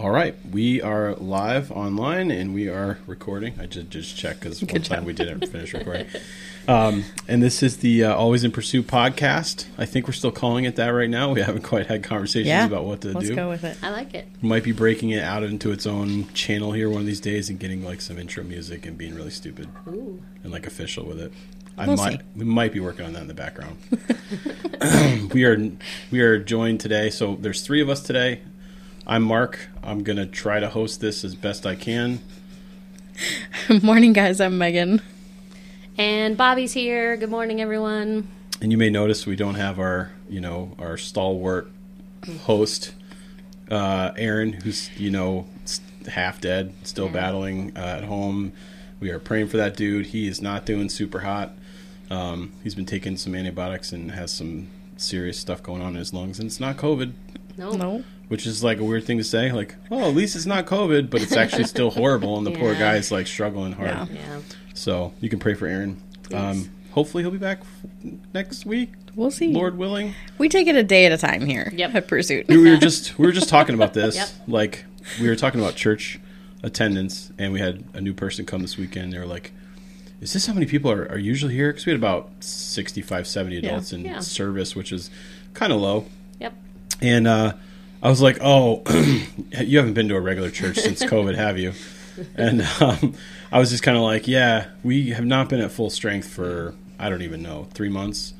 All 0.00 0.10
right, 0.10 0.34
we 0.50 0.80
are 0.80 1.14
live 1.16 1.70
online 1.70 2.30
and 2.30 2.54
we 2.54 2.70
are 2.70 2.96
recording. 3.06 3.60
I 3.60 3.66
just 3.66 3.90
just 3.90 4.16
checked 4.16 4.40
because 4.40 4.62
one 4.62 4.80
time 4.80 5.04
we 5.04 5.12
didn't 5.12 5.46
finish 5.48 5.74
recording. 5.74 6.06
Um, 6.66 7.04
and 7.28 7.42
this 7.42 7.62
is 7.62 7.76
the 7.78 8.04
uh, 8.04 8.14
Always 8.14 8.42
in 8.42 8.50
Pursuit 8.50 8.86
podcast. 8.86 9.66
I 9.76 9.84
think 9.84 10.06
we're 10.06 10.14
still 10.14 10.30
calling 10.30 10.64
it 10.64 10.76
that 10.76 10.88
right 10.88 11.10
now. 11.10 11.30
We 11.32 11.42
haven't 11.42 11.64
quite 11.64 11.88
had 11.88 12.02
conversations 12.02 12.46
Yeah. 12.48 12.64
about 12.64 12.86
what 12.86 13.02
to 13.02 13.12
do. 13.12 13.18
Let's 13.18 13.28
go 13.28 13.50
with 13.50 13.62
it. 13.62 13.76
I 13.82 13.90
like 13.90 14.14
it. 14.14 14.26
Might 14.42 14.64
be 14.64 14.72
breaking 14.72 15.10
it 15.10 15.22
out 15.22 15.42
into 15.42 15.70
its 15.70 15.86
own 15.86 16.32
channel 16.32 16.72
here 16.72 16.88
one 16.88 17.00
of 17.02 17.06
these 17.06 17.20
days 17.20 17.50
and 17.50 17.58
getting 17.58 17.84
like 17.84 18.00
some 18.00 18.18
intro 18.18 18.42
music 18.42 18.86
and 18.86 18.96
being 18.96 19.14
really 19.14 19.28
stupid 19.30 19.68
Ooh. 19.86 20.22
and 20.42 20.50
like 20.50 20.66
official 20.66 21.04
with 21.04 21.20
it. 21.20 21.30
I 21.76 21.86
We'll 21.86 21.98
might 21.98 22.20
see. 22.20 22.26
we 22.36 22.44
might 22.46 22.72
be 22.72 22.80
working 22.80 23.04
on 23.04 23.12
that 23.12 23.20
in 23.20 23.28
the 23.28 23.34
background. 23.34 23.76
we 25.34 25.44
are 25.44 25.70
we 26.10 26.20
are 26.20 26.38
joined 26.38 26.80
today. 26.80 27.10
So 27.10 27.36
there's 27.38 27.60
three 27.60 27.82
of 27.82 27.90
us 27.90 28.00
today. 28.02 28.40
I'm 29.10 29.24
Mark. 29.24 29.68
I'm 29.82 30.04
gonna 30.04 30.24
try 30.24 30.60
to 30.60 30.68
host 30.68 31.00
this 31.00 31.24
as 31.24 31.34
best 31.34 31.66
I 31.66 31.74
can. 31.74 32.20
Morning, 33.82 34.12
guys. 34.12 34.40
I'm 34.40 34.56
Megan. 34.56 35.02
And 35.98 36.36
Bobby's 36.36 36.72
here. 36.72 37.16
Good 37.16 37.28
morning, 37.28 37.60
everyone. 37.60 38.28
And 38.62 38.70
you 38.70 38.78
may 38.78 38.88
notice 38.88 39.26
we 39.26 39.34
don't 39.34 39.56
have 39.56 39.80
our 39.80 40.12
you 40.28 40.40
know 40.40 40.76
our 40.78 40.96
stalwart 40.96 41.68
host, 42.42 42.94
uh, 43.68 44.12
Aaron, 44.16 44.52
who's 44.52 44.96
you 44.96 45.10
know 45.10 45.46
half 46.06 46.40
dead, 46.40 46.72
still 46.84 47.06
Yeah. 47.06 47.12
battling 47.12 47.72
uh, 47.76 47.80
at 47.80 48.04
home. 48.04 48.52
We 49.00 49.10
are 49.10 49.18
praying 49.18 49.48
for 49.48 49.56
that 49.56 49.76
dude. 49.76 50.06
He 50.06 50.28
is 50.28 50.40
not 50.40 50.64
doing 50.64 50.88
super 50.88 51.20
hot. 51.20 51.56
Um, 52.10 52.52
he's 52.62 52.76
been 52.76 52.86
taking 52.86 53.16
some 53.16 53.34
antibiotics 53.34 53.90
and 53.90 54.12
has 54.12 54.30
some 54.32 54.68
serious 54.96 55.36
stuff 55.36 55.64
going 55.64 55.82
on 55.82 55.88
in 55.94 55.96
his 55.96 56.14
lungs, 56.14 56.38
and 56.38 56.46
it's 56.46 56.60
not 56.60 56.76
COVID. 56.76 57.12
No. 57.56 57.72
No. 57.72 58.04
Which 58.30 58.46
is 58.46 58.62
like 58.64 58.78
a 58.78 58.84
weird 58.84 59.04
thing 59.04 59.18
to 59.18 59.24
say. 59.24 59.50
Like, 59.52 59.74
oh, 59.90 60.08
at 60.08 60.14
least 60.14 60.36
it's 60.36 60.46
not 60.46 60.64
COVID, 60.66 61.10
but 61.10 61.20
it's 61.20 61.36
actually 61.36 61.64
still 61.74 61.90
horrible, 61.90 62.38
and 62.38 62.46
the 62.46 62.52
poor 62.52 62.72
Yeah. 62.72 62.78
guy 62.78 62.94
is 62.96 63.10
like 63.10 63.26
struggling 63.26 63.72
hard. 63.72 63.90
Yeah. 63.90 64.06
Yeah. 64.10 64.40
So 64.74 65.12
you 65.20 65.28
can 65.28 65.38
pray 65.38 65.54
for 65.54 65.66
Aaron. 65.66 66.00
Um, 66.32 66.70
hopefully, 66.92 67.22
he'll 67.24 67.32
be 67.32 67.38
back 67.38 67.60
f- 67.60 68.12
next 68.32 68.64
week, 68.64 68.92
We'll 69.16 69.32
see. 69.32 69.52
Lord 69.52 69.76
willing. 69.76 70.14
We 70.38 70.48
take 70.48 70.68
it 70.68 70.76
a 70.76 70.84
day 70.84 71.04
at 71.06 71.12
a 71.12 71.18
time 71.18 71.44
here 71.44 71.70
Yep. 71.74 71.94
at 71.96 72.06
Pursuit. 72.08 72.46
We 72.48 72.70
were 72.70 72.76
just 72.76 73.18
we 73.18 73.26
were 73.26 73.32
just 73.32 73.48
talking 73.48 73.74
about 73.74 73.92
this. 73.94 74.14
Yep. 74.20 74.28
Like, 74.46 74.84
we 75.20 75.28
were 75.28 75.34
talking 75.36 75.60
about 75.60 75.74
church 75.74 76.20
attendance, 76.62 77.32
and 77.38 77.52
we 77.52 77.58
had 77.60 77.84
a 77.94 78.00
new 78.00 78.14
person 78.14 78.46
come 78.46 78.62
this 78.62 78.76
weekend. 78.78 79.12
They 79.12 79.18
were 79.18 79.26
like. 79.26 79.52
Is 80.20 80.34
this 80.34 80.46
how 80.46 80.52
many 80.52 80.66
people 80.66 80.90
are, 80.90 81.10
are 81.10 81.16
usually 81.18 81.54
here? 81.54 81.70
Because 81.70 81.86
we 81.86 81.92
had 81.92 81.98
about 81.98 82.28
65, 82.40 83.26
70 83.26 83.56
adults 83.56 83.90
in 83.94 84.04
Yeah. 84.04 84.20
service, 84.20 84.76
which 84.76 84.92
is 84.92 85.08
kind 85.54 85.72
of 85.72 85.80
low. 85.80 86.04
Yep. 86.38 86.52
And 87.00 87.26
uh, 87.26 87.54
I 88.02 88.08
was 88.08 88.20
like, 88.22 88.38
"Oh, 88.40 88.82
you 89.60 89.78
haven't 89.78 89.94
been 89.94 90.08
to 90.08 90.16
a 90.16 90.20
regular 90.20 90.50
church 90.50 90.76
since 90.78 91.02
COVID, 91.02 91.34
have 91.36 91.58
you?" 91.58 91.72
And 92.34 92.62
um, 92.80 93.14
I 93.52 93.58
was 93.58 93.70
just 93.70 93.82
kind 93.82 93.96
of 93.96 94.02
like, 94.02 94.26
"Yeah, 94.28 94.66
we 94.82 95.10
have 95.10 95.24
not 95.24 95.48
been 95.48 95.60
at 95.60 95.70
full 95.70 95.90
strength 95.90 96.28
for 96.28 96.74
I 96.98 97.08
don't 97.08 97.22
even 97.22 97.42
know 97.42 97.68
three 97.74 97.88
months." 97.88 98.34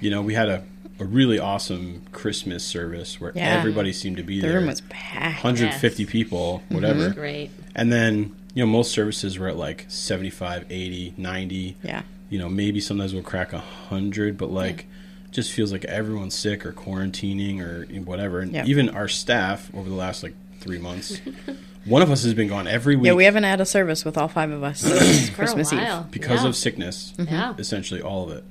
You 0.00 0.10
know, 0.10 0.20
we 0.22 0.34
had 0.34 0.48
a, 0.48 0.64
a 0.98 1.04
really 1.04 1.38
awesome 1.38 2.02
Christmas 2.12 2.64
service 2.64 3.20
where 3.20 3.32
Yeah. 3.36 3.56
everybody 3.58 3.92
seemed 3.92 4.16
to 4.16 4.24
be 4.24 4.40
The 4.40 4.48
there, 4.48 4.58
room 4.58 4.66
was 4.66 4.80
packed. 4.88 5.44
150 5.44 6.06
people, 6.06 6.62
whatever. 6.70 7.10
Great. 7.10 7.50
And 7.76 7.92
then 7.92 8.34
you 8.54 8.62
know, 8.64 8.70
most 8.70 8.90
services 8.92 9.38
were 9.38 9.48
at 9.48 9.56
like 9.56 9.86
75, 9.88 10.66
80, 10.68 11.14
90 11.16 11.76
Yeah. 11.84 12.02
you 12.30 12.38
know, 12.38 12.48
maybe 12.48 12.80
sometimes 12.80 13.14
we'll 13.14 13.22
crack 13.22 13.52
a 13.52 13.58
hundred, 13.60 14.36
but 14.36 14.50
like, 14.50 14.86
just 15.32 15.52
feels 15.52 15.72
like 15.72 15.84
everyone's 15.86 16.34
sick 16.34 16.64
or 16.64 16.72
quarantining 16.72 17.60
or 17.60 17.84
whatever. 18.04 18.40
And 18.40 18.52
Yep. 18.52 18.66
even 18.66 18.88
our 18.90 19.08
staff 19.08 19.70
over 19.74 19.88
the 19.88 19.94
last 19.94 20.22
like 20.22 20.34
three 20.60 20.78
months, 20.78 21.20
one 21.84 22.02
of 22.02 22.10
us 22.10 22.22
has 22.22 22.34
been 22.34 22.48
gone 22.48 22.66
every 22.68 22.94
week 22.96 23.06
Yeah, 23.06 23.14
we 23.14 23.24
haven't 23.24 23.42
had 23.44 23.60
a 23.60 23.66
service 23.66 24.04
with 24.04 24.16
all 24.16 24.28
five 24.28 24.50
of 24.50 24.62
us 24.62 24.80
since 24.80 25.28
For 25.30 25.34
Christmas 25.36 25.72
a 25.72 26.00
Eve. 26.00 26.10
because 26.10 26.42
yeah. 26.42 26.48
of 26.48 26.54
sickness. 26.56 27.12
Yeah. 27.18 27.54
Essentially, 27.58 28.00
all 28.02 28.30
of 28.30 28.36
it. 28.36 28.44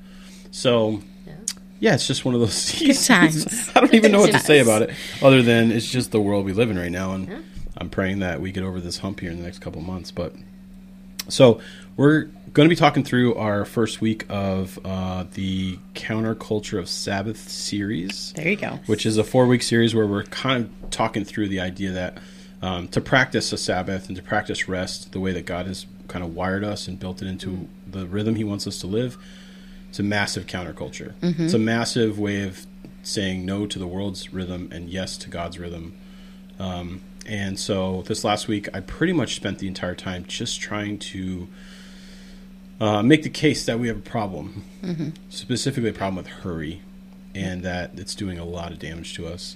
So. 0.51 1.01
Yeah. 1.25 1.33
Yeah, 1.79 1.93
it's 1.95 2.05
just 2.05 2.25
one 2.25 2.35
of 2.35 2.41
those 2.41 2.53
seasons. 2.69 3.07
times. 3.07 3.69
I 3.75 3.79
don't 3.79 3.93
even 3.95 4.11
know 4.11 4.19
what 4.19 4.31
to 4.33 4.39
say 4.39 4.59
about 4.59 4.83
it, 4.83 4.91
other 5.21 5.41
than 5.41 5.71
it's 5.71 5.89
just 5.89 6.11
the 6.11 6.21
world 6.21 6.45
we 6.45 6.53
live 6.53 6.69
in 6.69 6.77
right 6.77 6.91
now, 6.91 7.13
and 7.13 7.27
Yeah. 7.27 7.39
I'm 7.77 7.89
praying 7.89 8.19
that 8.19 8.39
we 8.41 8.51
get 8.51 8.63
over 8.63 8.79
this 8.79 8.99
hump 8.99 9.19
here 9.21 9.31
in 9.31 9.37
the 9.39 9.43
next 9.43 9.59
couple 9.59 9.81
months. 9.81 10.11
But 10.11 10.35
so 11.27 11.59
we're 11.97 12.23
going 12.53 12.67
to 12.67 12.69
be 12.69 12.75
talking 12.75 13.03
through 13.03 13.35
our 13.35 13.63
first 13.65 14.01
week 14.01 14.25
of 14.29 14.77
uh, 14.83 15.25
the 15.33 15.77
Counterculture 15.93 16.79
of 16.79 16.89
Sabbath 16.89 17.49
series, 17.49 18.33
There 18.33 18.49
you 18.49 18.55
go. 18.57 18.79
which 18.87 19.05
is 19.05 19.17
a 19.17 19.23
four 19.23 19.47
week 19.47 19.61
series 19.63 19.95
where 19.95 20.05
we're 20.07 20.23
kind 20.23 20.65
of 20.83 20.89
talking 20.89 21.23
through 21.23 21.47
the 21.47 21.59
idea 21.59 21.91
that 21.91 22.17
um, 22.61 22.87
to 22.89 23.01
practice 23.01 23.51
a 23.53 23.57
Sabbath 23.57 24.07
and 24.07 24.15
to 24.17 24.21
practice 24.23 24.67
rest 24.67 25.11
the 25.13 25.19
way 25.19 25.31
that 25.31 25.45
God 25.45 25.65
has 25.65 25.85
kind 26.07 26.23
of 26.25 26.35
wired 26.35 26.63
us 26.63 26.87
and 26.87 26.99
built 26.99 27.21
it 27.21 27.27
into 27.27 27.67
the 27.87 28.05
rhythm 28.05 28.35
He 28.35 28.43
wants 28.43 28.67
us 28.67 28.79
to 28.79 28.87
live, 28.87 29.17
it's 29.89 29.99
a 29.99 30.03
massive 30.03 30.45
counterculture. 30.45 31.13
It's 31.21 31.53
a 31.53 31.59
massive 31.59 32.19
way 32.19 32.43
of 32.43 32.65
saying 33.03 33.45
no 33.45 33.65
to 33.65 33.79
the 33.79 33.87
world's 33.87 34.31
rhythm 34.33 34.69
and 34.71 34.89
yes 34.89 35.17
to 35.17 35.29
God's 35.29 35.57
rhythm. 35.59 35.93
Um, 36.59 37.01
and 37.25 37.59
so 37.59 38.03
this 38.07 38.23
last 38.23 38.47
week, 38.47 38.67
I 38.73 38.79
pretty 38.79 39.13
much 39.13 39.35
spent 39.35 39.59
the 39.59 39.67
entire 39.67 39.95
time 39.95 40.25
just 40.27 40.59
trying 40.59 40.97
to 40.99 41.47
uh, 42.79 43.03
make 43.03 43.23
the 43.23 43.29
case 43.29 43.65
that 43.65 43.79
we 43.79 43.87
have 43.87 43.97
a 43.97 44.01
problem, 44.01 44.63
specifically 45.29 45.89
a 45.89 45.93
problem 45.93 46.15
with 46.15 46.27
hurry, 46.27 46.81
and 47.35 47.63
that 47.63 47.91
it's 47.97 48.15
doing 48.15 48.39
a 48.39 48.45
lot 48.45 48.71
of 48.71 48.79
damage 48.79 49.13
to 49.15 49.27
us. 49.27 49.55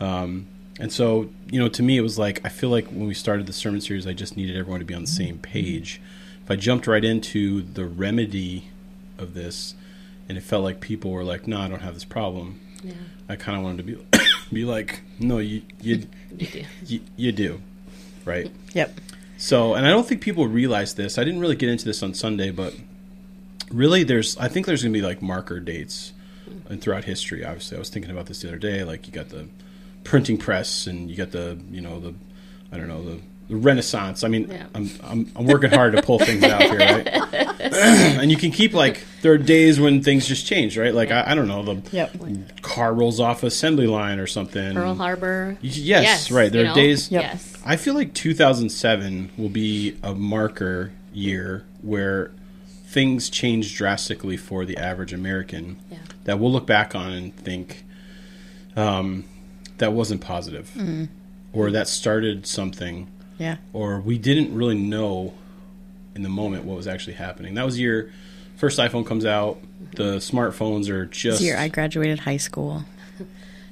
Um, 0.00 0.46
and 0.80 0.90
so, 0.90 1.28
you 1.50 1.60
know, 1.60 1.68
to 1.68 1.82
me, 1.82 1.98
it 1.98 2.00
was 2.00 2.18
like 2.18 2.40
I 2.44 2.48
feel 2.48 2.70
like 2.70 2.86
when 2.88 3.06
we 3.06 3.14
started 3.14 3.46
the 3.46 3.52
sermon 3.52 3.80
series, 3.82 4.06
I 4.06 4.12
just 4.14 4.36
needed 4.36 4.56
everyone 4.56 4.80
to 4.80 4.86
be 4.86 4.94
on 4.94 5.02
the 5.02 5.06
same 5.06 5.38
page. 5.38 6.00
If 6.42 6.50
I 6.50 6.56
jumped 6.56 6.86
right 6.86 7.04
into 7.04 7.62
the 7.62 7.84
remedy 7.84 8.70
of 9.18 9.34
this, 9.34 9.74
and 10.28 10.38
it 10.38 10.42
felt 10.42 10.64
like 10.64 10.80
people 10.80 11.10
were 11.10 11.22
like, 11.22 11.46
"No, 11.46 11.60
I 11.60 11.68
don't 11.68 11.82
have 11.82 11.94
this 11.94 12.04
problem," 12.04 12.60
Yeah. 12.82 12.94
I 13.28 13.36
kind 13.36 13.58
of 13.58 13.64
wanted 13.64 13.76
to 13.78 13.82
be 13.84 14.18
be 14.52 14.64
like, 14.64 15.00
"No, 15.18 15.38
you 15.38 15.62
you 15.80 16.06
You 16.36 16.46
do. 16.46 16.64
you, 16.86 17.00
you 17.16 17.32
do, 17.32 17.60
right?" 18.24 18.50
Yep. 18.72 19.00
So, 19.36 19.74
and 19.74 19.86
I 19.86 19.90
don't 19.90 20.06
think 20.06 20.20
people 20.20 20.46
realize 20.46 20.94
this. 20.94 21.18
I 21.18 21.24
didn't 21.24 21.40
really 21.40 21.56
get 21.56 21.68
into 21.68 21.84
this 21.84 22.02
on 22.02 22.14
Sunday, 22.14 22.50
but 22.50 22.74
really, 23.70 24.04
there's 24.04 24.36
I 24.38 24.48
think 24.48 24.66
there's 24.66 24.82
going 24.82 24.92
to 24.92 24.98
be 24.98 25.04
like 25.04 25.20
marker 25.22 25.60
dates 25.60 26.12
and 26.68 26.80
throughout 26.80 27.04
history. 27.04 27.44
Obviously, 27.44 27.76
I 27.76 27.80
was 27.80 27.90
thinking 27.90 28.10
about 28.10 28.26
this 28.26 28.40
the 28.42 28.48
other 28.48 28.58
day. 28.58 28.84
Like 28.84 29.06
you 29.06 29.12
got 29.12 29.28
the 29.30 29.48
printing 30.04 30.38
press, 30.38 30.86
and 30.86 31.10
you 31.10 31.16
got 31.16 31.32
the 31.32 31.58
you 31.70 31.80
know 31.80 32.00
the 32.00 32.14
I 32.72 32.76
don't 32.78 32.88
know 32.88 33.02
the. 33.02 33.20
The 33.54 33.60
Renaissance. 33.60 34.24
I 34.24 34.28
mean, 34.28 34.50
Yeah. 34.50 34.66
I'm, 34.74 34.90
I'm 35.04 35.32
I'm 35.36 35.46
working 35.46 35.70
hard 35.70 35.94
to 35.94 36.02
pull 36.02 36.18
things 36.18 36.42
out 36.42 36.60
here, 36.62 36.76
right? 36.78 37.06
and 37.60 38.30
you 38.30 38.36
can 38.36 38.50
keep 38.50 38.74
like 38.74 39.04
there 39.22 39.32
are 39.32 39.38
days 39.38 39.78
when 39.78 40.02
things 40.02 40.26
just 40.26 40.44
change, 40.46 40.76
right? 40.76 40.92
Like 40.92 41.10
I, 41.12 41.24
I 41.28 41.34
don't 41.36 41.46
know, 41.46 41.62
the 41.62 41.82
Yep. 41.92 42.16
car 42.62 42.92
rolls 42.92 43.20
off 43.20 43.42
assembly 43.44 43.86
line 43.86 44.18
or 44.18 44.26
something. 44.26 44.74
Pearl 44.74 44.94
Harbor. 44.96 45.56
Y- 45.62 45.68
Yes, 45.70 46.30
right. 46.32 46.50
There 46.50 46.62
are 46.64 46.68
know? 46.68 46.74
days. 46.74 47.10
Yep. 47.12 47.22
Yes. 47.22 47.56
I 47.64 47.76
feel 47.76 47.94
like 47.94 48.12
2007 48.12 49.30
will 49.36 49.48
be 49.48 49.96
a 50.02 50.14
marker 50.14 50.90
year 51.12 51.64
where 51.82 52.32
things 52.86 53.30
change 53.30 53.76
drastically 53.76 54.36
for 54.36 54.64
the 54.64 54.76
average 54.76 55.12
American 55.12 55.76
Yeah. 55.92 55.98
that 56.24 56.38
we'll 56.40 56.50
look 56.52 56.66
back 56.66 56.94
on 56.96 57.12
and 57.12 57.36
think 57.36 57.84
um, 58.76 59.24
that 59.78 59.92
wasn't 59.92 60.20
positive 60.20 61.08
or 61.52 61.70
that 61.70 61.86
started 61.88 62.46
something 62.46 63.08
Yeah. 63.38 63.56
or 63.72 64.00
we 64.00 64.16
didn't 64.18 64.54
really 64.54 64.78
know 64.78 65.34
in 66.14 66.22
the 66.22 66.28
moment 66.28 66.64
what 66.64 66.76
was 66.76 66.86
actually 66.86 67.14
happening. 67.14 67.54
That 67.54 67.64
was 67.66 67.78
your 67.80 68.10
first 68.56 68.78
iPhone 68.78 69.04
comes 69.06 69.24
out. 69.26 69.58
The 69.96 70.16
smartphones 70.18 70.88
are 70.88 71.04
just 71.06 71.38
This 71.40 71.46
year 71.46 71.56
I 71.58 71.68
graduated 71.68 72.20
high 72.20 72.36
school. 72.36 72.84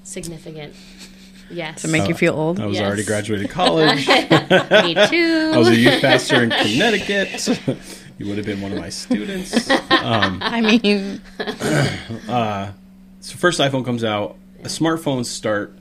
Significant. 0.02 0.74
Yes. 1.50 1.82
To 1.82 1.88
make 1.88 2.08
you 2.08 2.14
uh, 2.14 2.18
feel 2.18 2.34
old. 2.34 2.58
I 2.60 2.66
was 2.66 2.76
Yes. 2.78 2.86
already 2.86 3.04
graduated 3.04 3.50
college. 3.50 4.06
Me 4.08 4.94
too. 5.06 5.50
I 5.54 5.58
was 5.58 5.68
a 5.68 5.76
youth 5.76 6.00
pastor 6.00 6.42
in 6.42 6.50
Connecticut. 6.50 7.46
you 8.18 8.26
would 8.26 8.36
have 8.38 8.46
been 8.46 8.60
one 8.60 8.72
of 8.72 8.78
my 8.78 8.88
students. 8.88 9.70
Um, 9.70 9.78
I 10.42 10.60
mean, 10.60 11.20
uh, 12.28 12.72
So 13.20 13.36
first 13.36 13.60
iPhone 13.60 13.84
comes 13.84 14.02
out, 14.02 14.36
smartphones 14.64 15.26
start. 15.26 15.76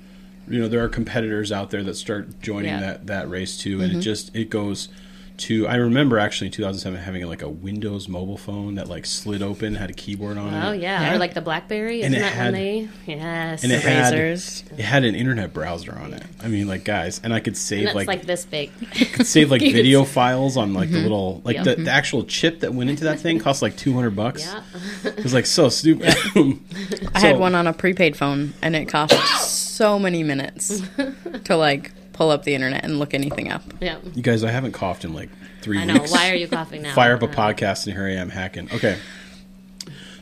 You 0.52 0.62
know 0.62 0.68
there 0.68 0.84
are 0.84 0.90
competitors 0.90 1.52
out 1.52 1.70
there 1.70 1.84
that 1.84 1.96
start 1.96 2.40
joining 2.42 2.72
Yeah. 2.72 2.80
that 2.82 3.08
that 3.08 3.30
race 3.30 3.58
too, 3.58 3.82
and 3.82 3.84
it 3.84 3.92
mm-hmm. 3.92 4.02
just 4.02 4.36
it 4.36 4.50
goes 4.50 4.90
to. 5.38 5.68
I 5.68 5.76
remember 5.76 6.20
actually 6.20 6.48
in 6.48 6.52
2007 6.54 7.00
having 7.00 7.26
like 7.28 7.42
a 7.42 7.50
Windows 7.50 8.08
mobile 8.08 8.38
phone 8.38 8.76
that 8.76 8.88
like 8.88 9.06
slid 9.06 9.42
open, 9.42 9.76
had 9.76 9.90
a 9.90 9.94
keyboard 9.94 10.38
on 10.38 10.54
Oh 10.54 10.72
it, 10.72 10.82
yeah. 10.82 11.02
Yeah. 11.02 11.16
or 11.16 11.18
like 11.18 11.34
the 11.34 11.42
BlackBerry. 11.42 12.04
And 12.04 12.14
Isn't 12.14 12.26
it 12.26 12.30
that 12.30 12.34
had- 12.34 12.44
when 12.46 12.54
they? 12.54 12.90
Yes. 13.08 13.64
and 13.64 13.72
it 13.72 13.82
had 13.82 14.14
razors. 14.14 14.64
it 14.78 14.84
had 14.84 15.04
an 15.04 15.16
internet 15.16 15.54
browser 15.54 15.98
on 15.98 16.14
it. 16.14 16.24
I 16.44 16.48
mean, 16.48 16.68
like 16.68 16.84
guys, 16.84 17.20
and 17.24 17.34
I 17.34 17.40
could 17.40 17.58
save 17.58 17.94
like, 17.96 18.08
like, 18.08 18.26
this 18.26 18.46
big. 18.46 18.72
could 19.14 19.28
save 19.28 19.52
like 19.52 19.62
video 19.62 20.04
files 20.04 20.58
on 20.58 20.74
like 20.74 20.90
the 20.90 20.98
mm-hmm. 20.98 21.04
little 21.04 21.42
like 21.44 21.56
Yep. 21.56 21.66
the, 21.66 21.72
mm-hmm. 21.72 21.84
the 21.86 21.92
actual 21.92 22.24
chip 22.24 22.60
that 22.60 22.74
went 22.74 22.90
into 22.90 23.06
that 23.06 23.20
thing 23.20 23.40
cost 23.40 23.62
like 23.62 23.76
200 23.78 24.12
bucks. 24.16 24.46
Yeah. 24.46 24.64
It 25.06 25.24
was 25.24 25.34
like 25.34 25.46
so 25.46 25.70
stupid. 25.70 26.14
I 27.16 27.20
had 27.20 27.40
one 27.40 27.56
on 27.56 27.68
a 27.68 27.74
prepaid 27.74 28.16
phone, 28.16 28.54
and 28.62 28.76
it 28.76 28.88
cost 28.88 29.14
so 29.72 29.98
many 30.00 30.24
minutes 30.24 30.82
to 31.46 31.56
like 31.56 31.92
pull 32.14 32.30
up 32.30 32.44
the 32.44 32.54
internet 32.54 32.84
and 32.84 33.00
look 33.00 33.14
anything 33.14 33.52
up. 33.52 33.64
Yeah. 33.80 33.98
You 34.14 34.22
guys, 34.22 34.44
I 34.44 34.52
haven't 34.52 34.74
coughed 34.74 35.06
in 35.06 35.14
like 35.14 35.30
three 35.62 35.80
I 35.80 35.86
know. 35.86 35.94
weeks. 35.94 36.12
Why 36.12 36.30
are 36.32 36.36
you 36.36 36.48
coughing 36.48 36.82
now? 36.82 36.94
Fire 36.94 37.16
up 37.16 37.22
a 37.24 37.28
podcast, 37.28 37.86
and 37.88 37.96
here 37.96 38.06
I 38.06 38.12
am 38.14 38.30
hacking. 38.30 38.70
Okay. 38.74 38.98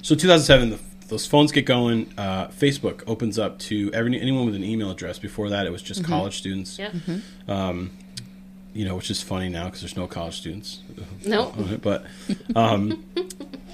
So 0.01 0.15
2007, 0.15 0.69
the, 0.71 0.79
those 1.07 1.25
phones 1.25 1.51
get 1.51 1.65
going. 1.65 2.11
Uh, 2.17 2.47
Facebook 2.47 3.03
opens 3.07 3.37
up 3.39 3.59
to 3.59 3.91
every, 3.93 4.19
anyone 4.19 4.45
with 4.45 4.55
an 4.55 4.63
email 4.63 4.91
address. 4.91 5.19
Before 5.19 5.49
that, 5.49 5.65
it 5.65 5.71
was 5.71 5.81
just 5.81 6.03
college 6.03 6.37
students. 6.37 6.77
Yep. 6.79 6.93
You 8.71 8.85
know, 8.85 8.95
which 8.95 9.09
is 9.09 9.21
funny 9.21 9.49
now 9.49 9.65
because 9.65 9.81
there's 9.81 9.97
no 9.97 10.05
college 10.05 10.37
students. 10.37 10.81
Nope. 11.25 11.57
on 11.57 11.69
it, 11.73 11.81
But, 11.81 12.05
um, 12.55 13.03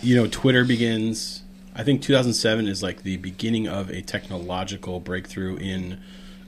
you 0.01 0.15
know, 0.15 0.25
Twitter 0.27 0.63
begins. 0.63 1.43
I 1.75 1.83
think 1.83 2.01
2007 2.01 2.67
is 2.67 2.81
like 2.81 3.03
the 3.03 3.17
beginning 3.17 3.67
of 3.67 3.89
a 3.89 4.01
technological 4.01 4.99
breakthrough 4.99 5.57
in. 5.57 5.99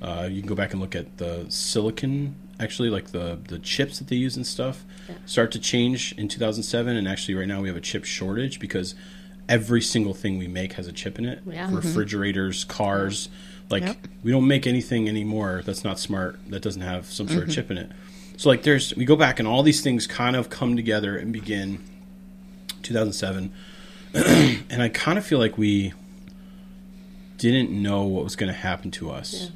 Uh, 0.02 0.28
you 0.32 0.42
can 0.42 0.48
go 0.48 0.56
back 0.56 0.72
and 0.74 0.80
look 0.80 0.96
at 0.96 1.18
the 1.18 1.46
silicon, 1.50 2.36
actually, 2.60 2.90
like 2.90 3.08
the 3.12 3.40
the 3.48 3.60
chips 3.60 3.98
that 4.00 4.08
they 4.08 4.16
use 4.16 4.36
and 4.38 4.46
stuff, 4.48 4.86
start 5.26 5.52
to 5.52 5.60
change 5.60 6.14
in 6.14 6.28
2007. 6.28 6.96
And 6.96 7.08
actually, 7.08 7.36
right 7.36 7.48
now 7.48 7.62
we 7.62 7.68
have 7.68 7.78
a 7.78 7.82
chip 7.82 8.06
shortage 8.06 8.60
because 8.60 8.96
every 9.50 9.82
single 9.82 10.14
thing 10.14 10.38
we 10.38 10.48
make 10.48 10.74
has 10.74 10.88
a 10.88 10.92
chip 10.94 11.18
in 11.20 11.26
it. 11.26 11.42
Yeah. 11.46 11.68
Mhm. 11.70 11.76
Refrigerators, 11.78 12.64
cars, 12.64 13.28
like 13.70 13.84
Yep. 13.84 14.08
we 14.24 14.32
don't 14.32 14.48
make 14.48 14.68
anything 14.68 15.10
anymore 15.10 15.62
that's 15.66 15.84
not 15.84 16.00
smart 16.00 16.38
that 16.50 16.62
doesn't 16.62 16.82
have 16.84 17.06
some 17.08 17.28
sort 17.28 17.44
of 17.44 17.50
chip 17.54 17.72
in 17.72 17.78
it. 17.78 17.92
So 18.38 18.50
like 18.50 18.64
there's 18.64 18.96
we 18.96 19.04
go 19.04 19.16
back 19.16 19.40
and 19.40 19.48
all 19.48 19.64
these 19.64 19.82
things 19.82 20.06
kind 20.06 20.36
of 20.36 20.50
come 20.50 20.76
together 20.76 21.18
and 21.18 21.34
begin 21.34 21.80
2007 22.84 23.52
and 24.70 24.82
I 24.82 24.90
kind 24.90 25.18
of 25.18 25.26
feel 25.26 25.40
like 25.40 25.58
we 25.58 25.94
didn't 27.38 27.70
know 27.70 28.04
what 28.04 28.24
was 28.24 28.36
going 28.36 28.52
to 28.52 28.58
happen 28.58 28.90
to 28.92 29.12
us. 29.12 29.34
Yeah. 29.44 29.50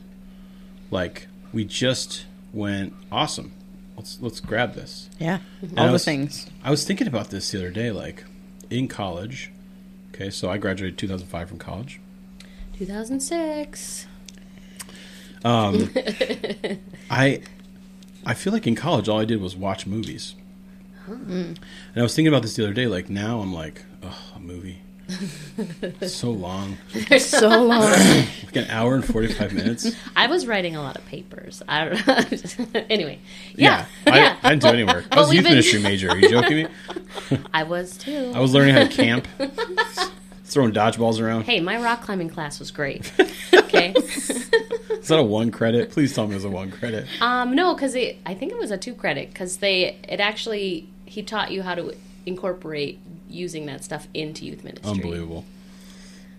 Like 0.92 1.28
we 1.54 1.66
just 1.66 2.26
went 2.54 2.94
awesome. 3.12 3.54
Let's 3.98 4.20
let's 4.22 4.40
grab 4.40 4.74
this. 4.76 5.10
Yeah, 5.20 5.40
And 5.62 5.78
all 5.78 5.86
I 5.86 5.88
the 5.88 5.94
was- 5.94 6.06
things. 6.06 6.48
I 6.64 6.70
was 6.72 6.86
thinking 6.86 7.08
about 7.08 7.30
this 7.30 7.52
the 7.52 7.58
other 7.60 7.72
day 7.72 7.92
like 7.92 8.24
in 8.70 8.88
college. 8.88 9.52
Okay, 10.14 10.30
so 10.30 10.50
I 10.50 10.58
graduated 10.58 10.98
2005 10.98 11.50
from 11.50 11.58
college. 11.58 12.00
2006. 12.78 14.08
Um, 15.44 15.90
I 17.10 17.42
I 18.26 18.34
feel 18.36 18.54
like 18.54 18.68
in 18.68 18.76
college 18.76 19.10
all 19.10 19.20
I 19.20 19.26
did 19.26 19.42
was 19.42 19.56
watch 19.56 19.88
movies. 19.88 20.36
And 21.08 21.60
I 21.96 22.02
was 22.04 22.16
thinking 22.16 22.32
about 22.32 22.44
this 22.44 22.56
the 22.56 22.64
other 22.64 22.74
day. 22.74 22.88
Like 22.88 23.10
now 23.10 23.40
I'm 23.42 23.54
like, 23.54 23.84
movie. 24.44 24.82
So 26.08 26.32
long, 26.32 26.78
So 27.20 27.50
long. 27.64 27.82
like 28.46 28.56
an 28.56 28.68
hour 28.70 28.96
and 28.96 29.04
forty 29.04 29.28
five 29.34 29.52
minutes. 29.54 29.92
I 30.16 30.28
was 30.28 30.48
writing 30.48 30.76
a 30.78 30.82
lot 30.82 30.96
of 30.96 31.06
papers. 31.08 31.62
I 31.68 31.86
don't 31.86 32.08
know. 32.08 32.82
anyway, 32.90 33.20
yeah, 33.56 33.88
I, 34.08 34.18
yeah. 34.18 34.38
I 34.42 34.50
didn't 34.52 34.62
do 34.62 34.68
any 34.70 34.84
work. 34.86 35.06
I 35.12 35.20
was 35.20 35.30
a 35.32 35.36
youth 35.36 35.44
been- 35.44 35.54
ministry 35.54 35.82
major. 35.82 36.10
Are 36.10 36.18
you 36.18 36.30
joking 36.30 36.56
me? 36.64 36.68
I 37.54 37.64
was 37.64 37.98
too. 37.98 38.32
I 38.34 38.40
was 38.40 38.54
learning 38.54 38.76
how 38.76 38.84
to 38.84 38.90
camp, 38.90 39.28
throwing 40.46 40.72
dodgeballs 40.72 41.20
around. 41.22 41.44
Hey, 41.44 41.60
my 41.60 41.82
rock 41.82 42.04
climbing 42.04 42.30
class 42.30 42.60
was 42.60 42.72
great. 42.72 43.12
Okay. 43.54 43.94
Is 43.98 45.08
that 45.08 45.20
a 45.20 45.24
one 45.24 45.52
credit? 45.52 45.92
Please 45.92 46.14
tell 46.16 46.26
me 46.28 46.34
it 46.34 46.36
was 46.36 46.46
a 46.46 46.50
one 46.50 46.72
credit. 46.72 47.06
um, 47.22 47.54
no, 47.56 47.74
because 47.74 47.96
I 47.96 48.34
think 48.34 48.52
it 48.54 48.58
was 48.58 48.72
a 48.72 48.78
two 48.78 48.94
credit 48.94 49.30
because 49.30 49.58
they 49.58 49.98
it 50.08 50.20
actually 50.22 50.88
he 51.06 51.22
taught 51.24 51.52
you 51.52 51.64
how 51.64 51.76
to 51.76 51.94
incorporate 52.26 53.00
using 53.32 53.66
that 53.68 53.84
stuff 53.84 54.08
into 54.14 54.46
youth 54.46 54.64
ministry. 54.64 54.92
Unbelievable. 54.92 55.46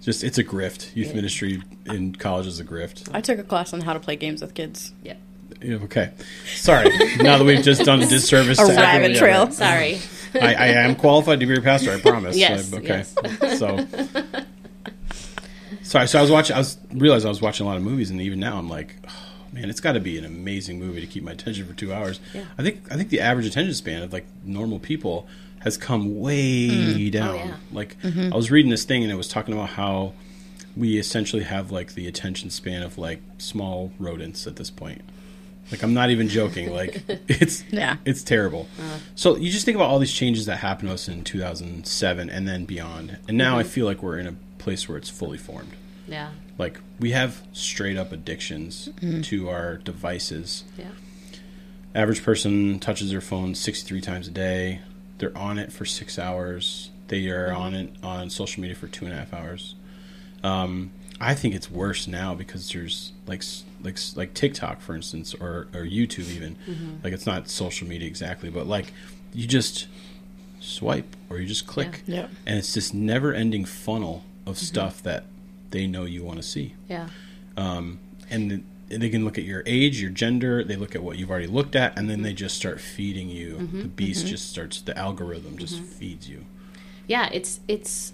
Just 0.03 0.25
it's 0.25 0.39
a 0.39 0.45
grift. 0.45 0.95
Youth 0.97 1.15
ministry 1.15 1.63
in 1.87 2.15
college 2.17 2.47
is 2.47 2.59
a 2.59 2.65
grift. 2.65 3.09
I 3.15 3.21
took 3.21 3.39
a 3.39 3.45
class 3.45 3.73
on 3.73 3.81
how 3.83 3.93
to 3.93 4.01
play 4.01 4.17
games 4.17 4.41
with 4.43 4.55
kids. 4.55 4.93
Yeah. 5.03 5.15
Yeah, 5.61 5.77
okay. 5.77 6.11
Sorry. 6.57 6.89
now 7.19 7.39
that 7.39 7.45
we've 7.45 7.63
just 7.63 7.85
done 7.85 8.03
a 8.03 8.07
disservice 8.07 8.59
A 8.59 8.65
to 8.65 8.73
everyone, 8.73 8.85
rabbit 8.85 9.13
yeah, 9.13 9.19
trail. 9.19 9.51
Sorry. 9.53 10.01
I, 10.35 10.55
I 10.55 10.67
am 10.69 10.97
qualified 10.97 11.39
to 11.41 11.47
be 11.47 11.53
your 11.53 11.63
pastor. 11.63 11.93
I 11.93 12.01
promise. 12.01 12.37
Yes, 12.37 12.71
So, 12.71 12.79
okay. 12.79 12.89
yes. 12.89 13.15
So, 13.59 13.87
sorry. 15.83 16.09
So 16.09 16.19
I 16.19 16.23
was 16.23 16.31
watching. 16.31 16.57
I 16.57 16.59
was 16.59 16.79
realized 16.93 17.27
I 17.27 17.29
was 17.29 17.43
watching 17.43 17.67
a 17.67 17.69
lot 17.69 17.77
of 17.77 17.83
movies, 17.83 18.11
and 18.11 18.21
even 18.21 18.41
now 18.41 18.59
I'm 18.59 18.69
like, 18.69 18.97
oh, 19.07 19.13
man, 19.53 19.69
it's 19.71 19.81
got 19.81 19.93
to 19.93 20.01
be 20.01 20.19
an 20.19 20.25
amazing 20.25 20.79
movie 20.81 21.01
to 21.01 21.07
keep 21.07 21.23
my 21.23 21.33
attention 21.33 21.67
for 21.67 21.75
two 21.75 21.93
hours. 21.93 22.19
Yeah. 22.35 22.45
I 22.59 22.63
think 22.63 22.91
I 22.91 22.97
think 22.97 23.11
the 23.11 23.21
average 23.21 23.47
attention 23.47 23.75
span 23.75 24.03
of 24.03 24.13
like 24.13 24.27
normal 24.45 24.79
people 24.79 25.29
has 25.63 25.77
come 25.77 26.21
way 26.21 26.69
mm. 26.69 27.09
oh, 27.09 27.11
down. 27.11 27.35
Oh, 27.35 27.35
yeah. 27.37 27.57
Like 27.73 28.01
mm-hmm. 28.01 28.33
I 28.33 28.37
was 28.37 28.51
reading 28.51 28.71
this 28.71 28.85
thing, 28.85 29.03
and 29.03 29.13
it 29.13 29.17
was 29.17 29.29
talking 29.29 29.55
about 29.55 29.71
how 29.71 30.13
we 30.77 30.99
essentially 30.99 31.43
have 31.43 31.71
like 31.71 31.95
the 31.95 32.07
attention 32.07 32.51
span 32.51 32.83
of 32.83 32.99
like 32.99 33.21
small 33.39 33.93
rodents 33.99 34.47
at 34.47 34.57
this 34.57 34.71
point. 34.71 35.03
Like 35.71 35.83
I'm 35.83 35.95
not 35.95 36.11
even 36.11 36.29
joking. 36.29 36.73
Like 36.73 37.03
it's 37.29 37.65
Yeah. 37.71 37.97
it's 38.05 38.23
terrible. 38.23 38.69
Uh. 38.79 38.99
So 39.15 39.37
you 39.37 39.51
just 39.51 39.65
think 39.65 39.77
about 39.77 39.89
all 39.89 39.99
these 39.99 40.13
changes 40.13 40.47
that 40.47 40.57
happened 40.57 40.89
to 40.89 40.95
us 40.95 41.09
in 41.09 41.25
2007 41.25 42.31
and 42.31 42.49
then 42.49 42.65
beyond, 42.65 43.19
and 43.29 43.37
now 43.37 43.59
I 43.59 43.63
mm-hmm. 43.63 43.71
feel 43.71 43.87
like 43.87 44.03
we're 44.03 44.19
in 44.19 44.27
a 44.27 44.35
place 44.59 44.89
where 44.89 44.99
it's 44.99 45.11
fully 45.11 45.39
formed. 45.39 45.73
Yeah. 46.07 46.31
Like 46.59 46.81
we 47.01 47.13
have 47.13 47.43
straight 47.53 47.97
up 47.97 48.13
addictions 48.13 48.89
mm-hmm. 48.97 49.23
to 49.23 49.49
our 49.49 49.77
devices. 49.77 50.65
Yeah. 50.77 50.91
Average 51.95 52.23
person 52.23 52.79
touches 52.79 53.11
their 53.11 53.21
phone 53.21 53.55
63 53.55 54.01
times 54.01 54.29
a 54.29 54.31
day. 54.31 54.81
They're 55.23 55.39
on 55.39 55.57
it 55.57 55.73
for 55.73 55.85
six 55.85 56.19
hours. 56.19 56.91
They 57.07 57.29
are 57.29 57.53
on 57.53 57.75
it 57.75 57.95
on 58.03 58.29
social 58.29 58.61
media 58.61 58.75
for 58.75 58.89
two 58.89 59.05
and 59.05 59.15
a 59.15 59.17
half 59.19 59.33
hours. 59.33 59.77
Um, 60.43 60.91
I 61.21 61.37
think 61.37 61.55
it's 61.55 61.71
worse 61.71 62.09
now 62.09 62.35
because 62.35 62.73
there's 62.73 63.13
like 63.29 63.45
like 63.85 63.99
like 64.17 64.35
TikTok, 64.35 64.81
for 64.81 64.97
instance, 64.97 65.33
or 65.33 65.69
or 65.73 65.83
YouTube 65.85 66.29
even. 66.29 66.57
Like 67.05 67.13
it's 67.13 67.25
not 67.25 67.49
social 67.49 67.87
media 67.87 68.09
exactly, 68.09 68.51
but 68.51 68.67
like 68.67 68.93
you 69.33 69.47
just 69.47 69.87
swipe 70.59 71.15
or 71.31 71.39
you 71.39 71.47
just 71.47 71.69
click, 71.69 72.03
Yeah. 72.07 72.27
And 72.45 72.59
it's 72.59 72.75
this 72.75 72.93
never-ending 72.93 73.65
funnel 73.67 74.25
of 74.45 74.59
stuff 74.59 75.05
that 75.05 75.23
they 75.71 75.87
know 75.87 76.05
you 76.05 76.25
want 76.25 76.39
to 76.39 76.43
see 76.43 76.75
Yeah. 76.89 77.09
um, 77.57 78.01
and 78.29 78.65
they 79.01 79.09
can 79.09 79.25
look 79.25 79.39
at 79.39 79.45
your 79.45 79.63
age, 79.67 80.01
your 80.01 80.11
gender. 80.11 80.65
They 80.65 80.77
look 80.77 80.95
at 80.95 81.03
what 81.03 81.17
you've 81.19 81.31
already 81.31 81.47
looked 81.47 81.77
at, 81.77 81.97
and 81.99 82.11
then 82.11 82.23
they 82.23 82.33
just 82.33 82.57
start 82.57 82.81
feeding 82.81 83.29
you. 83.29 83.57
Mm-hmm, 83.57 83.83
the 83.83 83.89
beast 83.89 84.21
mm-hmm. 84.21 84.29
just 84.31 84.51
starts. 84.51 84.81
The 84.81 84.97
algorithm 84.99 85.57
just 85.59 85.77
mm-hmm. 85.77 85.85
feeds 85.85 86.29
you. 86.29 86.45
yeah 87.07 87.29
it's 87.33 87.61
it's 87.69 88.13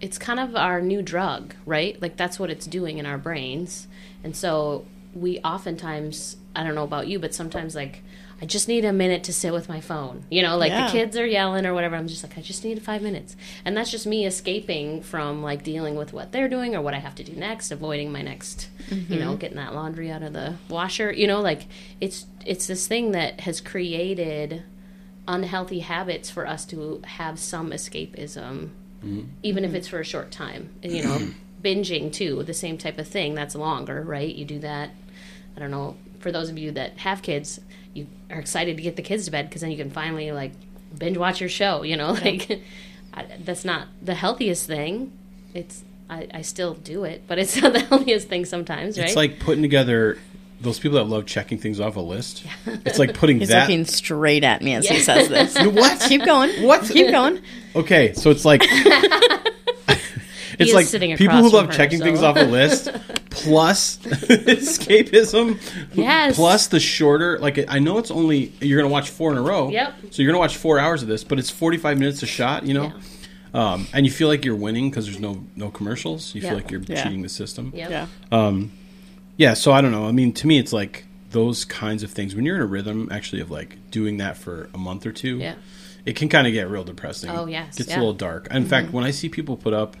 it's 0.00 0.18
kind 0.18 0.40
of 0.40 0.54
our 0.56 0.80
new 0.80 1.02
drug 1.02 1.54
right 1.66 2.00
like 2.00 2.16
that's 2.16 2.38
what 2.38 2.50
it's 2.50 2.66
doing 2.66 2.98
in 2.98 3.06
our 3.06 3.18
brains 3.18 3.86
and 4.22 4.36
so 4.36 4.84
we 5.14 5.38
oftentimes 5.40 6.36
i 6.54 6.62
don't 6.62 6.74
know 6.74 6.84
about 6.84 7.08
you 7.08 7.18
but 7.18 7.34
sometimes 7.34 7.74
like 7.74 8.02
i 8.40 8.46
just 8.46 8.68
need 8.68 8.84
a 8.84 8.92
minute 8.92 9.24
to 9.24 9.32
sit 9.32 9.52
with 9.52 9.68
my 9.68 9.80
phone 9.80 10.24
you 10.30 10.42
know 10.42 10.56
like 10.56 10.70
Yeah. 10.70 10.86
the 10.86 10.92
kids 10.92 11.16
are 11.16 11.26
yelling 11.26 11.66
or 11.66 11.74
whatever 11.74 11.96
i'm 11.96 12.08
just 12.08 12.22
like 12.22 12.38
i 12.38 12.40
just 12.40 12.64
need 12.64 12.82
five 12.82 13.02
minutes 13.02 13.36
and 13.64 13.76
that's 13.76 13.90
just 13.90 14.06
me 14.06 14.26
escaping 14.26 15.02
from 15.02 15.42
like 15.42 15.62
dealing 15.62 15.94
with 15.96 16.12
what 16.12 16.32
they're 16.32 16.48
doing 16.48 16.74
or 16.74 16.80
what 16.82 16.94
i 16.94 16.98
have 16.98 17.14
to 17.16 17.24
do 17.24 17.32
next 17.32 17.70
avoiding 17.70 18.12
my 18.12 18.22
next 18.22 18.68
you 18.90 19.18
know 19.18 19.30
mm-hmm. 19.30 19.36
getting 19.36 19.56
that 19.56 19.74
laundry 19.74 20.10
out 20.10 20.22
of 20.22 20.32
the 20.32 20.54
washer 20.68 21.12
you 21.12 21.26
know 21.26 21.40
like 21.40 21.66
it's 22.00 22.26
it's 22.46 22.66
this 22.66 22.86
thing 22.86 23.12
that 23.12 23.40
has 23.40 23.60
created 23.60 24.62
unhealthy 25.28 25.80
habits 25.80 26.30
for 26.30 26.46
us 26.46 26.64
to 26.64 27.02
have 27.04 27.38
some 27.38 27.70
escapism, 27.70 28.70
mm-hmm. 29.04 29.22
even 29.42 29.64
if 29.64 29.74
it's 29.74 29.86
for 29.86 30.00
a 30.00 30.04
short 30.04 30.32
time. 30.32 30.70
You 30.82 31.04
know, 31.04 31.28
binging 31.62 32.12
too, 32.12 32.42
the 32.42 32.54
same 32.54 32.78
type 32.78 32.98
of 32.98 33.06
thing. 33.06 33.34
That's 33.34 33.54
longer, 33.54 34.02
right? 34.02 34.34
You 34.34 34.44
do 34.44 34.58
that. 34.60 34.90
I 35.54 35.60
don't 35.60 35.70
know. 35.70 35.96
For 36.18 36.32
those 36.32 36.48
of 36.48 36.58
you 36.58 36.72
that 36.72 36.98
have 36.98 37.22
kids, 37.22 37.60
you 37.98 38.06
are 38.30 38.38
excited 38.38 38.76
to 38.76 38.82
get 38.82 38.96
the 38.96 39.02
kids 39.02 39.24
to 39.26 39.30
bed 39.30 39.48
because 39.48 39.62
then 39.62 39.70
you 39.70 39.76
can 39.76 39.90
finally 39.90 40.32
like 40.32 40.52
binge 40.96 41.16
watch 41.18 41.40
your 41.40 41.50
show. 41.50 41.82
You 41.82 41.96
know, 41.96 42.12
like 42.24 42.62
I, 43.14 43.26
that's 43.40 43.64
not 43.64 43.88
the 44.02 44.14
healthiest 44.14 44.66
thing. 44.66 45.12
It's 45.54 45.82
I, 46.10 46.28
I 46.32 46.42
still 46.42 46.74
do 46.74 47.04
it, 47.04 47.24
but 47.26 47.38
it's 47.38 47.56
not 47.62 47.72
the 47.72 47.80
healthiest 47.80 48.28
thing 48.28 48.44
sometimes, 48.44 48.98
right? 48.98 49.06
It's 49.06 49.16
like 49.16 49.40
putting 49.40 49.62
together 49.62 50.18
those 50.60 50.78
people 50.78 50.98
that 50.98 51.04
love 51.04 51.24
checking 51.26 51.58
things 51.58 51.78
off 51.78 51.96
a 51.96 52.00
list. 52.00 52.44
It's 52.66 52.98
like 52.98 53.14
putting 53.14 53.38
He's 53.38 53.48
that. 53.50 53.68
looking 53.68 53.84
straight 53.84 54.42
at 54.42 54.60
me 54.62 54.74
as 54.74 54.88
he 54.88 54.98
says 54.98 55.28
this. 55.28 55.56
what? 55.74 56.00
Keep 56.08 56.24
going. 56.24 56.50
What? 56.64 56.82
Keep 56.82 57.10
going. 57.10 57.40
Okay, 57.76 58.12
so 58.14 58.30
it's 58.30 58.44
like 58.44 58.62
it's 60.58 60.72
like 60.74 60.86
sitting 60.86 61.16
people 61.16 61.36
who 61.36 61.50
from 61.50 61.52
love 61.56 61.66
her, 61.66 61.72
checking 61.72 61.98
so- 61.98 62.04
things 62.04 62.22
off 62.22 62.36
a 62.36 62.44
list 62.44 62.90
plus 63.44 63.96
escapism 64.78 65.58
Yes. 65.94 66.36
plus 66.36 66.66
the 66.68 66.80
shorter 66.80 67.38
like 67.38 67.64
I 67.68 67.78
know 67.78 67.98
it's 67.98 68.10
only 68.10 68.52
you're 68.60 68.80
gonna 68.80 68.92
watch 68.92 69.10
four 69.10 69.32
in 69.32 69.38
a 69.38 69.42
row 69.42 69.68
Yep. 69.70 69.94
so 70.10 70.22
you're 70.22 70.30
gonna 70.30 70.38
watch 70.40 70.56
four 70.56 70.78
hours 70.78 71.02
of 71.02 71.08
this 71.08 71.24
but 71.24 71.38
it's 71.38 71.50
45 71.50 71.98
minutes 71.98 72.22
a 72.22 72.26
shot 72.26 72.64
you 72.66 72.74
know 72.74 72.92
um, 73.54 73.86
and 73.94 74.04
you 74.04 74.12
feel 74.12 74.28
like 74.28 74.44
you're 74.44 74.54
winning 74.54 74.90
because 74.90 75.06
there's 75.06 75.20
no 75.20 75.44
no 75.56 75.70
commercials 75.70 76.34
you 76.34 76.42
Yeah. 76.42 76.48
feel 76.50 76.58
like 76.58 76.70
you're 76.70 76.82
Yeah. 76.82 77.02
cheating 77.02 77.22
the 77.22 77.28
system 77.28 77.72
Yep. 77.74 77.90
Yeah. 78.30 78.62
yeah 79.36 79.54
so 79.54 79.72
I 79.72 79.80
don't 79.80 79.92
know 79.92 80.06
I 80.06 80.12
mean 80.12 80.32
to 80.34 80.46
me 80.46 80.58
it's 80.58 80.72
like 80.72 81.04
those 81.30 81.64
kinds 81.64 82.02
of 82.02 82.10
things 82.10 82.34
when 82.34 82.44
you're 82.44 82.56
in 82.56 82.62
a 82.62 82.66
rhythm 82.66 83.08
actually 83.10 83.42
of 83.42 83.50
like 83.50 83.76
doing 83.90 84.16
that 84.18 84.36
for 84.36 84.68
a 84.74 84.78
month 84.78 85.06
or 85.06 85.12
two 85.12 85.38
Yeah. 85.38 85.54
it 86.06 86.16
can 86.16 86.28
kind 86.28 86.46
of 86.46 86.52
get 86.52 86.68
real 86.70 86.84
depressing 86.84 87.30
Oh, 87.30 87.46
yes, 87.46 87.76
gets 87.76 87.88
yeah. 87.90 87.94
Mm-hmm. 87.96 88.00
a 88.00 88.04
little 88.04 88.14
dark 88.18 88.48
in 88.50 88.64
fact 88.66 88.92
when 88.92 89.04
I 89.04 89.10
see 89.10 89.28
people 89.28 89.56
put 89.56 89.74
up 89.74 89.96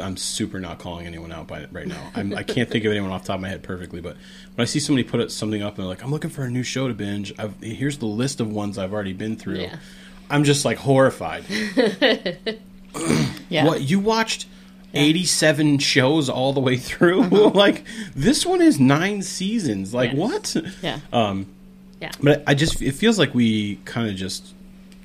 I'm 0.00 0.16
super 0.16 0.60
not 0.60 0.78
calling 0.78 1.06
anyone 1.06 1.32
out 1.32 1.46
by 1.46 1.60
it 1.60 1.68
right 1.72 1.86
now. 1.86 2.10
I'm, 2.14 2.34
I 2.34 2.42
can't 2.42 2.68
think 2.70 2.84
of 2.84 2.90
anyone 2.92 3.10
off 3.10 3.22
the 3.22 3.28
top 3.28 3.36
of 3.36 3.40
my 3.42 3.48
head 3.48 3.62
perfectly, 3.62 4.00
but 4.00 4.16
when 4.54 4.62
I 4.62 4.64
see 4.64 4.80
somebody 4.80 5.04
put 5.08 5.30
something 5.32 5.62
up 5.62 5.74
and 5.74 5.78
they're 5.84 5.88
like, 5.88 6.02
"I'm 6.02 6.10
looking 6.10 6.30
for 6.30 6.44
a 6.44 6.50
new 6.50 6.62
show 6.62 6.88
to 6.88 6.94
binge," 6.94 7.32
I've, 7.38 7.54
here's 7.60 7.98
the 7.98 8.06
list 8.06 8.40
of 8.40 8.50
ones 8.50 8.78
I've 8.78 8.92
already 8.92 9.12
been 9.12 9.36
through. 9.36 9.58
Yeah. 9.60 9.76
I'm 10.30 10.44
just 10.44 10.64
like 10.64 10.78
horrified. 10.78 11.44
Yeah. 13.48 13.64
What 13.66 13.82
you 13.82 14.00
watched? 14.00 14.46
87 14.94 15.78
shows 15.78 16.28
all 16.30 16.52
the 16.52 16.60
way 16.60 16.76
through. 16.78 17.22
like 17.50 17.84
this 18.14 18.46
one 18.46 18.62
is 18.62 18.80
nine 18.80 19.22
seasons. 19.22 19.92
Like 19.92 20.12
Yes. 20.12 20.18
what? 20.18 20.56
Yeah. 20.82 21.00
Um 21.12 21.46
Yeah. 22.00 22.12
But 22.22 22.42
I 22.46 22.54
just 22.54 22.80
it 22.80 22.92
feels 22.92 23.18
like 23.18 23.34
we 23.34 23.76
kind 23.84 24.08
of 24.08 24.16
just 24.16 24.54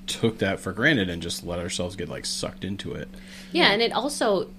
took 0.08 0.38
that 0.40 0.60
for 0.60 0.72
granted 0.72 1.10
and 1.10 1.22
just 1.22 1.44
let 1.44 1.60
ourselves 1.60 1.96
get 1.96 2.08
like 2.10 2.26
sucked 2.26 2.64
into 2.64 2.94
it. 2.94 3.10
Yeah, 3.52 3.72
and 3.72 3.82
it 3.82 3.92
also 3.92 4.50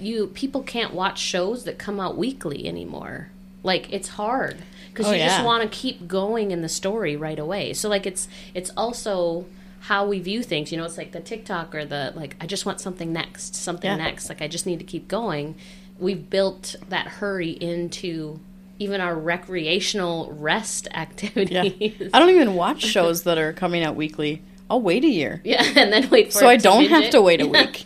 you 0.00 0.28
people 0.28 0.62
can't 0.62 0.92
watch 0.94 1.18
shows 1.18 1.64
that 1.64 1.78
come 1.78 2.00
out 2.00 2.16
weekly 2.16 2.66
anymore. 2.66 3.28
Like 3.62 3.92
it's 3.92 4.08
hard 4.08 4.58
because 4.92 5.06
Oh, 5.06 5.12
you 5.12 5.18
just 5.18 5.44
want 5.44 5.62
to 5.62 5.68
keep 5.78 6.06
going 6.06 6.50
in 6.50 6.62
the 6.62 6.68
story 6.68 7.16
right 7.16 7.38
away. 7.38 7.72
So 7.72 7.88
like 7.88 8.06
it's 8.06 8.28
it's 8.54 8.70
also 8.76 9.46
how 9.80 10.06
we 10.06 10.18
view 10.18 10.42
things. 10.42 10.70
You 10.72 10.78
know, 10.78 10.84
it's 10.84 10.98
like 10.98 11.12
the 11.12 11.20
TikTok 11.20 11.74
or 11.74 11.84
the 11.84 12.12
like. 12.14 12.36
I 12.40 12.46
just 12.46 12.66
want 12.66 12.80
something 12.80 13.12
next, 13.12 13.54
something 13.54 13.90
Yeah. 13.90 13.96
next. 13.96 14.28
Like 14.28 14.42
I 14.42 14.48
just 14.48 14.66
need 14.66 14.78
to 14.80 14.84
keep 14.84 15.08
going. 15.08 15.54
We've 15.98 16.28
built 16.28 16.74
that 16.88 17.06
hurry 17.06 17.50
into 17.50 18.40
even 18.78 19.00
our 19.00 19.14
recreational 19.16 20.30
rest 20.32 20.88
Yeah. 20.92 21.00
activities. 21.00 22.10
I 22.12 22.18
don't 22.18 22.30
even 22.30 22.54
watch 22.54 22.82
shows 22.82 23.22
that 23.22 23.38
are 23.38 23.52
coming 23.52 23.82
out 23.84 23.94
weekly. 23.96 24.42
I'll 24.68 24.80
wait 24.82 25.04
a 25.04 25.08
year. 25.08 25.40
Yeah, 25.44 25.62
and 25.76 25.92
then 25.92 26.10
wait 26.10 26.32
for 26.32 26.40
So 26.40 26.48
I 26.48 26.56
don't 26.56 26.86
have 26.88 27.10
to 27.10 27.22
wait 27.22 27.40
a 27.40 27.46
week. 27.56 27.84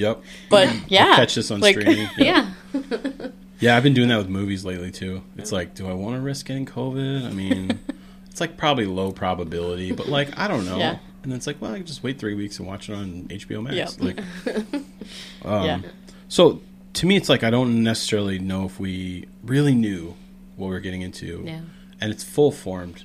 Yep. 0.00 0.22
But 0.48 0.90
yeah. 0.90 1.14
Catch 1.16 1.34
this 1.36 1.50
on 1.50 1.60
like- 1.60 1.78
streaming. 1.78 2.08
Yeah. 2.18 2.50
Yeah, 2.72 3.28
Yeah, 3.60 3.76
I've 3.76 3.82
been 3.82 3.94
doing 3.94 4.08
that 4.08 4.16
with 4.18 4.28
movies 4.28 4.64
lately 4.64 4.90
too. 4.90 5.22
It's 5.36 5.52
like, 5.52 5.74
do 5.74 5.86
I 5.88 5.92
want 5.92 6.16
to 6.16 6.20
risk 6.20 6.46
getting 6.46 6.64
COVID? 6.66 7.26
I 7.26 7.30
mean, 7.32 7.78
it's 8.30 8.40
like 8.40 8.56
probably 8.56 8.86
low 8.86 9.12
probability, 9.12 9.92
but 9.92 10.08
like 10.08 10.38
I 10.38 10.48
don't 10.48 10.64
know. 10.64 10.78
Yeah. 10.78 10.98
And 11.22 11.30
then 11.30 11.36
it's 11.36 11.46
like, 11.46 11.60
well, 11.60 11.72
I 11.74 11.76
can 11.76 11.86
just 11.86 12.02
wait 12.02 12.18
three 12.18 12.34
weeks 12.34 12.58
and 12.58 12.66
watch 12.66 12.88
it 12.88 12.94
on 12.94 13.24
HBO 13.28 13.62
Max. 13.62 13.76
Yeah. 13.76 14.04
Like, 14.06 14.18
um, 15.44 15.64
yeah. 15.66 15.80
so 16.28 16.60
to 16.94 17.06
me, 17.06 17.16
it's 17.16 17.28
like 17.28 17.44
I 17.44 17.50
don't 17.50 17.82
necessarily 17.82 18.38
know 18.38 18.64
if 18.64 18.80
we 18.80 19.26
really 19.44 19.74
knew 19.74 20.14
what 20.56 20.68
we 20.70 20.76
are 20.76 20.80
getting 20.80 21.02
into, 21.02 21.42
Yeah. 21.44 21.60
and 22.00 22.10
it's 22.10 22.24
full 22.24 22.50
formed. 22.52 23.04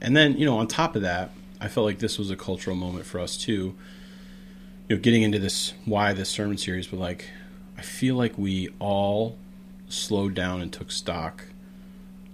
And 0.00 0.16
then 0.16 0.36
you 0.36 0.44
know, 0.46 0.58
on 0.58 0.68
top 0.68 0.94
of 0.94 1.02
that, 1.02 1.32
I 1.60 1.66
felt 1.68 1.86
like 1.86 1.98
this 1.98 2.18
was 2.18 2.30
a 2.30 2.36
cultural 2.36 2.76
moment 2.76 3.06
for 3.06 3.18
us 3.18 3.36
too. 3.36 3.74
You 4.88 4.96
know, 4.96 5.02
getting 5.02 5.22
into 5.22 5.38
this 5.38 5.74
why 5.84 6.12
this 6.12 6.28
sermon 6.28 6.58
series, 6.58 6.86
but 6.86 7.00
like, 7.00 7.28
I 7.76 7.82
feel 7.82 8.14
like 8.14 8.38
we 8.38 8.68
all 8.78 9.36
slowed 9.88 10.34
down 10.34 10.60
and 10.60 10.72
took 10.72 10.90
stock, 10.92 11.44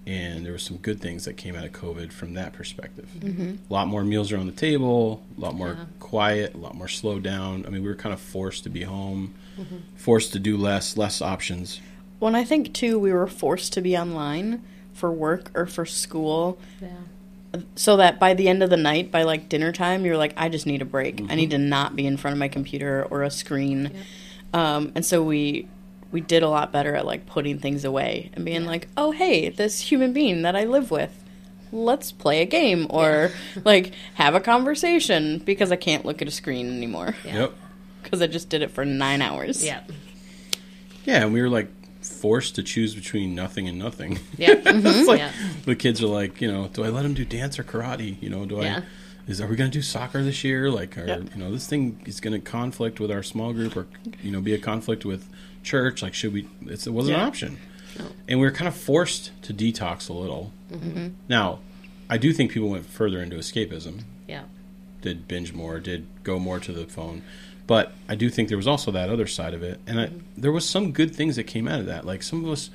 and 0.06 0.44
there 0.44 0.52
were 0.52 0.59
some 0.59 0.76
good 0.78 1.00
things 1.00 1.25
that 1.25 1.35
came 1.37 1.54
out 1.56 1.64
of 1.64 1.73
COVID 1.73 2.12
from 2.12 2.35
that 2.35 2.52
perspective. 2.52 3.09
Mm-hmm. 3.18 3.54
A 3.71 3.73
lot 3.73 3.88
more 3.88 4.04
meals 4.04 4.32
around 4.32 4.47
the 4.47 4.52
table, 4.52 5.23
a 5.38 5.40
lot 5.40 5.54
more 5.54 5.68
Yeah. 5.78 5.85
quiet, 5.99 6.54
a 6.54 6.59
lot 6.59 6.75
more 6.75 6.88
slowed 6.88 7.23
down. 7.23 7.64
I 7.66 7.71
mean, 7.71 7.82
we 7.82 7.88
were 7.88 7.94
kind 7.94 8.12
of 8.12 8.21
forced 8.21 8.64
to 8.64 8.71
be 8.71 8.82
home, 8.82 9.35
mm-hmm. 9.59 9.76
forced 9.97 10.32
to 10.32 10.38
do 10.38 10.56
less, 10.56 10.97
less 10.97 11.23
options. 11.23 11.80
When 12.18 12.35
I 12.35 12.44
think 12.44 12.75
too, 12.75 12.99
we 12.99 13.12
were 13.12 13.26
forced 13.26 13.73
to 13.75 13.80
be 13.80 13.97
online 13.97 14.62
for 14.92 15.11
work 15.11 15.50
or 15.54 15.66
for 15.66 15.87
school, 15.87 16.59
yeah. 16.80 16.88
So 17.75 17.97
that 17.99 18.18
by 18.18 18.35
the 18.35 18.49
end 18.49 18.62
of 18.62 18.71
the 18.71 18.76
night, 18.76 19.11
by 19.11 19.23
like 19.25 19.49
dinner 19.49 19.73
time, 19.73 20.04
you're 20.04 20.16
like, 20.16 20.35
I 20.37 20.49
just 20.49 20.66
need 20.66 20.82
a 20.82 20.87
break. 20.87 21.21
I 21.30 21.35
need 21.35 21.50
to 21.50 21.59
not 21.59 21.94
be 21.97 22.06
in 22.06 22.16
front 22.16 22.32
of 22.32 22.38
my 22.38 22.49
computer 22.49 23.06
or 23.11 23.23
a 23.23 23.30
screen. 23.30 23.90
Um, 24.54 24.92
and 24.94 25.04
so 25.04 25.23
we 25.23 25.68
we 26.11 26.21
did 26.21 26.42
a 26.42 26.49
lot 26.49 26.73
better 26.73 26.94
at 26.94 27.06
like 27.06 27.26
putting 27.26 27.59
things 27.59 27.85
away 27.85 28.30
and 28.35 28.44
being 28.44 28.64
like, 28.64 28.88
oh 28.97 29.11
hey, 29.12 29.49
this 29.49 29.80
human 29.80 30.12
being 30.12 30.42
that 30.42 30.54
I 30.54 30.64
live 30.64 30.90
with, 30.90 31.23
let's 31.73 32.12
play 32.12 32.42
a 32.42 32.47
game 32.47 32.87
or 32.90 33.30
like 33.64 33.92
have 34.14 34.35
a 34.35 34.40
conversation 34.40 35.38
because 35.38 35.73
I 35.73 35.76
can't 35.76 36.04
look 36.04 36.21
at 36.23 36.28
a 36.28 36.32
screen 36.32 36.68
anymore 36.76 37.14
Yeah. 37.25 37.35
Yep. 37.35 37.54
because 38.02 38.21
I 38.23 38.26
just 38.26 38.49
did 38.49 38.62
it 38.62 38.71
for 38.71 38.85
nine 38.85 39.23
hours. 39.23 39.64
Yeah. 39.64 39.82
Yeah, 41.04 41.23
and 41.25 41.32
we 41.32 41.40
were 41.40 41.49
like 41.49 41.68
forced 42.23 42.55
to 42.55 42.62
choose 42.62 42.95
between 42.95 43.35
nothing 43.35 43.69
and 43.69 43.79
nothing. 43.79 44.19
Yeah. 44.38 44.55
it's 44.64 45.09
like 45.09 45.19
Yeah. 45.19 45.33
the 45.67 45.76
kids 45.76 46.02
are 46.02 46.07
like, 46.07 46.41
you 46.41 46.50
know, 46.50 46.69
do 46.69 46.85
I 46.85 46.88
let 46.88 47.02
them 47.02 47.14
do 47.14 47.25
dance 47.25 47.59
or 47.59 47.64
karate? 47.64 48.17
You 48.23 48.31
know, 48.31 48.47
do 48.47 48.62
I? 48.62 48.83
Is 49.26 49.41
are 49.41 49.47
we 49.47 49.55
going 49.57 49.71
to 49.71 49.76
do 49.79 49.83
soccer 49.83 50.23
this 50.23 50.43
year? 50.43 50.71
Like, 50.71 50.97
or, 50.99 51.07
Yeah. 51.07 51.19
you 51.19 51.37
know, 51.43 51.50
this 51.52 51.67
thing 51.67 52.00
is 52.07 52.21
going 52.21 52.33
to 52.33 52.41
conflict 52.41 52.99
with 53.00 53.11
our 53.11 53.23
small 53.23 53.52
group, 53.52 53.76
or 53.76 53.87
you 54.23 54.31
know, 54.33 54.41
be 54.41 54.55
a 54.55 54.59
conflict 54.59 55.05
with 55.05 55.29
church. 55.62 56.02
Like, 56.02 56.14
should 56.14 56.33
we? 56.33 56.49
It's, 56.62 56.87
it 56.87 56.93
wasn't 56.93 57.17
an 57.19 57.23
option, 57.23 57.59
No. 57.99 58.07
and 58.29 58.41
we 58.41 58.47
were 58.47 58.52
kind 58.52 58.67
of 58.69 58.75
forced 58.76 59.31
to 59.43 59.52
detox 59.55 60.09
a 60.09 60.12
little. 60.12 60.52
Mm-hmm. 60.73 61.09
Now, 61.29 61.59
I 62.11 62.19
do 62.19 62.33
think 62.33 62.50
people 62.52 62.69
went 62.71 62.87
further 62.87 63.21
into 63.23 63.37
escapism 63.37 64.02
Yeah. 64.26 64.45
did 65.02 65.29
binge 65.29 65.52
more, 65.52 65.79
did 65.79 66.07
go 66.25 66.38
more 66.41 66.59
to 66.61 66.73
the 66.73 66.87
phone. 66.87 67.23
But 67.66 67.92
I 68.09 68.14
do 68.16 68.28
think 68.28 68.49
there 68.49 68.57
was 68.59 68.66
also 68.66 68.90
that 68.92 69.09
other 69.09 69.26
side 69.26 69.54
of 69.54 69.62
it, 69.62 69.81
and 69.87 70.00
I, 70.00 70.11
there 70.37 70.52
was 70.52 70.69
some 70.69 70.92
good 70.92 71.14
things 71.14 71.37
that 71.37 71.45
came 71.45 71.69
out 71.69 71.81
of 71.81 71.87
that. 71.87 72.04
Like 72.04 72.23
some 72.23 72.45
of 72.45 72.50
us 72.50 72.71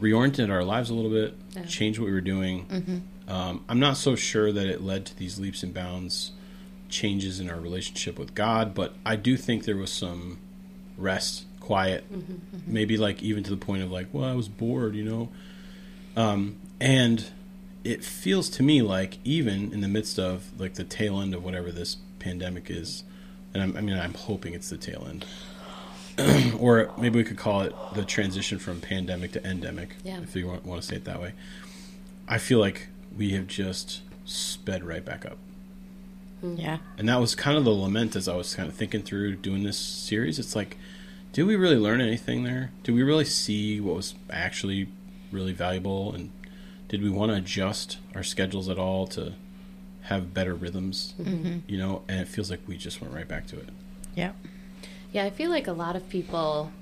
reoriented 0.00 0.48
our 0.50 0.62
lives 0.62 0.90
a 0.90 0.94
little 0.94 1.10
bit, 1.10 1.34
Yeah. 1.56 1.64
changed 1.64 1.98
what 1.98 2.06
we 2.06 2.12
were 2.12 2.20
doing. 2.20 3.02
Um, 3.26 3.64
I'm 3.68 3.80
not 3.80 3.96
so 3.96 4.14
sure 4.14 4.52
that 4.52 4.66
it 4.66 4.80
led 4.80 5.04
to 5.06 5.16
these 5.18 5.38
leaps 5.40 5.62
and 5.62 5.74
bounds 5.74 6.32
changes 6.88 7.40
in 7.40 7.50
our 7.50 7.60
relationship 7.60 8.18
with 8.18 8.34
God, 8.34 8.74
but 8.74 8.94
I 9.04 9.16
do 9.16 9.36
think 9.36 9.64
there 9.64 9.76
was 9.76 9.90
some 9.92 10.38
rest, 10.96 11.44
quiet, 11.60 12.04
maybe 12.66 12.96
like 12.96 13.22
even 13.22 13.42
to 13.42 13.50
the 13.50 13.56
point 13.56 13.82
of 13.82 13.90
like, 13.90 14.06
well, 14.12 14.24
I 14.24 14.34
was 14.34 14.48
bored, 14.48 14.94
you 14.94 15.04
know. 15.04 15.28
Um, 16.16 16.56
and 16.80 17.24
it 17.84 18.04
feels 18.04 18.48
to 18.50 18.62
me 18.62 18.82
like 18.82 19.18
even 19.24 19.72
in 19.72 19.80
the 19.80 19.88
midst 19.88 20.18
of 20.18 20.58
like 20.58 20.74
the 20.74 20.84
tail 20.84 21.20
end 21.20 21.34
of 21.34 21.44
whatever 21.44 21.70
this 21.72 21.96
pandemic 22.20 22.70
is, 22.70 23.02
and 23.54 23.62
I'm, 23.62 23.76
I 23.76 23.80
mean 23.80 23.98
I'm 23.98 24.14
hoping 24.14 24.54
it's 24.54 24.70
the 24.70 24.76
tail 24.76 25.06
end, 25.08 25.24
or 26.58 26.90
maybe 26.98 27.18
we 27.18 27.24
could 27.24 27.36
call 27.38 27.62
it 27.62 27.74
the 27.94 28.04
transition 28.04 28.58
from 28.58 28.80
pandemic 28.80 29.32
to 29.32 29.44
endemic, 29.46 29.96
Yeah. 30.04 30.20
if 30.20 30.34
you 30.34 30.46
want, 30.46 30.64
want 30.66 30.82
to 30.82 30.86
say 30.88 30.96
it 30.96 31.04
that 31.04 31.20
way. 31.20 31.32
I 32.26 32.38
feel 32.38 32.58
like 32.58 32.88
we 33.16 33.30
have 33.30 33.46
just 33.46 34.02
sped 34.24 34.84
right 34.84 35.04
back 35.04 35.24
up. 35.24 35.38
Hmm. 36.40 36.56
Yeah. 36.56 36.78
And 36.98 37.08
that 37.08 37.20
was 37.20 37.34
kind 37.34 37.56
of 37.56 37.64
the 37.64 37.70
lament 37.70 38.14
as 38.16 38.28
I 38.28 38.36
was 38.36 38.54
kind 38.54 38.68
of 38.68 38.74
thinking 38.74 39.02
through 39.02 39.36
doing 39.36 39.62
this 39.64 39.78
series. 39.78 40.38
It's 40.38 40.54
like, 40.54 40.76
did 41.32 41.44
we 41.44 41.56
really 41.56 41.76
learn 41.76 42.00
anything 42.00 42.44
there? 42.44 42.70
Did 42.82 42.94
we 42.94 43.02
really 43.02 43.24
see 43.24 43.80
what 43.80 43.96
was 43.96 44.14
actually 44.30 44.88
really 45.32 45.52
valuable? 45.52 46.12
And 46.14 46.30
did 46.88 47.02
we 47.02 47.10
want 47.10 47.30
to 47.32 47.36
adjust 47.38 47.98
our 48.14 48.22
schedules 48.22 48.68
at 48.68 48.78
all 48.78 49.06
to 49.08 49.34
have 50.08 50.32
better 50.32 50.54
rhythms? 50.54 51.14
Mm-hmm. 51.20 51.58
You 51.66 51.78
know, 51.78 52.02
and 52.08 52.20
it 52.20 52.28
feels 52.28 52.50
like 52.50 52.60
we 52.66 52.76
just 52.76 53.00
went 53.00 53.14
right 53.14 53.28
back 53.28 53.46
to 53.48 53.58
it. 53.58 53.68
Yeah. 54.14 54.32
Yeah, 55.12 55.24
I 55.24 55.30
feel 55.30 55.50
like 55.50 55.66
a 55.66 55.72
lot 55.72 55.96
of 55.96 56.08
people 56.08 56.72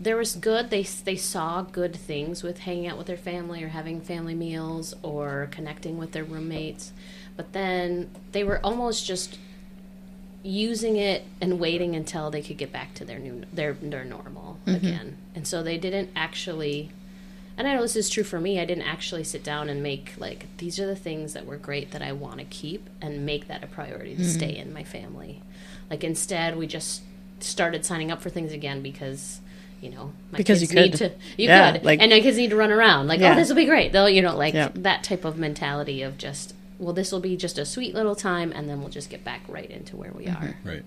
there 0.00 0.16
was 0.16 0.36
good 0.36 0.70
they 0.70 0.82
they 0.82 1.16
saw 1.16 1.62
good 1.62 1.94
things 1.94 2.42
with 2.42 2.60
hanging 2.60 2.86
out 2.86 2.96
with 2.96 3.08
their 3.08 3.16
family 3.16 3.64
or 3.64 3.68
having 3.68 4.00
family 4.00 4.34
meals 4.34 4.94
or 5.02 5.48
connecting 5.50 5.98
with 5.98 6.12
their 6.12 6.24
roommates. 6.24 6.92
But 7.36 7.52
then 7.52 8.10
they 8.32 8.44
were 8.44 8.60
almost 8.64 9.06
just 9.06 9.38
using 10.44 10.96
it 10.96 11.24
and 11.40 11.58
waiting 11.58 11.96
until 11.96 12.30
they 12.30 12.42
could 12.42 12.56
get 12.56 12.72
back 12.72 12.94
to 12.94 13.04
their 13.04 13.18
new 13.18 13.42
their 13.52 13.72
their 13.74 14.04
normal 14.04 14.58
again. 14.66 15.16
And 15.34 15.46
so 15.46 15.62
they 15.62 15.78
didn't 15.78 16.10
actually 16.14 16.90
and 17.58 17.66
I 17.66 17.74
know 17.74 17.82
this 17.82 17.96
is 17.96 18.08
true 18.08 18.22
for 18.22 18.40
me. 18.40 18.60
I 18.60 18.64
didn't 18.64 18.84
actually 18.84 19.24
sit 19.24 19.42
down 19.42 19.68
and 19.68 19.82
make 19.82 20.14
like 20.16 20.46
these 20.58 20.78
are 20.78 20.86
the 20.86 20.96
things 20.96 21.32
that 21.32 21.44
were 21.44 21.56
great 21.56 21.90
that 21.90 22.00
I 22.00 22.12
want 22.12 22.38
to 22.38 22.44
keep 22.44 22.88
and 23.02 23.26
make 23.26 23.48
that 23.48 23.64
a 23.64 23.66
priority 23.66 24.14
to 24.14 24.24
stay 24.24 24.52
mm-hmm. 24.52 24.68
in 24.68 24.72
my 24.72 24.84
family. 24.84 25.42
Like 25.90 26.04
instead, 26.04 26.56
we 26.56 26.68
just 26.68 27.02
started 27.40 27.84
signing 27.84 28.12
up 28.12 28.22
for 28.22 28.30
things 28.30 28.52
again 28.52 28.80
because 28.80 29.40
you 29.80 29.90
know 29.90 30.12
my 30.32 30.38
Because 30.38 30.60
kids 30.60 30.72
you 30.72 30.80
need 30.80 30.94
to 30.94 31.08
you 31.36 31.48
Yeah, 31.48 31.72
could 31.72 31.84
like- 31.84 32.00
and 32.00 32.10
my 32.10 32.20
kids 32.20 32.36
need 32.36 32.50
to 32.50 32.56
run 32.56 32.72
around 32.72 33.06
like 33.06 33.20
oh, 33.20 33.24
Yeah. 33.24 33.32
oh 33.32 33.36
this 33.36 33.48
will 33.48 33.56
be 33.56 33.64
great 33.66 33.92
they'll 33.92 34.08
you 34.08 34.22
know 34.22 34.36
like 34.36 34.54
Yeah. 34.54 34.70
that 34.74 35.04
type 35.04 35.24
of 35.24 35.38
mentality 35.38 36.02
of 36.02 36.18
just 36.18 36.54
well 36.80 36.92
this 36.92 37.12
will 37.12 37.20
be 37.20 37.36
just 37.36 37.58
a 37.58 37.64
sweet 37.64 37.94
little 37.94 38.16
time 38.16 38.50
and 38.52 38.68
then 38.68 38.80
we'll 38.80 38.90
just 38.90 39.08
get 39.08 39.22
back 39.22 39.42
right 39.46 39.70
into 39.70 39.96
where 39.96 40.10
we 40.10 40.24
mm-hmm. 40.24 40.46
are 40.46 40.56
Right. 40.64 40.84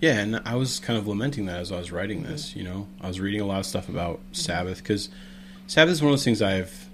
Yeah, 0.00 0.20
and 0.20 0.40
I 0.44 0.54
was 0.54 0.78
kind 0.78 0.98
of 0.98 1.08
lamenting 1.08 1.46
that 1.46 1.58
as 1.58 1.72
I 1.72 1.78
was 1.78 1.90
writing 1.90 2.22
this. 2.22 2.50
Mm-hmm. 2.50 2.58
You 2.58 2.64
know, 2.66 2.86
I 3.00 3.08
was 3.08 3.20
reading 3.20 3.40
a 3.40 3.44
lot 3.46 3.58
of 3.58 3.66
stuff 3.66 3.88
about 3.88 4.20
Sabbath 4.30 4.78
because 4.78 5.08
Sabbath 5.68 5.92
is 5.92 6.02
one 6.02 6.08
of 6.08 6.12
those 6.14 6.24
things 6.24 6.42
I've 6.42 6.88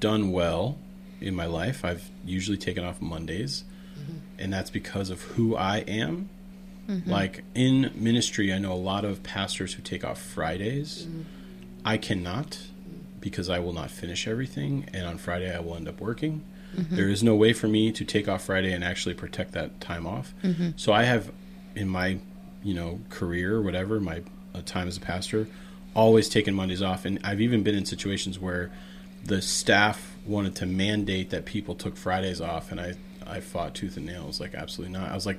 done 0.00 0.32
well 0.32 0.78
in 1.20 1.34
my 1.34 1.46
life. 1.46 1.84
I've 1.84 2.10
usually 2.24 2.58
taken 2.58 2.84
off 2.84 3.00
Mondays, 3.00 3.64
mm-hmm. 3.98 4.18
and 4.38 4.52
that's 4.52 4.68
because 4.68 5.10
of 5.10 5.22
who 5.22 5.56
I 5.56 5.78
am. 5.78 6.28
Mm-hmm. 6.88 7.10
Like 7.10 7.44
in 7.54 7.92
ministry, 7.94 8.52
I 8.52 8.58
know 8.58 8.72
a 8.72 8.74
lot 8.74 9.04
of 9.04 9.22
pastors 9.22 9.74
who 9.74 9.82
take 9.82 10.04
off 10.04 10.20
Fridays. 10.20 11.04
Mm-hmm. 11.04 11.22
I 11.84 11.96
cannot 11.96 12.58
because 13.20 13.48
I 13.48 13.60
will 13.60 13.72
not 13.72 13.92
finish 13.92 14.26
everything, 14.26 14.88
and 14.92 15.06
on 15.06 15.18
Friday 15.18 15.54
I 15.54 15.60
will 15.60 15.76
end 15.76 15.88
up 15.88 16.00
working. 16.00 16.44
There 16.78 17.08
is 17.08 17.22
no 17.22 17.34
way 17.34 17.54
for 17.54 17.68
me 17.68 17.90
to 17.90 18.04
take 18.04 18.28
off 18.28 18.44
Friday 18.44 18.70
and 18.70 18.84
actually 18.84 19.14
protect 19.14 19.52
that 19.52 19.80
time 19.80 20.06
off. 20.06 20.34
So 20.76 20.92
I 20.92 21.04
have, 21.04 21.32
in 21.74 21.88
my, 21.88 22.18
you 22.62 22.74
know, 22.74 23.00
career 23.08 23.54
or 23.54 23.62
whatever, 23.62 23.98
my 23.98 24.20
uh, 24.54 24.60
time 24.66 24.86
as 24.86 24.98
a 24.98 25.00
pastor, 25.00 25.48
always 25.96 26.28
taken 26.28 26.54
Mondays 26.54 26.82
off, 26.82 27.04
and 27.04 27.18
I've 27.24 27.40
even 27.40 27.62
been 27.62 27.74
in 27.74 27.86
situations 27.86 28.38
where 28.38 28.70
the 29.24 29.42
staff 29.42 30.14
wanted 30.24 30.54
to 30.56 30.66
mandate 30.66 31.30
that 31.30 31.44
people 31.46 31.74
took 31.74 31.96
Fridays 31.96 32.40
off, 32.40 32.70
and 32.70 32.80
I 32.80 32.94
I 33.26 33.40
fought 33.40 33.74
tooth 33.74 33.96
and 33.96 34.06
nail. 34.06 34.22
I 34.22 34.26
was 34.26 34.38
like, 34.38 34.54
absolutely 34.54 34.96
not. 34.96 35.10
I 35.10 35.14
was 35.14 35.26
like, 35.26 35.38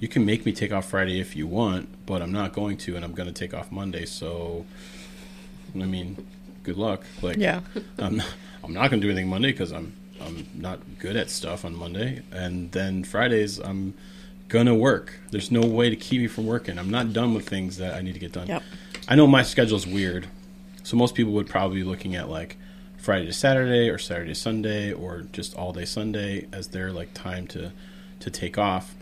you 0.00 0.08
can 0.08 0.24
make 0.24 0.46
me 0.46 0.52
take 0.52 0.72
off 0.72 0.88
Friday 0.88 1.20
if 1.20 1.36
you 1.36 1.46
want, 1.46 2.06
but 2.06 2.22
I'm 2.22 2.32
not 2.32 2.54
going 2.54 2.78
to, 2.78 2.96
and 2.96 3.04
I'm 3.04 3.12
going 3.12 3.28
to 3.28 3.34
take 3.34 3.52
off 3.52 3.70
Monday. 3.70 4.06
So, 4.06 4.64
I 5.74 5.84
mean, 5.84 6.26
good 6.62 6.78
luck. 6.78 7.02
Like, 7.20 7.36
Yeah. 7.36 7.60
I'm 7.98 8.16
not, 8.16 8.34
I'm 8.64 8.72
not 8.72 8.88
going 8.90 9.02
to 9.02 9.06
do 9.06 9.10
anything 9.10 9.28
Monday 9.28 9.52
because 9.52 9.72
I'm 9.72 9.92
I'm 10.20 10.46
not 10.54 10.80
good 10.98 11.16
at 11.16 11.28
stuff 11.30 11.64
on 11.64 11.76
Monday, 11.76 12.22
and 12.32 12.72
then 12.72 13.04
Fridays 13.04 13.58
I'm 13.58 13.94
gonna 14.48 14.74
work. 14.74 15.12
There's 15.30 15.50
no 15.50 15.60
way 15.60 15.90
to 15.90 15.96
keep 15.96 16.20
me 16.20 16.26
from 16.26 16.46
working. 16.46 16.78
I'm 16.78 16.90
not 16.90 17.12
done 17.12 17.34
with 17.34 17.48
things 17.48 17.76
that 17.78 17.94
I 17.94 18.00
need 18.00 18.14
to 18.14 18.20
get 18.20 18.32
done. 18.32 18.46
Yep. 18.46 18.62
I 19.08 19.14
know 19.14 19.26
my 19.26 19.42
schedule's 19.42 19.86
weird, 19.86 20.26
so 20.82 20.96
most 20.96 21.14
people 21.14 21.32
would 21.34 21.48
probably 21.48 21.78
be 21.78 21.84
looking 21.84 22.16
at 22.16 22.28
like 22.28 22.56
Friday 22.96 23.26
to 23.26 23.32
Saturday 23.32 23.88
or 23.88 23.98
Saturday 23.98 24.30
to 24.30 24.34
Sunday 24.34 24.92
or 24.92 25.26
just 25.32 25.54
all 25.54 25.72
day 25.72 25.84
Sunday 25.84 26.46
as 26.52 26.68
their 26.68 26.92
like 26.92 27.14
time 27.14 27.46
to 27.48 27.72
to 28.20 28.30
take 28.30 28.58
off. 28.58 28.94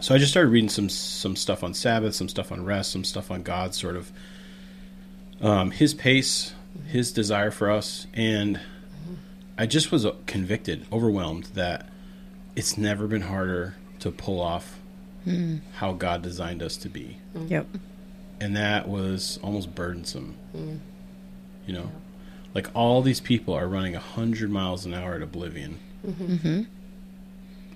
So 0.00 0.14
I 0.14 0.18
just 0.18 0.30
started 0.30 0.48
reading 0.48 0.70
some 0.70 0.88
some 0.88 1.36
stuff 1.36 1.62
on 1.62 1.74
Sabbath, 1.74 2.14
some 2.14 2.28
stuff 2.28 2.50
on 2.50 2.64
rest, 2.64 2.90
some 2.90 3.04
stuff 3.04 3.30
on 3.30 3.42
God, 3.42 3.74
sort 3.74 3.96
of 3.96 4.10
um, 5.42 5.70
His 5.72 5.92
pace, 5.92 6.54
His 6.86 7.12
desire 7.12 7.50
for 7.50 7.70
us, 7.70 8.06
and 8.14 8.60
I 9.58 9.66
just 9.66 9.92
was 9.92 10.06
uh, 10.06 10.14
convicted, 10.26 10.86
overwhelmed 10.90 11.44
that 11.54 11.88
it's 12.56 12.78
never 12.78 13.06
been 13.06 13.22
harder 13.22 13.74
to 14.00 14.10
pull 14.10 14.40
off 14.40 14.78
how 15.74 15.92
God 15.92 16.22
designed 16.22 16.62
us 16.62 16.76
to 16.78 16.88
be 16.88 17.18
Yep. 17.46 17.66
And 18.42 18.56
that 18.56 18.88
was 18.88 19.38
almost 19.40 19.72
burdensome. 19.72 20.34
Mm. 20.54 20.80
You 21.64 21.74
know, 21.74 21.92
like 22.54 22.68
all 22.74 23.00
these 23.00 23.20
people 23.20 23.54
are 23.54 23.68
running 23.68 23.94
hundred 23.94 24.50
miles 24.50 24.84
an 24.84 24.92
hour 24.92 25.14
at 25.14 25.22
oblivion, 25.22 25.78
mm-hmm. 26.04 26.34
Mm-hmm. 26.34 26.62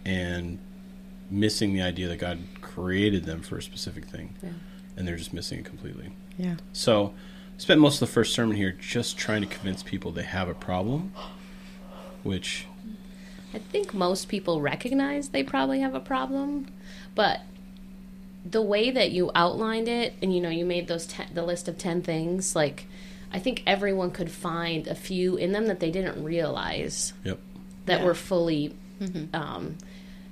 and 0.04 0.58
missing 1.30 1.73
the 1.73 1.82
idea 1.82 2.08
that 2.08 2.16
God 2.16 2.40
created 2.61 3.25
them 3.25 3.42
for 3.42 3.56
a 3.58 3.62
specific 3.62 4.06
thing, 4.06 4.35
Yeah. 4.42 4.50
and 4.96 5.06
they're 5.06 5.16
just 5.16 5.32
missing 5.32 5.61
it 5.61 5.64
completely. 5.64 6.11
Yeah. 6.37 6.56
So, 6.73 7.14
spent 7.58 7.80
most 7.80 8.02
of 8.02 8.08
the 8.08 8.12
first 8.12 8.35
sermon 8.35 8.56
here 8.56 8.73
just 8.73 9.16
trying 9.16 9.42
to 9.42 9.46
convince 9.46 9.85
people 9.85 10.11
they 10.11 10.25
have 10.25 10.49
a 10.49 10.54
problem, 10.54 11.12
which 12.25 12.66
I 13.54 13.58
think 13.58 13.94
most 13.94 14.28
people 14.28 14.61
recognize 14.61 15.28
they 15.28 15.44
probably 15.44 15.78
have 15.78 15.94
a 15.94 16.00
problem, 16.00 16.66
but 17.14 17.42
the 18.48 18.62
way 18.62 18.90
that 18.90 19.10
you 19.12 19.30
outlined 19.34 19.88
it, 19.88 20.14
and 20.22 20.34
you 20.34 20.40
know, 20.40 20.48
you 20.50 20.64
made 20.64 20.86
those 20.88 21.06
ten, 21.06 21.28
the 21.34 21.42
list 21.42 21.68
of 21.68 21.78
ten 21.78 22.02
things, 22.02 22.54
like 22.54 22.86
I 23.32 23.38
think 23.38 23.62
everyone 23.66 24.10
could 24.12 24.30
find 24.30 24.86
a 24.86 24.94
few 24.94 25.36
in 25.36 25.52
them 25.52 25.66
that 25.66 25.80
they 25.80 25.90
didn't 25.90 26.22
realize 26.22 27.12
yep, 27.24 27.38
that 27.86 28.00
Yeah. 28.00 28.06
were 28.06 28.14
fully, 28.14 28.74
um, 29.34 29.76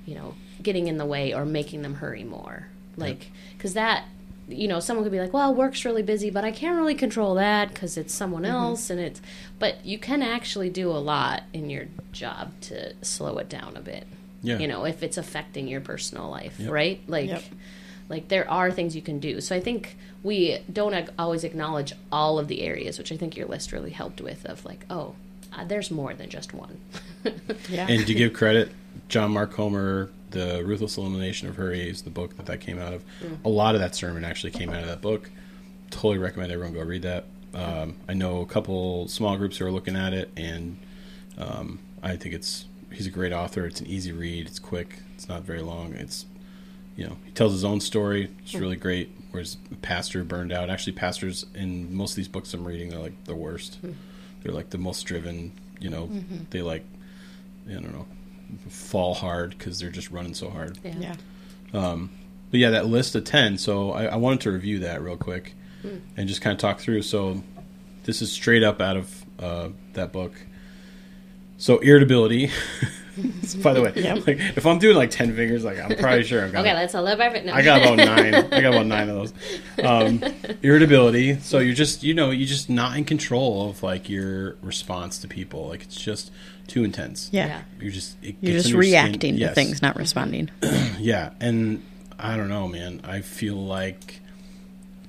you 0.05 0.15
know, 0.15 0.33
getting 0.63 0.87
in 0.87 0.97
the 0.97 1.05
way 1.05 1.33
or 1.33 1.45
making 1.45 1.81
them 1.81 1.95
hurry 1.95 2.23
more. 2.23 2.67
Like, 2.97 3.31
because 3.57 3.73
that, 3.73 4.05
you 4.47 4.67
know, 4.69 4.79
someone 4.79 5.03
could 5.03 5.11
be 5.11 5.19
like, 5.19 5.33
well, 5.33 5.53
work's 5.53 5.83
really 5.83 6.03
busy, 6.03 6.29
but 6.29 6.45
I 6.45 6.51
can't 6.51 6.77
really 6.77 6.95
control 6.95 7.35
that 7.35 7.69
because 7.69 7.97
it's 7.97 8.13
someone 8.13 8.45
else 8.45 8.89
and 8.89 8.99
it's, 9.01 9.21
but 9.59 9.85
you 9.85 9.97
can 9.99 10.21
actually 10.21 10.69
do 10.69 10.89
a 10.89 10.97
lot 10.97 11.43
in 11.51 11.69
your 11.69 11.85
job 12.13 12.53
to 12.61 12.93
slow 13.01 13.37
it 13.39 13.49
down 13.49 13.75
a 13.75 13.81
bit. 13.81 14.07
yeah, 14.41 14.57
You 14.57 14.67
know, 14.69 14.85
if 14.85 15.03
it's 15.03 15.17
affecting 15.17 15.67
your 15.67 15.81
personal 15.81 16.29
life, 16.29 16.57
Yep. 16.59 16.71
right? 16.71 17.01
Like, 17.07 17.29
Yep. 17.29 17.43
Like 18.09 18.27
there 18.27 18.49
are 18.49 18.71
things 18.71 18.95
you 18.95 19.01
can 19.01 19.19
do. 19.19 19.41
So 19.41 19.55
I 19.55 19.59
think 19.59 19.97
we 20.23 20.59
don't 20.71 20.93
ag- 20.93 21.11
always 21.17 21.43
acknowledge 21.43 21.93
all 22.11 22.39
of 22.39 22.47
the 22.47 22.61
areas, 22.61 22.97
which 22.97 23.11
I 23.11 23.17
think 23.17 23.35
your 23.35 23.47
list 23.47 23.71
really 23.71 23.91
helped 23.91 24.21
with. 24.21 24.45
Of 24.45 24.65
like, 24.65 24.85
oh, 24.89 25.15
uh, 25.53 25.65
there's 25.65 25.91
more 25.91 26.13
than 26.13 26.29
just 26.29 26.53
one. 26.53 26.79
Yeah. 27.69 27.87
And 27.89 28.05
to 28.05 28.13
give 28.13 28.33
credit, 28.33 28.71
John 29.07 29.31
Mark 29.31 29.51
Comer, 29.51 30.11
the 30.29 30.63
Ruthless 30.63 30.97
Elimination 30.97 31.47
of 31.47 31.55
hurries, 31.55 32.03
the 32.03 32.11
book 32.11 32.37
that 32.37 32.45
that 32.45 32.59
came 32.61 32.77
out 32.77 32.93
of. 32.93 33.03
A 33.43 33.49
lot 33.49 33.73
of 33.73 33.81
that 33.81 33.95
sermon 33.95 34.23
actually 34.23 34.51
came 34.51 34.69
out 34.69 34.81
of 34.81 34.87
that 34.87 35.01
book. 35.01 35.31
Totally 35.89 36.19
recommend 36.19 36.51
everyone 36.51 36.73
go 36.75 36.81
read 36.81 37.01
that. 37.01 37.25
Um, 37.55 37.95
I 38.07 38.13
know 38.13 38.41
a 38.41 38.45
couple 38.45 39.07
small 39.07 39.37
groups 39.37 39.57
who 39.57 39.65
are 39.65 39.71
looking 39.71 39.95
at 39.95 40.13
it, 40.13 40.29
and 40.37 40.77
um, 41.37 41.79
I 42.03 42.15
think 42.17 42.35
it's 42.35 42.65
he's 42.91 43.07
a 43.07 43.11
great 43.11 43.33
author. 43.33 43.65
It's 43.65 43.79
an 43.79 43.87
easy 43.87 44.11
read. 44.11 44.45
It's 44.45 44.59
quick. 44.59 44.99
It's 45.15 45.27
not 45.27 45.43
very 45.43 45.61
long. 45.61 45.93
It's 45.93 46.25
you 46.95 47.05
know 47.05 47.17
he 47.25 47.31
tells 47.31 47.53
his 47.53 47.63
own 47.63 47.81
story. 47.81 48.29
It's 48.43 48.55
really 48.55 48.75
great. 48.75 49.11
Whereas 49.31 49.57
a 49.71 49.75
pastor 49.75 50.23
burned 50.23 50.53
out. 50.53 50.69
Actually, 50.69 50.93
pastors 50.93 51.45
in 51.53 51.93
most 51.95 52.11
of 52.11 52.15
these 52.17 52.27
books 52.27 52.53
I'm 52.53 52.65
reading 52.65 52.93
are 52.93 52.99
like 52.99 53.25
the 53.25 53.35
worst. 53.35 53.75
Hmm. 53.75 53.91
They're 54.41 54.53
like 54.53 54.69
the 54.69 54.77
most 54.77 55.03
driven. 55.03 55.51
You 55.79 55.89
know, 55.89 56.07
mm-hmm. 56.07 56.43
they 56.51 56.61
like 56.61 56.85
I 57.69 57.73
don't 57.73 57.93
know, 57.93 58.05
fall 58.69 59.13
hard 59.13 59.57
because 59.57 59.79
they're 59.79 59.89
just 59.89 60.11
running 60.11 60.33
so 60.33 60.49
hard. 60.49 60.77
yeah. 60.83 61.15
Um, 61.73 62.11
but 62.51 62.59
yeah, 62.59 62.69
that 62.71 62.85
list 62.85 63.15
of 63.15 63.23
10, 63.23 63.57
so 63.57 63.91
I, 63.91 64.05
I 64.05 64.15
wanted 64.15 64.41
to 64.41 64.51
review 64.51 64.79
that 64.79 65.01
real 65.01 65.17
quick 65.17 65.55
hmm. 65.81 65.97
and 66.15 66.27
just 66.27 66.41
kind 66.41 66.53
of 66.53 66.59
talk 66.59 66.79
through. 66.79 67.01
So 67.01 67.43
this 68.03 68.21
is 68.21 68.31
straight 68.31 68.63
up 68.63 68.81
out 68.81 68.97
of 68.97 69.25
uh, 69.39 69.69
that 69.93 70.13
book. 70.13 70.33
So 71.57 71.79
irritability. 71.79 72.51
By 73.63 73.73
the 73.73 73.81
way, 73.81 73.93
Yep. 73.95 74.27
like 74.27 74.39
if 74.39 74.65
I'm 74.65 74.77
doing 74.79 74.95
like 74.97 75.09
10 75.09 75.35
fingers, 75.35 75.63
like 75.63 75.79
I'm 75.79 75.95
probably 75.97 76.23
sure 76.23 76.43
I've 76.45 76.51
got 76.51 76.61
okay, 76.65 76.73
let's 76.73 76.93
all 76.95 77.07
everything. 77.07 77.45
No. 77.47 77.53
I 77.53 77.61
got 77.61 77.81
about 77.81 77.97
nine. 77.97 78.35
I 78.35 78.41
got 78.61 78.73
about 78.73 78.85
nine 78.87 79.09
of 79.09 79.15
those. 79.15 79.33
Um, 79.83 80.21
irritability. 80.61 81.39
So 81.39 81.59
you're 81.59 81.73
just, 81.75 82.03
you 82.03 82.13
know, 82.13 82.31
you're 82.31 82.47
just 82.47 82.69
not 82.69 82.97
in 82.97 83.05
control 83.05 83.69
of 83.69 83.83
like 83.83 84.09
your 84.09 84.55
response 84.61 85.19
to 85.19 85.27
people. 85.27 85.67
Like 85.67 85.83
it's 85.83 86.01
just 86.01 86.31
too 86.67 86.83
intense. 86.83 87.29
Yeah. 87.31 87.47
Yeah. 87.47 87.61
You're 87.79 87.91
just 87.91 88.17
it 88.21 88.35
You're 88.41 88.53
gets 88.53 88.63
just 88.65 88.75
under 88.75 88.83
your 88.85 88.91
skin. 88.91 89.05
reacting 89.11 89.33
to 89.35 89.39
Yes. 89.41 89.55
things, 89.55 89.81
not 89.81 89.95
responding. 89.95 90.49
Yeah, 90.99 91.31
and 91.41 91.83
I 92.17 92.35
don't 92.37 92.47
know, 92.49 92.67
man. 92.67 93.01
I 93.03 93.19
feel 93.21 93.55
like 93.57 94.21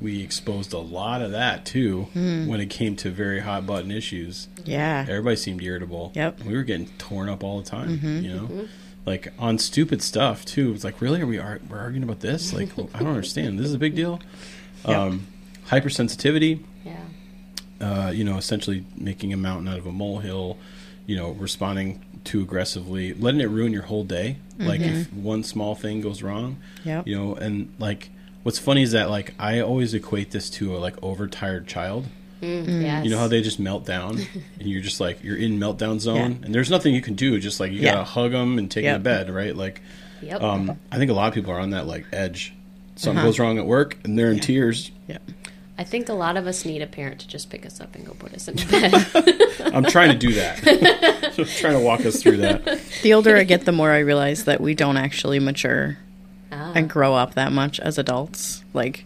we 0.00 0.22
exposed 0.22 0.72
a 0.72 0.78
lot 0.78 1.22
of 1.22 1.32
that 1.32 1.64
too 1.64 2.08
Hmm. 2.12 2.46
when 2.48 2.60
it 2.60 2.68
came 2.70 2.96
to 2.96 3.10
very 3.10 3.40
hot 3.40 3.66
button 3.66 3.90
issues. 3.90 4.48
Yeah. 4.64 5.06
Everybody 5.08 5.36
seemed 5.36 5.62
irritable. 5.62 6.12
Yep. 6.14 6.42
we 6.44 6.54
were 6.54 6.62
getting 6.64 6.86
torn 6.98 7.28
up 7.28 7.42
all 7.42 7.60
the 7.60 7.68
time. 7.68 7.98
Mm-hmm. 7.98 8.24
You 8.24 8.34
know, 8.34 8.68
like 9.06 9.32
on 9.38 9.58
stupid 9.58 10.02
stuff 10.02 10.44
too. 10.44 10.72
It's 10.74 10.84
like, 10.84 11.00
really, 11.00 11.20
are 11.22 11.26
we 11.26 11.38
ar- 11.38 11.60
we're 11.70 11.78
arguing 11.78 12.02
about 12.02 12.20
this? 12.20 12.52
Like, 12.52 12.70
I 12.94 12.98
don't 12.98 13.08
understand. 13.08 13.58
This 13.58 13.66
is 13.66 13.74
a 13.74 13.78
big 13.78 13.94
deal. 13.94 14.20
Yep. 14.86 14.96
Um, 14.96 15.26
hypersensitivity 15.68 16.60
Yeah. 16.84 16.96
uh, 17.80 18.10
you 18.10 18.24
know, 18.24 18.36
essentially 18.36 18.84
making 18.96 19.32
a 19.32 19.36
mountain 19.36 19.68
out 19.68 19.78
of 19.78 19.86
a 19.86 19.92
molehill, 19.92 20.56
you 21.06 21.16
know, 21.16 21.30
responding 21.32 22.02
too 22.24 22.40
aggressively, 22.40 23.14
letting 23.14 23.40
it 23.40 23.48
ruin 23.48 23.72
your 23.72 23.82
whole 23.82 24.02
day. 24.04 24.36
Like 24.58 24.80
if 24.80 25.12
one 25.12 25.42
small 25.44 25.74
thing 25.74 26.00
goes 26.00 26.22
wrong, 26.22 26.56
Yep. 26.84 27.06
you 27.06 27.16
know, 27.16 27.34
and 27.34 27.72
like 27.78 28.08
what's 28.46 28.60
funny 28.60 28.82
is 28.82 28.92
that 28.92 29.10
like 29.10 29.34
I 29.40 29.58
always 29.60 29.92
equate 29.92 30.30
this 30.30 30.48
to 30.50 30.76
a 30.76 30.78
like 30.78 30.94
overtired 31.02 31.66
child. 31.66 32.06
Mm, 32.40 32.82
yes. 32.82 33.04
You 33.04 33.10
know 33.10 33.18
how 33.18 33.26
they 33.26 33.42
just 33.42 33.58
melt 33.58 33.84
down, 33.84 34.18
and 34.60 34.68
you're 34.68 34.82
just 34.82 35.00
like 35.00 35.24
you're 35.24 35.36
in 35.36 35.58
meltdown 35.58 35.98
zone, 35.98 36.40
and 36.44 36.54
there's 36.54 36.70
nothing 36.70 36.94
you 36.94 37.02
can 37.02 37.14
do. 37.14 37.40
Just 37.40 37.58
like 37.58 37.72
you 37.72 37.80
Yeah. 37.80 37.94
gotta 37.94 38.04
hug 38.04 38.30
them 38.30 38.56
and 38.58 38.70
take 38.70 38.84
them 38.84 39.00
to 39.00 39.04
bed, 39.04 39.30
right? 39.30 39.54
Like, 39.56 39.82
Yep. 40.22 40.40
um, 40.42 40.78
I 40.92 40.96
think 40.98 41.10
a 41.10 41.14
lot 41.14 41.26
of 41.26 41.34
people 41.34 41.50
are 41.52 41.58
on 41.58 41.70
that 41.70 41.88
like 41.88 42.06
edge. 42.12 42.52
Something 42.94 43.18
Uh-huh. 43.18 43.26
goes 43.26 43.38
wrong 43.40 43.58
at 43.58 43.66
work, 43.66 43.98
and 44.04 44.16
they're 44.18 44.30
in 44.30 44.38
tears. 44.38 44.92
Yeah. 45.08 45.18
I 45.78 45.82
think 45.84 46.08
a 46.08 46.14
lot 46.14 46.36
of 46.38 46.46
us 46.46 46.64
need 46.64 46.80
a 46.82 46.86
parent 46.86 47.20
to 47.22 47.28
just 47.28 47.50
pick 47.50 47.66
us 47.66 47.80
up 47.80 47.94
and 47.96 48.06
go 48.06 48.12
put 48.14 48.32
us 48.32 48.46
in 48.48 48.54
bed. 48.70 48.94
I'm 49.74 49.84
trying 49.84 50.10
to 50.12 50.16
do 50.16 50.32
that. 50.34 50.66
I'm 51.38 51.44
trying 51.60 51.74
to 51.74 51.80
walk 51.84 52.06
us 52.06 52.22
through 52.22 52.36
that. 52.38 52.64
The 53.02 53.12
older 53.12 53.36
I 53.36 53.42
get, 53.44 53.64
the 53.66 53.72
more 53.72 53.90
I 53.90 53.98
realize 53.98 54.44
that 54.44 54.60
we 54.60 54.74
don't 54.74 54.96
actually 54.96 55.38
mature. 55.40 55.98
And 56.76 56.88
grow 56.90 57.14
up 57.14 57.34
that 57.34 57.52
much 57.52 57.80
as 57.80 57.98
adults. 57.98 58.62
Like 58.74 59.04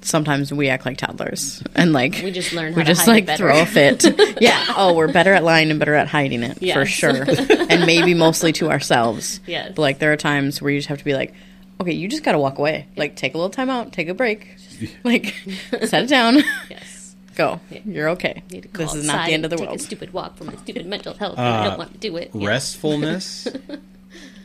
sometimes 0.00 0.52
we 0.52 0.68
act 0.68 0.84
like 0.86 0.96
toddlers, 0.98 1.62
and 1.74 1.92
like 1.92 2.20
We 2.24 2.30
just 2.32 2.52
learn 2.52 2.72
how 2.72 2.78
we 2.78 2.82
to 2.84 2.88
just 2.88 3.02
hide 3.06 3.12
like 3.12 3.26
better. 3.26 3.44
throw 3.48 3.60
a 3.62 3.66
fit. 3.66 4.04
yeah. 4.40 4.64
Oh, 4.76 4.94
we're 4.94 5.12
better 5.12 5.32
at 5.32 5.44
lying 5.44 5.70
and 5.70 5.78
better 5.78 5.94
at 5.94 6.08
hiding 6.08 6.42
it 6.42 6.58
for 6.72 6.84
sure, 6.86 7.24
and 7.68 7.86
maybe 7.86 8.14
mostly 8.14 8.52
to 8.54 8.70
ourselves. 8.70 9.40
Yes. 9.46 9.72
But 9.76 9.82
like 9.82 9.98
there 9.98 10.12
are 10.12 10.16
times 10.16 10.60
where 10.62 10.70
you 10.72 10.78
just 10.78 10.88
have 10.88 10.98
to 10.98 11.04
be 11.04 11.14
like, 11.14 11.34
okay, 11.80 11.92
you 11.92 12.08
just 12.08 12.22
got 12.24 12.32
to 12.32 12.38
walk 12.38 12.58
away. 12.58 12.86
Like 12.96 13.16
take 13.16 13.34
a 13.34 13.36
little 13.38 13.50
time 13.50 13.70
out, 13.70 13.92
take 13.92 14.08
a 14.08 14.14
break, 14.14 14.56
like 15.04 15.34
set 15.84 16.04
it 16.04 16.08
down, 16.08 16.36
yes. 16.68 17.14
go. 17.36 17.60
You're 17.84 18.08
okay. 18.10 18.42
Need 18.50 18.72
This 18.72 18.94
is 18.94 19.06
not 19.06 19.26
the 19.26 19.32
end 19.34 19.44
of 19.44 19.50
the 19.50 19.56
and 19.56 19.66
world. 19.66 19.78
Take 19.78 19.82
a 19.84 19.86
stupid 19.86 20.12
walk 20.12 20.36
for 20.36 20.44
my 20.44 20.54
stupid 20.56 20.86
mental 20.86 21.14
health. 21.14 21.38
and 21.38 21.46
I 21.46 21.60
Uh, 21.66 21.68
don't 21.70 21.78
want 21.78 21.92
to 21.92 21.98
do 21.98 22.16
it. 22.16 22.30
Yeah. 22.34 22.48
restfulness. 22.48 23.46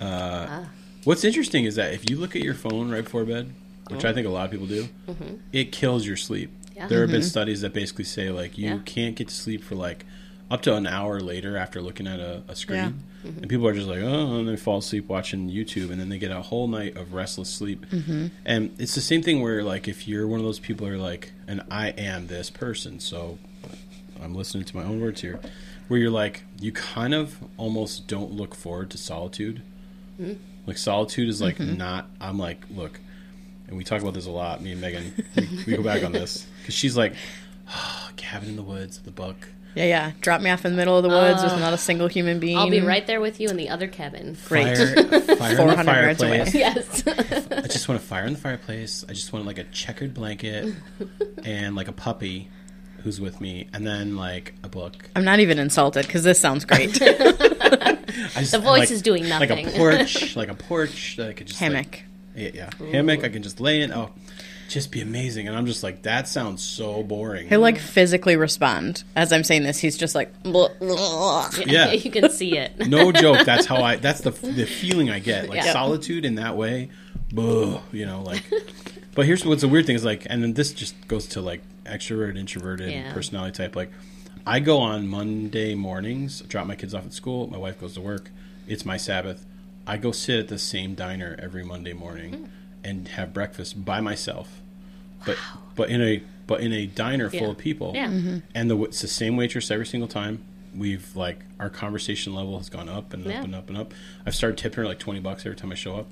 uh, 0.02 0.66
What's 1.08 1.24
interesting 1.24 1.64
is 1.64 1.76
that 1.76 1.94
if 1.94 2.10
you 2.10 2.18
look 2.18 2.36
at 2.36 2.42
your 2.42 2.54
phone 2.54 2.92
right 2.92 3.02
before 3.02 3.24
bed, 3.24 3.54
which 3.90 4.04
I 4.04 4.10
oh. 4.10 4.14
think 4.14 4.28
a 4.28 4.30
lot 4.30 4.44
of 4.44 4.52
people 4.52 4.68
do, 4.68 4.90
mm-hmm. 5.08 5.36
it 5.54 5.72
kills 5.72 6.06
your 6.06 6.18
sleep. 6.18 6.52
Yeah. 6.76 6.88
There 6.88 7.00
have 7.00 7.10
been 7.10 7.22
mm-hmm. 7.22 7.30
studies 7.30 7.62
that 7.62 7.72
basically 7.72 8.04
say 8.04 8.30
like 8.30 8.58
you 8.58 8.68
Yeah. 8.68 8.80
can't 8.84 9.16
get 9.16 9.30
to 9.30 9.34
sleep 9.34 9.64
for 9.64 9.76
like 9.76 10.06
up 10.52 10.64
to 10.64 10.76
an 10.76 10.86
hour 10.86 11.22
later 11.22 11.56
after 11.56 11.82
looking 11.82 12.08
at 12.08 12.20
a, 12.20 12.44
a 12.50 12.58
screen. 12.58 12.78
Yeah. 12.78 12.86
And 13.24 13.36
mm-hmm. 13.36 13.48
people 13.48 13.66
are 13.70 13.74
just 13.74 13.88
like, 13.88 14.02
oh, 14.02 14.36
and 14.38 14.50
they 14.50 14.58
fall 14.58 14.80
asleep 14.80 15.08
watching 15.08 15.50
YouTube, 15.50 15.92
and 15.92 16.02
then 16.02 16.10
they 16.10 16.18
get 16.18 16.32
a 16.32 16.42
whole 16.42 16.68
night 16.68 16.98
of 16.98 17.14
restless 17.14 17.50
sleep. 17.50 17.86
Mm-hmm. 17.86 18.28
And 18.44 18.76
it's 18.78 18.94
the 18.94 19.00
same 19.00 19.24
thing 19.24 19.40
where, 19.40 19.64
like, 19.64 19.88
if 19.88 20.10
you're 20.10 20.28
one 20.28 20.42
of 20.42 20.46
those 20.46 20.60
people 20.60 20.88
who 20.88 20.94
are 20.94 20.98
like, 20.98 21.32
and 21.48 21.62
I 21.72 21.92
am 21.92 22.28
this 22.28 22.50
person, 22.50 23.00
so 23.00 23.40
I'm 24.22 24.36
listening 24.36 24.66
to 24.66 24.76
my 24.76 24.84
own 24.84 25.00
words 25.00 25.22
here, 25.22 25.40
where 25.88 26.02
you're 26.02 26.12
like, 26.12 26.44
you 26.60 26.74
kind 26.74 27.14
of 27.14 27.38
almost 27.56 28.08
don't 28.08 28.34
look 28.34 28.54
forward 28.56 28.90
to 28.90 28.98
solitude. 28.98 29.62
Mm. 30.22 30.38
Like, 30.68 30.78
solitude 30.78 31.30
is 31.30 31.42
like 31.42 31.58
mm-hmm. 31.58 31.78
not, 31.78 32.08
I'm 32.22 32.38
like, 32.38 32.64
look, 32.70 33.00
and 33.68 33.76
we 33.76 33.84
talk 33.84 34.02
about 34.02 34.14
this 34.14 34.28
a 34.28 34.32
lot, 34.32 34.62
me 34.62 34.74
and 34.74 34.82
Megan, 34.82 35.14
we, 35.36 35.64
we 35.68 35.76
go 35.78 35.82
back 35.82 36.04
on 36.04 36.12
this, 36.12 36.46
because 36.62 36.76
she's 36.76 36.96
like, 36.96 37.16
ah, 37.70 38.10
oh, 38.10 38.14
cabin 38.18 38.50
in 38.50 38.56
the 38.56 38.64
woods, 38.64 39.00
the 39.00 39.12
book. 39.12 39.48
Yeah, 39.76 39.86
yeah. 39.86 40.12
Drop 40.22 40.42
me 40.42 40.50
off 40.50 40.66
in 40.66 40.72
the 40.72 40.78
middle 40.78 40.98
of 40.98 41.04
the 41.04 41.10
woods 41.10 41.44
with 41.44 41.52
ah. 41.52 41.60
not 41.60 41.72
a 41.72 41.78
single 41.78 42.08
human 42.08 42.40
being. 42.40 42.58
I'll 42.58 42.70
be 42.70 42.82
right 42.82 43.06
there 43.06 43.22
with 43.22 43.40
you 43.40 43.48
in 43.48 43.58
the 43.58 43.70
other 43.70 43.88
cabin. 43.88 44.36
Great. 44.48 44.76
Fire, 44.76 44.96
fire 45.36 45.52
in 45.52 45.58
the 45.58 45.58
400 45.58 45.92
yards 45.92 46.24
away. 46.24 46.50
Yes. 46.54 47.04
I 47.06 47.68
just 47.68 47.88
want 47.88 48.02
a 48.02 48.04
fire 48.04 48.26
in 48.26 48.34
the 48.34 48.40
fireplace. 48.40 49.06
I 49.08 49.14
just 49.14 49.32
want 49.32 49.46
like 49.46 49.60
a 49.60 49.66
checkered 49.66 50.16
blanket 50.16 50.74
and 51.44 51.76
like 51.76 51.88
a 51.88 51.92
puppy 51.92 52.50
who's 53.08 53.22
with 53.22 53.40
me, 53.40 53.70
and 53.74 53.88
then 53.88 54.18
like 54.18 54.54
a 54.64 54.68
book. 54.68 55.10
I'm 55.16 55.24
not 55.24 55.40
even 55.40 55.60
insulted 55.60 56.06
because 56.06 56.24
this 56.26 56.38
sounds 56.42 56.66
great. 56.66 56.92
Just, 58.34 58.52
The 58.52 58.60
voice 58.60 58.80
like- 58.80 58.92
is 58.92 59.02
doing 59.02 59.30
nothing. 59.30 59.50
Like 59.66 59.74
a 59.74 59.78
porch, 59.78 60.36
like 60.36 60.50
a 60.50 60.54
porch 60.56 61.16
that 61.16 61.30
I 61.30 61.34
could 61.34 61.48
just 61.48 61.62
like- 61.62 61.72
Hammock. 61.72 62.00
yeah, 62.36 62.50
yeah. 62.54 62.70
hammock. 62.92 63.24
I 63.24 63.30
can 63.30 63.44
just 63.44 63.62
lay 63.62 63.82
in. 63.82 63.94
Oh, 63.94 64.12
just 64.68 64.92
be 64.92 65.00
amazing. 65.00 65.48
And 65.48 65.56
I'm 65.56 65.66
just 65.66 65.84
like, 65.84 66.02
that 66.04 66.28
sounds 66.28 66.62
so 66.62 67.02
boring. 67.04 67.48
He'll 67.48 67.62
like 67.62 67.78
physically 67.78 68.36
respond 68.36 69.04
as 69.16 69.32
I'm 69.32 69.46
saying 69.46 69.64
this. 69.64 69.80
He's 69.80 69.98
just 69.98 70.14
like, 70.16 70.44
"Blah, 70.44 70.68
blah." 70.80 71.50
Yeah. 71.66 71.94
you 71.94 72.12
can 72.12 72.30
see 72.30 72.58
it. 72.58 72.88
no 72.90 73.14
joke. 73.14 73.46
That's 73.46 73.66
how 73.66 73.78
I. 73.82 73.96
That's 73.96 74.20
the 74.22 74.32
the 74.32 74.66
feeling 74.66 75.10
I 75.10 75.20
get. 75.20 75.48
Like 75.48 75.64
Yeah. 75.64 75.72
solitude 75.72 76.26
in 76.26 76.36
that 76.36 76.58
way. 76.58 76.90
Buh, 77.32 77.80
you 77.92 78.06
know, 78.06 78.22
like. 78.22 78.44
But 79.16 79.26
here's 79.26 79.44
what's 79.44 79.64
the 79.64 79.68
weird 79.68 79.88
thing 79.88 79.96
is 79.96 80.06
like, 80.06 80.28
and 80.30 80.44
then 80.44 80.54
this 80.54 80.72
just 80.72 81.08
goes 81.08 81.26
to 81.30 81.42
like 81.42 81.64
extrovert, 81.88 82.38
introverted 82.38 82.92
Yeah. 82.92 83.12
personality 83.12 83.58
type. 83.58 83.76
Like, 83.76 83.92
I 84.46 84.60
go 84.60 84.78
on 84.78 85.08
Monday 85.08 85.74
mornings, 85.74 86.42
drop 86.42 86.68
my 86.68 86.76
kids 86.76 86.94
off 86.94 87.04
at 87.04 87.14
school. 87.14 87.48
My 87.48 87.58
wife 87.58 87.82
goes 87.82 87.96
to 87.96 88.02
work. 88.02 88.30
It's 88.68 88.86
my 88.86 88.96
Sabbath. 88.98 89.44
I 89.88 89.98
go 89.98 90.12
sit 90.12 90.40
at 90.40 90.48
the 90.50 90.60
same 90.60 90.94
diner 90.94 91.36
every 91.42 91.64
Monday 91.64 91.94
morning 91.94 92.34
hmm. 92.34 92.46
and 92.84 93.08
have 93.08 93.34
breakfast 93.34 93.84
by 93.84 94.02
myself. 94.02 94.62
But 95.26 95.38
but 95.76 95.90
in 95.90 96.02
a 96.02 96.22
but 96.46 96.62
in 96.62 96.72
a 96.72 96.86
diner 96.86 97.30
full 97.32 97.52
of 97.52 97.58
people. 97.58 97.94
Yeah. 97.96 98.10
Mm-hmm. 98.10 98.38
And 98.54 98.70
the 98.70 98.80
it's 98.84 99.02
the 99.02 99.08
same 99.08 99.36
waitress 99.36 99.72
every 99.72 99.88
single 99.88 100.08
time. 100.08 100.44
We've 100.76 101.16
like 101.16 101.40
our 101.60 101.70
conversation 101.70 102.36
level 102.36 102.58
has 102.60 102.70
gone 102.70 102.88
up 102.88 103.14
and 103.14 103.26
up 103.26 103.32
Yeah. 103.32 103.44
and 103.44 103.56
up 103.56 103.68
and 103.68 103.78
up. 103.78 103.94
I've 104.26 104.36
started 104.36 104.58
tipping 104.58 104.78
her 104.78 104.86
like 104.86 105.00
twenty 105.00 105.20
bucks 105.20 105.46
every 105.46 105.56
time 105.56 105.72
I 105.72 105.76
show 105.76 105.96
up. 105.96 106.08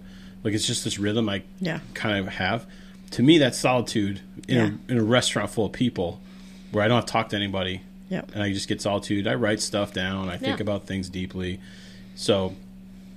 Like 0.45 0.53
it's 0.53 0.65
just 0.65 0.84
this 0.86 0.97
rhythm 0.99 1.27
I 1.27 1.43
Yeah. 1.60 1.79
kind 1.93 2.17
of 2.25 2.34
have. 2.36 2.65
To 3.12 3.23
me, 3.23 3.38
that's 3.39 3.58
solitude 3.58 4.21
in, 4.47 4.55
Yeah. 4.55 4.69
a, 4.88 4.91
in 4.93 4.97
a 4.99 5.03
restaurant 5.03 5.49
full 5.49 5.65
of 5.65 5.73
people 5.73 6.21
where 6.71 6.84
I 6.84 6.88
don't 6.88 6.95
have 6.97 7.05
to 7.08 7.12
talk 7.12 7.29
to 7.29 7.36
anybody 7.36 7.81
Yep. 8.10 8.31
and 8.34 8.43
I 8.43 8.53
just 8.53 8.67
get 8.69 8.81
solitude. 8.81 9.27
I 9.27 9.34
write 9.34 9.60
stuff 9.60 9.91
down. 9.93 10.29
I 10.29 10.38
think 10.38 10.60
Yeah. 10.60 10.63
about 10.63 10.86
things 10.88 11.10
deeply. 11.10 11.60
So, 12.15 12.55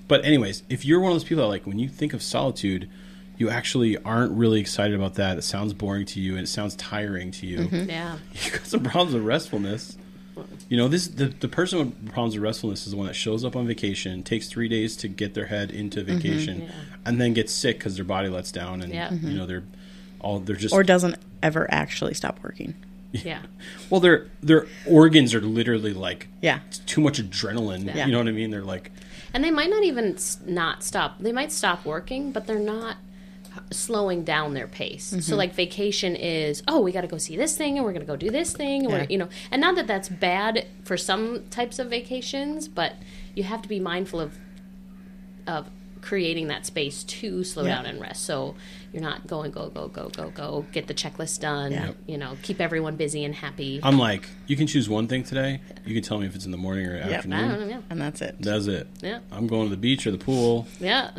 but 0.08 0.24
anyways, 0.24 0.62
if 0.68 0.84
you're 0.84 1.00
one 1.00 1.12
of 1.12 1.16
those 1.16 1.24
people 1.24 1.44
that 1.44 1.48
like 1.48 1.66
when 1.66 1.78
you 1.78 1.88
think 1.88 2.14
of 2.14 2.22
solitude, 2.22 2.88
you 3.36 3.50
actually 3.50 3.96
aren't 3.98 4.32
really 4.32 4.58
excited 4.60 4.96
about 4.96 5.14
that. 5.14 5.36
It 5.38 5.42
sounds 5.42 5.72
boring 5.74 6.06
to 6.06 6.20
you 6.20 6.32
and 6.32 6.42
it 6.44 6.48
sounds 6.48 6.74
tiring 6.76 7.30
to 7.32 7.46
you. 7.46 7.58
Mm-hmm. 7.58 7.90
Yeah. 7.90 8.16
You 8.44 8.50
got 8.52 8.66
some 8.66 8.82
problems 8.82 9.14
with 9.14 9.22
restfulness. 9.24 9.96
You 10.68 10.76
know, 10.76 10.88
this 10.88 11.08
the, 11.08 11.26
the 11.26 11.48
person 11.48 11.78
with 11.78 12.12
problems 12.12 12.38
with 12.38 12.42
restfulness 12.44 12.84
is 12.86 12.90
the 12.90 12.96
one 12.96 13.06
that 13.06 13.14
shows 13.14 13.44
up 13.44 13.56
on 13.56 13.66
vacation, 13.66 14.22
takes 14.22 14.48
three 14.48 14.68
days 14.68 14.96
to 14.98 15.08
get 15.08 15.34
their 15.34 15.46
head 15.46 15.70
into 15.70 16.00
mm-hmm. 16.00 16.16
vacation, 16.16 16.62
Yeah. 16.62 16.70
and 17.06 17.20
then 17.20 17.34
gets 17.34 17.52
sick 17.52 17.78
because 17.78 17.96
their 17.96 18.04
body 18.04 18.28
lets 18.28 18.52
down, 18.52 18.82
and 18.82 18.92
Yeah. 18.92 19.12
you 19.12 19.36
know 19.36 19.46
they're 19.46 19.64
all 20.20 20.40
they're 20.40 20.56
just 20.56 20.74
or 20.74 20.82
doesn't 20.82 21.16
ever 21.42 21.66
actually 21.70 22.14
stop 22.14 22.40
working. 22.42 22.74
Yeah. 23.12 23.42
well 23.90 24.00
their 24.00 24.26
their 24.42 24.66
organs 24.86 25.34
are 25.34 25.40
literally 25.40 25.92
like 25.94 26.28
Yeah. 26.42 26.60
too 26.86 27.00
much 27.00 27.20
adrenaline. 27.20 27.86
Yeah. 27.86 28.06
You 28.06 28.12
know 28.12 28.18
what 28.18 28.28
I 28.28 28.32
mean? 28.32 28.50
They're 28.50 28.62
like 28.62 28.90
And 29.32 29.42
they 29.42 29.50
might 29.50 29.70
not 29.70 29.84
even 29.84 30.16
not 30.46 30.82
stop. 30.82 31.18
They 31.20 31.32
might 31.32 31.52
stop 31.52 31.84
working, 31.84 32.32
but 32.32 32.46
they're 32.46 32.58
not 32.58 32.96
slowing 33.70 34.24
down 34.24 34.54
their 34.54 34.66
pace. 34.66 35.10
Mm-hmm. 35.10 35.20
So 35.20 35.36
like 35.36 35.54
vacation 35.54 36.16
is, 36.16 36.62
oh, 36.68 36.80
we 36.80 36.92
got 36.92 37.02
to 37.02 37.06
go 37.06 37.18
see 37.18 37.36
this 37.36 37.56
thing 37.56 37.76
and 37.76 37.84
we're 37.84 37.92
going 37.92 38.04
to 38.06 38.10
go 38.10 38.16
do 38.16 38.30
this 38.30 38.52
thing 38.52 38.82
and 38.84 38.90
Yeah. 38.90 39.00
we're, 39.02 39.06
you 39.08 39.18
know, 39.18 39.28
and 39.50 39.60
not 39.60 39.76
that 39.76 39.86
that's 39.86 40.08
bad 40.08 40.66
for 40.84 40.96
some 40.96 41.44
types 41.50 41.78
of 41.78 41.88
vacations, 41.90 42.68
but 42.68 42.94
you 43.34 43.42
have 43.44 43.62
to 43.62 43.68
be 43.68 43.80
mindful 43.80 44.20
of 44.20 44.36
of 45.46 45.68
creating 46.00 46.46
that 46.48 46.64
space 46.64 47.02
to 47.04 47.42
slow 47.42 47.64
Yeah. 47.64 47.76
down 47.76 47.86
and 47.86 48.00
rest. 48.00 48.24
So 48.24 48.54
you're 48.92 49.02
not 49.02 49.26
going 49.26 49.50
go 49.50 49.68
go 49.68 49.88
go 49.88 50.08
go 50.08 50.30
go 50.30 50.64
get 50.72 50.86
the 50.86 50.94
checklist 50.94 51.40
done, 51.40 51.72
Yeah. 51.72 51.90
you 52.06 52.16
know, 52.16 52.36
keep 52.42 52.60
everyone 52.60 52.96
busy 52.96 53.24
and 53.24 53.34
happy. 53.34 53.80
I'm 53.82 53.98
like 53.98 54.28
you 54.46 54.56
can 54.56 54.66
choose 54.66 54.88
one 54.88 55.08
thing 55.08 55.24
today. 55.24 55.60
You 55.84 55.94
can 55.94 56.02
tell 56.02 56.18
me 56.18 56.26
if 56.26 56.34
it's 56.36 56.44
in 56.44 56.50
the 56.52 56.56
morning 56.56 56.86
or 56.86 56.96
I 56.96 57.00
don't 57.00 57.12
afternoon. 57.14 57.60
know, 57.60 57.66
yeah. 57.66 57.80
And 57.90 58.00
that's 58.00 58.22
it. 58.22 58.36
That's 58.40 58.66
it. 58.66 58.86
Yeah. 59.02 59.18
I'm 59.32 59.46
going 59.48 59.64
to 59.64 59.70
the 59.70 59.80
beach 59.80 60.06
or 60.06 60.10
the 60.12 60.18
pool. 60.18 60.66
Yeah. 60.78 61.10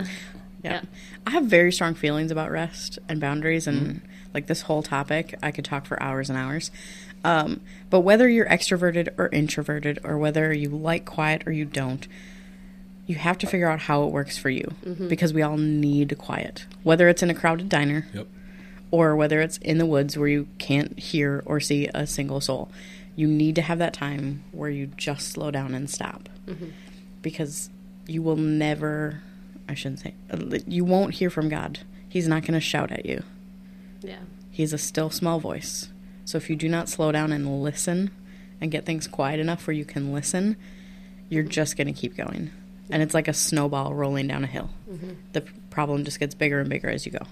Yeah. 0.63 0.81
I 1.25 1.31
have 1.31 1.45
very 1.45 1.71
strong 1.71 1.93
feelings 1.95 2.31
about 2.31 2.51
rest 2.51 2.99
and 3.07 3.19
boundaries 3.19 3.65
and 3.67 3.79
Mm-hmm. 3.81 4.05
like 4.33 4.47
this 4.47 4.61
whole 4.63 4.83
topic. 4.83 5.37
I 5.41 5.51
could 5.51 5.65
talk 5.65 5.85
for 5.85 6.01
hours 6.03 6.29
and 6.29 6.37
hours. 6.37 6.69
Um, 7.23 7.61
but 7.89 8.01
whether 8.01 8.27
you're 8.29 8.45
extroverted 8.45 9.09
or 9.17 9.27
introverted, 9.29 9.99
or 10.03 10.17
whether 10.17 10.53
you 10.53 10.69
like 10.69 11.05
quiet 11.05 11.43
or 11.45 11.51
you 11.51 11.65
don't, 11.65 12.07
you 13.07 13.15
have 13.15 13.37
to 13.39 13.47
figure 13.47 13.67
out 13.69 13.79
how 13.81 14.03
it 14.03 14.11
works 14.11 14.37
for 14.37 14.49
you 14.49 14.65
because 15.09 15.33
we 15.33 15.41
all 15.41 15.57
need 15.57 16.15
quiet. 16.17 16.65
Whether 16.83 17.09
it's 17.09 17.23
in 17.23 17.29
a 17.29 17.33
crowded 17.33 17.67
diner 17.67 18.05
Yep. 18.13 18.27
or 18.91 19.15
whether 19.15 19.41
it's 19.41 19.57
in 19.57 19.79
the 19.79 19.85
woods 19.85 20.17
where 20.17 20.27
you 20.27 20.47
can't 20.59 20.97
hear 20.99 21.41
or 21.45 21.59
see 21.59 21.89
a 21.93 22.05
single 22.05 22.39
soul, 22.39 22.69
you 23.15 23.27
need 23.27 23.55
to 23.55 23.61
have 23.63 23.79
that 23.79 23.93
time 23.93 24.43
where 24.51 24.69
you 24.69 24.87
just 24.95 25.27
slow 25.29 25.49
down 25.51 25.73
and 25.73 25.89
stop 25.89 26.29
because 27.21 27.69
you 28.07 28.21
will 28.21 28.35
never 28.37 29.21
i 29.69 29.73
shouldn't 29.73 29.99
say 29.99 30.13
uh, 30.31 30.59
you 30.67 30.83
won't 30.83 31.15
hear 31.15 31.29
from 31.29 31.49
god. 31.49 31.79
He's 32.07 32.27
not 32.27 32.41
going 32.41 32.55
to 32.55 32.59
shout 32.59 32.91
at 32.91 33.05
you. 33.05 33.21
Yeah. 34.01 34.21
he's 34.49 34.73
a 34.73 34.79
still 34.79 35.11
small 35.11 35.39
voice. 35.39 35.89
So 36.25 36.37
if 36.37 36.49
you 36.49 36.55
do 36.55 36.67
not 36.67 36.89
slow 36.89 37.11
down 37.11 37.31
and 37.31 37.61
listen 37.61 38.09
and 38.59 38.71
get 38.71 38.85
things 38.85 39.07
quiet 39.07 39.39
enough 39.39 39.67
where 39.67 39.75
you 39.75 39.85
can 39.85 40.11
listen 40.11 40.57
you're 41.29 41.43
just 41.43 41.77
going 41.77 41.85
to 41.85 41.93
keep 41.93 42.17
going. 42.17 42.49
And 42.89 43.03
it's 43.03 43.13
like 43.13 43.27
a 43.27 43.33
snowball 43.33 43.93
rolling 43.93 44.27
down 44.27 44.43
a 44.43 44.47
hill. 44.47 44.71
Mm-hmm. 44.89 45.11
The 45.33 45.41
problem 45.69 46.03
just 46.03 46.19
gets 46.19 46.33
bigger 46.33 46.59
and 46.59 46.67
bigger 46.67 46.89
as 46.89 47.05
you 47.05 47.11
go 47.11 47.25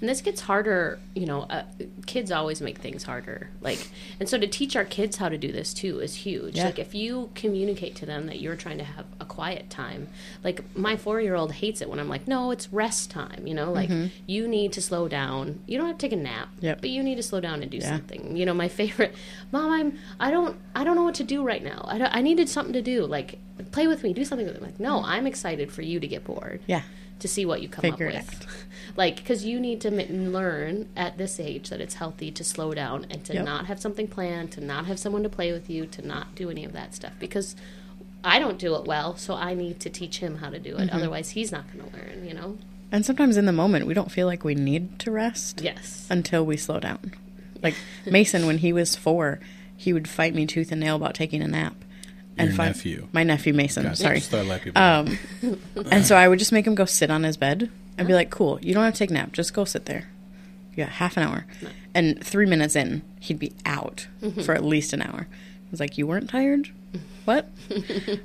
And 0.00 0.08
this 0.10 0.20
gets 0.20 0.42
harder, 0.42 0.98
you 1.14 1.24
know, 1.24 1.42
uh, 1.42 1.62
kids 2.04 2.30
always 2.30 2.60
make 2.60 2.78
things 2.78 3.02
harder. 3.04 3.48
Like, 3.62 3.88
and 4.20 4.28
so 4.28 4.38
to 4.38 4.46
teach 4.46 4.76
our 4.76 4.84
kids 4.84 5.16
how 5.16 5.30
to 5.30 5.38
do 5.38 5.50
this 5.50 5.72
too 5.72 6.00
is 6.00 6.14
huge. 6.14 6.56
Yeah. 6.56 6.66
Like, 6.66 6.78
if 6.78 6.94
you 6.94 7.30
communicate 7.34 7.96
to 7.96 8.06
them 8.06 8.26
that 8.26 8.38
you're 8.40 8.56
trying 8.56 8.76
to 8.76 8.84
have 8.84 9.06
a 9.20 9.24
quiet 9.24 9.70
time, 9.70 10.08
like 10.44 10.60
my 10.76 10.96
four 10.96 11.20
year 11.22 11.34
old 11.34 11.52
hates 11.52 11.80
it 11.80 11.88
when 11.88 11.98
I'm 11.98 12.10
like, 12.10 12.28
no, 12.28 12.50
it's 12.50 12.70
rest 12.72 13.10
time, 13.10 13.46
you 13.46 13.54
know, 13.54 13.72
like 13.72 13.90
you 14.26 14.46
need 14.46 14.72
to 14.74 14.82
slow 14.82 15.08
down. 15.08 15.60
You 15.66 15.78
don't 15.78 15.86
have 15.86 15.96
to 15.98 16.06
take 16.06 16.12
a 16.12 16.20
nap, 16.22 16.48
Yep. 16.60 16.82
but 16.82 16.90
you 16.90 17.02
need 17.02 17.14
to 17.16 17.22
slow 17.22 17.40
down 17.40 17.62
and 17.62 17.70
do 17.70 17.78
Yeah. 17.78 17.88
something. 17.96 18.36
You 18.36 18.44
know, 18.44 18.54
my 18.54 18.68
favorite, 18.68 19.14
mom, 19.52 19.72
I'm, 19.72 19.98
I 20.20 20.30
don't, 20.30 20.58
I 20.74 20.84
don't 20.84 20.96
know 20.96 21.04
what 21.04 21.14
to 21.16 21.24
do 21.24 21.42
right 21.42 21.64
now. 21.64 21.86
I, 21.88 22.18
I 22.18 22.20
needed 22.20 22.50
something 22.50 22.74
to 22.74 22.82
do. 22.82 23.06
Like, 23.06 23.38
play 23.72 23.86
with 23.86 24.02
me, 24.02 24.12
do 24.12 24.26
something 24.26 24.46
with 24.46 24.60
me. 24.60 24.66
Like, 24.66 24.78
no, 24.78 25.02
I'm 25.02 25.26
excited 25.26 25.72
for 25.72 25.80
you 25.80 25.98
to 26.00 26.06
get 26.06 26.24
bored 26.24 26.60
yeah 26.66 26.82
to 27.18 27.28
see 27.28 27.46
what 27.46 27.62
you 27.62 27.68
come 27.68 27.82
Figure 27.82 28.08
up 28.08 28.14
it 28.14 28.24
with. 28.28 28.66
like, 28.96 29.16
because 29.16 29.44
you 29.44 29.58
need 29.58 29.80
to 29.80 29.88
m- 29.88 30.32
learn 30.32 30.88
at 30.96 31.16
this 31.16 31.40
age 31.40 31.70
that 31.70 31.80
it's 31.80 31.94
healthy 31.94 32.30
to 32.30 32.44
slow 32.44 32.74
down 32.74 33.06
and 33.10 33.24
to 33.24 33.32
Yep. 33.34 33.44
not 33.44 33.66
have 33.66 33.80
something 33.80 34.06
planned, 34.06 34.52
to 34.52 34.60
not 34.60 34.86
have 34.86 34.98
someone 34.98 35.22
to 35.22 35.28
play 35.28 35.52
with 35.52 35.70
you, 35.70 35.86
to 35.86 36.06
not 36.06 36.34
do 36.34 36.50
any 36.50 36.64
of 36.64 36.72
that 36.74 36.94
stuff. 36.94 37.12
Because 37.18 37.56
I 38.22 38.38
don't 38.38 38.58
do 38.58 38.74
it 38.76 38.84
well, 38.84 39.16
so 39.16 39.34
I 39.34 39.54
need 39.54 39.80
to 39.80 39.90
teach 39.90 40.18
him 40.18 40.36
how 40.38 40.50
to 40.50 40.58
do 40.58 40.76
it. 40.76 40.88
Mm-hmm. 40.88 40.96
Otherwise, 40.96 41.30
he's 41.30 41.50
not 41.52 41.64
going 41.72 41.88
to 41.90 41.96
learn, 41.96 42.26
you 42.28 42.34
know? 42.34 42.58
and 42.92 43.04
sometimes 43.04 43.36
in 43.36 43.46
the 43.46 43.52
moment 43.52 43.84
we 43.86 43.94
don't 43.94 44.12
feel 44.12 44.26
like 44.28 44.44
we 44.44 44.54
need 44.54 44.98
to 45.00 45.10
rest 45.10 45.60
Yes. 45.60 46.06
until 46.08 46.46
we 46.46 46.56
slow 46.56 46.78
down. 46.78 47.12
Like 47.62 47.74
Mason, 48.06 48.46
when 48.46 48.58
he 48.58 48.72
was 48.72 48.94
four, 48.94 49.40
he 49.76 49.92
would 49.92 50.08
fight 50.08 50.34
me 50.34 50.46
tooth 50.46 50.70
and 50.70 50.80
nail 50.80 50.94
about 50.96 51.14
taking 51.14 51.42
a 51.42 51.48
nap. 51.48 51.74
Your 52.38 52.52
fi- 52.52 52.66
nephew. 52.66 53.08
my 53.12 53.22
nephew 53.22 53.54
Mason. 53.54 53.84
God, 53.84 53.96
sorry. 53.98 54.16
just 54.18 54.30
thought 54.30 54.40
I'd 54.40 54.46
let 54.46 54.62
people 54.62 54.82
Um, 54.82 55.18
and 55.90 56.04
so 56.04 56.16
I 56.16 56.28
would 56.28 56.38
just 56.38 56.52
make 56.52 56.66
him 56.66 56.74
go 56.74 56.84
sit 56.84 57.10
on 57.10 57.22
his 57.24 57.36
bed 57.36 57.70
and 57.98 58.06
be 58.06 58.14
like, 58.14 58.30
"Cool, 58.30 58.58
you 58.62 58.74
don't 58.74 58.84
have 58.84 58.92
to 58.94 58.98
take 58.98 59.10
a 59.10 59.14
nap. 59.14 59.32
Just 59.32 59.54
go 59.54 59.64
sit 59.64 59.86
there. 59.86 60.08
You 60.74 60.84
got 60.84 60.92
half 60.94 61.16
an 61.16 61.22
hour." 61.22 61.46
And 61.94 62.22
three 62.22 62.46
minutes 62.46 62.76
in, 62.76 63.02
he'd 63.20 63.38
be 63.38 63.52
out 63.64 64.06
for 64.44 64.52
at 64.54 64.64
least 64.64 64.92
an 64.92 65.00
hour. 65.02 65.26
I 65.30 65.70
was 65.70 65.80
like, 65.80 65.96
"You 65.96 66.06
weren't 66.06 66.28
tired? 66.30 66.70
What?" 67.24 67.48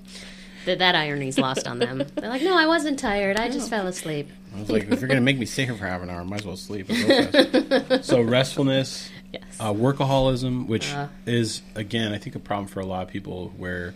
That, 0.65 0.78
that 0.78 0.93
irony's 0.93 1.39
lost 1.39 1.67
on 1.67 1.80
them. 1.80 2.04
They're 2.13 2.30
like, 2.30 2.43
no, 2.43 2.56
I 2.56 2.67
wasn't 2.67 3.00
tired. 3.00 3.39
I 3.39 3.50
just 3.50 3.67
fell 3.67 3.88
asleep. 3.88 4.30
I 4.56 4.60
was 4.60 4.69
like, 4.69 4.91
if 4.91 5.00
you're 5.02 5.08
gonna 5.08 5.19
make 5.19 5.39
me 5.39 5.47
sit 5.47 5.65
here 5.65 5.76
for 5.76 5.88
half 5.88 6.04
an 6.04 6.10
hour, 6.12 6.21
I 6.21 6.24
might 6.24 6.41
as 6.41 6.45
well 6.45 6.56
sleep. 6.56 6.86
I'll 6.88 7.08
go 7.08 7.82
fast. 7.82 8.06
so 8.06 8.21
restfulness, 8.21 9.10
Yes. 9.33 9.43
uh, 9.59 9.71
workaholism, 9.73 10.67
which 10.67 10.91
Uh. 10.91 11.07
is 11.25 11.61
again, 11.75 12.11
I 12.13 12.17
think 12.17 12.35
a 12.35 12.39
problem 12.39 12.67
for 12.67 12.79
a 12.81 12.85
lot 12.85 13.03
of 13.03 13.09
people 13.09 13.53
where 13.57 13.93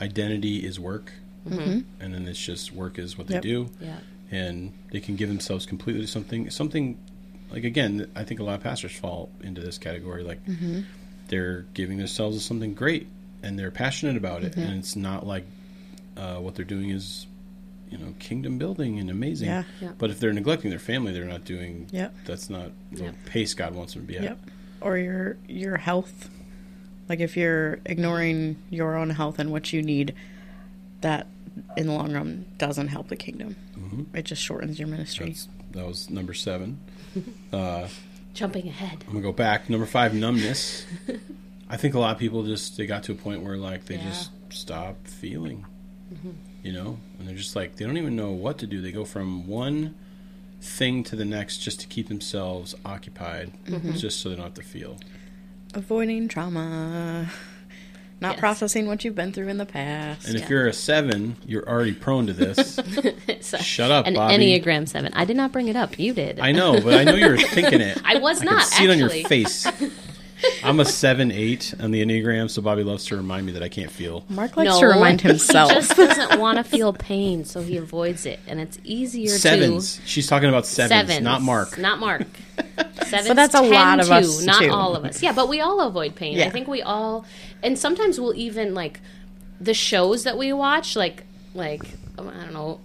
identity 0.00 0.64
is 0.64 0.78
work, 0.78 1.12
and 1.44 1.84
then 2.00 2.26
it's 2.26 2.38
just 2.44 2.72
work 2.72 2.98
is 2.98 3.16
what 3.16 3.26
they 3.28 3.34
Yep. 3.34 3.42
do, 3.42 3.70
yeah. 3.80 3.98
and 4.30 4.72
they 4.90 5.00
can 5.00 5.16
give 5.16 5.28
themselves 5.28 5.64
completely 5.66 6.02
to 6.02 6.08
something. 6.08 6.50
Something 6.50 6.98
like 7.50 7.64
again, 7.64 8.08
I 8.16 8.24
think 8.24 8.40
a 8.40 8.44
lot 8.44 8.54
of 8.56 8.62
pastors 8.62 8.92
fall 8.92 9.30
into 9.42 9.60
this 9.60 9.78
category. 9.78 10.22
Like 10.24 10.40
they're 11.28 11.66
giving 11.74 11.98
themselves 11.98 12.36
to 12.38 12.42
something 12.42 12.74
great, 12.74 13.08
and 13.42 13.58
they're 13.58 13.70
passionate 13.70 14.16
about 14.16 14.42
it, 14.44 14.56
and 14.56 14.78
it's 14.78 14.96
not 14.96 15.26
like 15.26 15.46
uh, 16.16 16.36
what 16.36 16.54
they're 16.54 16.64
doing 16.64 16.90
is. 16.90 17.26
You 17.88 17.98
know, 17.98 18.14
kingdom 18.18 18.58
building 18.58 18.98
and 18.98 19.08
amazing. 19.08 19.46
Yeah. 19.46 19.62
Yeah. 19.80 19.92
But 19.96 20.10
if 20.10 20.18
they're 20.18 20.32
neglecting 20.32 20.70
their 20.70 20.80
family, 20.80 21.12
they're 21.12 21.24
not 21.24 21.44
doing. 21.44 21.86
Yep. 21.92 22.16
That's 22.24 22.50
not 22.50 22.72
the 22.90 23.04
Yep. 23.04 23.14
pace 23.26 23.54
God 23.54 23.76
wants 23.76 23.94
them 23.94 24.02
to 24.02 24.08
be 24.08 24.16
at. 24.18 24.24
Yep. 24.24 24.38
Or 24.80 24.96
your 24.98 25.36
your 25.48 25.76
health. 25.78 26.28
Like 27.08 27.20
if 27.20 27.36
you're 27.36 27.78
ignoring 27.86 28.56
your 28.70 28.96
own 28.96 29.10
health 29.10 29.38
and 29.38 29.50
what 29.52 29.72
you 29.72 29.82
need, 29.82 30.14
that 31.02 31.26
in 31.76 31.86
the 31.86 31.92
long 31.92 32.12
run 32.12 32.46
doesn't 32.58 32.88
help 32.88 33.08
the 33.08 33.16
kingdom. 33.16 33.56
It 34.12 34.24
just 34.24 34.42
shortens 34.42 34.78
your 34.78 34.88
ministry. 34.88 35.26
That's, 35.28 35.48
that 35.72 35.86
was 35.86 36.10
number 36.10 36.34
seven. 36.34 36.80
Uh, 37.52 37.88
Jumping 38.34 38.68
ahead. 38.68 39.02
I'm 39.06 39.14
gonna 39.14 39.22
go 39.22 39.32
back. 39.32 39.70
Number 39.70 39.86
five, 39.86 40.12
numbness. 40.12 40.84
I 41.70 41.78
think 41.78 41.94
a 41.94 41.98
lot 41.98 42.12
of 42.12 42.18
people 42.18 42.42
just 42.42 42.76
they 42.76 42.84
got 42.86 43.04
to 43.04 43.12
a 43.12 43.14
point 43.14 43.42
where 43.42 43.56
like 43.56 43.86
they 43.86 43.94
Yeah. 43.94 44.00
Mm-hmm. 44.02 44.10
just 44.10 44.30
stop 44.50 45.06
feeling, 45.06 45.64
you 46.62 46.72
know, 46.72 46.98
and 47.18 47.26
they're 47.26 47.34
just 47.36 47.56
like 47.56 47.76
they 47.76 47.86
don't 47.86 47.96
even 47.96 48.14
know 48.14 48.32
what 48.32 48.58
to 48.58 48.66
do. 48.66 48.82
They 48.82 48.92
go 48.92 49.06
from 49.06 49.46
one 49.46 49.94
thing 50.60 51.04
to 51.04 51.16
the 51.16 51.24
next 51.24 51.58
just 51.58 51.80
to 51.80 51.86
keep 51.86 52.08
themselves 52.08 52.74
occupied, 52.84 53.52
Mm-hmm. 53.66 53.92
just 53.92 54.20
so 54.20 54.28
they 54.30 54.34
don't 54.36 54.44
have 54.44 54.54
to 54.54 54.62
feel. 54.62 54.96
Avoiding 55.74 56.28
trauma. 56.28 57.30
Not 58.18 58.32
Yes. 58.32 58.40
processing 58.40 58.86
what 58.86 59.04
you've 59.04 59.14
been 59.14 59.32
through 59.32 59.48
in 59.48 59.58
the 59.58 59.66
past. 59.66 60.26
And 60.26 60.36
if 60.36 60.42
Yeah. 60.44 60.48
you're 60.48 60.66
a 60.68 60.72
seven, 60.72 61.36
you're 61.44 61.68
already 61.68 61.92
prone 61.92 62.26
to 62.28 62.32
this. 62.32 62.80
So- 63.42 63.58
Shut 63.58 63.90
up, 63.90 64.06
An 64.06 64.14
Bobby. 64.14 64.34
Enneagram 64.38 64.88
7. 64.88 65.12
I 65.12 65.24
did 65.26 65.36
not 65.36 65.52
bring 65.52 65.68
it 65.68 65.76
up. 65.76 65.98
You 65.98 66.14
did. 66.14 66.40
I 66.40 66.52
know, 66.52 66.80
but 66.80 66.94
I 66.94 67.04
know 67.04 67.14
you 67.14 67.28
were 67.28 67.36
thinking 67.36 67.80
it. 67.82 68.00
I 68.04 68.16
was 68.18 68.40
I 68.40 68.44
not, 68.46 68.60
can 68.62 68.66
see 68.70 68.84
it 68.84 68.90
on 68.90 68.98
your 68.98 69.10
face. 69.10 69.66
I'm 70.64 70.80
a 70.80 70.84
seven 70.84 71.30
eight 71.30 71.74
on 71.80 71.90
the 71.90 72.04
enneagram, 72.04 72.50
so 72.50 72.60
Bobby 72.62 72.82
loves 72.82 73.04
to 73.06 73.16
remind 73.16 73.46
me 73.46 73.52
that 73.52 73.62
I 73.62 73.68
can't 73.68 73.90
feel. 73.90 74.24
Mark 74.28 74.56
likes 74.56 74.70
No, 74.70 74.80
to 74.80 74.86
remind 74.86 75.20
himself. 75.20 75.70
He 75.70 75.76
just 75.76 75.96
doesn't 75.96 76.40
want 76.40 76.58
to 76.58 76.64
feel 76.64 76.92
pain, 76.92 77.44
so 77.44 77.60
he 77.62 77.76
avoids 77.76 78.26
it. 78.26 78.40
And 78.46 78.60
it's 78.60 78.78
easier 78.84 79.28
Sevens. 79.28 79.96
to. 79.98 80.06
She's 80.06 80.26
talking 80.26 80.48
about 80.48 80.66
sevens, 80.66 81.08
Sevens. 81.08 81.22
not 81.24 81.42
Mark. 81.42 81.78
Not 81.78 81.98
Mark. 82.00 82.26
Sevens 83.06 83.26
So 83.28 83.34
that's 83.34 83.54
a 83.54 83.58
tend 83.60 83.70
lot 83.72 84.00
of 84.00 84.06
to, 84.06 84.14
us, 84.14 84.42
not 84.44 84.62
too. 84.62 84.70
all 84.70 84.96
of 84.96 85.04
us. 85.04 85.22
Yeah, 85.22 85.32
but 85.32 85.48
we 85.48 85.60
all 85.60 85.80
avoid 85.80 86.14
pain. 86.16 86.36
Yeah. 86.36 86.46
I 86.46 86.50
think 86.50 86.66
we 86.68 86.82
all, 86.82 87.24
and 87.62 87.78
sometimes 87.78 88.18
we'll 88.20 88.34
even 88.34 88.74
like 88.74 89.00
the 89.60 89.74
shows 89.74 90.24
that 90.24 90.36
we 90.36 90.52
watch. 90.52 90.96
Like, 90.96 91.24
like 91.54 91.82
I 92.18 92.22
don't 92.22 92.52
know. 92.52 92.80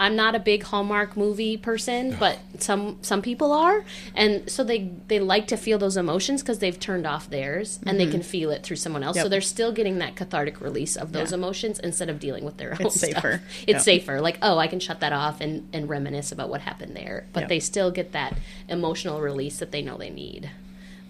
I'm 0.00 0.14
not 0.14 0.34
a 0.34 0.38
big 0.38 0.62
Hallmark 0.62 1.16
movie 1.16 1.56
person, 1.56 2.16
but 2.20 2.38
some 2.58 2.98
some 3.02 3.20
people 3.22 3.52
are, 3.52 3.84
and 4.14 4.48
so 4.48 4.62
they 4.62 4.92
they 5.08 5.18
like 5.18 5.48
to 5.48 5.56
feel 5.56 5.78
those 5.78 5.96
emotions 5.96 6.40
because 6.42 6.60
they've 6.60 6.78
turned 6.78 7.06
off 7.06 7.28
theirs 7.30 7.80
and 7.84 7.98
they 7.98 8.06
can 8.06 8.22
feel 8.22 8.50
it 8.50 8.62
through 8.62 8.76
someone 8.76 9.02
else. 9.02 9.16
So 9.16 9.22
Mm-hmm. 9.22 9.30
They're 9.30 9.40
still 9.40 9.72
getting 9.72 9.98
that 9.98 10.14
cathartic 10.16 10.60
release 10.60 10.94
of 10.96 11.12
those 11.12 11.30
Yeah. 11.32 11.38
emotions 11.38 11.78
instead 11.80 12.08
of 12.08 12.20
dealing 12.20 12.44
with 12.44 12.56
their 12.58 12.72
own 12.72 12.86
It's 12.86 12.94
stuff. 12.96 13.10
safer. 13.14 13.42
It's 13.66 13.68
Yep. 13.78 13.82
safer. 13.82 14.20
Like, 14.20 14.38
oh, 14.42 14.58
I 14.58 14.68
can 14.68 14.78
shut 14.80 15.00
that 15.00 15.12
off 15.12 15.40
and 15.40 15.68
and 15.72 15.88
reminisce 15.88 16.30
about 16.32 16.48
what 16.48 16.60
happened 16.60 16.94
there, 16.96 17.26
but 17.32 17.40
Yep. 17.40 17.48
they 17.48 17.60
still 17.60 17.90
get 17.90 18.12
that 18.12 18.36
emotional 18.68 19.20
release 19.20 19.58
that 19.58 19.72
they 19.72 19.82
know 19.82 19.96
they 19.96 20.10
need. 20.10 20.50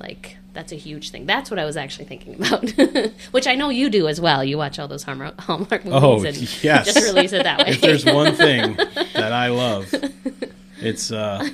Like 0.00 0.36
that's 0.58 0.72
a 0.72 0.76
huge 0.76 1.10
thing. 1.10 1.24
That's 1.24 1.52
what 1.52 1.60
I 1.60 1.64
was 1.64 1.76
actually 1.76 2.06
thinking 2.06 2.34
about, 2.34 2.68
which 3.30 3.46
I 3.46 3.54
know 3.54 3.68
you 3.68 3.88
do 3.88 4.08
as 4.08 4.20
well. 4.20 4.42
You 4.42 4.58
watch 4.58 4.80
all 4.80 4.88
those 4.88 5.04
Hallmark, 5.04 5.38
Hallmark 5.40 5.84
movies 5.84 6.02
Oh, 6.02 6.24
and 6.24 6.36
yes. 6.64 6.92
just 6.92 7.06
release 7.06 7.32
it 7.32 7.44
that 7.44 7.58
way. 7.64 7.70
If 7.70 7.80
there's 7.80 8.04
one 8.04 8.34
thing 8.34 8.74
that 9.14 9.32
I 9.32 9.46
love, 9.48 9.94
it's 10.80 11.12
uh, 11.12 11.48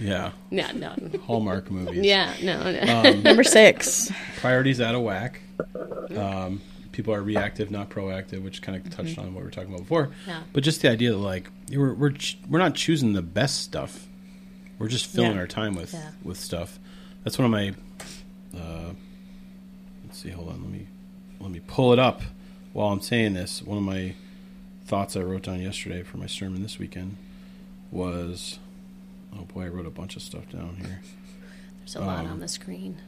yeah, 0.00 0.30
no, 0.50 0.70
no, 0.72 0.94
Hallmark 1.26 1.70
movies. 1.70 2.02
yeah, 2.02 2.32
no, 2.42 2.72
no. 2.72 3.12
Number 3.20 3.44
six. 3.44 4.10
priorities 4.38 4.80
out 4.80 4.94
of 4.94 5.02
whack. 5.02 5.42
Um, 6.16 6.62
people 6.92 7.12
are 7.12 7.20
reactive, 7.22 7.70
not 7.70 7.90
proactive, 7.90 8.42
which 8.42 8.62
kind 8.62 8.76
of 8.78 8.88
touched 8.96 9.18
on 9.18 9.34
what 9.34 9.40
we 9.40 9.44
were 9.44 9.50
talking 9.50 9.68
about 9.68 9.82
before. 9.82 10.10
Yeah. 10.26 10.42
But 10.54 10.64
just 10.64 10.80
the 10.80 10.90
idea 10.90 11.10
that 11.10 11.18
like 11.18 11.50
we're 11.70 11.92
we're 11.92 12.12
ch- 12.12 12.38
we're 12.48 12.58
not 12.58 12.74
choosing 12.74 13.12
the 13.12 13.20
best 13.22 13.60
stuff. 13.62 14.06
We're 14.78 14.88
just 14.88 15.04
filling 15.06 15.32
Yeah. 15.34 15.40
our 15.40 15.46
time 15.46 15.74
with 15.74 15.92
Yeah. 15.92 16.10
with 16.22 16.38
stuff. 16.40 16.78
That's 17.22 17.38
one 17.38 17.44
of 17.44 17.50
my. 17.52 17.74
Uh, 18.54 18.92
let's 20.04 20.18
see. 20.22 20.30
Hold 20.30 20.48
on. 20.50 20.62
Let 20.62 20.70
me 20.70 20.86
let 21.40 21.50
me 21.50 21.60
pull 21.66 21.92
it 21.92 21.98
up 21.98 22.22
while 22.72 22.88
I'm 22.88 23.00
saying 23.00 23.34
this. 23.34 23.62
One 23.62 23.78
of 23.78 23.84
my 23.84 24.14
thoughts 24.86 25.16
I 25.16 25.20
wrote 25.20 25.42
down 25.42 25.60
yesterday 25.60 26.02
for 26.02 26.16
my 26.18 26.26
sermon 26.26 26.62
this 26.62 26.78
weekend 26.78 27.16
was. 27.90 28.58
Oh 29.36 29.42
boy, 29.44 29.64
I 29.64 29.68
wrote 29.68 29.86
a 29.86 29.90
bunch 29.90 30.14
of 30.16 30.22
stuff 30.22 30.48
down 30.50 30.76
here. 30.80 31.00
There's 31.80 31.96
a 31.96 32.00
lot 32.00 32.20
Um, 32.24 32.32
on 32.32 32.40
the 32.40 32.46
screen. 32.48 32.98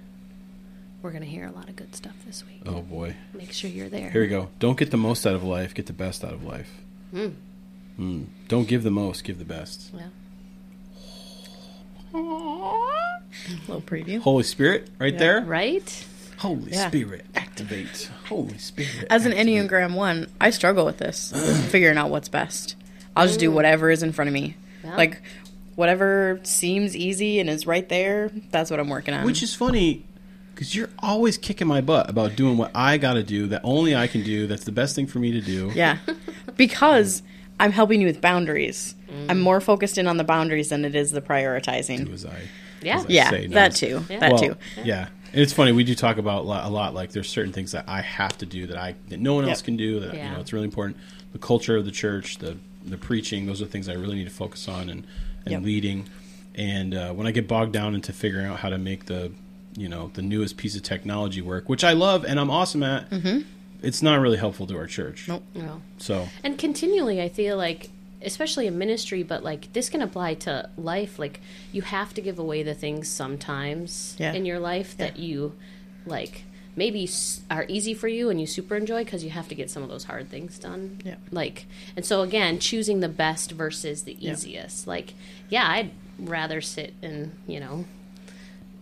We're 1.02 1.12
gonna 1.12 1.24
hear 1.26 1.46
a 1.46 1.52
lot 1.52 1.68
of 1.68 1.76
good 1.76 1.94
stuff 1.94 2.14
this 2.26 2.44
week. 2.44 2.62
Oh 2.66 2.80
boy. 2.82 3.14
Make 3.32 3.52
sure 3.52 3.70
you're 3.70 3.88
there. 3.88 4.10
Here 4.10 4.22
we 4.22 4.26
go. 4.28 4.48
Don't 4.58 4.76
get 4.76 4.90
the 4.90 4.96
most 4.96 5.24
out 5.24 5.34
of 5.36 5.44
life, 5.44 5.72
get 5.72 5.86
the 5.86 5.92
best 5.92 6.24
out 6.24 6.32
of 6.32 6.42
life. 6.42 6.70
Mm. 7.14 7.34
Mm. 7.98 8.26
Don't 8.48 8.66
give 8.66 8.82
the 8.82 8.90
most, 8.90 9.22
give 9.22 9.38
the 9.38 9.44
best. 9.44 9.92
Yeah. 9.94 10.08
Little 13.68 13.82
preview. 13.82 14.20
Holy 14.20 14.42
Spirit, 14.42 14.88
right 14.98 15.12
Yeah. 15.12 15.18
there. 15.18 15.40
Right. 15.42 16.04
Holy 16.38 16.72
Yeah. 16.72 16.88
Spirit, 16.88 17.24
activate. 17.34 18.10
Holy 18.28 18.58
Spirit. 18.58 19.06
As 19.10 19.24
an 19.26 19.32
activate. 19.32 19.70
Enneagram 19.70 19.94
1, 19.94 20.26
I 20.40 20.50
struggle 20.50 20.84
with 20.84 20.98
this, 20.98 21.32
figuring 21.70 21.96
out 21.98 22.10
what's 22.10 22.28
best. 22.28 22.76
I'll 23.16 23.26
just 23.26 23.40
do 23.40 23.50
whatever 23.50 23.90
is 23.90 24.02
in 24.02 24.12
front 24.12 24.28
of 24.28 24.34
me. 24.34 24.54
Yeah. 24.84 24.96
Like, 24.96 25.22
whatever 25.76 26.40
seems 26.42 26.94
easy 26.94 27.40
and 27.40 27.48
is 27.48 27.66
right 27.66 27.88
there, 27.88 28.30
that's 28.50 28.70
what 28.70 28.78
I'm 28.80 28.88
working 28.88 29.14
on. 29.14 29.24
Which 29.24 29.42
is 29.42 29.54
funny 29.54 30.04
because 30.54 30.74
you're 30.74 30.88
always 31.00 31.36
kicking 31.38 31.66
my 31.66 31.80
butt 31.82 32.08
about 32.08 32.34
doing 32.36 32.56
what 32.56 32.70
I 32.74 32.96
got 32.98 33.14
to 33.14 33.22
do, 33.22 33.46
that 33.48 33.60
only 33.64 33.94
I 33.96 34.06
can 34.06 34.22
do, 34.22 34.46
that's 34.46 34.64
the 34.64 34.72
best 34.72 34.94
thing 34.96 35.06
for 35.06 35.18
me 35.18 35.32
to 35.32 35.40
do. 35.40 35.70
yeah. 35.74 35.98
Because 36.56 37.22
I'm 37.60 37.72
helping 37.72 38.00
you 38.00 38.06
with 38.06 38.20
boundaries. 38.22 38.94
Mm. 39.10 39.26
I'm 39.30 39.40
more 39.40 39.60
focused 39.60 39.98
in 39.98 40.06
on 40.06 40.16
the 40.16 40.24
boundaries 40.24 40.70
than 40.70 40.84
it 40.86 40.94
is 40.94 41.10
the 41.10 41.20
prioritizing. 41.20 42.06
Do 42.06 42.12
as 42.12 42.24
I, 42.24 42.34
Yeah. 42.82 43.04
Yeah, 43.08 43.30
say, 43.30 43.46
not 43.46 43.54
that 43.54 43.74
too. 43.74 44.04
Yeah. 44.08 44.18
That 44.20 44.32
Well, 44.32 44.38
too. 44.40 44.56
Yeah. 44.84 45.08
And 45.32 45.42
it's 45.42 45.52
funny, 45.52 45.72
we 45.72 45.84
do 45.84 45.94
talk 45.94 46.16
about 46.18 46.44
a 46.44 46.68
lot 46.68 46.94
like 46.94 47.10
there's 47.12 47.28
certain 47.28 47.52
things 47.52 47.72
that 47.72 47.84
I 47.88 48.00
have 48.00 48.38
to 48.38 48.46
do 48.46 48.66
that 48.68 48.78
I 48.78 48.94
that 49.08 49.20
no 49.20 49.34
one 49.34 49.48
else 49.48 49.60
can 49.62 49.76
do 49.76 50.00
that 50.00 50.12
you 50.14 50.18
Yeah. 50.20 50.32
know 50.34 50.40
it's 50.40 50.52
really 50.52 50.64
important. 50.64 50.96
The 51.32 51.38
culture 51.38 51.76
of 51.76 51.84
the 51.84 51.90
church, 51.90 52.38
the 52.38 52.56
the 52.84 52.96
preaching, 52.96 53.46
those 53.46 53.60
are 53.60 53.66
things 53.66 53.88
I 53.88 53.94
really 53.94 54.16
need 54.16 54.24
to 54.28 54.30
focus 54.34 54.68
on 54.68 54.88
and 54.88 55.04
and 55.44 55.52
Yep. 55.52 55.62
leading. 55.62 56.08
And 56.54 56.94
uh, 56.94 57.12
when 57.12 57.26
I 57.26 57.32
get 57.32 57.46
bogged 57.46 57.72
down 57.72 57.94
into 57.94 58.12
figuring 58.12 58.46
out 58.46 58.60
how 58.60 58.70
to 58.70 58.78
make 58.78 59.06
the 59.06 59.30
you 59.76 59.88
know 59.88 60.10
the 60.14 60.22
newest 60.22 60.56
piece 60.56 60.74
of 60.76 60.82
technology 60.82 61.42
work, 61.42 61.68
which 61.68 61.84
I 61.84 61.92
love 61.92 62.24
and 62.24 62.40
I'm 62.40 62.50
awesome 62.50 62.82
at, 62.82 63.06
it's 63.82 64.02
not 64.02 64.20
really 64.20 64.38
helpful 64.38 64.66
to 64.68 64.76
our 64.78 64.86
church. 64.86 65.28
Nope. 65.28 65.42
No. 65.54 65.82
So 65.98 66.28
And 66.42 66.56
continually, 66.56 67.20
I 67.20 67.28
feel 67.28 67.56
like, 67.58 67.90
especially 68.22 68.66
in 68.66 68.78
ministry, 68.78 69.22
but 69.22 69.42
like 69.44 69.72
this 69.72 69.88
can 69.88 70.02
apply 70.02 70.34
to 70.34 70.70
life. 70.76 71.18
Like 71.18 71.40
you 71.72 71.82
have 71.82 72.14
to 72.14 72.20
give 72.20 72.38
away 72.38 72.62
the 72.62 72.74
things 72.74 73.08
sometimes 73.08 74.16
Yeah. 74.18 74.32
in 74.32 74.44
your 74.46 74.58
life 74.58 74.94
Yeah. 74.98 75.06
that 75.06 75.18
you 75.18 75.54
like 76.06 76.44
maybe 76.74 77.08
are 77.50 77.64
easy 77.68 77.94
for 77.94 78.06
you 78.06 78.28
and 78.28 78.38
you 78.40 78.46
super 78.46 78.76
enjoy 78.76 79.02
because 79.02 79.24
you 79.24 79.30
have 79.30 79.48
to 79.48 79.54
get 79.54 79.70
some 79.70 79.82
of 79.82 79.88
those 79.88 80.04
hard 80.04 80.28
things 80.28 80.58
done. 80.58 81.00
Yeah. 81.04 81.14
Like, 81.30 81.66
and 81.96 82.04
so 82.04 82.20
again, 82.22 82.58
choosing 82.58 83.00
the 83.00 83.08
best 83.08 83.52
versus 83.52 84.02
the 84.02 84.14
Yeah. 84.18 84.32
easiest. 84.32 84.86
Like, 84.86 85.14
yeah, 85.48 85.66
I'd 85.68 85.90
rather 86.18 86.60
sit 86.60 86.94
and 87.02 87.32
you 87.46 87.60
know 87.60 87.84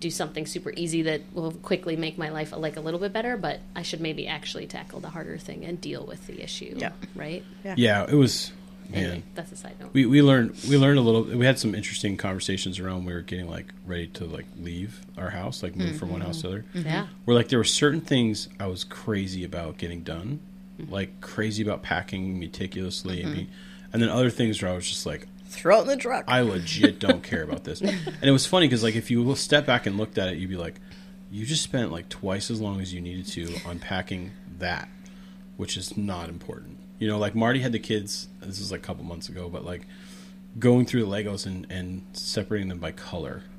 do 0.00 0.10
something 0.10 0.44
super 0.44 0.72
easy 0.76 1.00
that 1.02 1.22
will 1.32 1.52
quickly 1.52 1.96
make 1.96 2.18
my 2.18 2.28
life 2.28 2.52
like 2.56 2.76
a 2.76 2.80
little 2.80 3.00
bit 3.00 3.12
better, 3.12 3.36
but 3.36 3.60
I 3.74 3.82
should 3.82 4.00
maybe 4.00 4.26
actually 4.26 4.66
tackle 4.66 5.00
the 5.00 5.08
harder 5.10 5.38
thing 5.38 5.64
and 5.64 5.80
deal 5.80 6.04
with 6.04 6.26
the 6.26 6.42
issue. 6.42 6.74
Yeah. 6.76 6.92
Right. 7.14 7.42
Yeah. 7.64 7.74
yeah, 7.78 8.06
it 8.10 8.14
was 8.14 8.52
Anyway, 8.96 9.22
that's 9.34 9.52
a 9.52 9.56
side 9.56 9.74
note. 9.80 9.90
we, 9.92 10.06
we 10.06 10.22
learned 10.22 10.56
we 10.68 10.76
learned 10.76 10.98
a 10.98 11.02
little 11.02 11.22
we 11.22 11.44
had 11.46 11.58
some 11.58 11.74
interesting 11.74 12.16
conversations 12.16 12.78
around 12.78 12.96
when 12.98 13.06
we 13.06 13.12
were 13.14 13.20
getting 13.20 13.48
like 13.48 13.72
ready 13.86 14.06
to 14.08 14.24
like 14.24 14.46
leave 14.58 15.00
our 15.18 15.30
house 15.30 15.62
like 15.62 15.74
move 15.76 15.96
from 15.96 16.10
one 16.10 16.20
house 16.20 16.42
to 16.42 16.42
the 16.42 16.48
other 16.48 16.64
yeah. 16.74 17.06
where 17.24 17.36
like 17.36 17.48
there 17.48 17.58
were 17.58 17.64
certain 17.64 18.00
things 18.00 18.48
i 18.60 18.66
was 18.66 18.84
crazy 18.84 19.44
about 19.44 19.76
getting 19.78 20.02
done 20.02 20.40
Mm-hmm. 20.80 20.92
like 20.92 21.20
crazy 21.20 21.62
about 21.62 21.84
packing 21.84 22.40
meticulously 22.40 23.22
and, 23.22 23.32
being, 23.32 23.48
and 23.92 24.02
then 24.02 24.08
other 24.08 24.28
things 24.28 24.60
where 24.60 24.72
i 24.72 24.74
was 24.74 24.88
just 24.88 25.06
like 25.06 25.28
Throw 25.46 25.78
it 25.78 25.82
in 25.82 25.86
the 25.86 25.96
truck. 25.96 26.24
i 26.26 26.40
legit 26.40 26.98
don't 26.98 27.22
care 27.22 27.44
about 27.44 27.62
this 27.62 27.80
and 27.80 28.24
it 28.24 28.32
was 28.32 28.44
funny 28.44 28.66
because 28.66 28.82
like 28.82 28.96
if 28.96 29.08
you 29.08 29.36
step 29.36 29.66
back 29.66 29.86
and 29.86 29.96
looked 29.96 30.18
at 30.18 30.26
it 30.26 30.36
you'd 30.36 30.50
be 30.50 30.56
like 30.56 30.80
you 31.30 31.46
just 31.46 31.62
spent 31.62 31.92
like 31.92 32.08
twice 32.08 32.50
as 32.50 32.60
long 32.60 32.80
as 32.80 32.92
you 32.92 33.00
needed 33.00 33.24
to 33.26 33.54
unpacking 33.68 34.32
that 34.58 34.88
which 35.56 35.76
is 35.76 35.96
not 35.96 36.28
important 36.28 36.76
you 37.04 37.10
know 37.10 37.18
like 37.18 37.34
marty 37.34 37.60
had 37.60 37.72
the 37.72 37.78
kids 37.78 38.28
this 38.40 38.58
was 38.58 38.72
like 38.72 38.80
a 38.80 38.82
couple 38.82 39.04
months 39.04 39.28
ago 39.28 39.48
but 39.48 39.62
like 39.64 39.82
going 40.58 40.86
through 40.86 41.04
the 41.04 41.10
legos 41.10 41.44
and, 41.46 41.66
and 41.70 42.02
separating 42.14 42.68
them 42.68 42.78
by 42.78 42.90
color 42.92 43.42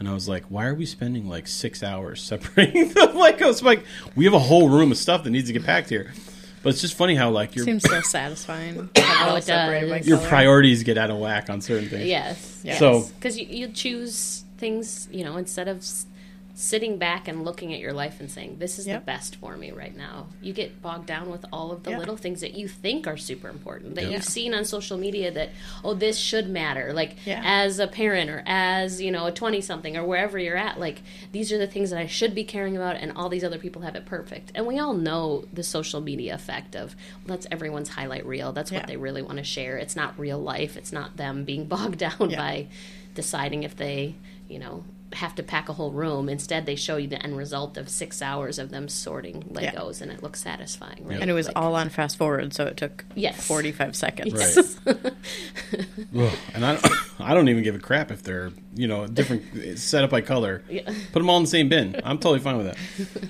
And 0.00 0.08
I 0.08 0.14
was 0.14 0.26
like, 0.30 0.44
why 0.44 0.64
are 0.64 0.74
we 0.74 0.86
spending 0.86 1.28
like 1.28 1.46
six 1.46 1.82
hours 1.82 2.22
separating 2.32 2.88
the 2.88 3.00
Legos? 3.14 3.62
Like, 3.70 3.84
we 4.16 4.24
have 4.24 4.32
a 4.32 4.38
whole 4.38 4.70
room 4.70 4.90
of 4.92 4.96
stuff 4.96 5.24
that 5.24 5.30
needs 5.30 5.48
to 5.48 5.52
get 5.52 5.62
packed 5.66 5.90
here. 5.90 6.14
But 6.62 6.70
it's 6.70 6.80
just 6.80 6.94
funny 6.94 7.14
how 7.16 7.28
like 7.28 7.54
your 7.54 7.66
Seems 7.66 7.82
so 7.82 8.00
satisfying. 8.00 8.88
Oh, 8.96 9.36
it 9.36 9.44
does. 9.44 10.06
your 10.08 10.16
color. 10.16 10.28
priorities 10.30 10.84
get 10.84 10.96
out 10.96 11.10
of 11.10 11.18
whack 11.18 11.50
on 11.50 11.60
certain 11.60 11.90
things. 11.90 12.06
Yes. 12.06 12.62
Yeah. 12.64 12.78
So- 12.78 13.02
because 13.16 13.38
you, 13.38 13.44
you 13.44 13.68
choose 13.68 14.44
things, 14.56 15.06
you 15.12 15.22
know, 15.22 15.36
instead 15.36 15.68
of 15.68 15.76
s- 15.78 16.06
sitting 16.54 16.98
back 16.98 17.26
and 17.28 17.44
looking 17.44 17.72
at 17.72 17.80
your 17.80 17.92
life 17.92 18.20
and 18.20 18.30
saying, 18.30 18.56
"This 18.58 18.78
is 18.78 18.86
Yep. 18.86 19.00
the 19.00 19.06
best 19.06 19.36
for 19.36 19.56
me 19.56 19.70
right 19.70 19.96
now." 19.96 20.26
You 20.42 20.52
get 20.52 20.82
bogged 20.82 21.06
down 21.06 21.30
with 21.30 21.44
all 21.52 21.72
of 21.72 21.82
the 21.84 21.90
Yeah. 21.92 21.98
little 21.98 22.16
things 22.16 22.40
that 22.42 22.54
you 22.54 22.68
think 22.68 23.06
are 23.06 23.16
super 23.16 23.48
important 23.48 23.94
that 23.94 24.04
Yeah. 24.04 24.10
you've 24.10 24.24
seen 24.24 24.52
on 24.54 24.64
social 24.64 24.98
media 24.98 25.30
that 25.30 25.50
oh, 25.84 25.94
this 25.94 26.18
should 26.18 26.48
matter. 26.48 26.92
Like 26.92 27.16
Yeah. 27.24 27.40
as 27.44 27.78
a 27.78 27.86
parent 27.86 28.28
or 28.30 28.42
as 28.46 29.00
you 29.00 29.10
know 29.10 29.26
a 29.26 29.32
twenty 29.32 29.60
something 29.60 29.96
or 29.96 30.04
wherever 30.04 30.38
you're 30.38 30.56
at, 30.56 30.78
like 30.78 31.02
these 31.32 31.50
are 31.52 31.58
the 31.58 31.66
things 31.66 31.90
that 31.90 31.98
I 31.98 32.06
should 32.06 32.34
be 32.34 32.44
caring 32.44 32.76
about, 32.76 32.96
and 32.96 33.12
all 33.12 33.28
these 33.28 33.44
other 33.44 33.58
people 33.58 33.82
have 33.82 33.94
it 33.96 34.04
perfect. 34.06 34.52
And 34.54 34.66
we 34.66 34.78
all 34.78 34.94
know 34.94 35.44
the 35.52 35.62
social 35.62 36.00
media 36.00 36.34
effect 36.34 36.74
of 36.76 36.94
well, 37.26 37.36
that's 37.36 37.46
everyone's 37.50 37.90
highlight 37.90 38.26
reel. 38.26 38.52
That's 38.52 38.70
what 38.72 38.86
they 38.86 38.96
really 38.96 39.22
want 39.22 39.38
to 39.38 39.44
share. 39.44 39.76
It's 39.78 39.96
not 39.96 40.18
real 40.18 40.38
life. 40.38 40.76
It's 40.76 40.92
not 40.92 41.16
them 41.16 41.44
being 41.44 41.64
bogged 41.66 41.98
down 41.98 42.16
by 42.18 42.66
deciding 43.14 43.62
if 43.62 43.76
they, 43.76 44.14
you 44.48 44.58
know, 44.58 44.84
have 45.14 45.34
to 45.34 45.42
pack 45.42 45.68
a 45.68 45.72
whole 45.72 45.90
room. 45.90 46.28
Instead, 46.28 46.66
they 46.66 46.76
show 46.76 46.96
you 46.96 47.08
the 47.08 47.20
end 47.22 47.36
result 47.36 47.76
of 47.76 47.88
six 47.88 48.22
hours 48.22 48.58
of 48.58 48.70
them 48.70 48.88
sorting 48.88 49.42
Yeah. 49.60 49.72
Legos, 49.72 50.00
and 50.00 50.10
it 50.12 50.22
looks 50.22 50.40
satisfying, 50.42 51.04
right? 51.04 51.20
And 51.20 51.28
it 51.30 51.34
was 51.34 51.46
Like- 51.48 51.58
all 51.58 51.74
on 51.74 51.88
fast 51.88 52.16
forward, 52.16 52.54
so 52.54 52.66
it 52.66 52.76
took 52.76 53.04
Yes. 53.16 53.44
45 53.46 53.96
seconds. 53.96 54.32
Yes. 54.34 54.76
Ugh. 54.86 56.32
And 56.54 56.64
I 56.64 56.76
don't, 56.76 56.86
I 57.20 57.34
don't 57.34 57.48
even 57.48 57.62
give 57.62 57.74
a 57.74 57.78
crap 57.78 58.10
if 58.10 58.22
they're 58.22 58.52
you 58.74 58.86
know 58.88 59.06
different 59.06 59.78
set 59.78 60.04
up 60.04 60.10
by 60.10 60.20
color. 60.20 60.62
Yeah. 60.68 60.82
Put 61.12 61.20
them 61.20 61.28
all 61.30 61.36
in 61.38 61.44
the 61.44 61.48
same 61.50 61.68
bin. 61.68 61.96
I'm 62.04 62.18
totally 62.18 62.40
fine 62.40 62.56
with 62.58 62.66
that. 62.66 62.76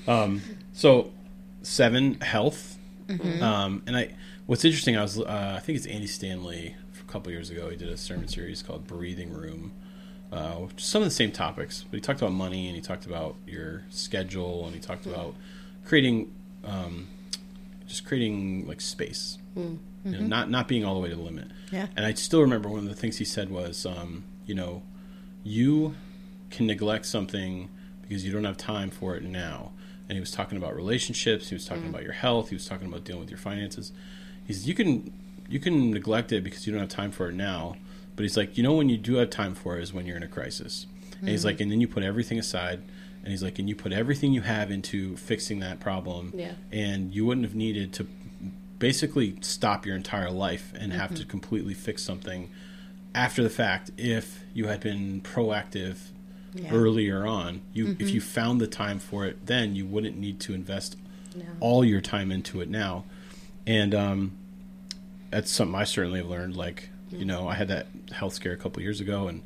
Um, 0.11 0.43
so 0.73 1.13
seven 1.63 2.21
health, 2.21 2.79
um, 3.41 3.83
and 3.87 3.97
I. 3.97 4.15
What's 4.47 4.65
interesting, 4.65 4.97
I 4.97 5.03
was 5.03 5.19
uh, 5.21 5.55
I 5.57 5.61
think 5.61 5.77
it's 5.79 5.87
Andy 5.87 6.09
Stanley 6.09 6.75
a 7.01 7.05
couple 7.13 7.31
years 7.31 7.51
ago. 7.51 7.71
He 7.71 7.77
did 7.77 7.89
a 7.89 7.97
sermon 7.97 8.27
series 8.27 8.63
called 8.63 8.87
Breathing 8.87 9.33
Room. 9.33 9.73
Uh, 10.33 10.67
some 10.77 11.03
of 11.03 11.09
the 11.09 11.15
same 11.15 11.33
topics, 11.33 11.85
but 11.91 11.97
he 11.97 12.01
talked 12.01 12.21
about 12.21 12.33
money 12.33 12.67
and 12.69 12.77
he 12.77 12.81
talked 12.81 13.05
about 13.05 13.35
your 13.47 13.83
schedule 13.91 14.65
and 14.65 14.75
he 14.75 14.81
talked 14.81 15.05
about 15.07 15.35
creating, 15.85 16.33
um, 16.65 17.09
just 17.87 18.05
creating 18.05 18.67
like 18.69 18.81
space, 18.81 19.39
you 20.05 20.13
know, 20.13 20.21
not 20.21 20.49
not 20.49 20.69
being 20.69 20.85
all 20.85 20.95
the 20.95 21.01
way 21.01 21.09
to 21.09 21.17
the 21.17 21.23
limit. 21.23 21.49
Yeah. 21.73 21.89
And 21.97 22.07
I 22.07 22.15
still 22.15 22.41
remember 22.43 22.69
one 22.69 22.79
of 22.81 22.89
the 22.89 22.95
things 22.95 23.19
he 23.19 23.25
said 23.25 23.51
was, 23.51 23.85
um, 23.85 24.25
you 24.47 24.55
know, 24.55 24.83
you 25.43 25.95
can 26.51 26.67
neglect 26.67 27.07
something 27.07 27.69
because 28.03 28.25
you 28.25 28.33
don't 28.33 28.45
have 28.45 28.57
time 28.57 28.91
for 28.91 29.17
it 29.17 29.23
now. 29.25 29.73
And 30.09 30.17
he 30.17 30.21
was 30.21 30.31
talking 30.33 30.59
about 30.59 30.75
relationships. 30.75 31.49
He 31.49 31.55
was 31.55 31.65
talking 31.67 31.89
about 31.89 32.03
your 32.03 32.13
health. 32.13 32.49
He 32.51 32.55
was 32.57 32.67
talking 32.67 32.87
about 32.89 33.05
dealing 33.05 33.21
with 33.21 33.31
your 33.31 33.39
finances. 33.39 33.93
He 34.47 34.53
says 34.53 34.67
you 34.69 34.75
can 34.75 35.13
you 35.49 35.59
can 35.59 35.91
neglect 35.91 36.31
it 36.33 36.45
because 36.45 36.67
you 36.67 36.73
don't 36.73 36.81
have 36.81 36.89
time 36.89 37.11
for 37.11 37.29
it 37.29 37.35
now. 37.35 37.77
But 38.21 38.25
he's 38.25 38.37
like, 38.37 38.59
you 38.59 38.63
know, 38.63 38.75
when 38.75 38.91
you 38.91 38.99
do 38.99 39.15
have 39.15 39.31
time 39.31 39.55
for 39.55 39.79
it 39.79 39.83
is 39.83 39.95
when 39.95 40.05
you're 40.05 40.19
in 40.19 40.23
a 40.23 40.29
crisis. 40.29 40.87
And 41.21 41.31
he's 41.31 41.43
like, 41.43 41.55
mm-hmm. 41.55 41.63
and 41.63 41.73
then 41.73 41.81
you 41.81 41.89
put 41.89 42.03
everything 42.03 42.39
aside. 42.39 42.83
And 43.23 43.29
he's 43.29 43.43
like, 43.43 43.59
and 43.59 43.67
you 43.67 43.75
put 43.75 43.95
everything 43.95 44.35
you 44.35 44.43
have 44.43 44.71
into 44.71 45.17
fixing 45.17 45.61
that 45.61 45.81
problem. 45.81 46.35
Yeah. 46.37 46.53
And 46.71 47.15
you 47.15 47.25
wouldn't 47.25 47.47
have 47.47 47.55
needed 47.55 47.95
to 47.95 48.07
basically 48.79 49.39
stop 49.41 49.87
your 49.87 49.97
entire 49.97 50.31
life 50.31 50.71
and 50.79 50.93
have 50.93 51.15
to 51.15 51.23
mm-hmm. 51.23 51.31
completely 51.31 51.73
fix 51.73 52.03
something 52.03 52.51
after 53.15 53.43
the 53.43 53.49
fact 53.49 53.91
if 53.97 54.45
you 54.53 54.67
had 54.67 54.81
been 54.81 55.23
proactive 55.23 56.11
Yeah. 56.53 56.75
earlier 56.75 57.27
on 57.27 57.63
you 57.73 57.93
if 57.93 57.99
mm-hmm. 57.99 58.09
you 58.09 58.21
found 58.21 58.61
the 58.61 58.67
time 58.67 58.99
for 58.99 59.25
it 59.25 59.47
then 59.47 59.75
you 59.75 59.87
wouldn't 59.87 60.19
need 60.19 60.41
to 60.41 60.53
invest 60.53 60.97
No. 61.35 61.45
all 61.59 61.85
your 61.87 62.03
time 62.03 62.31
into 62.31 62.61
it 62.61 62.69
now 62.69 63.05
and 63.67 63.95
um, 63.95 64.33
that's 65.31 65.51
something 65.51 65.75
i 65.75 65.85
certainly 65.85 66.21
have 66.21 66.29
learned 66.29 66.57
like 66.57 66.91
you 67.11 67.25
know 67.25 67.49
i 67.49 67.55
had 67.55 67.69
that 67.69 67.87
health 68.13 68.35
scare 68.35 68.53
a 68.53 68.57
couple 68.57 68.81
years 68.83 69.01
ago 69.01 69.29
and 69.29 69.43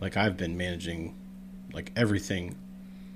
like 0.00 0.16
i've 0.16 0.36
been 0.36 0.56
managing 0.56 1.14
like 1.72 1.90
everything 1.96 2.54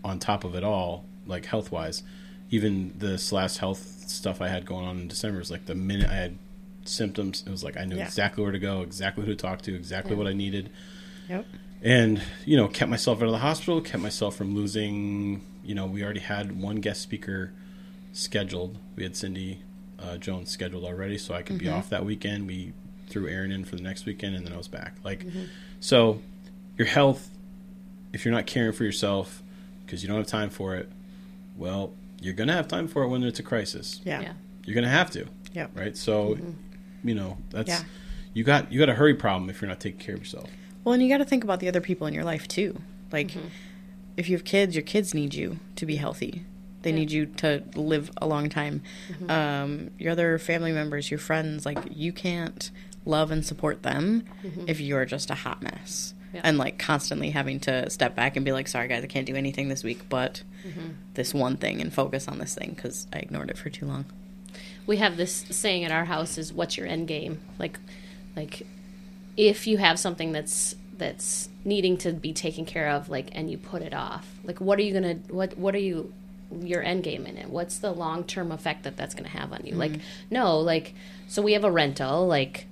on 0.05 0.19
top 0.19 0.45
of 0.45 0.55
it 0.55 0.65
all 0.65 1.05
like 1.27 1.47
health 1.47 1.71
wise 1.73 2.03
even 2.51 2.93
this 2.99 3.33
last 3.33 3.59
health 3.59 4.05
stuff 4.09 4.41
i 4.41 4.49
had 4.49 4.65
going 4.67 4.85
on 4.85 4.99
in 4.99 5.09
december 5.09 5.39
was 5.39 5.51
like 5.51 5.67
the 5.67 5.75
minute 5.75 6.09
i 6.11 6.15
had 6.15 6.37
symptoms 6.85 7.43
it 7.47 7.51
was 7.51 7.65
like 7.65 7.77
i 7.77 7.85
knew 7.85 7.97
Yeah. 7.97 8.05
exactly 8.05 8.43
where 8.43 8.53
to 8.53 8.59
go 8.59 8.83
exactly 8.83 9.25
who 9.25 9.31
to 9.31 9.37
talk 9.37 9.63
to 9.63 9.75
exactly 9.75 10.15
what 10.15 10.27
i 10.27 10.33
needed. 10.33 10.71
Yep. 11.29 11.47
and 11.83 12.21
you 12.45 12.57
know 12.57 12.69
kept 12.69 12.91
myself 12.91 13.19
out 13.21 13.25
of 13.27 13.31
the 13.33 13.39
hospital 13.39 13.81
kept 13.81 14.03
myself 14.03 14.37
from 14.37 14.55
losing 14.55 15.41
you 15.65 15.75
know 15.75 15.87
we 15.87 16.03
already 16.05 16.21
had 16.21 16.61
one 16.61 16.77
guest 16.77 17.01
speaker 17.01 17.53
scheduled. 18.13 18.79
We 18.97 19.03
had 19.03 19.17
cindy 19.17 19.61
uh, 19.99 20.19
jones 20.19 20.51
scheduled 20.51 20.85
already 20.85 21.17
so 21.19 21.33
i 21.35 21.43
could 21.43 21.59
be 21.59 21.69
off 21.69 21.89
that 21.91 22.05
weekend. 22.05 22.47
We 22.47 22.73
threw 23.14 23.29
aaron 23.29 23.53
in 23.53 23.64
for 23.64 23.77
the 23.77 23.83
next 23.83 24.05
weekend 24.07 24.35
and 24.35 24.44
then 24.44 24.53
i 24.53 24.57
was 24.57 24.66
back 24.68 24.94
like 25.05 25.24
so 25.81 26.20
your 26.77 26.87
health 26.88 27.31
if 28.12 28.24
you're 28.24 28.35
not 28.35 28.44
caring 28.46 28.72
for 28.72 28.83
yourself 28.85 29.42
because 29.87 30.03
you 30.03 30.09
don't 30.09 30.18
have 30.18 30.27
time 30.27 30.50
for 30.50 30.74
it 30.74 30.90
well 31.57 31.92
you're 32.20 32.35
gonna 32.35 32.53
have 32.53 32.66
time 32.66 32.88
for 32.88 33.03
it 33.05 33.09
when 33.09 33.22
it's 33.22 33.38
a 33.38 33.42
crisis 33.42 34.00
Yeah. 34.05 34.20
Yeah. 34.20 34.33
you're 34.64 34.74
gonna 34.74 34.88
have 34.88 35.11
to 35.12 35.27
Yep. 35.53 35.70
right 35.77 35.96
so 35.96 36.37
you 37.05 37.14
know 37.14 37.38
that's 37.50 37.68
Yeah. 37.68 37.83
you 38.33 38.42
got 38.42 38.72
you 38.72 38.79
got 38.81 38.88
a 38.88 38.94
hurry 38.94 39.14
problem 39.14 39.48
if 39.48 39.61
you're 39.62 39.68
not 39.68 39.79
taking 39.81 40.00
care 40.00 40.14
of 40.16 40.20
yourself 40.22 40.50
Well, 40.83 40.92
and 40.94 41.03
you 41.03 41.09
got 41.09 41.18
to 41.18 41.24
think 41.24 41.44
about 41.44 41.61
the 41.61 41.68
other 41.68 41.81
people 41.81 42.07
in 42.07 42.12
your 42.12 42.24
life 42.24 42.46
too. 42.46 42.79
Like, 43.11 43.29
Mm-hmm. 43.29 43.48
if 44.18 44.29
you 44.29 44.37
have 44.37 44.44
kids, 44.44 44.74
your 44.74 44.83
kids 44.83 45.14
need 45.14 45.33
you 45.33 45.59
to 45.77 45.87
be 45.87 45.96
healthy. 45.96 46.44
They 46.83 46.90
Yeah. 46.90 46.96
need 46.96 47.11
you 47.11 47.24
to 47.42 47.62
live 47.74 48.11
a 48.20 48.27
long 48.27 48.50
time. 48.50 48.83
Mm-hmm. 49.09 49.31
Um, 49.31 49.90
your 49.98 50.12
other 50.12 50.38
family 50.38 50.72
members, 50.72 51.11
your 51.11 51.18
friends, 51.20 51.64
like 51.64 51.79
you 51.90 52.12
can't 52.12 52.70
love 53.05 53.31
and 53.31 53.45
support 53.45 53.83
them 53.83 54.25
if 54.67 54.81
you're 54.81 55.05
just 55.05 55.31
a 55.31 55.35
hot 55.35 55.62
mess 55.62 56.14
Mm-hmm. 56.35 56.37
Yeah. 56.37 56.40
and 56.49 56.59
like 56.59 56.79
constantly 56.81 57.31
having 57.31 57.61
to 57.61 57.88
step 57.90 58.17
back 58.17 58.35
and 58.35 58.45
be 58.45 58.51
like, 58.51 58.67
"Sorry, 58.67 58.88
guys, 58.88 59.05
I 59.05 59.07
can't 59.07 59.25
do 59.27 59.37
anything 59.37 59.69
this 59.69 59.85
week, 59.85 60.09
but 60.09 60.43
Mm-hmm. 60.67 60.88
this 61.14 61.33
one 61.33 61.57
thing 61.59 61.81
and 61.81 61.93
focus 61.93 62.27
on 62.27 62.38
this 62.38 62.55
thing 62.57 62.73
because 62.75 63.07
I 63.12 63.19
ignored 63.19 63.51
it 63.51 63.59
for 63.59 63.71
too 63.71 63.87
long." 63.87 64.05
we 64.87 64.97
have 64.99 65.17
this 65.17 65.45
saying 65.51 65.85
at 65.85 65.90
our 65.93 66.05
house 66.05 66.37
is 66.37 66.53
what's 66.53 66.77
your 66.77 66.87
end 66.87 67.07
game 67.09 67.40
like 67.59 67.79
like 68.37 68.67
if 69.37 69.67
you 69.67 69.79
have 69.79 69.99
something 69.99 70.31
that's 70.33 70.75
that's 70.99 71.49
needing 71.64 71.97
to 71.99 72.12
be 72.12 72.33
taken 72.33 72.64
care 72.67 72.88
of 72.90 73.09
like 73.09 73.29
and 73.33 73.51
you 73.51 73.57
put 73.59 73.81
it 73.83 73.95
off 73.95 74.29
like 74.45 74.61
what 74.61 74.79
are 74.79 74.83
you 74.83 74.93
gonna 74.93 75.14
what 75.29 75.57
what 75.59 75.75
are 75.75 75.79
you 75.79 76.12
your 76.61 76.83
end 76.83 77.03
game 77.03 77.27
in 77.27 77.37
it 77.38 77.49
what's 77.49 77.79
the 77.79 77.90
long 77.93 78.23
term 78.25 78.53
effect 78.53 78.83
that 78.85 78.97
that's 78.97 79.14
gonna 79.14 79.29
have 79.29 79.53
on 79.53 79.61
you 79.64 79.75
like 79.75 79.93
no 80.31 80.61
like 80.61 80.95
so 81.29 81.40
we 81.43 81.55
have 81.55 81.64
a 81.64 81.71
rental 81.71 82.27
like 82.27 82.67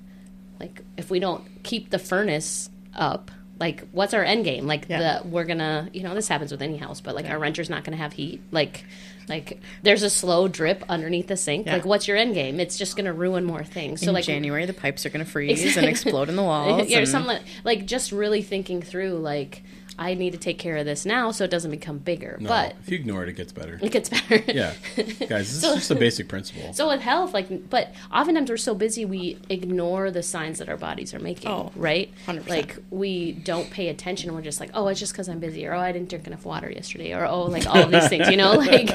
like 0.63 0.81
if 0.97 1.11
we 1.11 1.19
don't 1.21 1.45
keep 1.65 1.91
the 1.91 1.99
furnace 1.99 2.71
up 2.95 3.31
like 3.61 3.85
what's 3.93 4.15
our 4.15 4.25
end 4.25 4.45
game 4.45 4.67
like 4.67 4.87
Yeah. 4.89 5.21
the 5.23 5.29
we're 5.29 5.45
gonna 5.45 5.89
you 5.93 6.03
know 6.03 6.15
this 6.15 6.29
happens 6.29 6.51
with 6.53 6.63
any 6.63 6.77
house 6.77 7.01
but 7.01 7.15
like 7.15 7.29
our 7.29 7.39
renter's 7.39 7.69
not 7.69 7.85
gonna 7.85 7.97
have 7.97 8.13
heat 8.13 8.41
like 8.51 8.85
like 9.29 9.61
there's 9.83 10.03
a 10.03 10.11
slow 10.11 10.49
drip 10.49 10.83
underneath 10.89 11.27
the 11.29 11.37
sink 11.37 11.67
Yeah. 11.67 11.75
like 11.75 11.85
what's 11.85 12.09
your 12.09 12.17
end 12.17 12.35
game 12.35 12.59
it's 12.61 12.77
just 12.79 12.97
gonna 12.97 13.13
ruin 13.13 13.45
more 13.45 13.63
things 13.63 14.01
so 14.01 14.09
in 14.09 14.15
like 14.15 14.25
January, 14.25 14.67
the 14.67 14.73
pipes 14.73 15.05
are 15.07 15.11
to 15.11 15.25
freeze 15.25 15.77
and 15.77 15.87
explode 15.95 16.29
in 16.29 16.37
the 16.37 16.43
walls. 16.43 16.89
yeah, 16.89 16.99
and- 16.99 17.09
something 17.09 17.35
like, 17.37 17.43
like 17.65 17.87
just 17.87 18.11
really 18.13 18.43
thinking 18.43 18.83
through 18.83 19.19
like 19.19 19.63
I 19.99 20.15
need 20.15 20.33
to 20.33 20.39
take 20.39 20.59
care 20.59 20.77
of 20.77 20.85
this 20.85 21.05
now 21.05 21.31
so 21.31 21.45
it 21.45 21.51
doesn't 21.51 21.71
become 21.71 21.99
bigger 21.99 22.37
no, 22.41 22.49
but 22.49 22.75
if 22.83 22.91
you 22.91 22.99
ignore 22.99 23.23
it 23.23 23.29
it 23.29 23.35
gets 23.37 23.53
better 23.53 23.79
it 23.83 23.93
gets 23.93 24.09
better 24.09 24.43
Yeah, 24.53 24.75
guys, 24.97 25.53
this 25.53 25.61
So- 25.61 25.71
is 25.73 25.75
just 25.77 25.91
a 25.91 25.95
basic 25.95 26.29
principle. 26.29 26.73
So 26.83 26.89
with 26.89 27.01
health, 27.01 27.35
like, 27.35 27.69
but 27.69 27.93
oftentimes 28.13 28.51
we're 28.51 28.57
so 28.57 28.75
busy 28.75 29.05
we 29.05 29.39
ignore 29.49 30.11
the 30.11 30.23
signs 30.23 30.59
that 30.59 30.69
our 30.69 30.77
bodies 30.77 31.13
are 31.15 31.19
making. 31.19 31.51
Oh, 31.51 31.71
right? 31.77 32.11
100%. 32.27 32.49
Like 32.49 32.79
we 32.91 33.33
don't 33.33 33.71
pay 33.71 33.89
attention. 33.89 34.35
We're 34.35 34.43
just 34.43 34.59
like, 34.61 34.71
oh, 34.75 34.89
it's 34.89 34.99
just 35.01 35.13
because 35.13 35.29
I'm 35.29 35.39
busy, 35.39 35.67
or 35.67 35.75
oh, 35.75 35.81
I 35.81 35.93
didn't 35.93 36.09
drink 36.09 36.27
enough 36.27 36.45
water 36.45 36.71
yesterday, 36.71 37.13
or 37.15 37.27
oh, 37.27 37.45
like 37.45 37.67
all 37.67 37.83
of 37.83 37.91
these 37.91 38.09
things, 38.09 38.29
you 38.29 38.37
know, 38.37 38.53
like, 38.53 38.91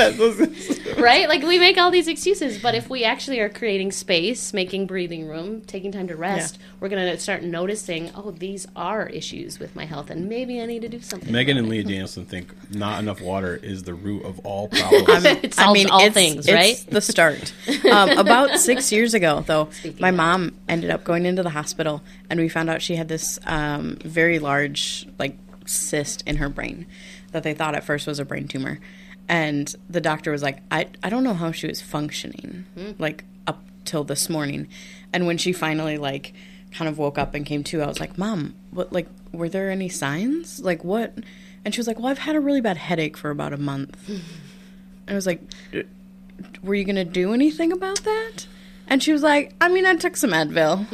right? 0.99 1.29
Like 1.29 1.43
we 1.43 1.59
make 1.59 1.79
all 1.79 1.91
these 1.91 2.09
excuses, 2.09 2.61
but 2.61 2.75
if 2.75 2.89
we 2.89 3.05
actually 3.05 3.41
are 3.41 3.49
creating 3.49 3.93
space, 3.93 4.53
making 4.53 4.87
breathing 4.87 5.27
room, 5.27 5.63
taking 5.63 5.93
time 5.93 6.09
to 6.09 6.17
rest, 6.17 6.59
we're 6.81 6.89
gonna 6.89 7.19
start 7.19 7.43
noticing, 7.43 8.11
oh, 8.15 8.31
these 8.31 8.67
are 8.77 9.09
issues 9.09 9.59
with 9.59 9.72
my 9.75 9.85
health, 9.85 10.11
and 10.11 10.29
maybe 10.29 10.61
I 10.61 10.67
need 10.67 10.83
to 10.83 10.89
do 10.89 11.01
something. 11.01 11.33
Megan 11.33 11.57
and. 11.57 11.69
Leah 11.69 11.85
Danielson 11.85 12.27
think 12.27 12.53
not 12.75 13.01
enough 13.01 13.21
water 13.21 13.57
is 13.57 13.83
the 13.85 13.95
root 13.95 14.25
of 14.25 14.39
all 14.41 14.69
problems. 14.69 15.25
It 15.25 15.55
solves 15.55 15.87
all 15.87 16.11
things, 16.11 16.51
right? 16.51 16.85
The 16.89 17.01
start. 17.01 17.53
Um, 17.91 18.11
about 18.19 18.59
six 18.59 18.93
years 18.93 19.15
ago, 19.15 19.43
though, 19.47 19.69
Speaking 19.71 20.01
my 20.01 20.11
of. 20.11 20.15
mom 20.17 20.59
ended 20.69 20.91
up 20.91 21.05
going 21.05 21.27
into 21.27 21.43
the 21.43 21.51
hospital, 21.51 22.03
and 22.29 22.39
we 22.39 22.49
found 22.49 22.69
out 22.69 22.83
she 22.83 22.97
had 22.97 23.09
this 23.09 23.39
um, 23.47 23.97
very 24.05 24.39
large, 24.39 25.07
like, 25.19 25.37
cyst 25.67 26.23
in 26.27 26.37
her 26.37 26.49
brain 26.49 26.87
that 27.33 27.43
they 27.43 27.55
thought 27.55 27.75
at 27.75 27.85
first 27.85 28.07
was 28.07 28.19
a 28.19 28.25
brain 28.25 28.49
tumor. 28.49 28.79
And 29.29 29.75
the 29.89 30.01
doctor 30.01 30.31
was 30.33 30.43
like, 30.43 30.59
I, 30.71 30.89
I 31.03 31.09
don't 31.09 31.25
know 31.25 31.35
how 31.35 31.53
she 31.53 31.67
was 31.67 31.81
functioning, 31.81 32.67
like, 32.99 33.25
up 33.47 33.63
till 33.85 34.05
this 34.05 34.29
morning. 34.29 34.69
And 35.13 35.27
when 35.27 35.39
she 35.39 35.53
finally, 35.53 35.97
like, 35.97 36.35
kind 36.73 36.89
of 36.89 36.99
woke 36.99 37.19
up 37.19 37.35
and 37.35 37.47
came 37.47 37.63
to, 37.65 37.83
I 37.83 37.87
was 37.87 38.01
like, 38.01 38.19
Mom, 38.19 38.55
what, 38.71 38.93
like, 38.93 39.07
were 39.33 39.49
there 39.49 39.71
any 39.71 39.89
signs? 39.89 40.61
Like 40.61 40.85
what? 40.85 41.15
And 41.65 41.73
she 41.75 41.79
was 41.81 41.87
like, 41.87 41.99
well, 41.99 42.09
I've 42.09 42.19
had 42.19 42.37
a 42.37 42.41
really 42.41 42.61
bad 42.61 42.77
headache 42.77 43.17
for 43.17 43.31
about 43.31 43.53
a 43.53 43.57
month. 43.59 43.97
I 45.09 45.15
was 45.15 45.27
like, 45.27 45.41
were 46.63 46.75
you 46.75 46.85
gonna 46.85 47.05
do 47.05 47.33
anything 47.35 47.73
about 47.73 48.03
that? 48.03 48.47
And 48.89 49.03
she 49.03 49.13
was 49.13 49.23
like, 49.23 49.55
I 49.61 49.69
mean, 49.69 49.87
I 49.87 49.95
took 49.97 50.17
some 50.17 50.31
Advil. 50.31 50.87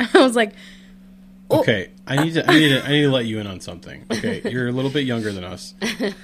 I 0.14 0.18
was 0.22 0.36
like, 0.36 0.52
Oh. 1.48 1.60
Okay, 1.60 1.90
I 2.08 2.24
need 2.24 2.34
to 2.34 2.50
I 2.50 2.58
need 2.58 2.68
to 2.70 2.84
I 2.84 2.88
need 2.88 3.02
to 3.02 3.10
let 3.10 3.24
you 3.24 3.38
in 3.38 3.46
on 3.46 3.60
something. 3.60 4.04
Okay, 4.12 4.42
you're 4.50 4.66
a 4.66 4.72
little 4.72 4.90
bit 4.90 5.06
younger 5.06 5.30
than 5.32 5.44
us. 5.44 5.74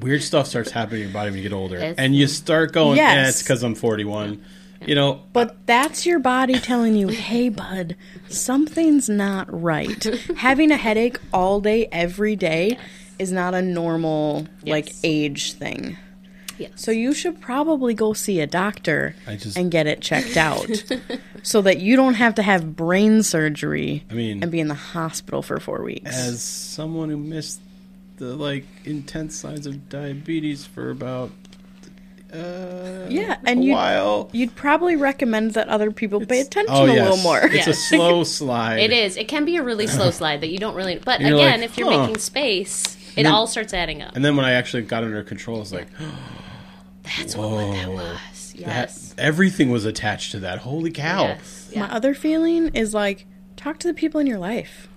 Weird 0.00 0.22
stuff 0.22 0.46
starts 0.46 0.70
happening 0.70 1.00
in 1.02 1.08
your 1.08 1.12
body 1.14 1.30
when 1.30 1.38
you 1.38 1.42
get 1.42 1.52
older, 1.52 1.76
It's- 1.76 1.94
and 1.98 2.14
you 2.14 2.26
start 2.28 2.72
going, 2.72 2.96
"Yeah, 2.96 3.14
Yes. 3.14 3.30
it's 3.30 3.42
because 3.42 3.62
I'm 3.64 3.74
41." 3.74 4.40
You 4.84 4.94
know, 4.94 5.22
But 5.32 5.66
that's 5.66 6.04
your 6.06 6.18
body 6.18 6.58
telling 6.58 6.94
you, 6.94 7.08
hey, 7.08 7.48
bud, 7.48 7.96
something's 8.28 9.08
not 9.08 9.48
right. 9.50 10.02
Having 10.36 10.70
a 10.72 10.76
headache 10.76 11.18
all 11.32 11.60
day, 11.60 11.88
every 11.90 12.36
day, 12.36 12.78
is 13.18 13.32
not 13.32 13.54
a 13.54 13.62
normal, 13.62 14.46
like, 14.64 14.92
age 15.02 15.54
thing. 15.54 15.96
Yes. 16.58 16.70
So 16.76 16.90
you 16.90 17.12
should 17.12 17.40
probably 17.40 17.92
go 17.94 18.12
see 18.12 18.40
a 18.40 18.46
doctor 18.46 19.14
just- 19.38 19.56
and 19.58 19.70
get 19.70 19.86
it 19.86 20.00
checked 20.00 20.36
out 20.36 20.66
so 21.42 21.60
that 21.62 21.78
you 21.80 21.96
don't 21.96 22.14
have 22.14 22.34
to 22.36 22.42
have 22.42 22.74
brain 22.76 23.22
surgery 23.22 24.04
I 24.10 24.14
mean, 24.14 24.42
and 24.42 24.50
be 24.50 24.60
in 24.60 24.68
the 24.68 24.74
hospital 24.74 25.42
for 25.42 25.60
four 25.60 25.82
weeks. 25.82 26.10
as 26.16 26.42
someone 26.42 27.10
who 27.10 27.18
missed 27.18 27.60
the 28.16 28.34
like 28.34 28.64
intense 28.86 29.36
signs 29.36 29.66
of 29.66 29.90
diabetes 29.90 30.64
for 30.64 30.88
about 30.90 31.30
uh, 32.36 33.06
Yeah, 33.08 33.38
and 33.44 33.64
you 33.64 34.28
you'd 34.32 34.54
probably 34.54 34.96
recommend 34.96 35.52
that 35.54 35.68
other 35.68 35.90
people 35.90 36.24
pay 36.24 36.40
attention 36.40 36.74
Oh 36.74 36.84
a 36.84 36.94
yes, 36.94 37.02
little 37.08 37.22
more. 37.22 37.40
It's 37.42 37.66
a 37.66 37.72
slow 37.72 38.24
slide. 38.38 38.78
It 38.80 38.92
is. 38.92 39.16
It 39.16 39.28
can 39.28 39.44
be 39.44 39.56
a 39.56 39.62
really 39.62 39.86
slow 39.96 40.10
slide 40.10 40.40
that 40.42 40.48
you 40.48 40.58
don't 40.58 40.74
really. 40.74 40.98
But 40.98 41.20
again, 41.20 41.60
like, 41.60 41.70
if 41.70 41.78
you're 41.78 41.90
huh. 41.90 42.00
making 42.02 42.18
space, 42.18 42.96
it 43.16 43.22
then- 43.24 43.26
all 43.32 43.46
starts 43.46 43.72
adding 43.74 44.02
up. 44.02 44.14
And 44.16 44.24
then 44.24 44.36
when 44.36 44.44
I 44.44 44.52
actually 44.52 44.82
got 44.82 45.04
under 45.04 45.22
control, 45.22 45.56
I 45.56 45.60
was 45.60 45.72
like, 45.72 45.88
That's 47.18 47.34
Whoa. 47.36 47.54
what 47.66 47.72
that 47.74 47.88
was. 47.90 48.52
that, 48.54 48.58
Yes. 48.60 49.14
everything 49.16 49.70
was 49.70 49.84
attached 49.84 50.32
to 50.32 50.40
that. 50.40 50.58
Holy 50.58 50.90
cow! 50.90 51.22
Yes. 51.24 51.72
My 51.76 51.90
other 51.92 52.14
feeling 52.14 52.74
is 52.74 52.94
like 52.94 53.26
talk 53.56 53.78
to 53.80 53.88
the 53.88 53.94
people 53.94 54.20
in 54.20 54.26
your 54.26 54.38
life. 54.38 54.88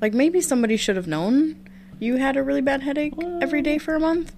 Like 0.00 0.14
maybe 0.14 0.40
somebody 0.40 0.76
should 0.76 0.96
have 0.96 1.06
known 1.06 1.56
you 1.98 2.16
had 2.16 2.36
a 2.36 2.42
really 2.42 2.60
bad 2.62 2.82
headache 2.82 3.12
every 3.42 3.60
day 3.62 3.78
for 3.78 3.94
a 3.94 4.00
month. 4.00 4.34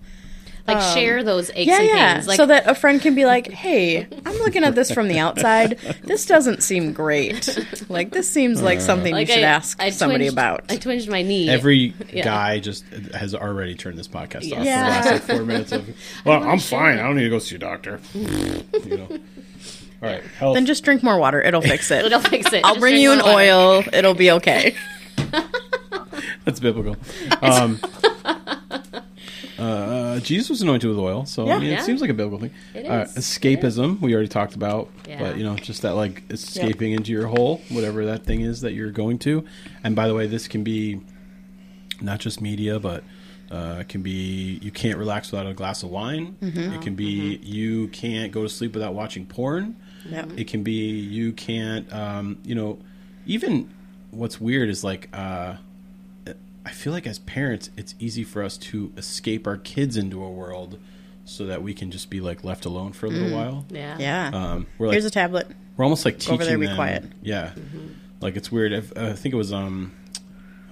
Like 0.68 0.80
share 0.94 1.24
those 1.24 1.50
aches 1.54 1.66
Yeah, 1.68 1.78
and 1.80 1.88
yeah. 1.88 2.14
pains. 2.14 2.28
Like 2.28 2.36
so 2.36 2.46
that 2.46 2.68
a 2.68 2.74
friend 2.74 3.00
can 3.02 3.14
be 3.16 3.24
like, 3.26 3.50
"Hey, 3.50 4.06
I'm 4.24 4.36
looking 4.38 4.62
at 4.62 4.74
this 4.76 4.92
from 4.92 5.08
the 5.08 5.18
outside. 5.18 5.78
This 6.04 6.24
doesn't 6.26 6.62
seem 6.62 6.92
great. 6.92 7.48
Like 7.88 8.10
this 8.12 8.28
seems 8.30 8.62
like 8.62 8.80
something 8.80 9.12
like 9.12 9.26
you 9.28 9.34
should 9.34 9.42
I, 9.44 9.48
ask 9.48 9.80
I 9.82 9.90
somebody 9.90 10.26
twinged- 10.26 10.32
about." 10.34 10.64
I 10.70 10.76
twinged 10.76 11.08
my 11.08 11.22
knee. 11.22 11.48
Every 11.48 11.94
Yeah. 12.12 12.24
guy 12.24 12.60
just 12.60 12.84
has 13.14 13.34
already 13.34 13.74
turned 13.74 13.98
this 13.98 14.06
podcast 14.08 14.52
off. 14.56 14.64
Yeah. 14.64 14.84
The 15.02 15.10
last 15.10 15.10
like 15.28 15.36
four 15.36 15.44
minutes 15.44 15.72
of, 15.72 15.88
well, 16.24 16.42
I'm 16.44 16.58
share 16.60 16.78
fine. 16.78 16.98
it." 16.98 17.00
I 17.00 17.04
don't 17.04 17.16
need 17.16 17.24
to 17.24 17.30
go 17.30 17.38
see 17.40 17.56
a 17.56 17.58
doctor. 17.58 18.00
you 18.14 18.96
know. 18.96 19.08
All 19.10 20.08
right, 20.08 20.22
health. 20.38 20.54
then 20.54 20.66
just 20.66 20.84
drink 20.84 21.02
more 21.02 21.18
water. 21.18 21.40
It'll 21.42 21.60
fix 21.62 21.90
it. 21.90 22.04
It'll 22.06 22.20
fix 22.20 22.52
it. 22.52 22.64
I'll 22.64 22.74
Just 22.74 22.80
bring 22.80 22.96
you 22.96 23.12
an 23.12 23.18
water. 23.18 23.30
oil. 23.36 23.84
It'll 23.92 24.14
be 24.14 24.30
okay. 24.32 24.74
That's 26.44 26.58
biblical. 26.60 26.96
Um, 27.40 27.78
uh, 30.16 30.20
Jesus 30.20 30.48
was 30.50 30.62
anointed 30.62 30.88
with 30.88 30.98
oil, 30.98 31.24
so 31.26 31.46
Yeah. 31.46 31.56
I 31.56 31.58
mean, 31.58 31.68
it 31.68 31.72
Yeah. 31.72 31.82
seems 31.82 32.00
like 32.00 32.10
a 32.10 32.14
biblical 32.14 32.38
thing. 32.40 32.50
It 32.74 32.86
Uh, 32.86 33.02
is. 33.02 33.14
escapism, 33.16 34.00
we 34.00 34.12
already 34.14 34.28
talked 34.28 34.54
about, 34.54 34.90
Yeah. 35.08 35.18
but 35.18 35.36
you 35.38 35.44
know, 35.44 35.56
just 35.56 35.82
that 35.82 35.94
like 35.94 36.22
escaping 36.30 36.92
into 36.92 37.12
your 37.12 37.26
hole, 37.26 37.60
whatever 37.68 38.04
that 38.06 38.24
thing 38.24 38.40
is 38.40 38.60
that 38.62 38.72
you're 38.74 38.90
going 38.90 39.18
to. 39.20 39.44
And 39.84 39.94
by 39.96 40.08
the 40.08 40.14
way, 40.14 40.26
this 40.26 40.48
can 40.48 40.62
be 40.64 41.00
not 42.00 42.18
just 42.20 42.40
media, 42.40 42.78
but 42.78 43.04
uh, 43.50 43.78
it 43.80 43.88
can 43.88 44.00
be 44.02 44.58
you 44.62 44.70
can't 44.70 44.98
relax 44.98 45.30
without 45.30 45.46
a 45.46 45.52
glass 45.54 45.82
of 45.82 45.90
wine. 45.90 46.36
Mm-hmm. 46.42 46.72
It 46.74 46.80
can 46.82 46.94
be 46.94 47.38
you 47.42 47.88
can't 47.88 48.32
go 48.32 48.42
to 48.42 48.48
sleep 48.48 48.72
without 48.74 48.94
watching 48.94 49.26
porn. 49.26 49.76
Yep. 50.10 50.30
It 50.36 50.48
can 50.48 50.62
be 50.62 50.72
you 51.00 51.32
can't, 51.32 51.92
um, 51.92 52.38
you 52.44 52.54
know, 52.54 52.78
even 53.26 53.68
what's 54.10 54.40
weird 54.40 54.68
is 54.68 54.82
like, 54.82 55.08
uh, 55.12 55.54
I 56.64 56.70
feel 56.70 56.92
like 56.92 57.06
as 57.06 57.18
parents, 57.18 57.70
it's 57.76 57.94
easy 57.98 58.22
for 58.24 58.42
us 58.42 58.56
to 58.58 58.92
escape 58.96 59.46
our 59.46 59.56
kids 59.56 59.96
into 59.96 60.22
a 60.22 60.30
world 60.30 60.78
so 61.24 61.46
that 61.46 61.62
we 61.62 61.74
can 61.74 61.90
just 61.90 62.08
be 62.10 62.20
like 62.20 62.44
left 62.44 62.64
alone 62.64 62.92
for 62.92 63.06
a 63.06 63.10
little 63.10 63.36
while. 63.36 63.64
Yeah. 63.70 63.96
Yeah. 63.98 64.30
Um, 64.32 64.66
we're 64.78 64.86
like, 64.88 64.94
Here's 64.94 65.04
a 65.04 65.10
tablet. 65.10 65.48
we're 65.76 65.84
almost 65.84 66.04
like 66.04 66.18
teaching 66.18 66.34
over 66.34 66.44
there, 66.44 66.58
be 66.58 66.66
them- 66.66 66.76
quiet. 66.76 67.04
Yeah, 67.22 67.52
like 68.20 68.36
it's 68.36 68.50
weird. 68.52 68.72
If, 68.72 68.96
uh, 68.96 69.06
I 69.06 69.12
think 69.14 69.32
it 69.34 69.36
was 69.38 69.52
um, 69.52 69.92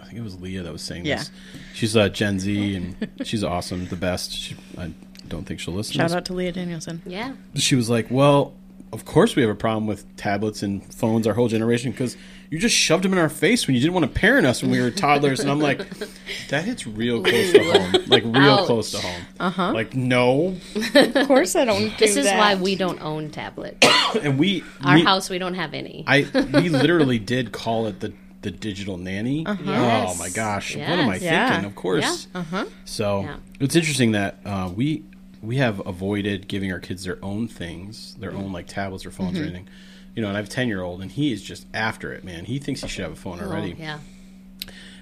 I 0.00 0.04
think 0.04 0.18
it 0.18 0.22
was 0.22 0.40
Leah 0.40 0.62
that 0.62 0.72
was 0.72 0.82
saying 0.82 1.06
Yeah. 1.06 1.16
this. 1.18 1.30
She's 1.74 1.96
uh, 1.96 2.08
Gen 2.08 2.38
Z 2.40 2.74
and 2.76 3.08
she's 3.24 3.42
awesome, 3.44 3.86
the 3.86 3.96
best. 3.96 4.32
She, 4.32 4.56
I 4.78 4.92
don't 5.28 5.44
think 5.44 5.58
she'll 5.60 5.74
listen. 5.74 5.94
Shout 5.94 6.08
this. 6.08 6.16
out 6.16 6.24
to 6.26 6.32
Leah 6.34 6.52
Danielson. 6.52 7.02
Yeah. 7.06 7.34
She 7.56 7.74
was 7.76 7.88
like, 7.90 8.06
"Well, 8.10 8.54
of 8.92 9.04
course 9.04 9.34
we 9.36 9.42
have 9.42 9.50
a 9.50 9.54
problem 9.56 9.86
with 9.86 10.04
tablets 10.16 10.62
and 10.64 10.84
phones, 10.94 11.26
our 11.26 11.34
whole 11.34 11.48
generation, 11.48 11.90
because 11.92 12.16
you 12.50 12.58
just 12.58 12.74
shoved 12.76 13.04
them 13.04 13.12
in 13.12 13.18
our 13.18 13.28
face 13.28 13.66
when 13.66 13.74
you 13.76 13.80
didn't 13.80 13.94
want 13.94 14.12
to 14.12 14.20
parent 14.20 14.44
us 14.46 14.60
when 14.62 14.70
we 14.72 14.80
were 14.80 14.90
toddlers." 14.90 15.40
And 15.40 15.50
I'm 15.50 15.60
like, 15.60 15.78
"That 16.48 16.64
hits 16.64 16.86
real 16.86 17.22
close 17.22 17.52
to 17.52 17.62
home, 17.72 18.04
like 18.08 18.24
real 18.24 18.54
Ouch. 18.54 18.66
close 18.66 18.90
to 18.90 18.98
home." 18.98 19.22
Uh-huh. 19.38 19.72
Like 19.72 19.94
no, 19.94 20.56
Of 20.94 21.26
course, 21.28 21.54
I 21.56 21.64
don't. 21.64 21.96
This 21.98 22.16
is 22.16 22.24
that. 22.26 22.38
why 22.38 22.54
we 22.56 22.74
don't 22.76 23.00
own 23.00 23.30
tablets. 23.30 23.86
and 24.22 24.38
we 24.38 24.64
Our 24.84 24.96
we- 24.96 25.04
house, 25.04 25.30
we 25.30 25.38
don't 25.38 25.54
have 25.54 25.72
any. 25.74 26.04
I 26.06 26.26
we 26.52 26.68
literally 26.68 27.18
did 27.18 27.52
call 27.52 27.86
it 27.86 28.00
the 28.00 28.12
the 28.42 28.50
digital 28.50 28.96
nanny. 28.96 29.44
Oh 29.46 29.56
Yes. 29.64 30.18
my 30.18 30.30
gosh, 30.30 30.74
yes. 30.74 30.88
what 30.88 30.98
am 30.98 31.08
I 31.10 31.16
Yeah. 31.16 31.50
thinking? 31.50 31.66
Of 31.66 31.74
course. 31.76 32.26
Yeah. 32.34 32.40
Uh-huh. 32.40 32.64
So 32.86 33.20
Yeah. 33.22 33.36
it's 33.60 33.76
interesting 33.76 34.12
that 34.12 34.38
uh, 34.44 34.70
we 34.74 35.04
we 35.42 35.56
have 35.56 35.86
avoided 35.86 36.48
giving 36.48 36.72
our 36.72 36.78
kids 36.80 37.04
their 37.04 37.22
own 37.24 37.48
things, 37.48 38.14
their 38.18 38.32
own 38.32 38.52
like 38.52 38.66
tablets 38.66 39.04
or 39.06 39.10
phones 39.10 39.38
or 39.38 39.42
anything. 39.42 39.68
You 40.14 40.22
know, 40.22 40.28
and 40.28 40.36
I 40.36 40.40
have 40.40 40.48
a 40.48 40.50
ten 40.50 40.68
year 40.68 40.82
old, 40.82 41.00
and 41.02 41.10
he 41.10 41.32
is 41.32 41.42
just 41.42 41.66
after 41.72 42.12
it, 42.12 42.24
man. 42.24 42.44
He 42.44 42.58
thinks 42.58 42.82
he 42.82 42.88
should 42.88 43.02
have 43.04 43.12
a 43.12 43.16
phone 43.16 43.38
Oh, 43.40 43.46
already. 43.46 43.76
yeah. 43.78 43.98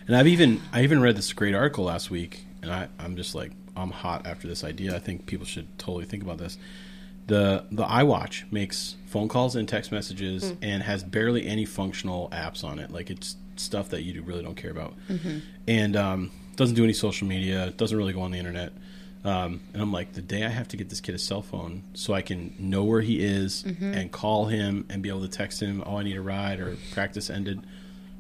And 0.07 0.17
I've 0.17 0.27
even 0.27 0.61
I 0.73 0.83
even 0.85 1.01
read 1.01 1.17
this 1.17 1.33
great 1.33 1.55
article 1.55 1.85
last 1.85 2.11
week, 2.11 2.45
and 2.63 2.71
I 2.73 2.89
I'm 2.99 3.17
just 3.17 3.35
like 3.35 3.53
I'm 3.77 3.91
hot 3.91 4.27
after 4.27 4.49
this 4.49 4.65
idea. 4.65 4.95
I 4.95 4.99
think 4.99 5.27
people 5.27 5.47
should 5.47 5.67
totally 5.79 6.05
think 6.05 6.23
about 6.23 6.39
this. 6.39 6.59
The 7.27 7.65
the 7.71 7.85
iWatch 7.85 8.51
makes 8.51 8.97
phone 9.07 9.29
calls 9.29 9.55
and 9.55 9.69
text 9.69 9.93
messages 9.93 10.55
and 10.63 10.83
has 10.83 11.05
barely 11.05 11.47
any 11.47 11.65
functional 11.67 12.29
apps 12.31 12.65
on 12.65 12.79
it. 12.79 12.91
Like 12.91 13.11
it's 13.11 13.37
stuff 13.57 13.91
that 13.91 14.03
you 14.03 14.23
really 14.23 14.43
don't 14.43 14.55
care 14.57 14.71
about, 14.71 14.95
and 15.67 15.97
um, 15.97 16.31
doesn't 16.57 16.75
do 16.77 16.85
any 16.85 16.93
social 16.95 17.27
media. 17.27 17.71
Doesn't 17.77 17.97
really 17.97 18.13
go 18.15 18.21
on 18.23 18.31
the 18.31 18.39
internet. 18.39 18.73
Um, 19.29 19.61
and 19.73 19.83
I'm 19.83 19.93
like, 19.93 20.13
the 20.13 20.23
day 20.23 20.45
I 20.45 20.49
have 20.49 20.69
to 20.69 20.77
get 20.77 20.89
this 20.89 21.01
kid 21.01 21.15
a 21.15 21.19
cell 21.19 21.43
phone 21.43 21.83
so 21.95 22.15
I 22.15 22.23
can 22.23 22.55
know 22.59 22.85
where 22.85 23.01
he 23.01 23.21
is 23.21 23.65
and 23.81 24.11
call 24.11 24.47
him 24.47 24.87
and 24.89 25.03
be 25.03 25.09
able 25.09 25.23
to 25.23 25.29
text 25.29 25.61
him, 25.61 25.83
oh, 25.85 25.97
I 25.99 26.03
need 26.05 26.17
a 26.17 26.21
ride 26.23 26.61
or 26.61 26.77
practice 26.93 27.29
ended. 27.29 27.61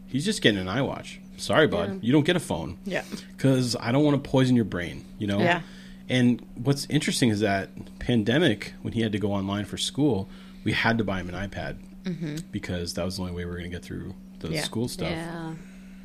He's 0.07 0.25
just 0.25 0.43
getting 0.43 0.61
an 0.61 0.67
iWatch. 0.67 1.19
Sorry, 1.37 1.67
bud. 1.69 2.01
You 2.03 2.13
don't 2.13 2.25
get 2.27 2.35
a 2.37 2.41
phone 2.41 2.79
Yeah. 2.85 3.05
because 3.37 3.77
I 3.79 3.93
don't 3.93 4.05
want 4.05 4.23
to 4.23 4.29
poison 4.31 4.57
your 4.57 4.65
brain, 4.65 5.05
you 5.19 5.27
know? 5.29 5.39
Yeah. 5.39 5.63
And 6.09 6.45
what's 6.57 6.87
interesting 6.91 7.29
is 7.31 7.41
that 7.41 7.71
pandemic, 8.01 8.73
when 8.83 8.93
he 8.95 9.03
had 9.03 9.13
to 9.13 9.19
go 9.19 9.33
online 9.33 9.65
for 9.67 9.77
school, 9.79 10.29
we 10.65 10.73
had 10.73 10.99
to 10.99 11.05
buy 11.05 11.21
him 11.21 11.29
an 11.33 11.49
iPad 11.49 11.77
because 12.51 12.95
that 12.95 13.05
was 13.05 13.17
the 13.17 13.23
only 13.23 13.35
way 13.35 13.45
we 13.45 13.51
were 13.51 13.59
going 13.59 13.71
to 13.71 13.77
get 13.77 13.85
through 13.85 14.15
the 14.41 14.49
Yeah. 14.49 14.63
school 14.63 14.89
stuff. 14.89 15.11
Yeah. 15.11 15.55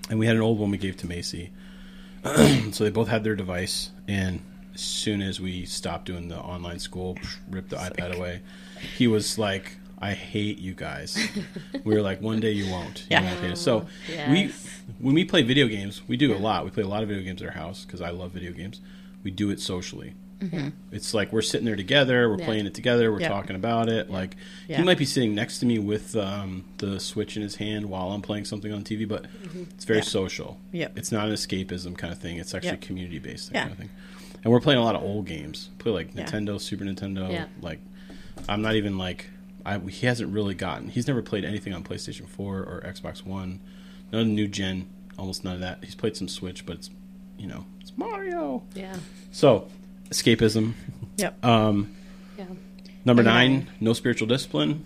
And 0.09 0.19
we 0.19 0.27
had 0.27 0.35
an 0.35 0.41
old 0.41 0.59
one 0.59 0.69
we 0.71 0.77
gave 0.77 0.97
to 0.97 1.07
Macy. 1.07 1.51
so 2.23 2.83
they 2.83 2.89
both 2.89 3.07
had 3.07 3.23
their 3.23 3.35
device. 3.35 3.91
And 4.07 4.41
as 4.73 4.81
soon 4.81 5.21
as 5.21 5.39
we 5.39 5.65
stopped 5.65 6.05
doing 6.05 6.27
the 6.27 6.37
online 6.37 6.79
school, 6.79 7.17
ripped 7.49 7.69
the 7.69 7.75
iPad 7.77 8.15
away, 8.15 8.41
he 8.97 9.07
was 9.07 9.37
like, 9.37 9.77
I 9.99 10.13
hate 10.13 10.57
you 10.59 10.73
guys. 10.73 11.17
we 11.83 11.93
were 11.95 12.01
like, 12.01 12.21
one 12.21 12.39
day 12.39 12.51
you 12.51 12.69
won't. 12.69 13.01
You 13.01 13.05
Yeah. 13.11 13.23
won't 13.23 13.39
hate 13.39 13.51
us." 13.51 13.61
So 13.61 13.87
Yes. 14.09 14.29
we, 14.29 14.51
when 14.99 15.15
we 15.15 15.23
play 15.23 15.43
video 15.43 15.67
games, 15.67 16.01
we 16.07 16.17
do 16.17 16.33
a 16.35 16.37
lot. 16.37 16.65
We 16.65 16.71
play 16.71 16.83
a 16.83 16.87
lot 16.87 17.03
of 17.03 17.09
video 17.09 17.23
games 17.23 17.41
at 17.41 17.47
our 17.47 17.53
house 17.53 17.85
because 17.85 18.01
I 18.01 18.09
love 18.09 18.31
video 18.31 18.51
games. 18.51 18.81
We 19.23 19.31
do 19.31 19.49
it 19.49 19.59
socially. 19.61 20.13
It's 20.91 21.13
like 21.13 21.31
we're 21.31 21.41
sitting 21.41 21.65
there 21.65 21.77
together, 21.77 22.29
we're 22.29 22.37
Yeah. 22.39 22.45
playing 22.45 22.65
it 22.65 22.73
together, 22.73 23.13
we're 23.13 23.21
Yeah. 23.21 23.29
talking 23.29 23.55
about 23.55 23.87
it. 23.87 24.09
Like 24.09 24.35
Yeah. 24.67 24.75
he 24.79 24.83
might 24.83 24.97
be 24.97 25.05
sitting 25.05 25.33
next 25.33 25.59
to 25.59 25.65
me 25.65 25.79
with 25.79 26.17
um, 26.17 26.65
the 26.79 26.99
Switch 26.99 27.37
in 27.37 27.43
his 27.43 27.55
hand 27.55 27.85
while 27.85 28.11
I'm 28.11 28.21
playing 28.21 28.43
something 28.43 28.73
on 28.73 28.83
TV, 28.83 29.05
but 29.07 29.25
it's 29.71 29.85
very 29.85 29.99
Yeah. 29.99 30.03
social. 30.03 30.59
Yep. 30.73 30.97
It's 30.97 31.13
not 31.13 31.29
an 31.29 31.33
escapism 31.33 31.97
kind 31.97 32.11
of 32.11 32.19
thing. 32.19 32.35
It's 32.39 32.53
actually 32.53 32.75
community 32.77 33.19
based 33.19 33.53
that 33.53 33.55
Yeah. 33.55 33.61
kind 33.61 33.71
of 33.71 33.77
thing. 33.77 33.89
And 34.43 34.51
we're 34.51 34.59
playing 34.59 34.79
a 34.79 34.83
lot 34.83 34.95
of 34.95 35.03
old 35.03 35.25
games. 35.25 35.69
Play 35.79 35.91
like 35.91 36.09
Yeah. 36.15 36.25
Nintendo, 36.25 36.59
Super 36.59 36.83
Nintendo. 36.83 37.31
Yeah. 37.31 37.45
Like 37.61 37.79
I'm 38.49 38.61
not 38.61 38.75
even 38.75 38.97
like 38.97 39.29
I, 39.65 39.77
he 39.79 40.05
hasn't 40.07 40.33
really 40.33 40.53
gotten. 40.55 40.89
He's 40.89 41.07
never 41.07 41.21
played 41.21 41.45
anything 41.45 41.73
on 41.73 41.83
PlayStation 41.83 42.27
4 42.27 42.57
or 42.57 42.81
Xbox 42.85 43.25
One. 43.25 43.61
None 44.11 44.21
of 44.21 44.27
the 44.27 44.33
new 44.33 44.47
gen. 44.47 44.89
Almost 45.17 45.43
none 45.45 45.53
of 45.55 45.61
that. 45.61 45.83
He's 45.83 45.95
played 45.95 46.17
some 46.17 46.27
Switch, 46.27 46.65
but 46.65 46.77
it's 46.77 46.89
you 47.37 47.47
know 47.47 47.65
it's 47.79 47.93
Mario. 47.97 48.63
Yeah. 48.75 48.95
So 49.31 49.67
escapism. 50.09 50.73
Yep. 51.17 51.37
Um, 51.45 51.95
Yeah. 52.37 52.45
number 53.05 53.23
nine. 53.23 53.69
no 53.79 53.93
spiritual 53.93 54.27
discipline. 54.27 54.83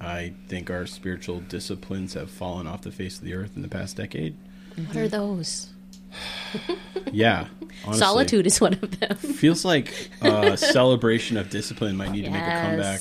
I 0.00 0.32
think 0.46 0.70
our 0.70 0.86
spiritual 0.86 1.40
disciplines 1.40 2.14
have 2.14 2.30
fallen 2.30 2.66
off 2.68 2.82
the 2.82 2.92
face 2.92 3.18
of 3.18 3.24
the 3.24 3.34
earth 3.34 3.56
in 3.56 3.62
the 3.62 3.68
past 3.68 3.96
decade. 3.96 4.36
What 4.76 4.96
are 4.96 5.08
those? 5.08 5.70
Yeah, 7.12 7.46
honestly. 7.84 8.00
Solitude 8.00 8.46
is 8.46 8.60
one 8.60 8.74
of 8.74 9.00
them. 9.00 9.16
feels 9.16 9.64
like 9.64 10.10
a 10.20 10.56
celebration 10.58 11.36
of 11.38 11.48
discipline 11.48 11.96
might 11.96 12.10
need 12.10 12.24
to 12.26 12.30
make 12.30 12.42
a 12.42 12.60
comeback. 12.62 13.00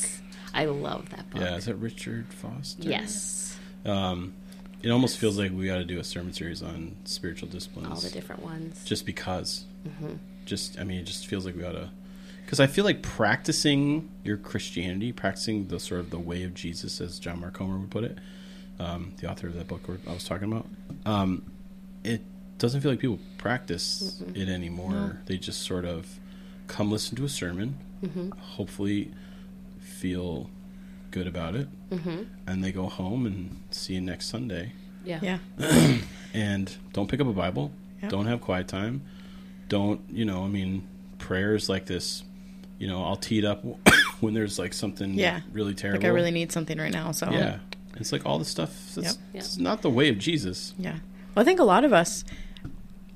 I 0.54 0.66
love 0.66 1.10
that 1.10 1.30
book. 1.30 1.42
Yeah, 1.42 1.56
is 1.56 1.68
it 1.68 1.76
Richard 1.76 2.28
Foster? 2.34 2.84
Yes. 2.88 3.58
Um, 3.86 4.34
it 4.82 4.90
almost 4.90 5.18
feels 5.18 5.38
like 5.38 5.52
we 5.52 5.66
got 5.68 5.76
to 5.76 5.84
do 5.84 6.00
a 6.00 6.04
sermon 6.04 6.32
series 6.32 6.64
on 6.64 6.96
spiritual 7.04 7.50
disciplines. 7.50 7.90
All 7.90 8.00
the 8.00 8.10
different 8.10 8.44
ones. 8.44 8.84
just 8.86 9.06
because. 9.06 9.66
Mm-hmm. 9.88 10.14
Just, 10.46 10.80
I 10.80 10.84
mean, 10.86 11.00
it 11.00 11.04
just 11.06 11.28
feels 11.28 11.46
like 11.46 11.56
we 11.56 11.62
gotta. 11.62 11.90
Because 12.46 12.62
I 12.62 12.68
feel 12.68 12.86
like 12.86 13.02
practicing 13.02 14.10
your 14.24 14.38
Christianity, 14.38 15.12
practicing 15.12 15.68
the 15.68 15.80
sort 15.82 16.00
of 16.00 16.12
the 16.12 16.20
way 16.20 16.44
of 16.44 16.54
Jesus, 16.54 17.02
as 17.02 17.20
John 17.20 17.42
Mark 17.42 17.56
Comer 17.56 17.78
would 17.78 17.92
put 17.92 18.06
it, 18.06 18.18
um, 18.80 19.14
the 19.20 19.30
author 19.30 19.48
of 19.48 19.56
that 19.56 19.68
book 19.68 19.82
I 20.08 20.14
was 20.14 20.24
talking 20.24 20.50
about, 20.50 20.66
um, 21.06 21.44
it 22.06 22.22
doesn't 22.58 22.82
feel 22.82 22.92
like 22.92 23.00
people 23.00 23.20
practice 23.38 24.22
it 24.34 24.50
anymore. 24.50 25.20
They 25.26 25.38
just 25.38 25.62
sort 25.62 25.86
of 25.86 26.20
come 26.68 26.92
listen 26.92 27.16
to 27.18 27.26
a 27.26 27.30
sermon, 27.30 27.78
Mm-hmm. 28.04 28.30
hopefully 28.38 29.12
feel 29.80 30.50
good 31.12 31.28
about 31.28 31.56
it, 31.56 31.68
Mm-hmm. 31.90 32.24
and 32.48 32.64
they 32.64 32.72
go 32.72 32.88
home 32.88 33.26
and 33.26 33.62
see 33.72 33.94
you 33.96 34.02
next 34.02 34.28
Sunday 34.28 34.74
Yeah. 35.06 35.20
Yeah. 35.22 35.98
and 36.34 36.76
don't 36.94 37.10
pick 37.10 37.22
up 37.22 37.28
a 37.28 37.34
Bible. 37.34 37.72
Yep. 38.02 38.12
Don't 38.12 38.26
have 38.28 38.42
quiet 38.42 38.68
time. 38.68 39.02
Don't 39.70 40.02
you 40.10 40.26
know? 40.26 40.44
I 40.44 40.48
mean, 40.48 40.86
prayers 41.18 41.70
like 41.70 41.86
this. 41.88 42.24
You 42.78 42.88
know, 42.88 43.04
I'll 43.04 43.16
tee 43.16 43.40
it 43.40 43.46
up 43.46 43.64
when 44.20 44.34
there's 44.36 44.60
like 44.60 44.74
something 44.74 45.14
Yeah. 45.16 45.42
really 45.52 45.74
terrible. 45.74 46.02
Like 46.02 46.06
I 46.08 46.14
really 46.14 46.32
need 46.32 46.52
something 46.52 46.78
right 46.78 46.92
now. 46.94 47.12
So 47.12 47.32
yeah. 47.32 47.60
It's 47.96 48.12
like 48.12 48.26
all 48.26 48.38
the 48.38 48.46
stuff. 48.46 48.70
That's, 48.96 49.08
Yep. 49.08 49.16
It's 49.34 49.58
not 49.58 49.82
the 49.82 49.90
way 49.90 50.10
of 50.10 50.20
Jesus. 50.20 50.76
Yeah. 50.78 50.98
Well, 51.34 51.42
I 51.42 51.44
think 51.44 51.60
a 51.60 51.64
lot 51.64 51.84
of 51.84 51.94
us, 51.94 52.24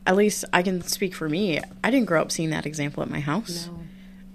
at 0.05 0.15
least 0.15 0.45
I 0.51 0.61
can 0.63 0.81
speak 0.81 1.13
for 1.13 1.29
me, 1.29 1.59
I 1.83 1.91
didn't 1.91 2.07
grow 2.07 2.21
up 2.21 2.31
seeing 2.31 2.49
that 2.51 2.65
example 2.65 3.03
at 3.03 3.09
my 3.09 3.19
house. 3.19 3.67
No. 3.67 3.79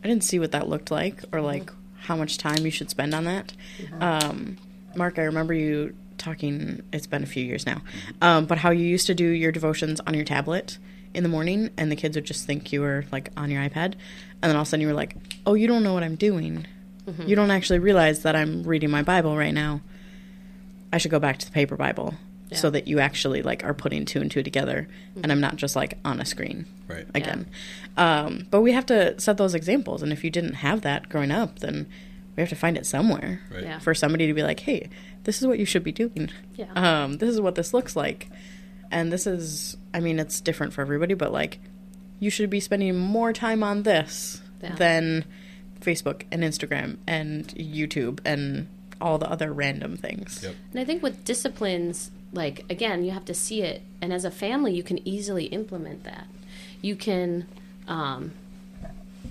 I 0.05 0.09
didn't 0.09 0.25
see 0.25 0.39
what 0.39 0.53
that 0.53 0.69
looked 0.69 0.91
like 0.91 1.23
or 1.33 1.41
like 1.41 1.71
how 2.01 2.17
much 2.17 2.39
time 2.39 2.65
you 2.65 2.71
should 2.71 2.91
spend 2.91 3.15
on 3.15 3.25
that. 3.25 3.53
Um, 4.01 4.57
Mark, 4.95 5.19
I 5.19 5.23
remember 5.23 5.53
you 5.53 5.97
talking, 6.19 6.83
it's 6.93 7.07
been 7.07 7.23
a 7.23 7.27
few 7.27 7.45
years 7.45 7.67
now, 7.67 7.83
um, 8.23 8.47
but 8.47 8.59
how 8.59 8.71
you 8.71 8.85
used 8.87 9.07
to 9.09 9.15
do 9.15 9.25
your 9.27 9.51
devotions 9.53 10.01
on 10.07 10.15
your 10.15 10.25
tablet 10.25 10.79
in 11.13 11.23
the 11.23 11.29
morning 11.29 11.71
and 11.77 11.91
the 11.91 11.97
kids 11.97 12.17
would 12.17 12.25
just 12.25 12.47
think 12.47 12.73
you 12.73 12.81
were 12.83 13.05
like 13.11 13.31
on 13.37 13.51
your 13.51 13.61
iPad. 13.63 13.95
And 14.43 14.51
then 14.51 14.57
all 14.57 14.63
of 14.63 14.69
a 14.69 14.71
sudden 14.71 14.83
you 14.83 14.87
were 14.87 14.95
like, 14.95 15.17
oh, 15.47 15.55
you 15.55 15.67
don't 15.67 15.83
know 15.83 15.95
what 15.95 16.03
I'm 16.05 16.17
doing. 16.17 16.67
You 17.27 17.37
don't 17.37 17.51
actually 17.51 17.79
realize 17.79 18.23
that 18.23 18.35
I'm 18.37 18.63
reading 18.65 18.91
my 18.91 19.03
Bible 19.03 19.37
right 19.37 19.55
now. 19.55 19.81
I 20.93 20.99
should 20.99 21.11
go 21.11 21.19
back 21.21 21.39
to 21.39 21.47
the 21.47 21.53
paper 21.53 21.77
Bible 21.77 22.15
so 22.53 22.71
that 22.71 22.87
you 22.87 23.01
actually 23.01 23.43
like 23.43 23.65
are 23.65 23.75
putting 23.75 24.05
two 24.05 24.21
and 24.21 24.31
two 24.31 24.43
together 24.43 24.87
and 25.23 25.33
I'm 25.33 25.41
not 25.41 25.57
just 25.57 25.75
like 25.75 25.99
on 26.05 26.21
a 26.21 26.25
screen 26.25 26.67
Right. 26.87 27.07
again. 27.15 27.47
Um, 27.97 28.47
but 28.51 28.61
we 28.63 28.73
have 28.73 28.87
to 28.87 29.19
set 29.19 29.37
those 29.37 29.55
examples, 29.55 30.03
and 30.03 30.13
if 30.13 30.23
you 30.23 30.31
didn't 30.31 30.55
have 30.55 30.83
that 30.83 31.09
growing 31.09 31.31
up, 31.33 31.59
then 31.59 31.87
we 32.37 32.41
have 32.43 32.51
to 32.51 32.55
find 32.57 32.77
it 32.77 32.87
somewhere 32.87 33.41
Right. 33.53 33.65
Yeah. 33.65 33.79
for 33.81 33.95
somebody 33.95 34.27
to 34.29 34.35
be 34.35 34.43
like, 34.45 34.61
"Hey, 34.61 34.89
this 35.25 35.41
is 35.41 35.47
what 35.49 35.59
you 35.59 35.65
should 35.65 35.83
be 35.83 35.91
doing. 35.93 36.31
Yeah. 36.55 36.67
Um, 36.77 37.15
this 37.19 37.31
is 37.31 37.41
what 37.41 37.55
this 37.57 37.75
looks 37.75 37.97
like, 37.97 38.29
and 38.93 39.11
this 39.13 39.27
is. 39.27 39.77
I 39.93 39.99
mean, 40.01 40.21
it's 40.21 40.41
different 40.41 40.73
for 40.73 40.83
everybody, 40.83 41.15
but 41.15 41.33
like, 41.33 41.59
you 42.21 42.31
should 42.31 42.51
be 42.51 42.61
spending 42.61 42.97
more 42.97 43.33
time 43.33 43.63
on 43.65 43.83
this 43.83 44.41
Yeah. 44.63 44.75
than 44.77 45.25
Facebook 45.81 46.23
and 46.31 46.43
Instagram 46.45 46.99
and 47.09 47.49
YouTube 47.57 48.21
and 48.25 48.69
all 49.01 49.19
the 49.19 49.29
other 49.31 49.53
random 49.53 49.97
things. 49.97 50.41
Yep. 50.43 50.55
And 50.73 50.81
I 50.81 50.85
think 50.85 51.03
with 51.03 51.25
disciplines, 51.25 52.11
like 52.33 52.65
again, 52.71 53.05
you 53.05 53.13
have 53.13 53.25
to 53.27 53.35
see 53.35 53.63
it, 53.63 53.83
and 54.01 54.13
as 54.13 54.25
a 54.25 54.31
family, 54.31 54.75
you 54.75 54.83
can 54.83 55.07
easily 55.07 55.45
implement 55.47 56.05
that. 56.05 56.27
You 56.83 56.97
can, 56.97 57.47
um, 57.89 58.33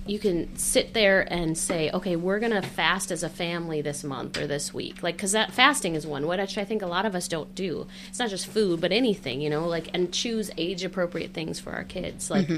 you 0.06 0.18
can 0.18 0.56
sit 0.56 0.92
there 0.94 1.20
and 1.32 1.56
say, 1.56 1.90
okay, 1.90 2.16
we're 2.16 2.38
gonna 2.38 2.62
fast 2.62 3.10
as 3.10 3.22
a 3.22 3.28
family 3.28 3.80
this 3.80 4.02
month 4.02 4.36
or 4.38 4.46
this 4.46 4.74
week, 4.74 5.02
like 5.02 5.16
because 5.16 5.32
that 5.32 5.52
fasting 5.52 5.94
is 5.94 6.06
one, 6.06 6.26
which 6.26 6.58
I 6.58 6.64
think 6.64 6.82
a 6.82 6.86
lot 6.86 7.06
of 7.06 7.14
us 7.14 7.28
don't 7.28 7.54
do. 7.54 7.86
It's 8.08 8.18
not 8.18 8.30
just 8.30 8.46
food, 8.46 8.80
but 8.80 8.92
anything, 8.92 9.40
you 9.40 9.50
know, 9.50 9.66
like 9.66 9.88
and 9.94 10.12
choose 10.12 10.50
age 10.56 10.84
appropriate 10.84 11.32
things 11.32 11.60
for 11.60 11.72
our 11.72 11.84
kids, 11.84 12.30
like. 12.30 12.48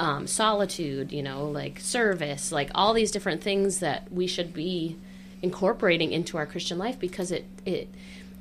Um, 0.00 0.28
solitude, 0.28 1.10
you 1.10 1.24
know, 1.24 1.46
like 1.46 1.80
service, 1.80 2.52
like 2.52 2.70
all 2.72 2.94
these 2.94 3.10
different 3.10 3.42
things 3.42 3.80
that 3.80 4.12
we 4.12 4.28
should 4.28 4.54
be 4.54 4.96
incorporating 5.42 6.12
into 6.12 6.36
our 6.36 6.46
Christian 6.46 6.78
life 6.78 6.98
because 6.98 7.30
it 7.30 7.46
it 7.64 7.88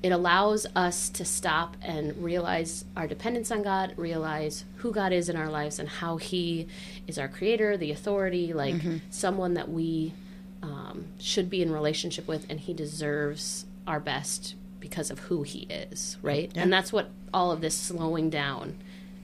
it 0.04 0.12
allows 0.12 0.68
us 0.76 1.10
to 1.10 1.26
stop 1.26 1.76
and 1.82 2.16
realize 2.24 2.86
our 2.96 3.08
dependence 3.08 3.52
on 3.52 3.64
God, 3.64 3.94
realize 3.98 4.64
who 4.78 4.92
God 4.92 5.12
is 5.12 5.28
in 5.28 5.36
our 5.36 5.50
lives 5.50 5.80
and 5.80 5.90
how 5.90 6.18
He 6.18 6.68
is 7.08 7.18
our 7.18 7.28
creator, 7.28 7.78
the 7.78 7.92
authority, 7.92 8.54
like 8.54 8.76
someone 9.10 9.56
that 9.56 9.70
we 9.70 10.14
um, 10.62 11.06
should 11.20 11.50
be 11.50 11.62
in 11.62 11.72
relationship 11.72 12.28
with, 12.28 12.46
and 12.50 12.60
He 12.60 12.74
deserves 12.74 13.66
our 13.88 14.00
best 14.00 14.56
because 14.80 15.10
of 15.10 15.20
who 15.20 15.44
He 15.44 15.62
is, 15.62 16.18
right? 16.22 16.52
And 16.56 16.72
that's 16.72 16.94
what 16.94 17.10
all 17.34 17.52
of 17.52 17.62
this 17.62 17.76
slowing 17.76 18.30
down 18.30 18.78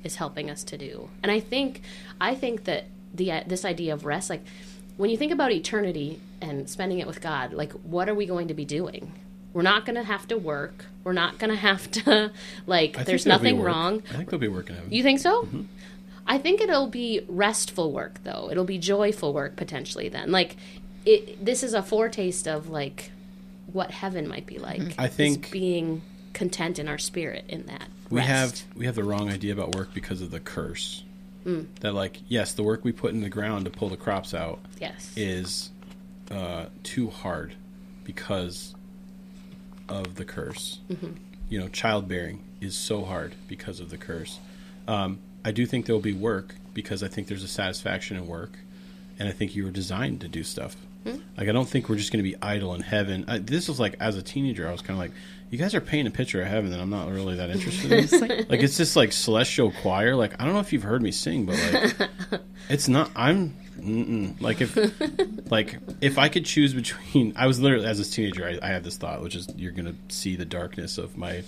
is 0.04 0.16
helping 0.16 0.50
us 0.50 0.64
to 0.66 0.78
do. 0.78 1.10
And 1.22 1.32
I 1.32 1.40
think 1.40 1.82
I 2.20 2.36
think 2.36 2.64
that 2.66 2.86
the 3.14 3.32
uh, 3.32 3.44
this 3.46 3.64
idea 3.64 3.94
of 3.94 4.06
rest, 4.06 4.30
like 4.30 4.44
when 4.98 5.10
you 5.10 5.18
think 5.18 5.32
about 5.32 5.52
eternity 5.52 6.20
and 6.42 6.70
spending 6.70 7.00
it 7.00 7.08
with 7.08 7.22
God, 7.22 7.54
like 7.54 7.72
what 7.74 8.10
are 8.10 8.16
we 8.16 8.26
going 8.26 8.48
to 8.48 8.54
be 8.54 8.66
doing? 8.66 9.14
We're 9.54 9.62
not 9.62 9.86
going 9.86 9.96
to 9.96 10.04
have 10.04 10.28
to 10.30 10.38
work. 10.38 10.86
We're 11.04 11.14
not 11.14 11.38
going 11.38 11.52
to 11.52 11.56
have 11.56 11.90
to 11.92 12.32
like. 12.68 12.98
I 12.98 13.04
there's 13.04 13.26
nothing 13.26 13.62
wrong. 13.62 14.04
I 14.10 14.18
think 14.18 14.30
there'll 14.30 14.42
be 14.42 14.48
work 14.48 14.70
in 14.70 14.76
heaven. 14.76 14.92
You 14.92 15.04
think 15.04 15.20
so? 15.20 15.48
I 16.26 16.38
think 16.38 16.62
it'll 16.62 16.88
be 16.88 17.22
restful 17.28 17.92
work 17.92 18.24
though. 18.24 18.50
It'll 18.50 18.64
be 18.64 18.78
joyful 18.78 19.34
work 19.34 19.56
potentially 19.56 20.10
then. 20.10 20.32
Like 20.32 20.56
it 21.06 21.44
this 21.44 21.64
is 21.64 21.74
a 21.74 21.84
foretaste 21.84 22.48
of 22.48 22.70
like 22.70 23.12
what 23.72 23.92
heaven 23.92 24.28
might 24.28 24.46
be 24.46 24.58
like. 24.58 24.96
I 24.98 25.08
think- 25.08 25.52
being 25.52 26.02
content 26.34 26.80
in 26.80 26.88
our 26.88 26.98
spirit 26.98 27.46
in 27.48 27.66
that. 27.68 27.88
we 28.10 28.18
rest. 28.20 28.30
have 28.30 28.64
we 28.76 28.86
have 28.86 28.96
the 28.96 29.04
wrong 29.04 29.30
idea 29.30 29.54
about 29.54 29.76
work 29.76 29.94
because 29.94 30.22
of 30.22 30.32
the 30.32 30.40
curse. 30.40 31.04
Mm. 31.46 31.68
That 31.82 31.94
like 31.94 32.22
yes, 32.28 32.54
the 32.54 32.64
work 32.64 32.84
we 32.84 32.92
put 32.92 33.14
in 33.14 33.22
the 33.22 33.30
ground 33.30 33.66
to 33.66 33.72
pull 33.72 33.90
the 33.90 33.98
crops 33.98 34.34
out 34.34 34.60
yes. 34.80 35.12
is 35.16 35.70
uh, 36.32 36.68
too 36.84 37.10
hard 37.10 37.56
because 38.06 38.76
of 39.90 40.16
the 40.16 40.26
curse. 40.26 40.80
Mm-hmm. 40.90 41.14
You 41.50 41.60
know, 41.60 41.68
childbearing 41.68 42.44
is 42.62 42.76
so 42.76 43.04
hard 43.04 43.36
because 43.48 43.80
of 43.80 43.90
the 43.90 43.98
curse. 43.98 44.40
Um, 44.88 45.20
I 45.46 45.52
do 45.52 45.66
think 45.66 45.86
there 45.86 45.96
will 45.96 46.02
be 46.02 46.14
work 46.14 46.56
because 46.74 47.04
I 47.04 47.08
think 47.08 47.28
there's 47.28 47.44
a 47.44 47.48
satisfaction 47.48 48.18
in 48.18 48.28
work, 48.28 48.58
and 49.20 49.28
I 49.28 49.32
think 49.32 49.56
you 49.56 49.66
were 49.66 49.72
designed 49.72 50.22
to 50.22 50.28
do 50.28 50.44
stuff. 50.44 50.76
Hmm? 51.04 51.18
Like 51.38 51.50
I 51.50 51.52
don't 51.52 51.68
think 51.68 51.90
we're 51.90 51.98
just 51.98 52.12
going 52.12 52.24
to 52.24 52.30
be 52.30 52.36
idle 52.42 52.74
in 52.74 52.82
heaven. 52.82 53.26
I, 53.28 53.40
this 53.40 53.68
was 53.68 53.80
like 53.80 53.96
as 54.00 54.16
a 54.16 54.22
teenager, 54.22 54.68
I 54.68 54.72
was 54.72 54.82
kind 54.82 54.92
of 54.92 55.00
like, 55.00 55.12
you 55.50 55.58
guys 55.58 55.76
are 55.76 55.82
painting 55.82 56.08
a 56.08 56.16
picture 56.16 56.42
of 56.42 56.48
heaven 56.48 56.72
that 56.72 56.80
I'm 56.80 56.90
not 56.90 57.10
really 57.10 57.36
that 57.36 57.50
interested 57.50 57.92
in. 57.92 58.46
like 58.50 58.62
it's 58.62 58.78
just 58.78 58.96
like 58.96 59.12
celestial 59.12 59.72
choir. 59.72 60.16
Like 60.16 60.42
I 60.42 60.46
don't 60.46 60.54
know 60.54 60.62
if 60.62 60.74
you've 60.74 60.84
heard 60.84 61.02
me 61.02 61.12
sing, 61.12 61.46
but 61.46 61.60
like 62.00 62.42
it's 62.70 62.88
not. 62.88 63.12
I'm 63.16 63.54
mm-mm. 63.80 64.40
like 64.42 64.62
if 64.62 64.78
like 65.52 65.78
if 66.02 66.18
I 66.18 66.30
could 66.30 66.46
choose 66.46 66.74
between. 66.74 67.34
I 67.36 67.48
was 67.48 67.60
literally 67.60 67.86
as 67.86 68.00
a 68.00 68.10
teenager, 68.10 68.46
I, 68.46 68.60
I 68.66 68.70
had 68.72 68.84
this 68.84 68.98
thought, 68.98 69.22
which 69.22 69.36
is 69.36 69.48
you're 69.56 69.72
gonna 69.72 69.96
see 70.10 70.36
the 70.36 70.46
darkness 70.46 70.98
of 70.98 71.18
my 71.18 71.44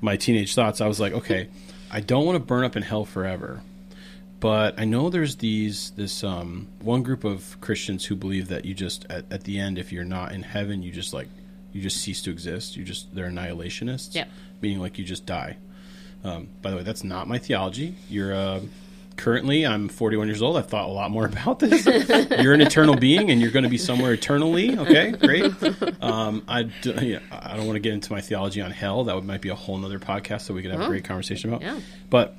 my 0.00 0.16
teenage 0.16 0.54
thoughts. 0.54 0.80
I 0.80 0.86
was 0.88 1.00
like, 1.00 1.12
okay, 1.12 1.48
I 1.90 2.00
don't 2.00 2.24
want 2.26 2.36
to 2.36 2.44
burn 2.44 2.64
up 2.64 2.76
in 2.76 2.82
hell 2.82 3.04
forever. 3.04 3.62
But 4.38 4.78
I 4.78 4.84
know 4.84 5.08
there's 5.08 5.36
these 5.36 5.92
this 5.92 6.22
um, 6.22 6.68
one 6.80 7.02
group 7.02 7.24
of 7.24 7.58
Christians 7.60 8.04
who 8.04 8.14
believe 8.16 8.48
that 8.48 8.64
you 8.66 8.74
just 8.74 9.06
at, 9.08 9.24
at 9.32 9.44
the 9.44 9.58
end, 9.58 9.78
if 9.78 9.92
you're 9.92 10.04
not 10.04 10.32
in 10.32 10.42
heaven, 10.42 10.82
you 10.82 10.92
just 10.92 11.14
like 11.14 11.28
you 11.72 11.80
just 11.80 11.98
cease 12.02 12.20
to 12.22 12.30
exist. 12.30 12.76
You 12.76 12.84
just 12.84 13.14
they're 13.14 13.30
annihilationists, 13.30 14.14
Yep. 14.14 14.28
meaning 14.60 14.80
like 14.80 14.98
you 14.98 15.04
just 15.04 15.24
die. 15.26 15.56
Um, 16.22 16.48
by 16.60 16.70
the 16.70 16.76
way, 16.76 16.82
that's 16.82 17.04
not 17.04 17.28
my 17.28 17.38
theology. 17.38 17.94
You're 18.10 18.34
uh, 18.34 18.60
currently 19.16 19.66
I'm 19.66 19.88
41 19.88 20.28
years 20.28 20.42
old. 20.42 20.56
I've 20.56 20.68
thought 20.68 20.88
a 20.88 20.92
lot 20.92 21.10
more 21.10 21.26
about 21.32 21.58
this. 21.58 21.86
you're 22.42 22.54
an 22.54 22.60
eternal 22.60 22.96
being, 22.96 23.30
and 23.30 23.40
you're 23.40 23.50
going 23.50 23.64
to 23.64 23.68
be 23.68 23.78
somewhere 23.78 24.12
eternally. 24.12 24.78
Okay, 24.78 25.12
great. 25.12 25.52
Um, 26.02 26.44
I 26.46 26.64
do, 26.64 26.92
yeah, 27.00 27.20
I 27.30 27.56
don't 27.56 27.66
want 27.66 27.76
to 27.76 27.80
get 27.80 27.92
into 27.92 28.12
my 28.12 28.20
theology 28.20 28.60
on 28.60 28.70
hell. 28.70 29.04
That 29.04 29.14
would, 29.14 29.24
might 29.24 29.40
be 29.40 29.48
a 29.48 29.54
whole 29.54 29.78
nother 29.78 29.98
podcast 29.98 30.46
that 30.46 30.52
we 30.52 30.62
could 30.62 30.70
have 30.70 30.80
a 30.80 30.86
great 30.86 31.04
conversation 31.04 31.52
about. 31.52 31.62
Yeah. 31.62 31.80
But 32.10 32.36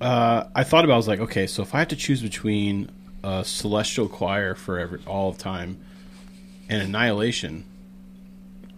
uh, 0.00 0.44
I 0.54 0.64
thought 0.64 0.84
about. 0.84 0.92
it, 0.92 0.94
I 0.94 0.98
was 0.98 1.08
like, 1.08 1.20
okay, 1.20 1.46
so 1.46 1.62
if 1.62 1.74
I 1.74 1.78
have 1.78 1.88
to 1.88 1.96
choose 1.96 2.20
between 2.20 2.90
a 3.24 3.44
celestial 3.44 4.08
choir 4.08 4.54
for 4.54 4.78
every, 4.78 5.00
all 5.06 5.28
of 5.28 5.38
time 5.38 5.78
and 6.68 6.82
annihilation. 6.82 7.64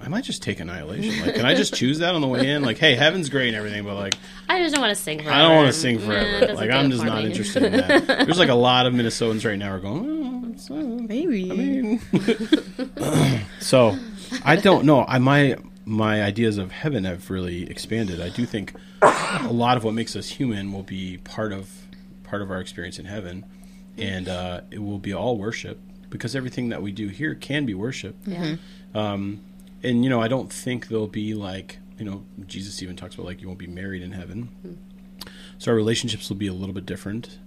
I 0.00 0.08
might 0.08 0.24
just 0.24 0.42
take 0.42 0.60
annihilation. 0.60 1.24
Like, 1.24 1.34
can 1.36 1.46
I 1.46 1.54
just 1.54 1.74
choose 1.74 2.00
that 2.00 2.14
on 2.14 2.20
the 2.20 2.26
way 2.26 2.50
in? 2.50 2.62
Like, 2.62 2.78
hey, 2.78 2.94
heaven's 2.94 3.28
great 3.30 3.48
and 3.48 3.56
everything, 3.56 3.84
but 3.84 3.94
like, 3.94 4.14
I 4.48 4.58
just 4.60 4.74
don't 4.74 4.82
want 4.82 4.94
to 4.94 5.02
sing 5.02 5.18
forever. 5.18 5.32
I 5.32 5.38
don't 5.42 5.56
want 5.56 5.68
to 5.68 5.72
sing 5.72 5.98
forever. 5.98 6.40
doesn't 6.40 6.56
like, 6.56 6.70
I'm 6.70 6.90
just 6.90 7.04
not 7.04 7.22
me. 7.22 7.30
interested 7.30 7.62
in 7.62 7.72
that. 7.72 8.06
There's 8.26 8.38
like 8.38 8.50
a 8.50 8.54
lot 8.54 8.86
of 8.86 8.92
Minnesotans 8.92 9.46
right 9.46 9.58
now 9.58 9.72
are 9.72 9.78
going. 9.78 10.60
Oh, 10.70 10.98
Maybe. 10.98 11.50
I 11.50 11.54
mean, 11.54 12.00
so 13.60 13.96
I 14.44 14.56
don't 14.56 14.84
know. 14.84 15.04
I 15.06 15.18
my 15.18 15.56
my 15.84 16.22
ideas 16.22 16.58
of 16.58 16.72
heaven 16.72 17.04
have 17.04 17.30
really 17.30 17.68
expanded. 17.70 18.20
I 18.20 18.28
do 18.28 18.46
think 18.46 18.74
a 19.02 19.48
lot 19.50 19.76
of 19.76 19.84
what 19.84 19.94
makes 19.94 20.16
us 20.16 20.28
human 20.28 20.72
will 20.72 20.82
be 20.82 21.18
part 21.18 21.52
of 21.52 21.70
part 22.22 22.42
of 22.42 22.50
our 22.50 22.60
experience 22.60 22.98
in 22.98 23.06
heaven, 23.06 23.44
and 23.96 24.28
uh, 24.28 24.60
it 24.70 24.78
will 24.82 24.98
be 24.98 25.12
all 25.12 25.36
worship 25.38 25.80
because 26.10 26.36
everything 26.36 26.68
that 26.68 26.82
we 26.82 26.92
do 26.92 27.08
here 27.08 27.34
can 27.34 27.66
be 27.66 27.74
worship. 27.74 28.16
Yeah. 28.24 28.56
Um, 28.94 29.40
and 29.84 30.02
you 30.02 30.10
know, 30.10 30.20
I 30.20 30.28
don't 30.28 30.52
think 30.52 30.88
there'll 30.88 31.06
be 31.06 31.34
like 31.34 31.78
you 31.98 32.04
know, 32.04 32.24
Jesus 32.46 32.82
even 32.82 32.96
talks 32.96 33.14
about 33.14 33.26
like 33.26 33.40
you 33.40 33.46
won't 33.46 33.58
be 33.58 33.68
married 33.68 34.02
in 34.02 34.12
heaven. 34.12 34.48
So 35.58 35.70
our 35.70 35.76
relationships 35.76 36.28
will 36.28 36.36
be 36.36 36.48
a 36.48 36.52
little 36.52 36.74
bit 36.74 36.86
different, 36.86 37.38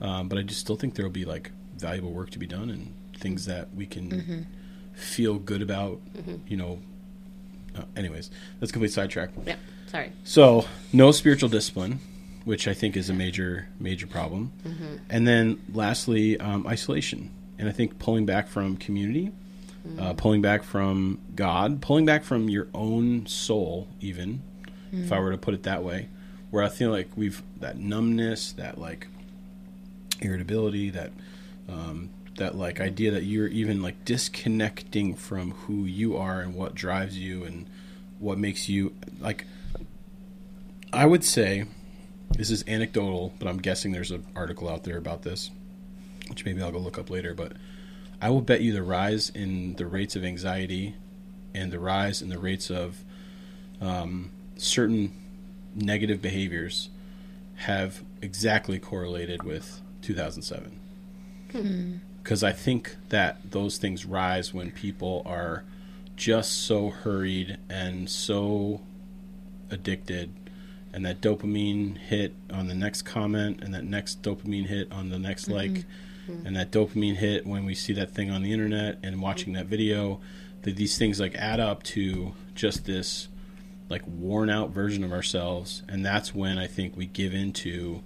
um, 0.00 0.28
but 0.28 0.38
I 0.38 0.42
just 0.42 0.60
still 0.60 0.76
think 0.76 0.94
there 0.94 1.04
will 1.04 1.12
be 1.12 1.24
like 1.24 1.50
valuable 1.76 2.12
work 2.12 2.30
to 2.30 2.38
be 2.38 2.46
done 2.46 2.70
and 2.70 2.94
things 3.18 3.46
that 3.46 3.74
we 3.74 3.86
can 3.86 4.46
feel 4.94 5.38
good 5.38 5.62
about. 5.62 6.00
You 6.46 6.56
know. 6.56 6.78
Uh, 7.76 7.82
anyways, 7.94 8.30
that's 8.58 8.72
complete 8.72 8.92
sidetrack. 8.92 9.30
Yeah. 9.44 9.56
Sorry. 9.88 10.10
So 10.24 10.64
no 10.94 11.12
spiritual 11.12 11.50
discipline, 11.50 11.98
which 12.44 12.66
I 12.66 12.72
think 12.74 12.96
is 12.96 13.10
a 13.10 13.14
major 13.14 13.68
major 13.78 14.06
problem, 14.06 14.52
and 15.10 15.26
then 15.28 15.60
lastly 15.72 16.38
um, 16.40 16.66
isolation, 16.66 17.30
and 17.58 17.68
I 17.68 17.72
think 17.72 17.98
pulling 17.98 18.24
back 18.24 18.48
from 18.48 18.76
community, 18.76 19.32
uh, 19.98 20.12
pulling 20.14 20.42
back 20.42 20.62
from 20.62 21.20
God, 21.34 21.80
pulling 21.80 22.06
back 22.06 22.24
from 22.24 22.48
your 22.48 22.68
own 22.74 23.26
soul, 23.26 23.88
even 24.00 24.42
if 24.92 25.12
I 25.12 25.18
were 25.18 25.30
to 25.30 25.38
put 25.38 25.54
it 25.54 25.64
that 25.64 25.82
way, 25.82 26.08
where 26.50 26.62
I 26.62 26.68
feel 26.68 26.90
like 26.90 27.08
we've 27.16 27.42
that 27.60 27.78
numbness, 27.78 28.52
that 28.52 28.78
like 28.78 29.08
irritability, 30.20 30.90
that 30.90 31.12
um, 31.68 32.10
that 32.38 32.54
like 32.54 32.80
idea 32.80 33.10
that 33.10 33.24
you're 33.24 33.48
even 33.48 33.82
like 33.82 34.04
disconnecting 34.04 35.14
from 35.14 35.52
who 35.52 35.84
you 35.84 36.16
are 36.16 36.40
and 36.40 36.54
what 36.54 36.74
drives 36.74 37.18
you 37.18 37.44
and 37.44 37.66
what 38.18 38.38
makes 38.38 38.68
you 38.68 38.94
like 39.20 39.44
I 40.92 41.04
would 41.06 41.24
say 41.24 41.66
this 42.30 42.50
is 42.50 42.64
anecdotal, 42.66 43.32
but 43.38 43.48
I'm 43.48 43.58
guessing 43.58 43.92
there's 43.92 44.10
an 44.10 44.26
article 44.34 44.68
out 44.68 44.84
there 44.84 44.96
about 44.96 45.22
this, 45.22 45.50
which 46.28 46.44
maybe 46.44 46.62
I'll 46.62 46.72
go 46.72 46.78
look 46.78 46.98
up 46.98 47.10
later. 47.10 47.34
But 47.34 47.52
I 48.20 48.30
will 48.30 48.40
bet 48.40 48.60
you 48.62 48.72
the 48.72 48.82
rise 48.82 49.30
in 49.30 49.74
the 49.74 49.86
rates 49.86 50.16
of 50.16 50.24
anxiety 50.24 50.94
and 51.54 51.72
the 51.72 51.78
rise 51.78 52.22
in 52.22 52.28
the 52.28 52.38
rates 52.38 52.70
of 52.70 53.04
um, 53.80 54.30
certain 54.56 55.12
negative 55.74 56.22
behaviors 56.22 56.88
have 57.56 58.02
exactly 58.22 58.78
correlated 58.78 59.42
with 59.42 59.80
2007. 60.02 60.78
Because 62.22 62.42
I 62.42 62.52
think 62.52 62.96
that 63.10 63.50
those 63.50 63.78
things 63.78 64.04
rise 64.04 64.52
when 64.52 64.70
people 64.72 65.22
are 65.24 65.64
just 66.16 66.52
so 66.66 66.90
hurried 66.90 67.58
and 67.68 68.08
so 68.08 68.80
addicted 69.70 70.32
and 70.92 71.04
that 71.04 71.20
dopamine 71.20 71.98
hit 71.98 72.34
on 72.50 72.68
the 72.68 72.74
next 72.74 73.02
comment 73.02 73.60
and 73.62 73.74
that 73.74 73.84
next 73.84 74.22
dopamine 74.22 74.66
hit 74.66 74.90
on 74.90 75.10
the 75.10 75.18
next 75.18 75.48
like 75.48 75.84
and 76.28 76.56
that 76.56 76.70
dopamine 76.70 77.16
hit 77.16 77.46
when 77.46 77.64
we 77.64 77.74
see 77.74 77.92
that 77.92 78.10
thing 78.10 78.30
on 78.30 78.42
the 78.42 78.52
internet 78.52 78.98
and 79.02 79.20
watching 79.22 79.52
that 79.52 79.66
video 79.66 80.20
that 80.62 80.76
these 80.76 80.98
things 80.98 81.20
like 81.20 81.34
add 81.36 81.60
up 81.60 81.82
to 81.82 82.32
just 82.54 82.84
this 82.84 83.28
like 83.88 84.02
worn 84.06 84.50
out 84.50 84.70
version 84.70 85.04
of 85.04 85.12
ourselves 85.12 85.82
and 85.88 86.04
that's 86.04 86.34
when 86.34 86.58
i 86.58 86.66
think 86.66 86.96
we 86.96 87.06
give 87.06 87.32
into 87.32 88.02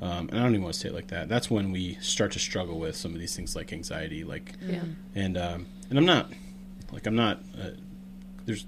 um, 0.00 0.28
and 0.28 0.38
i 0.38 0.42
don't 0.42 0.52
even 0.52 0.62
want 0.62 0.74
to 0.74 0.80
say 0.80 0.88
it 0.88 0.94
like 0.94 1.08
that 1.08 1.28
that's 1.28 1.50
when 1.50 1.72
we 1.72 1.94
start 2.00 2.30
to 2.32 2.38
struggle 2.38 2.78
with 2.78 2.94
some 2.94 3.12
of 3.12 3.18
these 3.18 3.34
things 3.34 3.56
like 3.56 3.72
anxiety 3.72 4.22
like 4.22 4.52
Yeah. 4.64 4.82
and 5.16 5.36
um, 5.36 5.66
and 5.90 5.98
i'm 5.98 6.06
not 6.06 6.30
like 6.92 7.06
i'm 7.06 7.16
not 7.16 7.40
uh, 7.60 7.70
there's 8.44 8.66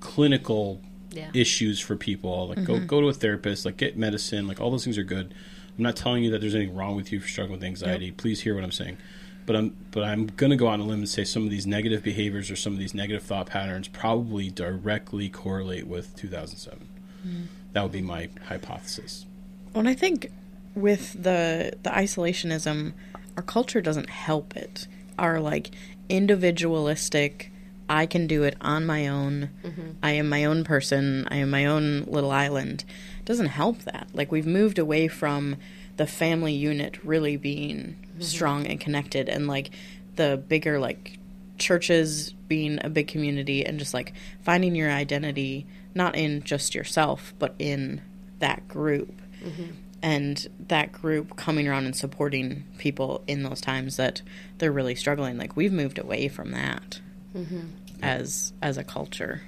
clinical 0.00 0.80
Yeah. 1.10 1.30
issues 1.34 1.80
for 1.80 1.96
people. 1.96 2.48
Like 2.48 2.64
go 2.64 2.78
go 2.78 3.00
to 3.00 3.08
a 3.08 3.12
therapist, 3.12 3.64
like 3.64 3.76
get 3.78 3.96
medicine, 3.96 4.46
like 4.46 4.60
all 4.60 4.70
those 4.70 4.84
things 4.84 4.98
are 4.98 5.02
good. 5.04 5.34
I'm 5.78 5.84
not 5.84 5.96
telling 5.96 6.24
you 6.24 6.30
that 6.32 6.40
there's 6.40 6.56
anything 6.56 6.74
wrong 6.74 6.96
with 6.96 7.12
you 7.12 7.20
for 7.20 7.28
struggling 7.28 7.60
with 7.60 7.64
anxiety. 7.64 8.10
Please 8.10 8.40
hear 8.40 8.54
what 8.54 8.64
I'm 8.64 8.72
saying. 8.72 8.98
But 9.46 9.56
I'm 9.56 9.76
but 9.92 10.02
I'm 10.02 10.26
gonna 10.26 10.56
go 10.56 10.66
on 10.66 10.80
a 10.80 10.82
limb 10.82 10.98
and 10.98 11.08
say 11.08 11.24
some 11.24 11.44
of 11.44 11.50
these 11.50 11.66
negative 11.66 12.02
behaviors 12.02 12.50
or 12.50 12.56
some 12.56 12.72
of 12.74 12.78
these 12.78 12.92
negative 12.92 13.22
thought 13.22 13.46
patterns 13.46 13.88
probably 13.88 14.50
directly 14.50 15.28
correlate 15.28 15.86
with 15.86 16.14
2007. 16.16 16.88
Hmm. 17.22 17.42
That 17.72 17.82
would 17.82 17.92
be 17.92 18.02
my 18.02 18.28
hypothesis. 18.48 19.24
Well, 19.72 19.80
and 19.80 19.88
I 19.88 19.94
think 19.94 20.30
with 20.74 21.12
the 21.14 21.72
the 21.82 21.90
isolationism, 21.90 22.92
our 23.36 23.42
culture 23.42 23.80
doesn't 23.80 24.10
help 24.10 24.56
it. 24.56 24.86
Our 25.18 25.40
like 25.40 25.70
individualistic, 26.08 27.52
I 27.88 28.06
can 28.06 28.26
do 28.26 28.42
it 28.42 28.56
on 28.60 28.84
my 28.84 29.08
own. 29.08 29.50
Mm-hmm. 29.64 29.90
I 30.02 30.12
am 30.12 30.28
my 30.28 30.44
own 30.44 30.64
person. 30.64 31.26
I 31.30 31.36
am 31.36 31.50
my 31.50 31.64
own 31.66 32.04
little 32.04 32.32
island. 32.32 32.84
Doesn't 33.28 33.48
help 33.48 33.80
that. 33.80 34.08
Like 34.14 34.32
we've 34.32 34.46
moved 34.46 34.78
away 34.78 35.06
from 35.06 35.56
the 35.98 36.06
family 36.06 36.54
unit 36.54 36.98
really 37.04 37.36
being 37.36 37.96
mm-hmm. 38.00 38.22
strong 38.22 38.66
and 38.66 38.80
connected, 38.80 39.28
and 39.28 39.46
like 39.46 39.68
the 40.16 40.42
bigger 40.48 40.80
like 40.80 41.18
churches 41.58 42.32
being 42.48 42.78
a 42.82 42.88
big 42.88 43.06
community 43.06 43.66
and 43.66 43.78
just 43.78 43.92
like 43.92 44.14
finding 44.40 44.74
your 44.74 44.90
identity 44.90 45.66
not 45.94 46.16
in 46.16 46.42
just 46.42 46.74
yourself 46.74 47.34
but 47.38 47.54
in 47.58 48.00
that 48.38 48.66
group. 48.66 49.20
Mm-hmm. 49.44 49.72
And 50.00 50.48
that 50.68 50.90
group 50.92 51.36
coming 51.36 51.68
around 51.68 51.84
and 51.84 51.94
supporting 51.94 52.64
people 52.78 53.22
in 53.26 53.42
those 53.42 53.60
times 53.60 53.98
that 53.98 54.22
they're 54.56 54.72
really 54.72 54.94
struggling 54.94 55.36
like 55.36 55.54
we've 55.54 55.70
moved 55.70 55.98
away 55.98 56.28
from 56.28 56.52
that 56.52 56.98
mm-hmm. 57.36 57.60
as 58.02 58.54
as 58.62 58.78
a 58.78 58.84
culture. 58.84 59.42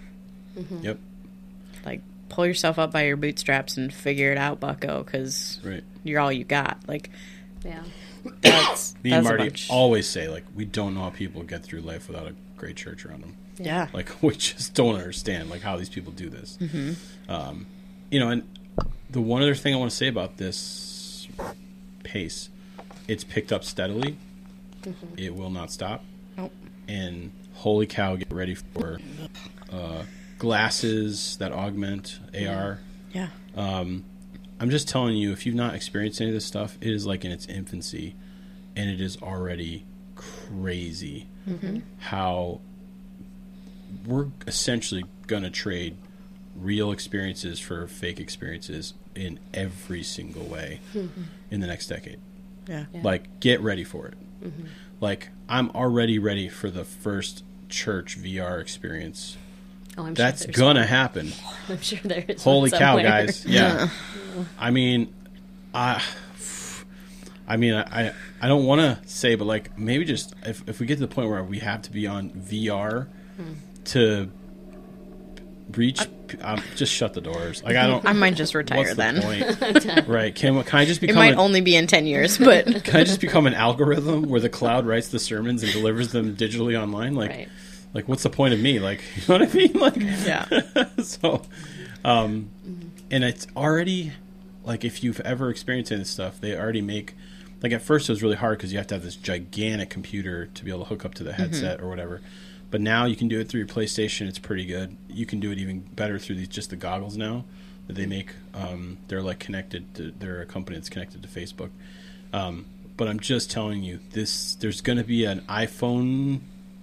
Yep. 0.82 0.98
like 1.86 2.02
pull 2.30 2.46
yourself 2.46 2.78
up 2.78 2.90
by 2.92 3.04
your 3.04 3.16
bootstraps 3.18 3.76
and 3.76 3.92
figure 3.92 4.32
it 4.32 4.38
out 4.38 4.58
bucko 4.60 5.02
because 5.02 5.60
Right. 5.62 5.84
you're 6.04 6.20
all 6.20 6.32
you 6.32 6.44
got 6.44 6.78
like 6.88 7.10
Yeah. 7.64 7.82
that's 8.40 8.94
Me 9.02 9.12
and 9.12 9.24
that's 9.24 9.26
a 9.26 9.28
Marty 9.36 9.44
bunch. 9.50 9.68
always 9.70 10.08
say 10.08 10.28
like 10.28 10.44
we 10.54 10.64
don't 10.64 10.94
know 10.94 11.02
how 11.02 11.10
people 11.10 11.42
get 11.42 11.62
through 11.62 11.80
life 11.82 12.08
without 12.08 12.26
a 12.26 12.34
great 12.56 12.76
church 12.76 13.04
around 13.04 13.22
them. 13.22 13.36
yeah 13.58 13.88
Like 13.92 14.22
we 14.22 14.34
just 14.36 14.72
don't 14.74 14.94
understand 14.94 15.50
like 15.50 15.60
how 15.62 15.76
these 15.76 15.88
people 15.90 16.12
do 16.12 16.30
this. 16.30 16.56
Um, 17.28 17.66
you 18.10 18.18
know, 18.20 18.30
and 18.30 18.42
the 19.10 19.20
one 19.20 19.42
other 19.42 19.54
thing 19.54 19.74
I 19.74 19.76
want 19.76 19.90
to 19.90 19.96
say 19.96 20.08
about 20.08 20.36
this 20.38 21.28
pace, 22.02 22.48
it's 23.08 23.24
picked 23.24 23.52
up 23.52 23.64
steadily. 23.64 24.16
It 25.16 25.34
will 25.34 25.50
not 25.50 25.70
stop. 25.70 26.02
Nope. 26.36 26.52
And 26.88 27.30
holy 27.54 27.86
cow, 27.86 28.16
get 28.16 28.32
ready 28.32 28.54
for 28.54 28.98
uh, 29.72 30.02
glasses 30.40 31.36
that 31.36 31.52
augment 31.52 32.18
AR. 32.34 32.80
yeah 33.12 33.28
um, 33.56 34.04
I'm 34.60 34.68
just 34.68 34.88
telling 34.88 35.16
you, 35.16 35.32
if 35.32 35.46
you've 35.46 35.54
not 35.54 35.74
experienced 35.74 36.20
any 36.20 36.30
of 36.30 36.34
this 36.34 36.44
stuff, 36.44 36.76
it 36.82 36.92
is 36.92 37.06
like 37.06 37.24
in 37.24 37.32
its 37.32 37.46
infancy, 37.46 38.14
and 38.76 38.90
it 38.90 39.00
is 39.00 39.16
already 39.22 39.86
crazy 40.14 41.28
mm-hmm. 41.48 41.78
how 41.98 42.60
we're 44.06 44.28
essentially 44.46 45.04
going 45.26 45.42
to 45.44 45.50
trade 45.50 45.96
real 46.54 46.92
experiences 46.92 47.58
for 47.58 47.86
fake 47.86 48.20
experiences 48.20 48.92
in 49.14 49.40
every 49.54 50.02
single 50.02 50.44
way 50.44 50.80
mm-hmm. 50.92 51.22
in 51.50 51.60
the 51.60 51.66
next 51.66 51.86
decade. 51.86 52.20
yeah 52.68 52.84
Yeah. 52.92 53.00
Like, 53.02 53.40
get 53.40 53.62
ready 53.62 53.82
for 53.82 54.08
it. 54.08 54.14
Mm-hmm. 54.44 54.66
Like, 55.00 55.30
I'm 55.48 55.70
already 55.70 56.18
ready 56.18 56.50
for 56.50 56.70
the 56.70 56.84
first 56.84 57.44
church 57.70 58.20
VR 58.20 58.60
experience. 58.60 59.38
Oh, 60.00 60.06
I'm 60.06 60.14
That's 60.14 60.44
sure 60.44 60.52
gonna 60.52 60.86
happen. 60.86 61.30
I'm 61.68 61.80
sure 61.82 61.98
there 62.02 62.24
is. 62.26 62.42
Holy 62.42 62.70
one 62.70 62.80
cow, 62.80 62.98
guys! 62.98 63.44
Yeah, 63.44 63.90
I 64.58 64.70
mean, 64.70 65.12
I, 65.74 66.02
I 67.46 67.58
mean, 67.58 67.74
I, 67.74 68.12
I 68.40 68.48
don't 68.48 68.64
want 68.64 68.80
to 68.80 68.98
say, 69.06 69.34
but 69.34 69.44
like 69.44 69.76
maybe 69.78 70.06
just 70.06 70.34
if 70.46 70.66
if 70.66 70.80
we 70.80 70.86
get 70.86 70.94
to 70.94 71.06
the 71.06 71.14
point 71.14 71.28
where 71.28 71.44
we 71.44 71.58
have 71.58 71.82
to 71.82 71.92
be 71.92 72.06
on 72.06 72.30
VR 72.30 73.08
to 73.86 74.30
reach, 75.72 76.00
um, 76.40 76.62
just 76.76 76.92
shut 76.94 77.12
the 77.12 77.20
doors. 77.20 77.62
Like 77.62 77.76
I 77.76 77.86
don't. 77.86 78.06
i 78.06 78.14
might 78.14 78.36
just 78.36 78.54
retire 78.54 78.78
what's 78.78 78.90
the 78.90 78.96
then 78.96 79.20
point? 79.20 80.06
right? 80.08 80.34
Can 80.34 80.62
can 80.64 80.78
I 80.78 80.86
just 80.86 81.02
become? 81.02 81.16
it 81.16 81.18
might 81.18 81.32
an, 81.34 81.38
only 81.38 81.60
be 81.60 81.76
in 81.76 81.86
10 81.86 82.06
years 82.06 82.38
but 82.38 82.64
can 82.84 82.96
I 82.96 83.04
just 83.04 83.20
become 83.20 83.46
an 83.46 83.54
algorithm 83.54 84.22
where 84.30 84.40
the 84.40 84.48
cloud 84.48 84.86
writes 84.86 85.08
the 85.08 85.18
sermons 85.18 85.62
and 85.62 85.70
delivers 85.72 86.12
them 86.12 86.36
digitally 86.36 86.80
online? 86.80 87.14
Like, 87.14 87.30
Right. 87.30 87.48
Like 87.94 88.08
what's 88.08 88.22
the 88.22 88.30
point 88.30 88.54
of 88.54 88.60
me? 88.60 88.78
Like, 88.78 89.02
you 89.16 89.22
know 89.28 89.44
what 89.44 89.50
I 89.50 89.54
mean? 89.54 89.72
Like, 89.72 89.96
yeah 89.96 90.46
so, 91.02 91.42
um, 92.04 92.50
and 93.10 93.24
it's 93.24 93.46
already 93.56 94.12
like 94.64 94.84
if 94.84 95.02
you've 95.02 95.20
ever 95.20 95.50
experienced 95.50 95.90
any 95.90 96.00
of 96.00 96.06
this 96.06 96.10
stuff, 96.10 96.40
they 96.40 96.56
already 96.56 96.82
make 96.82 97.14
like 97.62 97.72
at 97.72 97.82
first 97.82 98.08
it 98.08 98.12
was 98.12 98.22
really 98.22 98.36
hard 98.36 98.58
because 98.58 98.72
you 98.72 98.78
have 98.78 98.86
to 98.88 98.94
have 98.94 99.02
this 99.02 99.16
gigantic 99.16 99.90
computer 99.90 100.46
to 100.46 100.64
be 100.64 100.70
able 100.70 100.80
to 100.80 100.86
hook 100.86 101.04
up 101.04 101.14
to 101.14 101.24
the 101.24 101.32
headset 101.32 101.80
or 101.80 101.88
whatever. 101.88 102.20
But 102.70 102.80
now 102.80 103.04
you 103.04 103.16
can 103.16 103.28
do 103.28 103.40
it 103.40 103.48
through 103.48 103.60
your 103.60 103.68
PlayStation. 103.68 104.28
It's 104.28 104.38
pretty 104.38 104.64
good. 104.64 104.96
You 105.08 105.26
can 105.26 105.40
do 105.40 105.50
it 105.50 105.58
even 105.58 105.80
better 105.80 106.18
through 106.18 106.36
these 106.36 106.48
just 106.48 106.70
the 106.70 106.76
goggles 106.76 107.16
now 107.16 107.44
that 107.86 107.94
they 107.94 108.06
make. 108.06 108.30
Um, 108.54 108.98
they're 109.08 109.22
like 109.22 109.40
connected. 109.40 109.92
To, 109.96 110.12
they're 110.12 110.40
a 110.40 110.46
company 110.46 110.76
that's 110.76 110.88
connected 110.88 111.22
to 111.22 111.28
Facebook. 111.28 111.70
Um, 112.32 112.66
but 112.96 113.08
I'm 113.08 113.18
just 113.18 113.50
telling 113.50 113.82
you, 113.82 113.98
this 114.12 114.54
there's 114.54 114.80
going 114.80 114.98
to 114.98 115.04
be 115.04 115.24
an 115.24 115.40
iPhone 115.42 116.40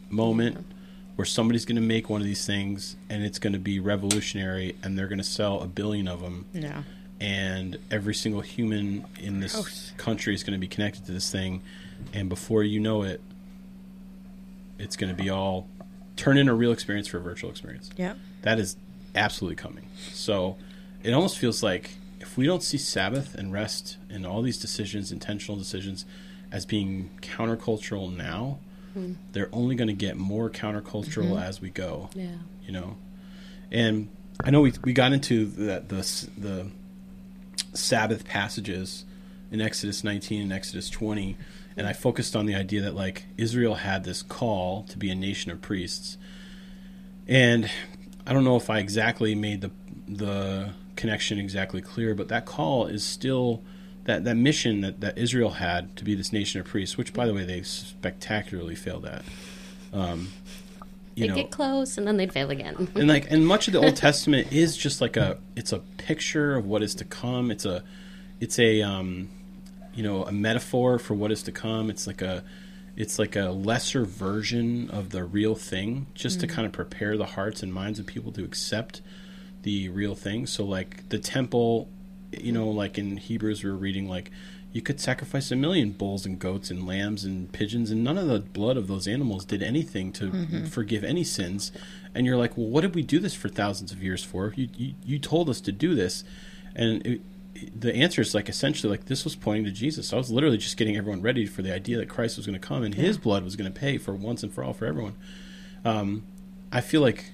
moment 0.09 0.65
where 1.17 1.25
somebody's 1.25 1.65
going 1.65 1.75
to 1.75 1.81
make 1.81 2.09
one 2.09 2.21
of 2.21 2.25
these 2.27 2.45
things 2.45 2.95
and 3.09 3.23
it's 3.25 3.39
going 3.39 3.53
to 3.53 3.59
be 3.59 3.79
revolutionary 3.79 4.75
and 4.83 4.97
they're 4.97 5.07
going 5.07 5.17
to 5.17 5.23
sell 5.23 5.59
a 5.61 5.67
billion 5.67 6.07
of 6.07 6.21
them 6.21 6.45
Yeah. 6.53 6.83
and 7.19 7.77
every 7.91 8.13
single 8.15 8.41
human 8.41 9.05
in 9.19 9.39
this 9.41 9.53
Gross. 9.53 9.91
country 9.97 10.33
is 10.33 10.43
going 10.43 10.53
to 10.53 10.59
be 10.59 10.67
connected 10.67 11.05
to 11.07 11.11
this 11.11 11.29
thing 11.31 11.61
and 12.13 12.29
before 12.29 12.63
you 12.63 12.79
know 12.79 13.01
it 13.03 13.19
it's 14.79 14.95
going 14.95 15.15
to 15.15 15.21
be 15.21 15.29
all 15.29 15.67
turn 16.15 16.37
in 16.37 16.47
a 16.47 16.53
real 16.53 16.71
experience 16.71 17.07
for 17.07 17.17
a 17.17 17.21
virtual 17.21 17.49
experience 17.49 17.89
Yeah. 17.97 18.13
that 18.43 18.59
is 18.59 18.77
absolutely 19.15 19.55
coming 19.55 19.87
so 20.13 20.55
it 21.03 21.11
almost 21.13 21.37
feels 21.37 21.63
like 21.63 21.91
if 22.19 22.37
we 22.37 22.45
don't 22.45 22.61
see 22.63 22.77
sabbath 22.77 23.33
and 23.35 23.51
rest 23.51 23.97
and 24.09 24.25
all 24.25 24.41
these 24.41 24.59
decisions 24.59 25.11
intentional 25.11 25.57
decisions 25.57 26.05
as 26.51 26.65
being 26.65 27.09
countercultural 27.21 28.15
now 28.15 28.59
Mm-hmm. 28.97 29.13
they're 29.31 29.49
only 29.53 29.75
going 29.75 29.87
to 29.89 29.93
get 29.93 30.17
more 30.17 30.49
countercultural 30.49 31.25
mm-hmm. 31.31 31.37
as 31.37 31.61
we 31.61 31.69
go 31.69 32.09
Yeah. 32.13 32.35
you 32.65 32.71
know? 32.71 32.95
And 33.71 34.09
i 34.43 34.49
know 34.51 34.61
we, 34.61 34.73
we 34.83 34.93
got 34.93 35.13
into 35.13 35.45
the, 35.45 35.83
the 35.87 36.29
the 36.37 36.67
sabbath 37.73 38.25
passages 38.25 39.05
in 39.51 39.61
exodus 39.61 40.03
19 40.03 40.41
and 40.43 40.53
exodus 40.53 40.89
20 40.89 41.37
and 41.75 41.87
i 41.87 41.93
focused 41.93 42.35
on 42.35 42.45
the 42.45 42.55
idea 42.55 42.81
that 42.81 42.95
like 42.95 43.25
israel 43.37 43.75
had 43.75 44.03
this 44.03 44.21
call 44.21 44.83
to 44.83 44.97
be 44.97 45.09
a 45.09 45.15
nation 45.15 45.51
of 45.51 45.61
priests. 45.61 46.17
And 47.27 47.69
i 48.25 48.33
don't 48.33 48.43
know 48.43 48.55
if 48.57 48.69
i 48.69 48.79
exactly 48.79 49.35
made 49.35 49.61
the 49.61 49.71
the 50.07 50.71
connection 50.95 51.37
exactly 51.37 51.81
clear 51.81 52.15
but 52.15 52.29
that 52.29 52.45
call 52.45 52.87
is 52.87 53.03
still 53.03 53.61
that, 54.07 54.23
that 54.23 54.35
mission 54.35 54.81
that, 54.81 54.99
that 55.01 55.17
israel 55.17 55.51
had 55.51 55.95
to 55.95 56.03
be 56.03 56.15
this 56.15 56.33
nation 56.33 56.59
of 56.59 56.65
priests 56.65 56.97
which 56.97 57.13
by 57.13 57.25
the 57.25 57.33
way 57.33 57.45
they 57.45 57.61
spectacularly 57.61 58.75
failed 58.75 59.05
at. 59.05 59.23
Um, 59.93 60.31
you 61.15 61.23
They 61.23 61.27
know, 61.29 61.35
get 61.35 61.51
close 61.51 61.97
and 61.97 62.05
then 62.07 62.17
they'd 62.17 62.31
fail 62.33 62.49
again. 62.51 62.87
and 62.95 63.07
like 63.07 63.31
and 63.31 63.45
much 63.45 63.67
of 63.67 63.73
the 63.73 63.79
old 63.79 63.95
testament 64.07 64.51
is 64.53 64.75
just 64.77 65.01
like 65.01 65.17
a 65.17 65.37
it's 65.55 65.71
a 65.71 65.79
picture 65.97 66.55
of 66.55 66.65
what 66.65 66.83
is 66.83 66.95
to 66.95 67.05
come. 67.05 67.49
It's 67.51 67.65
a 67.65 67.83
it's 68.39 68.59
a 68.59 68.81
um 68.81 69.29
you 69.95 70.03
know 70.03 70.23
a 70.25 70.31
metaphor 70.31 70.99
for 70.99 71.13
what 71.15 71.31
is 71.31 71.41
to 71.43 71.51
come. 71.51 71.89
It's 71.89 72.05
like 72.05 72.21
a 72.21 72.43
it's 72.95 73.17
like 73.19 73.35
a 73.35 73.49
lesser 73.49 74.05
version 74.05 74.89
of 74.91 75.09
the 75.09 75.23
real 75.23 75.55
thing 75.55 76.07
just 76.13 76.39
to 76.41 76.47
kind 76.47 76.65
of 76.65 76.71
prepare 76.71 77.17
the 77.17 77.25
hearts 77.25 77.63
and 77.63 77.73
minds 77.73 77.99
of 77.99 78.05
people 78.05 78.31
to 78.33 78.43
accept 78.43 79.01
the 79.63 79.89
real 79.89 80.15
thing. 80.15 80.45
So 80.47 80.63
like 80.65 81.09
the 81.09 81.19
temple 81.19 81.89
you 82.31 82.51
know 82.51 82.67
like 82.67 82.97
in 82.97 83.17
hebrews 83.17 83.63
we 83.63 83.69
were 83.69 83.75
reading 83.75 84.07
like 84.07 84.31
you 84.73 84.81
could 84.81 84.99
sacrifice 84.99 85.49
a 85.49 85.55
million 85.55 85.91
bulls 85.91 86.25
and 86.25 86.39
goats 86.39 86.69
and 86.69 86.85
lambs 86.85 87.23
and 87.23 87.51
pigeons 87.51 87.89
and 87.89 88.03
none 88.03 88.17
of 88.17 88.27
the 88.27 88.39
blood 88.39 88.77
of 88.77 88.87
those 88.87 89.07
animals 89.07 89.45
did 89.45 89.63
anything 89.63 90.11
to 90.11 90.29
forgive 90.69 91.03
any 91.03 91.23
sins. 91.23 91.71
And 92.13 92.25
you're 92.25 92.37
like 92.37 92.57
well 92.57 92.67
what 92.67 92.81
did 92.81 92.93
we 92.93 93.01
do 93.01 93.19
this 93.19 93.33
for 93.33 93.49
thousands 93.49 93.91
of 93.91 94.03
years 94.03 94.23
for? 94.23 94.53
You 94.55 94.67
you, 94.77 94.93
you 95.03 95.19
told 95.19 95.49
us 95.49 95.61
to 95.61 95.71
do 95.71 95.95
this. 95.95 96.23
And 96.75 97.03
it, 97.05 97.21
the 97.79 97.95
answer 97.95 98.21
is 98.21 98.35
like 98.35 98.49
essentially 98.49 98.91
like 98.91 99.05
this 99.05 99.23
was 99.23 99.35
pointing 99.35 99.65
to 99.65 99.71
jesus. 99.71 100.13
I 100.13 100.17
was 100.17 100.29
literally 100.29 100.57
just 100.57 100.77
getting 100.77 100.95
everyone 100.95 101.21
ready 101.21 101.45
for 101.47 101.61
the 101.61 101.73
idea 101.73 101.97
that 101.97 102.09
christ 102.09 102.37
was 102.37 102.45
going 102.45 102.59
to 102.59 102.67
come 102.67 102.83
and 102.83 102.93
his 102.93 103.17
blood 103.17 103.43
was 103.43 103.55
going 103.55 103.71
to 103.71 103.79
pay 103.79 103.97
for 103.97 104.13
once 104.13 104.43
and 104.43 104.53
for 104.53 104.63
all 104.63 104.73
for 104.73 104.85
everyone. 104.85 105.15
Um, 105.85 106.23
i 106.71 106.81
feel 106.81 107.01
like 107.01 107.31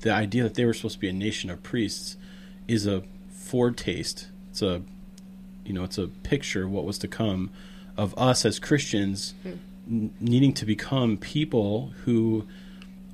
the 0.00 0.12
idea 0.12 0.44
that 0.44 0.54
they 0.54 0.64
were 0.64 0.72
supposed 0.72 0.94
to 0.94 1.00
be 1.00 1.08
a 1.08 1.12
nation 1.12 1.50
of 1.50 1.62
priests 1.62 2.16
is 2.68 2.86
a 2.86 3.02
foretaste. 3.52 4.28
It's 4.50 4.62
a, 4.62 4.82
you 5.66 5.74
know, 5.74 5.84
it's 5.84 5.98
a 5.98 6.08
picture 6.08 6.64
of 6.64 6.70
what 6.70 6.84
was 6.84 6.98
to 6.98 7.08
come, 7.08 7.50
of 7.98 8.16
us 8.16 8.46
as 8.46 8.58
Christians 8.58 9.34
hmm. 9.42 9.52
n- 9.86 10.14
needing 10.20 10.54
to 10.54 10.64
become 10.64 11.18
people 11.18 11.92
who 12.04 12.48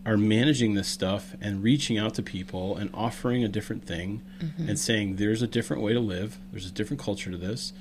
are 0.06 0.16
managing 0.16 0.74
this 0.74 0.86
stuff 0.86 1.34
and 1.40 1.62
reaching 1.62 1.98
out 1.98 2.14
to 2.14 2.22
people 2.22 2.76
and 2.76 2.88
offering 2.94 3.42
a 3.42 3.48
different 3.48 3.84
thing 3.84 4.22
mm-hmm. 4.38 4.68
and 4.68 4.78
saying 4.78 5.16
there's 5.16 5.42
a 5.42 5.46
different 5.48 5.82
way 5.82 5.92
to 5.92 6.00
live. 6.00 6.38
There's 6.52 6.66
a 6.66 6.70
different 6.70 7.02
culture 7.02 7.32
to 7.32 7.36
this. 7.36 7.72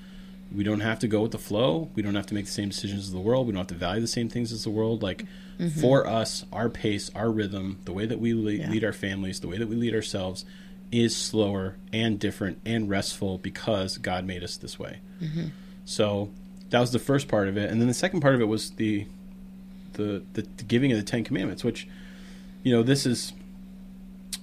We 0.54 0.64
don't 0.64 0.80
have 0.80 0.98
to 1.00 1.08
go 1.08 1.22
with 1.22 1.32
the 1.32 1.38
flow. 1.38 1.90
We 1.94 2.02
don't 2.02 2.16
have 2.16 2.26
to 2.28 2.34
make 2.34 2.46
the 2.46 2.52
same 2.52 2.70
decisions 2.70 3.04
as 3.04 3.12
the 3.12 3.20
world. 3.20 3.46
We 3.46 3.54
don't 3.54 3.60
have 3.60 3.68
to 3.68 3.76
value 3.76 4.02
the 4.02 4.08
same 4.08 4.30
things 4.30 4.52
as 4.52 4.64
the 4.64 4.72
world. 4.72 5.04
Like 5.04 5.26
mm-hmm. 5.60 5.80
for 5.80 6.08
us, 6.08 6.44
our 6.52 6.70
pace, 6.70 7.12
our 7.14 7.30
rhythm, 7.30 7.80
the 7.86 7.94
way 7.94 8.08
that 8.08 8.20
we 8.20 8.34
le- 8.34 8.54
Yeah. 8.54 8.72
lead 8.72 8.84
our 8.84 8.94
families, 8.94 9.40
the 9.40 9.48
way 9.48 9.58
that 9.58 9.68
we 9.68 9.76
lead 9.76 9.94
ourselves 9.94 10.44
is 10.92 11.16
slower 11.16 11.76
and 11.92 12.20
different 12.20 12.60
and 12.66 12.90
restful 12.90 13.38
because 13.38 13.98
God 13.98 14.26
made 14.26 14.44
us 14.44 14.58
this 14.58 14.80
way. 14.80 15.00
So 15.86 16.30
that 16.70 16.80
was 16.80 16.92
the 16.92 17.00
first 17.00 17.28
part 17.28 17.48
of 17.48 17.58
it, 17.58 17.70
and 17.70 17.80
then 17.80 17.88
the 17.88 17.94
second 17.94 18.22
part 18.22 18.36
of 18.36 18.42
it 18.42 18.46
was 18.46 18.72
the 18.72 19.08
the 19.94 20.24
the, 20.34 20.42
the 20.58 20.64
giving 20.64 20.92
of 20.92 20.98
the 20.98 21.04
Ten 21.04 21.24
Commandments, 21.24 21.64
which 21.64 21.88
you 22.64 22.72
know 22.72 22.84
this 22.84 23.06
is 23.06 23.34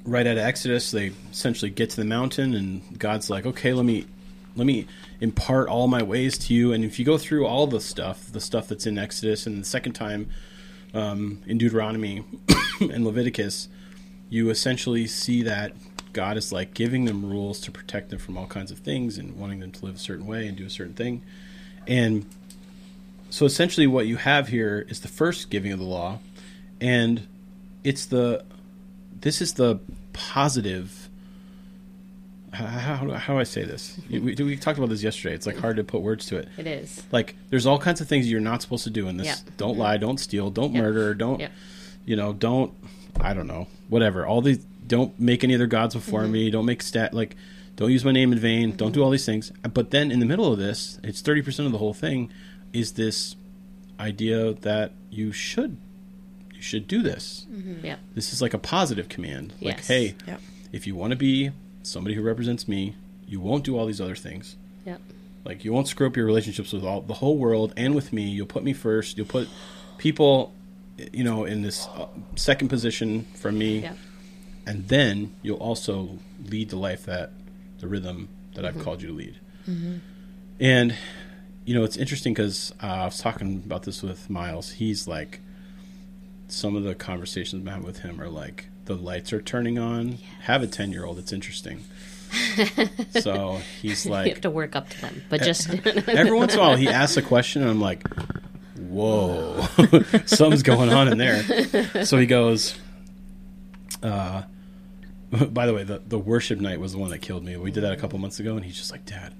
right 0.04 0.26
out 0.26 0.36
of 0.36 0.44
Exodus. 0.44 0.90
They 0.90 1.12
essentially 1.30 1.70
get 1.70 1.90
to 1.90 1.96
the 1.96 2.04
mountain, 2.04 2.54
and 2.54 2.98
God's 2.98 3.30
like, 3.30 3.46
"Okay, 3.46 3.72
let 3.72 3.84
me 3.84 4.06
let 4.56 4.66
me 4.66 4.86
impart 5.20 5.68
all 5.68 5.86
my 5.86 6.02
ways 6.02 6.38
to 6.38 6.54
you." 6.54 6.72
And 6.72 6.84
if 6.84 6.98
you 6.98 7.04
go 7.04 7.18
through 7.18 7.46
all 7.46 7.66
the 7.66 7.80
stuff, 7.80 8.26
the 8.32 8.40
stuff 8.40 8.68
that's 8.68 8.86
in 8.86 8.98
Exodus, 8.98 9.46
and 9.46 9.60
the 9.60 9.66
second 9.66 9.92
time 9.92 10.30
um, 10.92 11.40
in 11.46 11.58
Deuteronomy 11.58 12.24
and 12.80 13.04
Leviticus, 13.04 13.68
you 14.28 14.50
essentially 14.50 15.06
see 15.06 15.42
that 15.42 15.72
God 16.14 16.36
is 16.36 16.52
like 16.52 16.72
giving 16.72 17.04
them 17.04 17.28
rules 17.28 17.60
to 17.60 17.70
protect 17.70 18.10
them 18.10 18.18
from 18.18 18.38
all 18.38 18.46
kinds 18.46 18.70
of 18.70 18.78
things 18.78 19.18
and 19.18 19.36
wanting 19.36 19.60
them 19.60 19.70
to 19.72 19.84
live 19.84 19.96
a 19.96 19.98
certain 19.98 20.26
way 20.26 20.46
and 20.46 20.56
do 20.56 20.64
a 20.64 20.70
certain 20.70 20.94
thing. 20.94 21.22
And 21.86 22.24
so 23.30 23.44
essentially 23.44 23.86
what 23.86 24.06
you 24.06 24.16
have 24.16 24.48
here 24.48 24.86
is 24.88 25.00
the 25.00 25.08
first 25.08 25.50
giving 25.50 25.72
of 25.72 25.78
the 25.78 25.84
law 25.84 26.20
and 26.80 27.26
it's 27.82 28.06
the 28.06 28.44
this 29.20 29.42
is 29.42 29.54
the 29.54 29.80
positive 30.12 31.08
how, 32.52 32.66
how, 32.66 33.10
how 33.14 33.34
do 33.34 33.40
I 33.40 33.42
say 33.42 33.64
this? 33.64 33.98
We, 34.10 34.20
we 34.36 34.56
talked 34.56 34.78
about 34.78 34.90
this 34.90 35.02
yesterday. 35.02 35.34
It's 35.34 35.46
like 35.46 35.58
hard 35.58 35.76
to 35.76 35.82
put 35.84 36.02
words 36.02 36.26
to 36.26 36.36
it. 36.36 36.48
It 36.56 36.68
is. 36.68 37.02
Like 37.10 37.34
there's 37.50 37.66
all 37.66 37.78
kinds 37.78 38.00
of 38.00 38.06
things 38.08 38.30
you're 38.30 38.40
not 38.40 38.62
supposed 38.62 38.84
to 38.84 38.90
do 38.90 39.08
in 39.08 39.16
this. 39.16 39.26
Yeah. 39.26 39.52
Don't 39.56 39.72
mm-hmm. 39.72 39.80
lie, 39.80 39.96
don't 39.96 40.18
steal, 40.18 40.50
don't 40.50 40.72
Yep. 40.72 40.82
murder, 40.82 41.14
don't 41.14 41.40
Yep. 41.40 41.52
you 42.04 42.14
know, 42.16 42.32
don't 42.32 42.72
I 43.20 43.34
don't 43.34 43.46
know, 43.46 43.66
whatever. 43.88 44.26
All 44.26 44.40
these 44.40 44.64
don't 44.86 45.18
make 45.18 45.42
any 45.44 45.54
other 45.54 45.66
gods 45.66 45.94
before 45.94 46.26
me. 46.26 46.50
Don't 46.50 46.66
make 46.66 46.82
stat 46.82 47.14
like 47.14 47.36
don't 47.76 47.90
use 47.90 48.04
my 48.04 48.12
name 48.12 48.32
in 48.32 48.38
vain. 48.38 48.76
Don't 48.76 48.92
do 48.92 49.02
all 49.02 49.10
these 49.10 49.26
things. 49.26 49.50
But 49.72 49.90
then 49.90 50.10
in 50.12 50.20
the 50.20 50.26
middle 50.26 50.52
of 50.52 50.58
this, 50.58 50.98
it's 51.02 51.20
thirty 51.20 51.42
percent 51.42 51.66
of 51.66 51.72
the 51.72 51.78
whole 51.78 51.94
thing 51.94 52.30
is 52.72 52.92
this 52.92 53.36
idea 54.00 54.52
that 54.54 54.92
you 55.10 55.32
should 55.32 55.76
you 56.54 56.62
should 56.62 56.86
do 56.88 57.02
this. 57.02 57.46
Yep. 57.82 57.98
This 58.14 58.32
is 58.32 58.40
like 58.42 58.54
a 58.54 58.58
positive 58.58 59.08
command. 59.08 59.52
Like, 59.60 59.76
Yes. 59.78 59.86
hey, 59.88 60.14
Yep. 60.26 60.40
if 60.72 60.86
you 60.86 60.94
want 60.94 61.10
to 61.10 61.16
be 61.16 61.50
somebody 61.82 62.14
who 62.14 62.22
represents 62.22 62.66
me, 62.68 62.94
you 63.26 63.40
won't 63.40 63.64
do 63.64 63.76
all 63.76 63.86
these 63.86 64.00
other 64.00 64.14
things. 64.16 64.56
Yep. 64.86 65.00
Like 65.44 65.64
you 65.64 65.72
won't 65.72 65.88
screw 65.88 66.06
up 66.06 66.16
your 66.16 66.26
relationships 66.26 66.72
with 66.72 66.84
all 66.84 67.00
the 67.02 67.14
whole 67.14 67.36
world 67.36 67.72
and 67.76 67.94
with 67.94 68.12
me. 68.12 68.22
You'll 68.28 68.46
put 68.46 68.64
me 68.64 68.72
first. 68.72 69.16
You'll 69.18 69.26
put 69.26 69.48
people, 69.98 70.52
you 71.12 71.22
know, 71.24 71.44
in 71.44 71.62
this 71.62 71.86
uh, 71.96 72.06
second 72.36 72.68
position 72.68 73.26
from 73.34 73.58
me, 73.58 73.80
Yep. 73.80 73.96
And 74.66 74.88
then 74.88 75.34
you'll 75.42 75.58
also 75.58 76.18
lead 76.48 76.70
the 76.70 76.76
life 76.76 77.04
that 77.04 77.32
the 77.78 77.88
rhythm 77.88 78.28
that 78.54 78.64
I've 78.64 78.78
called 78.78 79.02
you 79.02 79.08
to 79.08 79.14
lead. 79.14 79.38
And 80.60 80.94
you 81.64 81.74
know, 81.74 81.84
it's 81.84 81.96
interesting 81.96 82.34
because 82.34 82.72
uh, 82.82 82.86
I 82.86 83.04
was 83.06 83.18
talking 83.18 83.62
about 83.64 83.84
this 83.84 84.02
with 84.02 84.28
Miles. 84.28 84.72
He's 84.72 85.08
like, 85.08 85.40
some 86.48 86.76
of 86.76 86.84
the 86.84 86.94
conversations 86.94 87.62
I'm 87.62 87.66
having 87.66 87.86
with 87.86 88.00
him 88.00 88.20
are 88.20 88.28
like, 88.28 88.66
the 88.84 88.94
lights 88.94 89.32
are 89.32 89.40
turning 89.40 89.78
on. 89.78 90.18
Have 90.42 90.62
a 90.62 90.66
ten 90.66 90.92
year 90.92 91.04
old. 91.04 91.18
It's 91.18 91.32
interesting. 91.32 91.84
so 93.20 93.60
he's 93.80 94.06
like, 94.06 94.26
you 94.26 94.32
have 94.32 94.42
to 94.42 94.50
work 94.50 94.76
up 94.76 94.88
to 94.90 95.00
them, 95.00 95.22
but 95.30 95.40
just 95.42 95.70
every 96.08 96.32
once 96.32 96.54
in 96.54 96.60
a 96.60 96.62
while 96.62 96.76
he 96.76 96.88
asks 96.88 97.16
a 97.16 97.22
question 97.22 97.62
and 97.62 97.70
I'm 97.70 97.80
like, 97.80 98.06
whoa, 98.76 99.66
something's 100.26 100.62
going 100.62 100.90
on 100.90 101.08
in 101.08 101.18
there. 101.18 102.04
So 102.04 102.18
he 102.18 102.26
goes, 102.26 102.76
uh, 104.02 104.42
by 105.52 105.66
the 105.66 105.74
way, 105.74 105.84
the, 105.84 106.02
the 106.06 106.18
worship 106.18 106.60
night 106.60 106.80
was 106.80 106.92
the 106.92 106.98
one 106.98 107.10
that 107.10 107.18
killed 107.18 107.44
me. 107.44 107.56
We 107.56 107.70
did 107.70 107.82
that 107.82 107.92
a 107.92 107.96
couple 107.96 108.18
months 108.18 108.40
ago 108.40 108.56
and 108.56 108.64
he's 108.64 108.76
just 108.76 108.92
like, 108.92 109.04
Dad, 109.04 109.34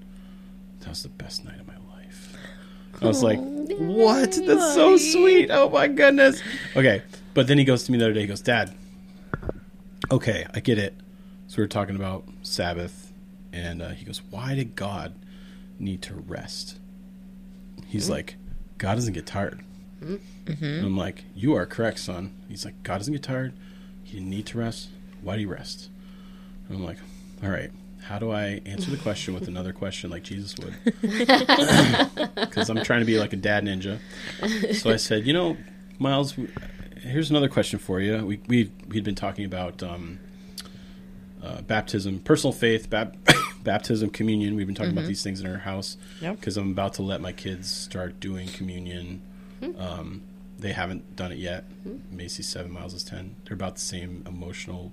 that 0.81 0.89
was 0.89 1.03
the 1.03 1.09
best 1.09 1.45
night 1.45 1.61
of 1.61 1.67
my 1.67 1.77
life. 1.95 2.37
I 3.01 3.07
was 3.07 3.23
like, 3.23 3.39
what? 3.41 4.33
That's 4.47 4.75
so 4.75 4.97
sweet. 4.97 5.51
Oh 5.51 5.69
my 5.69 5.89
goodness. 5.89 6.43
Okay. 6.77 7.03
But 7.35 7.47
then 7.49 7.59
he 7.59 7.65
goes 7.65 7.85
to 7.85 7.93
me 7.93 7.99
the 7.99 8.05
other 8.05 8.15
day, 8.15 8.21
he 8.23 8.27
goes, 8.27 8.41
Dad, 8.41 8.75
okay, 10.11 10.47
I 10.55 10.61
get 10.61 10.79
it. 10.79 10.95
So 11.47 11.59
we 11.59 11.65
are 11.65 11.69
talking 11.69 11.97
about 11.97 12.25
Sabbath, 12.43 13.13
and 13.53 13.83
uh, 13.83 13.91
he 13.91 14.05
goes, 14.05 14.23
"Why 14.31 14.55
did 14.55 14.75
God 14.77 15.15
need 15.79 16.03
to 16.03 16.15
rest?" 16.15 16.79
He's 17.87 18.09
like, 18.11 18.37
"God 18.79 18.95
doesn't 18.97 19.13
get 19.13 19.27
tired." 19.27 19.61
And 20.01 20.85
I'm 20.87 20.97
like, 20.97 21.25
"You 21.35 21.55
are 21.55 21.67
correct, 21.67 21.99
son." 22.01 22.35
He's 22.49 22.65
like, 22.65 22.83
"God 22.83 22.99
doesn't 22.99 23.13
get 23.13 23.23
tired. 23.23 23.53
He 24.03 24.15
didn't 24.17 24.31
need 24.31 24.47
to 24.47 24.59
rest. 24.59 24.89
Why 25.25 25.35
do 25.37 25.41
you 25.43 25.49
rest?" 25.49 25.89
And 26.69 26.79
I'm 26.79 26.85
like, 26.85 26.99
"All 27.43 27.51
right." 27.51 27.71
How 28.05 28.19
do 28.19 28.31
I 28.33 28.61
answer 28.67 28.91
the 28.91 28.99
question 28.99 29.33
with 29.33 29.49
another 29.49 29.73
question 29.73 30.11
like 30.11 30.23
Jesus 30.25 30.55
would? 30.59 30.75
Because 32.35 32.69
I'm 32.69 32.83
trying 32.85 33.01
to 33.01 33.07
be 33.07 33.19
like 33.19 33.33
a 33.33 33.37
dad 33.37 33.65
ninja. 33.65 33.99
So 34.75 34.91
I 34.91 34.97
said, 34.97 35.27
you 35.27 35.33
know, 35.33 35.57
Miles, 35.99 36.35
here's 37.01 37.31
another 37.31 37.49
question 37.49 37.79
for 37.79 38.01
you. 38.01 38.25
We 38.27 38.41
we 38.47 38.71
we'd 38.89 39.05
been 39.05 39.15
talking 39.15 39.45
about 39.47 39.83
um, 39.83 40.19
uh, 41.43 41.63
baptism, 41.63 42.19
personal 42.21 42.53
faith, 42.53 42.91
bap- 42.91 43.17
baptism, 43.63 44.11
communion. 44.11 44.55
We've 44.55 44.67
been 44.67 44.75
talking 44.77 44.93
about 44.93 45.07
these 45.07 45.23
things 45.23 45.41
in 45.41 45.47
our 45.47 45.59
house 45.59 45.97
Yep. 46.21 46.37
because 46.41 46.57
I'm 46.59 46.71
about 46.73 46.95
to 46.95 47.03
let 47.03 47.21
my 47.21 47.33
kids 47.33 47.71
start 47.71 48.21
doing 48.21 48.49
communion. 48.49 49.23
Um, 49.79 50.23
they 50.59 50.73
haven't 50.73 51.17
done 51.17 51.33
it 51.33 51.39
yet. 51.39 51.65
Macy's 52.11 52.49
seven, 52.49 52.71
Miles 52.73 52.93
is 52.93 53.03
ten. 53.05 53.37
They're 53.45 53.55
about 53.55 53.77
the 53.77 53.81
same 53.81 54.23
emotional 54.27 54.93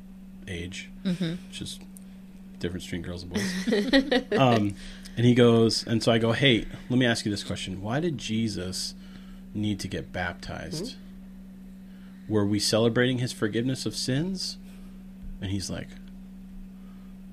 age, 0.51 0.89
which 1.03 1.61
is 1.61 1.79
difference 2.59 2.85
between 2.85 3.01
girls 3.01 3.23
and 3.23 3.33
boys. 3.33 4.23
um, 4.39 4.75
and 5.17 5.25
he 5.25 5.33
goes, 5.33 5.85
and 5.85 6.01
so 6.01 6.11
I 6.11 6.19
go, 6.19 6.31
hey, 6.31 6.65
let 6.89 6.99
me 6.99 7.05
ask 7.05 7.25
you 7.25 7.31
this 7.31 7.43
question: 7.43 7.81
Why 7.81 7.99
did 7.99 8.17
Jesus 8.17 8.95
need 9.53 9.79
to 9.81 9.87
get 9.87 10.11
baptized? 10.11 10.95
Were 12.27 12.45
we 12.45 12.59
celebrating 12.59 13.17
his 13.17 13.33
forgiveness 13.33 13.85
of 13.85 13.95
sins? 13.95 14.57
And 15.41 15.51
he's 15.51 15.69
like, 15.69 15.89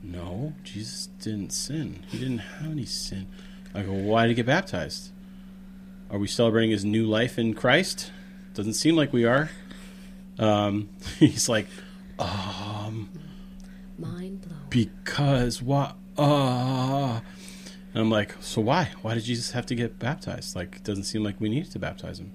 No, 0.02 0.54
Jesus 0.64 1.08
didn't 1.20 1.52
sin. 1.52 2.04
He 2.08 2.18
didn't 2.18 2.38
have 2.38 2.72
any 2.72 2.86
sin. 2.86 3.26
I 3.74 3.82
go, 3.82 3.92
Why 3.92 4.22
did 4.22 4.30
he 4.30 4.34
get 4.34 4.46
baptized? 4.46 5.10
Are 6.10 6.18
we 6.18 6.26
celebrating 6.26 6.70
his 6.70 6.84
new 6.84 7.06
life 7.06 7.38
in 7.38 7.54
Christ? 7.54 8.10
Doesn't 8.54 8.74
seem 8.74 8.96
like 8.96 9.12
we 9.12 9.24
are. 9.24 9.50
Um, 10.38 10.88
he's 11.18 11.48
like, 11.48 11.66
um, 12.18 13.10
Mind 13.98 14.42
blown. 14.42 14.60
because 14.70 15.62
what? 15.62 15.96
Uh, 16.16 17.20
and 17.94 18.02
I'm 18.02 18.10
like, 18.10 18.34
so 18.40 18.60
why? 18.60 18.90
Why 19.02 19.14
did 19.14 19.24
Jesus 19.24 19.52
have 19.52 19.66
to 19.66 19.74
get 19.74 19.98
baptized? 19.98 20.54
Like, 20.56 20.76
it 20.76 20.84
doesn't 20.84 21.04
seem 21.04 21.22
like 21.24 21.40
we 21.40 21.48
needed 21.48 21.70
to 21.72 21.78
baptize 21.78 22.18
him. 22.18 22.32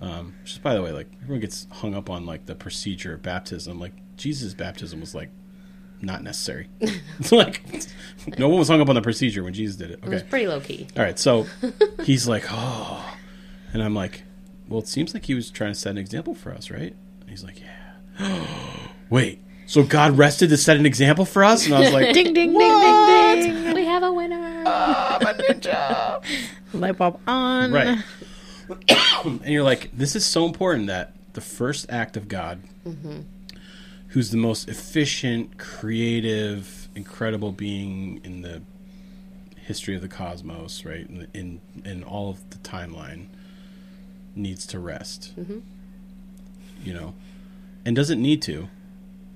Um, 0.00 0.34
just 0.44 0.62
by 0.62 0.74
the 0.74 0.82
way, 0.82 0.90
like 0.90 1.06
everyone 1.22 1.40
gets 1.40 1.66
hung 1.70 1.94
up 1.94 2.10
on 2.10 2.26
like 2.26 2.46
the 2.46 2.54
procedure 2.56 3.14
of 3.14 3.22
baptism. 3.22 3.78
Like 3.78 3.92
Jesus' 4.16 4.52
baptism 4.54 4.98
was 5.00 5.14
like 5.14 5.30
not 6.00 6.24
necessary. 6.24 6.68
it's 6.80 7.30
like 7.32 7.62
no 8.38 8.48
one 8.48 8.58
was 8.58 8.66
hung 8.68 8.80
up 8.80 8.88
on 8.88 8.96
the 8.96 9.02
procedure 9.02 9.44
when 9.44 9.54
Jesus 9.54 9.76
did 9.76 9.90
it. 9.92 10.00
It 10.02 10.08
was 10.08 10.20
Okay, 10.22 10.28
pretty 10.30 10.46
low 10.48 10.60
key. 10.60 10.88
all 10.96 11.04
right. 11.04 11.18
So 11.18 11.46
he's 12.02 12.26
like, 12.26 12.44
oh, 12.50 13.14
and 13.72 13.80
I'm 13.80 13.94
like, 13.94 14.24
well, 14.68 14.80
it 14.80 14.88
seems 14.88 15.14
like 15.14 15.24
he 15.26 15.34
was 15.34 15.50
trying 15.50 15.72
to 15.72 15.78
set 15.78 15.90
an 15.90 15.98
example 15.98 16.34
for 16.34 16.50
us, 16.52 16.68
right? 16.70 16.96
And 17.20 17.30
he's 17.30 17.44
like, 17.44 17.60
yeah. 17.60 17.68
Wait, 19.10 19.40
so 19.66 19.82
God 19.82 20.16
rested 20.18 20.50
to 20.50 20.56
set 20.56 20.76
an 20.76 20.86
example 20.86 21.24
for 21.24 21.44
us? 21.44 21.66
And 21.66 21.74
I 21.74 21.80
was 21.80 21.92
like, 21.92 22.12
Ding 22.14 22.32
ding 22.32 22.52
ding 22.52 22.58
ding 22.58 23.64
ding. 23.64 23.74
We 23.74 23.84
have 23.84 24.02
a 24.02 24.12
winner. 24.12 24.62
Ah, 24.66 25.18
oh, 25.20 25.24
my 25.24 25.32
ninja. 25.34 26.24
Light 26.74 26.96
bulb 26.96 27.20
on. 27.26 27.72
right. 27.72 27.98
and 29.24 29.44
you're 29.46 29.62
like, 29.62 29.90
this 29.92 30.16
is 30.16 30.24
so 30.24 30.46
important 30.46 30.86
that 30.86 31.14
the 31.34 31.40
first 31.40 31.86
act 31.90 32.16
of 32.16 32.28
God, 32.28 32.60
who's 34.08 34.30
the 34.30 34.36
most 34.36 34.68
efficient, 34.68 35.58
creative, 35.58 36.88
incredible 36.94 37.52
being 37.52 38.20
in 38.24 38.42
the 38.42 38.62
history 39.56 39.94
of 39.94 40.00
the 40.02 40.08
cosmos, 40.08 40.84
right, 40.84 41.06
in 41.08 41.26
in, 41.34 41.60
in 41.84 42.04
all 42.04 42.30
of 42.30 42.50
the 42.50 42.56
timeline, 42.58 43.26
needs 44.34 44.66
to 44.68 44.78
rest. 44.78 45.32
You 46.84 46.94
know, 46.94 47.14
and 47.84 47.96
doesn't 47.96 48.20
need 48.20 48.42
to, 48.42 48.68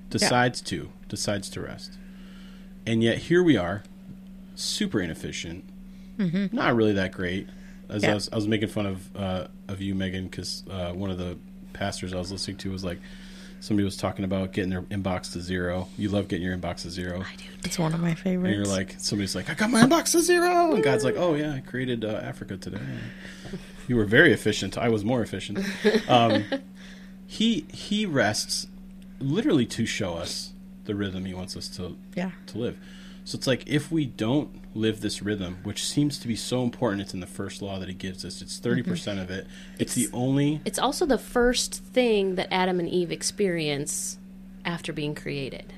decides 0.09 0.61
to, 0.61 0.89
decides 1.09 1.49
to 1.49 1.61
rest, 1.61 1.97
and 2.85 3.03
yet 3.03 3.17
here 3.17 3.43
we 3.43 3.57
are, 3.57 3.83
super 4.55 4.99
inefficient, 4.99 5.63
not 6.17 6.75
really 6.75 6.93
that 6.93 7.11
great. 7.11 7.47
As 7.89 8.03
I, 8.03 8.13
was, 8.13 8.29
I 8.31 8.35
was 8.35 8.47
making 8.47 8.67
fun 8.69 8.85
of 8.85 9.15
uh, 9.15 9.47
of 9.67 9.81
you, 9.81 9.95
Megan, 9.95 10.27
because 10.27 10.63
uh, 10.69 10.91
one 10.91 11.09
of 11.09 11.17
the 11.17 11.37
pastors 11.73 12.13
I 12.13 12.17
was 12.17 12.31
listening 12.31 12.57
to 12.57 12.71
was 12.71 12.83
like, 12.83 12.99
somebody 13.59 13.85
was 13.85 13.97
talking 13.97 14.25
about 14.25 14.51
getting 14.51 14.69
their 14.69 14.81
inbox 14.83 15.31
to 15.33 15.41
zero. 15.41 15.87
You 15.97 16.09
love 16.09 16.27
getting 16.27 16.45
your 16.45 16.57
inbox 16.57 16.81
to 16.81 16.91
zero, 16.91 17.21
I 17.21 17.35
do. 17.35 17.43
It's 17.63 17.79
one 17.79 17.93
of 17.93 17.99
my 18.01 18.09
and 18.09 18.19
favorites. 18.19 18.55
you're 18.55 18.65
like, 18.65 18.95
somebody's 18.97 19.35
like, 19.35 19.49
I 19.49 19.53
got 19.53 19.69
my 19.69 19.81
inbox 19.83 20.11
to 20.11 20.21
zero, 20.21 20.73
and 20.73 20.83
God's 20.83 21.03
like, 21.03 21.15
Oh 21.17 21.35
yeah, 21.35 21.53
I 21.53 21.59
created 21.61 22.03
uh, 22.03 22.19
Africa 22.23 22.57
today. 22.57 22.79
You 23.87 23.95
were 23.95 24.05
very 24.05 24.33
efficient. 24.33 24.77
I 24.77 24.89
was 24.89 25.05
more 25.05 25.21
efficient. 25.21 25.59
Um, 26.09 26.43
he 27.27 27.65
he 27.71 28.05
rests 28.05 28.67
literally 29.19 29.65
to 29.65 29.85
show 29.85 30.15
us 30.15 30.53
the 30.85 30.95
rhythm 30.95 31.25
he 31.25 31.33
wants 31.33 31.55
us 31.57 31.67
to 31.67 31.97
yeah. 32.15 32.31
to 32.47 32.57
live. 32.57 32.77
So 33.25 33.35
it's 33.35 33.45
like 33.47 33.67
if 33.67 33.91
we 33.91 34.05
don't 34.05 34.49
live 34.73 35.01
this 35.01 35.21
rhythm, 35.21 35.57
which 35.63 35.83
seems 35.85 36.17
to 36.19 36.27
be 36.29 36.35
so 36.37 36.63
important, 36.63 37.01
it's 37.01 37.13
in 37.13 37.19
the 37.19 37.25
first 37.27 37.61
law 37.61 37.77
that 37.79 37.89
he 37.89 37.93
gives 37.93 38.23
us. 38.23 38.41
It's 38.41 38.57
30 38.57 38.81
Mm-hmm. 38.81 38.91
percent 38.91 39.19
of 39.19 39.29
it. 39.29 39.47
It's, 39.77 39.95
the 39.95 40.07
only 40.13 40.61
It's 40.63 40.79
also 40.79 41.05
the 41.05 41.17
first 41.17 41.75
thing 41.83 42.35
that 42.35 42.47
Adam 42.51 42.79
and 42.79 42.87
Eve 42.87 43.11
experience 43.11 44.17
after 44.63 44.93
being 44.93 45.13
created. 45.13 45.73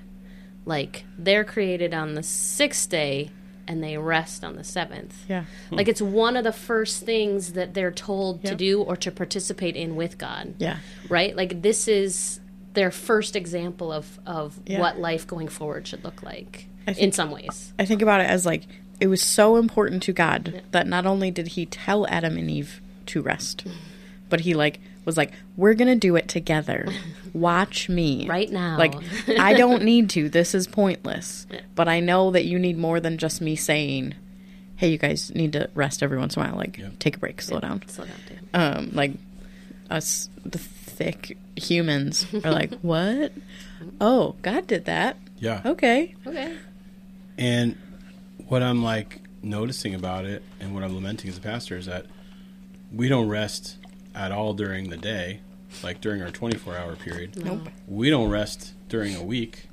Like 0.66 1.06
they're 1.18 1.44
created 1.44 1.92
on 1.94 2.14
the 2.14 2.22
sixth 2.22 2.88
day 2.90 3.32
and 3.70 3.84
they 3.84 3.98
rest 3.98 4.44
on 4.44 4.56
the 4.56 4.64
seventh. 4.64 5.16
Yeah. 5.30 5.46
Like 5.70 5.88
it's 5.88 6.02
one 6.02 6.36
of 6.36 6.44
the 6.44 6.52
first 6.52 7.06
things 7.06 7.54
that 7.54 7.76
they're 7.76 7.92
told 7.92 8.44
to 8.46 8.56
do 8.56 8.82
or 8.82 8.98
to 8.98 9.12
participate 9.12 9.76
in 9.76 9.96
with 9.96 10.18
God. 10.18 10.56
Yeah. 10.58 10.80
Right? 11.08 11.36
Like 11.36 11.62
this 11.62 11.88
is 11.88 12.40
their 12.74 12.90
first 12.90 13.36
example 13.36 13.92
of, 13.92 14.20
of 14.26 14.60
Yeah. 14.66 14.80
what 14.80 15.00
life 15.00 15.28
going 15.28 15.48
forward 15.48 15.88
should 15.88 16.04
look 16.04 16.24
like 16.24 16.68
I 16.88 16.94
in 16.94 17.12
some 17.12 17.30
ways. 17.30 17.72
I 17.78 17.86
think 17.86 18.02
about 18.02 18.22
it 18.22 18.30
as 18.30 18.44
like 18.46 18.64
it 19.00 19.08
was 19.08 19.22
so 19.22 19.56
important 19.58 20.02
to 20.04 20.14
God 20.14 20.64
that 20.72 20.88
not 20.88 21.06
only 21.06 21.30
did 21.30 21.50
he 21.50 21.66
tell 21.68 22.08
Adam 22.08 22.38
and 22.38 22.50
Eve 22.50 22.82
to 23.06 23.22
rest, 23.22 23.66
but 24.30 24.42
he 24.42 24.56
like 24.56 24.80
was 25.10 25.18
like, 25.18 25.32
We're 25.58 25.74
gonna 25.74 25.96
do 25.96 26.16
it 26.16 26.28
together. 26.28 26.88
Watch 27.34 27.90
me. 27.90 28.28
Right 28.28 28.50
now. 28.52 28.78
Like 28.78 28.94
I 29.40 29.54
don't 29.54 29.84
need 29.84 30.10
to. 30.12 30.30
This 30.40 30.54
is 30.56 30.68
pointless. 30.68 31.46
But 31.76 31.88
I 31.88 32.00
know 32.00 32.32
that 32.32 32.46
you 32.46 32.58
need 32.60 32.78
more 32.78 33.00
than 33.00 33.18
just 33.18 33.42
me 33.42 33.56
saying, 33.56 34.14
Hey, 34.76 34.90
you 34.90 34.98
guys 34.98 35.32
need 35.36 35.54
to 35.54 35.70
rest 35.76 36.02
every 36.04 36.18
once 36.18 36.36
in 36.36 36.42
a 36.42 36.46
while. 36.46 36.56
Like 36.56 36.78
Yeah. 36.78 36.90
take 37.00 37.16
a 37.18 37.20
break, 37.20 37.42
slow 37.42 37.60
down. 37.60 37.82
Slow 37.88 38.06
down, 38.06 38.16
Dan. 38.28 38.78
Um, 38.78 38.90
like 38.94 39.12
us 39.90 40.30
the 40.46 40.58
thick 40.60 41.38
humans 41.56 42.26
are 42.44 42.52
like, 42.52 42.74
What? 42.82 43.34
Oh, 44.02 44.36
God 44.42 44.68
did 44.68 44.86
that. 44.86 45.18
yeah. 45.40 45.62
Okay. 45.66 46.16
Okay. 46.28 46.58
And 47.38 47.78
what 48.48 48.62
I'm 48.64 48.84
like 48.84 49.22
noticing 49.42 49.96
about 49.96 50.26
it 50.26 50.44
and 50.60 50.74
what 50.74 50.84
I'm 50.84 50.94
lamenting 50.96 51.30
as 51.30 51.38
a 51.38 51.42
pastor 51.42 51.78
is 51.78 51.86
that 51.86 52.06
we 52.94 53.08
don't 53.08 53.30
rest 53.30 53.78
at 54.16 54.32
all 54.32 54.54
during 54.54 54.90
the 54.90 54.98
day, 54.98 55.42
like 55.84 56.02
during 56.02 56.22
our 56.22 56.32
24 56.32 56.76
hour 56.78 56.96
period. 56.96 57.44
Nope. 57.44 57.70
We 57.88 58.10
don't 58.10 58.30
rest 58.30 58.74
during 58.90 59.16
a 59.16 59.24
week. 59.24 59.68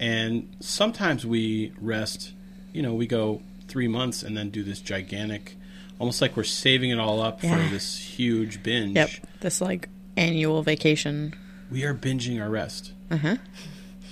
And 0.00 0.54
sometimes 0.60 1.24
we 1.24 1.72
rest, 1.80 2.32
you 2.72 2.82
know, 2.82 2.94
we 2.94 3.06
go 3.06 3.42
three 3.68 3.88
months 3.88 4.22
and 4.22 4.36
then 4.36 4.50
do 4.50 4.62
this 4.62 4.80
gigantic, 4.80 5.56
almost 5.98 6.20
like 6.20 6.36
we're 6.36 6.42
saving 6.44 6.90
it 6.90 6.98
all 6.98 7.20
up 7.22 7.42
Yeah. 7.42 7.56
for 7.64 7.70
this 7.72 7.98
huge 7.98 8.62
binge. 8.62 8.96
Yep. 8.96 9.10
This 9.40 9.60
like 9.60 9.88
annual 10.16 10.62
vacation. 10.62 11.34
We 11.70 11.84
are 11.84 11.94
binging 11.94 12.40
our 12.42 12.50
rest. 12.50 12.92
Uh 13.10 13.16
huh. 13.16 13.36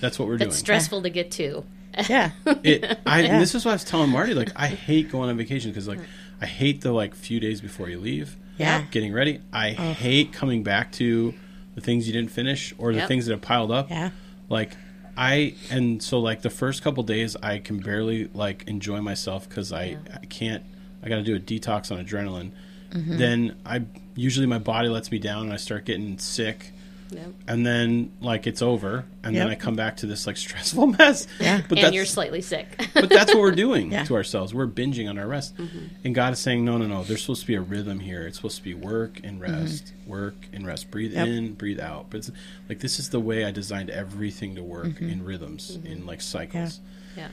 That's 0.01 0.19
what 0.19 0.29
we're 0.29 0.39
doing. 0.39 0.49
It's 0.51 0.59
stressful 0.59 1.03
to 1.03 1.11
get 1.11 1.31
to. 1.33 1.65
Yeah. 2.09 2.31
it 2.65 2.99
I 3.05 3.21
Yeah. 3.23 3.33
and 3.35 3.43
this 3.43 3.55
is 3.55 3.65
what 3.65 3.73
I 3.73 3.75
was 3.75 3.85
telling 3.85 4.11
Marty 4.11 4.35
like 4.35 4.51
I 4.57 4.69
hate 4.69 5.11
going 5.11 5.29
on 5.29 5.37
vacation 5.37 5.71
because 5.71 5.87
like 5.89 6.01
I 6.41 6.47
hate 6.47 6.81
the 6.81 6.93
like 6.93 7.15
few 7.15 7.39
days 7.41 7.61
before 7.61 7.89
you 7.89 7.99
leave 8.01 8.37
Yeah. 8.59 8.85
getting 8.91 9.13
ready 9.13 9.41
I 9.53 9.71
hate 9.71 10.33
coming 10.33 10.63
back 10.63 10.93
to 10.93 11.35
the 11.75 11.81
things 11.81 12.07
you 12.07 12.13
didn't 12.13 12.31
finish 12.31 12.75
or 12.79 12.93
the 12.93 12.99
Yep. 13.01 13.09
things 13.09 13.27
that 13.27 13.33
have 13.33 13.43
piled 13.43 13.71
up 13.73 13.91
Yeah. 13.91 14.11
like 14.49 14.77
I 15.17 15.55
and 15.71 16.03
so 16.03 16.21
like 16.21 16.43
the 16.43 16.51
first 16.51 16.83
couple 16.83 17.03
days 17.03 17.37
I 17.43 17.59
can 17.59 17.79
barely 17.81 18.29
like 18.35 18.65
enjoy 18.69 19.01
myself 19.01 19.49
because 19.49 19.73
I 19.73 19.97
I 20.13 20.27
can't 20.27 20.63
I 21.03 21.09
got 21.09 21.17
to 21.17 21.23
do 21.23 21.35
a 21.35 21.41
detox 21.41 21.91
on 21.91 22.05
adrenaline 22.05 22.51
Mm-hmm. 22.93 23.17
then 23.17 23.57
I 23.65 23.83
usually 24.15 24.47
my 24.47 24.59
body 24.59 24.89
lets 24.91 25.11
me 25.11 25.19
down 25.19 25.45
and 25.45 25.53
I 25.53 25.57
start 25.57 25.87
getting 25.87 26.19
sick 26.19 26.73
Yep. 27.13 27.33
and 27.49 27.67
then 27.67 28.13
like 28.21 28.47
it's 28.47 28.63
over 28.63 29.05
and 29.23 29.37
then 29.37 29.49
I 29.49 29.55
come 29.55 29.75
back 29.77 29.99
to 29.99 30.07
this 30.07 30.27
like 30.27 30.37
stressful 30.47 30.87
mess 30.89 31.27
Yeah. 31.39 31.61
but 31.69 31.79
and 31.79 31.85
that's 31.87 31.95
you're 31.95 32.05
slightly 32.07 32.41
sick. 32.41 32.67
but 32.95 33.09
that's 33.09 33.33
what 33.35 33.41
we're 33.41 33.51
doing 33.53 33.93
Yeah. 33.93 34.05
to 34.05 34.15
ourselves. 34.15 34.53
We're 34.55 34.67
binging 34.67 35.09
on 35.09 35.19
our 35.19 35.27
rest. 35.27 35.57
Mm-hmm. 35.57 35.79
And 36.05 36.15
God 36.15 36.33
is 36.33 36.39
saying, 36.39 36.65
no, 36.65 36.79
no, 36.79 36.87
no. 36.87 37.05
There's 37.05 37.21
supposed 37.21 37.43
to 37.43 37.47
be 37.47 37.55
a 37.55 37.61
rhythm 37.61 38.01
here. 38.01 38.27
It's 38.27 38.37
supposed 38.37 38.57
to 38.59 38.63
be 38.65 38.75
work 38.75 39.21
and 39.23 39.41
mm-hmm. 39.41 39.53
rest, 39.61 39.93
work 40.07 40.35
and 40.53 40.67
rest. 40.67 40.91
Breathe 40.91 41.13
Yep. 41.13 41.29
in, 41.29 41.53
breathe 41.55 41.81
out. 41.81 42.07
But 42.11 42.19
it's 42.19 42.31
like 42.69 42.81
this 42.81 42.99
is 42.99 43.11
the 43.11 43.21
way 43.21 43.45
I 43.45 43.51
designed 43.51 43.91
everything 43.91 44.55
to 44.57 44.63
work 44.63 44.87
mm-hmm. 44.87 45.09
in 45.09 45.25
rhythms, 45.25 45.79
in 45.85 46.07
like 46.07 46.21
cycles. 46.21 46.81
yeah. 47.17 47.29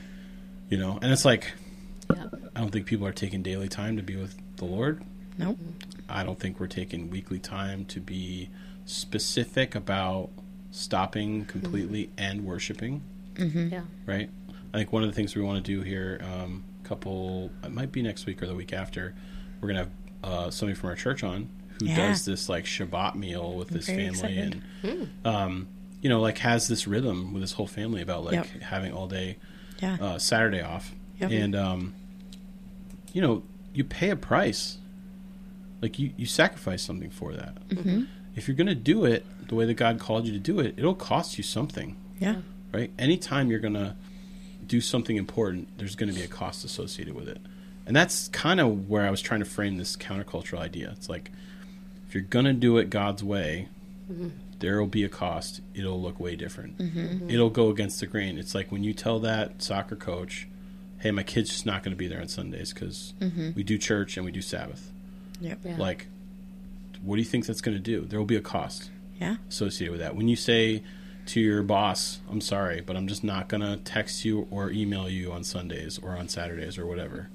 You 0.68 0.78
know? 0.78 0.98
And 1.02 1.10
it's 1.12 1.24
like, 1.24 1.52
Yeah. 2.14 2.26
I 2.54 2.60
don't 2.60 2.70
think 2.70 2.86
people 2.86 3.06
are 3.06 3.12
taking 3.12 3.42
daily 3.42 3.68
time 3.68 3.96
to 3.96 4.02
be 4.02 4.16
with 4.16 4.36
the 4.56 4.64
Lord. 4.64 5.02
Nope. 5.38 5.58
I 6.08 6.24
don't 6.24 6.38
think 6.38 6.60
we're 6.60 6.66
taking 6.66 7.08
weekly 7.08 7.38
time 7.38 7.84
to 7.86 8.00
be 8.00 8.50
specific 8.84 9.74
about 9.74 10.30
stopping 10.70 11.44
completely 11.46 12.10
and 12.16 12.44
worshiping 12.44 13.02
Yeah. 13.38 13.82
right? 14.06 14.30
I 14.72 14.78
think 14.78 14.92
one 14.92 15.02
of 15.02 15.08
the 15.08 15.14
things 15.14 15.34
we 15.34 15.42
want 15.42 15.64
to 15.64 15.72
do 15.76 15.82
here, 15.82 16.20
um, 16.22 16.62
couple, 16.84 17.50
it 17.64 17.70
might 17.72 17.90
be 17.92 18.02
next 18.02 18.26
week 18.26 18.42
or 18.42 18.46
the 18.46 18.54
week 18.54 18.72
after, 18.72 19.14
we're 19.60 19.68
gonna 19.68 19.80
have 19.80 19.90
uh, 20.22 20.50
somebody 20.50 20.74
from 20.78 20.90
our 20.90 20.96
church 20.96 21.22
on 21.24 21.48
who 21.78 21.86
Yeah. 21.86 21.96
does 22.08 22.24
this 22.24 22.48
like 22.48 22.64
Shabbat 22.66 23.14
meal 23.14 23.54
with 23.56 23.70
his 23.70 23.86
family 23.86 24.08
excited. 24.08 24.62
and 24.82 25.08
um, 25.24 25.68
you 26.02 26.08
know 26.08 26.20
like 26.20 26.38
has 26.38 26.68
this 26.68 26.86
rhythm 26.86 27.32
with 27.32 27.42
his 27.42 27.52
whole 27.52 27.66
family 27.66 28.02
about 28.02 28.24
like 28.24 28.34
Yep. 28.34 28.46
having 28.62 28.92
all 28.92 29.06
day 29.08 29.36
Yeah. 29.80 29.96
uh, 30.00 30.18
Saturday 30.18 30.60
off, 30.60 30.94
Yep. 31.20 31.30
and 31.30 31.56
um, 31.56 31.94
you 33.12 33.22
know 33.22 33.42
you 33.72 33.82
pay 33.84 34.10
a 34.10 34.16
price, 34.16 34.78
like 35.80 35.98
you 35.98 36.12
you 36.16 36.26
sacrifice 36.26 36.82
something 36.82 37.10
for 37.10 37.32
that. 37.34 37.66
Mm-hmm. 37.70 38.04
If 38.40 38.48
you're 38.48 38.56
gonna 38.56 38.74
do 38.74 39.04
it 39.04 39.26
the 39.48 39.54
way 39.54 39.66
that 39.66 39.74
God 39.74 39.98
called 39.98 40.24
you 40.24 40.32
to 40.32 40.38
do 40.38 40.60
it, 40.60 40.72
it'll 40.78 40.94
cost 40.94 41.36
you 41.36 41.44
something, 41.44 41.94
yeah. 42.18 42.36
right? 42.72 42.90
Anytime 42.98 43.50
you're 43.50 43.60
gonna 43.60 43.96
do 44.66 44.80
something 44.80 45.18
important, 45.18 45.68
there's 45.76 45.94
gonna 45.94 46.14
be 46.14 46.22
a 46.22 46.26
cost 46.26 46.64
associated 46.64 47.14
with 47.14 47.28
it, 47.28 47.36
and 47.84 47.94
that's 47.94 48.28
kind 48.28 48.58
of 48.58 48.88
where 48.88 49.06
I 49.06 49.10
was 49.10 49.20
trying 49.20 49.40
to 49.40 49.46
frame 49.46 49.76
this 49.76 49.94
countercultural 49.94 50.58
idea. 50.58 50.88
It's 50.92 51.10
like 51.10 51.30
if 52.08 52.14
you're 52.14 52.22
gonna 52.22 52.54
do 52.54 52.78
it 52.78 52.88
God's 52.88 53.22
way, 53.22 53.68
mm-hmm. 54.10 54.28
there 54.60 54.80
will 54.80 54.86
be 54.86 55.04
a 55.04 55.10
cost. 55.10 55.60
It'll 55.74 56.00
look 56.00 56.18
way 56.18 56.34
different. 56.34 56.78
Mm-hmm. 56.78 56.98
Mm-hmm. 56.98 57.30
It'll 57.30 57.50
go 57.50 57.68
against 57.68 58.00
the 58.00 58.06
grain. 58.06 58.38
It's 58.38 58.54
like 58.54 58.72
when 58.72 58.82
you 58.82 58.94
tell 58.94 59.18
that 59.20 59.60
soccer 59.60 59.96
coach, 59.96 60.48
"Hey, 61.00 61.10
my 61.10 61.24
kid's 61.24 61.50
just 61.50 61.66
not 61.66 61.82
going 61.82 61.92
to 61.92 61.98
be 61.98 62.06
there 62.06 62.22
on 62.22 62.28
Sundays 62.28 62.72
because 62.72 63.12
we 63.54 63.62
do 63.62 63.76
church 63.76 64.16
and 64.16 64.24
we 64.24 64.32
do 64.32 64.40
Sabbath." 64.40 64.90
Yep. 65.42 65.58
Yeah. 65.62 65.76
Like, 65.76 66.06
what 67.02 67.16
do 67.16 67.20
you 67.22 67.26
think 67.28 67.46
that's 67.46 67.60
going 67.60 67.76
to 67.76 67.82
do? 67.82 68.02
There 68.02 68.18
will 68.18 68.26
be 68.26 68.36
a 68.36 68.40
cost 68.42 68.90
Yeah. 69.20 69.36
associated 69.48 69.92
with 69.92 70.00
that. 70.00 70.16
When 70.16 70.28
you 70.28 70.36
say 70.36 70.82
to 71.26 71.40
your 71.40 71.62
boss, 71.62 72.20
"I'm 72.30 72.40
sorry, 72.40 72.80
but 72.80 72.96
I'm 72.96 73.06
just 73.08 73.22
not 73.24 73.48
going 73.48 73.60
to 73.62 73.76
text 73.78 74.24
you 74.24 74.46
or 74.50 74.70
email 74.70 75.08
you 75.08 75.32
on 75.32 75.44
Sundays 75.44 75.98
or 76.02 76.16
on 76.16 76.28
Saturdays 76.28 76.78
or 76.78 76.86
whatever." 76.86 77.28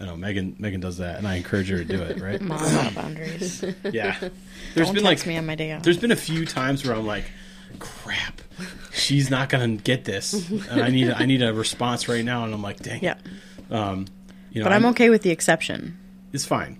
I 0.00 0.04
know 0.06 0.16
Megan. 0.16 0.54
Megan 0.58 0.80
does 0.80 0.98
that, 0.98 1.18
and 1.18 1.26
I 1.26 1.34
encourage 1.36 1.68
her 1.70 1.78
to 1.78 1.84
do 1.84 2.00
it. 2.02 2.20
Right? 2.22 2.40
Mom, 2.40 2.94
boundaries. 2.94 3.64
Yeah. 3.92 4.16
There's 4.74 4.86
Don't 4.88 4.94
been 4.94 5.04
text 5.04 5.24
like 5.24 5.26
me 5.26 5.36
on 5.38 5.46
my 5.46 5.54
day 5.56 5.72
off. 5.72 5.82
there's 5.82 5.98
been 5.98 6.12
a 6.12 6.16
few 6.16 6.46
times 6.46 6.84
where 6.84 6.94
I'm 6.94 7.06
like, 7.06 7.24
crap, 7.80 8.40
she's 8.92 9.28
not 9.30 9.48
gonna 9.48 9.76
get 9.76 10.04
this, 10.04 10.48
and 10.68 10.80
I 10.82 10.88
need 10.88 11.10
I 11.10 11.26
need 11.26 11.42
a 11.42 11.52
response 11.52 12.08
right 12.08 12.24
now, 12.24 12.44
and 12.44 12.54
I'm 12.54 12.62
like, 12.62 12.78
dang. 12.80 13.02
yeah. 13.02 13.16
Um, 13.70 14.06
you 14.52 14.60
know, 14.60 14.64
But 14.64 14.72
I'm 14.72 14.86
okay 14.86 15.10
with 15.10 15.22
the 15.22 15.30
exception. 15.30 15.98
It's 16.32 16.44
fine. 16.46 16.78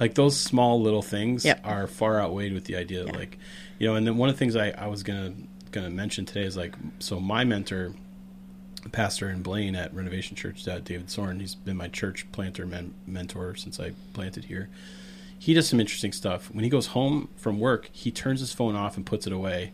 Like 0.00 0.14
those 0.14 0.38
small 0.38 0.80
little 0.80 1.02
things 1.02 1.44
Yep. 1.44 1.60
are 1.64 1.86
far 1.86 2.20
outweighed 2.20 2.52
with 2.52 2.64
the 2.64 2.76
idea 2.76 3.04
that 3.04 3.12
Yeah. 3.12 3.18
like, 3.18 3.38
you 3.78 3.88
know, 3.88 3.94
and 3.94 4.06
then 4.06 4.16
one 4.16 4.28
of 4.28 4.34
the 4.34 4.38
things 4.38 4.56
I, 4.56 4.70
I 4.70 4.86
was 4.86 5.02
gonna 5.02 5.32
gonna 5.70 5.90
mention 5.90 6.24
today 6.24 6.44
is 6.44 6.56
like, 6.56 6.74
so 6.98 7.20
my 7.20 7.44
mentor, 7.44 7.94
pastor 8.92 9.28
in 9.28 9.42
Blaine 9.42 9.76
at 9.76 9.92
Renovation 9.94 10.36
Church, 10.36 10.64
David 10.64 11.10
Soren, 11.10 11.40
he's 11.40 11.54
been 11.54 11.76
my 11.76 11.88
church 11.88 12.26
planter 12.32 12.64
men- 12.64 12.94
mentor 13.06 13.54
since 13.54 13.78
I 13.78 13.92
planted 14.12 14.46
here. 14.46 14.70
He 15.38 15.54
does 15.54 15.68
some 15.68 15.78
interesting 15.78 16.12
stuff. 16.12 16.50
When 16.52 16.64
he 16.64 16.70
goes 16.70 16.88
home 16.88 17.28
from 17.36 17.60
work, 17.60 17.90
he 17.92 18.10
turns 18.10 18.40
his 18.40 18.52
phone 18.52 18.74
off 18.74 18.96
and 18.96 19.04
puts 19.04 19.26
it 19.26 19.32
away 19.32 19.72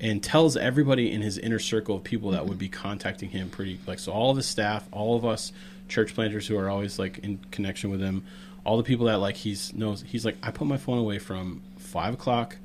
and 0.00 0.22
tells 0.22 0.56
everybody 0.56 1.10
in 1.10 1.22
his 1.22 1.38
inner 1.38 1.58
circle 1.58 1.96
of 1.96 2.04
people 2.04 2.30
that 2.30 2.40
mm-hmm. 2.40 2.50
would 2.50 2.58
be 2.58 2.68
contacting 2.68 3.30
him 3.30 3.50
pretty 3.50 3.80
like 3.86 3.98
so 3.98 4.12
all 4.12 4.30
of 4.30 4.36
his 4.36 4.46
staff 4.46 4.86
all 4.92 5.16
of 5.16 5.24
us 5.24 5.52
church 5.88 6.14
planters 6.14 6.46
who 6.46 6.56
are 6.56 6.68
always 6.68 6.98
like 6.98 7.18
in 7.18 7.38
connection 7.50 7.90
with 7.90 8.00
him 8.00 8.24
all 8.68 8.76
the 8.76 8.82
people 8.82 9.06
that 9.06 9.16
like 9.16 9.36
he's 9.36 9.72
knows 9.72 10.04
he's 10.06 10.24
like 10.26 10.36
i 10.42 10.50
put 10.50 10.66
my 10.68 10.76
phone 10.76 10.98
away 10.98 11.18
from 11.18 11.62
five 11.78 12.12
o'clock 12.12 12.56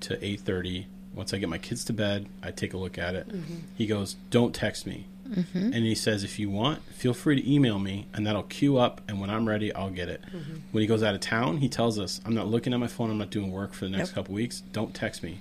to 0.00 0.14
8.30 0.18 0.84
once 1.14 1.32
i 1.32 1.38
get 1.38 1.48
my 1.48 1.56
kids 1.56 1.82
to 1.84 1.92
bed 1.94 2.26
i 2.42 2.50
take 2.50 2.74
a 2.74 2.76
look 2.76 2.98
at 2.98 3.14
it. 3.14 3.26
Mm-hmm. 3.28 3.54
He 3.74 3.86
goes 3.86 4.16
don't 4.30 4.54
text 4.54 4.86
me. 4.86 5.06
Mm-hmm. 5.26 5.72
And 5.72 5.82
he 5.92 5.94
says 5.94 6.22
if 6.24 6.38
you 6.38 6.50
want 6.50 6.82
feel 6.92 7.14
free 7.14 7.40
to 7.40 7.50
email 7.50 7.78
me 7.78 8.06
and 8.12 8.26
that'll 8.26 8.42
queue 8.44 8.76
up 8.76 9.00
and 9.08 9.18
when 9.20 9.30
i'm 9.30 9.48
ready 9.48 9.72
i'll 9.74 9.90
get 9.90 10.08
it. 10.10 10.20
Mm-hmm. 10.26 10.56
When 10.72 10.80
he 10.82 10.86
goes 10.86 11.02
out 11.02 11.14
of 11.14 11.20
town 11.20 11.56
he 11.56 11.68
tells 11.70 11.98
us 11.98 12.20
i'm 12.26 12.34
not 12.34 12.46
looking 12.48 12.74
at 12.74 12.78
my 12.80 12.86
phone 12.86 13.10
i'm 13.10 13.18
not 13.18 13.30
doing 13.30 13.50
work 13.50 13.72
for 13.72 13.86
the 13.86 13.90
next 13.96 14.10
Yep. 14.10 14.14
couple 14.14 14.34
weeks 14.34 14.62
don't 14.72 14.94
text 14.94 15.22
me. 15.22 15.38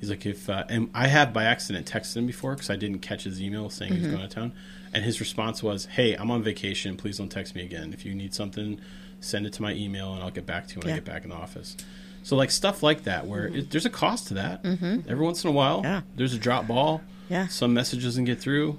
He's 0.00 0.10
like, 0.10 0.26
if 0.26 0.50
uh, 0.50 0.64
and 0.68 0.90
I 0.92 1.06
have 1.06 1.32
by 1.32 1.44
accident 1.44 1.90
texted 1.90 2.18
him 2.18 2.26
before 2.26 2.52
because 2.54 2.68
I 2.68 2.76
didn't 2.76 2.98
catch 2.98 3.24
his 3.24 3.40
email 3.40 3.70
saying 3.70 3.94
he 3.94 4.00
was 4.02 4.08
going 4.08 4.22
of 4.24 4.28
town, 4.30 4.52
and 4.92 5.02
his 5.02 5.20
response 5.20 5.62
was, 5.62 5.86
"Hey, 5.86 6.12
I'm 6.14 6.30
on 6.30 6.42
vacation. 6.42 6.98
Please 6.98 7.16
don't 7.16 7.30
text 7.30 7.54
me 7.54 7.62
again. 7.64 7.94
If 7.94 8.04
you 8.04 8.14
need 8.14 8.34
something, 8.34 8.78
send 9.20 9.46
it 9.46 9.52
to 9.54 9.62
my 9.62 9.72
email, 9.74 10.14
and 10.14 10.22
I'll 10.22 10.30
get 10.30 10.46
back 10.46 10.66
to 10.68 10.74
you 10.74 10.80
when 10.80 10.92
I 10.92 10.96
get 10.96 11.04
back 11.04 11.24
in 11.24 11.30
the 11.30 11.36
office." 11.36 11.76
So 12.22 12.34
like 12.36 12.50
stuff 12.50 12.82
like 12.82 13.04
that, 13.04 13.26
where 13.26 13.46
it, 13.46 13.70
there's 13.70 13.86
a 13.86 13.90
cost 13.90 14.28
to 14.28 14.34
that. 14.34 14.62
Mm-hmm. 14.64 15.08
Every 15.08 15.24
once 15.24 15.44
in 15.44 15.50
a 15.50 15.52
while, 15.52 15.80
Yeah. 15.84 16.00
there's 16.16 16.34
a 16.34 16.38
drop 16.38 16.66
ball. 16.66 17.00
Yeah. 17.28 17.46
Some 17.46 17.72
message 17.74 18.02
doesn't 18.02 18.24
get 18.24 18.40
through. 18.40 18.78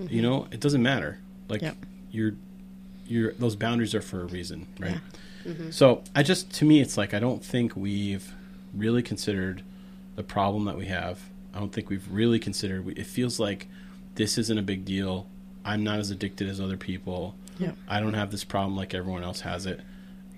You 0.00 0.22
know, 0.22 0.48
it 0.50 0.58
doesn't 0.58 0.82
matter. 0.82 1.18
Like 1.48 1.62
Yep. 1.62 1.76
you're, 2.10 2.34
you're 3.06 3.32
those 3.34 3.54
boundaries 3.54 3.94
are 3.94 4.00
for 4.02 4.22
a 4.22 4.24
reason, 4.26 4.66
right? 4.80 4.98
So 5.70 6.02
I 6.16 6.22
just 6.24 6.52
to 6.54 6.64
me, 6.64 6.80
it's 6.80 6.96
like 6.96 7.14
I 7.14 7.18
don't 7.20 7.44
think 7.44 7.76
we've 7.76 8.32
really 8.72 9.02
considered 9.02 9.62
the 10.16 10.22
problem 10.24 10.64
that 10.64 10.76
we 10.76 10.86
have. 10.86 11.20
I 11.54 11.58
don't 11.60 11.72
think 11.72 11.90
we've 11.90 12.10
really 12.10 12.38
considered. 12.40 12.98
It 12.98 13.06
feels 13.06 13.38
like 13.38 13.68
this 14.16 14.36
isn't 14.38 14.58
a 14.58 14.62
big 14.62 14.84
deal. 14.84 15.26
I'm 15.64 15.84
not 15.84 15.98
as 16.00 16.10
addicted 16.10 16.48
as 16.48 16.60
other 16.60 16.76
people. 16.76 17.36
Yep. 17.58 17.76
I 17.88 18.00
don't 18.00 18.14
have 18.14 18.30
this 18.30 18.44
problem 18.44 18.76
like 18.76 18.94
everyone 18.94 19.22
else 19.24 19.40
has 19.40 19.66
it. 19.66 19.80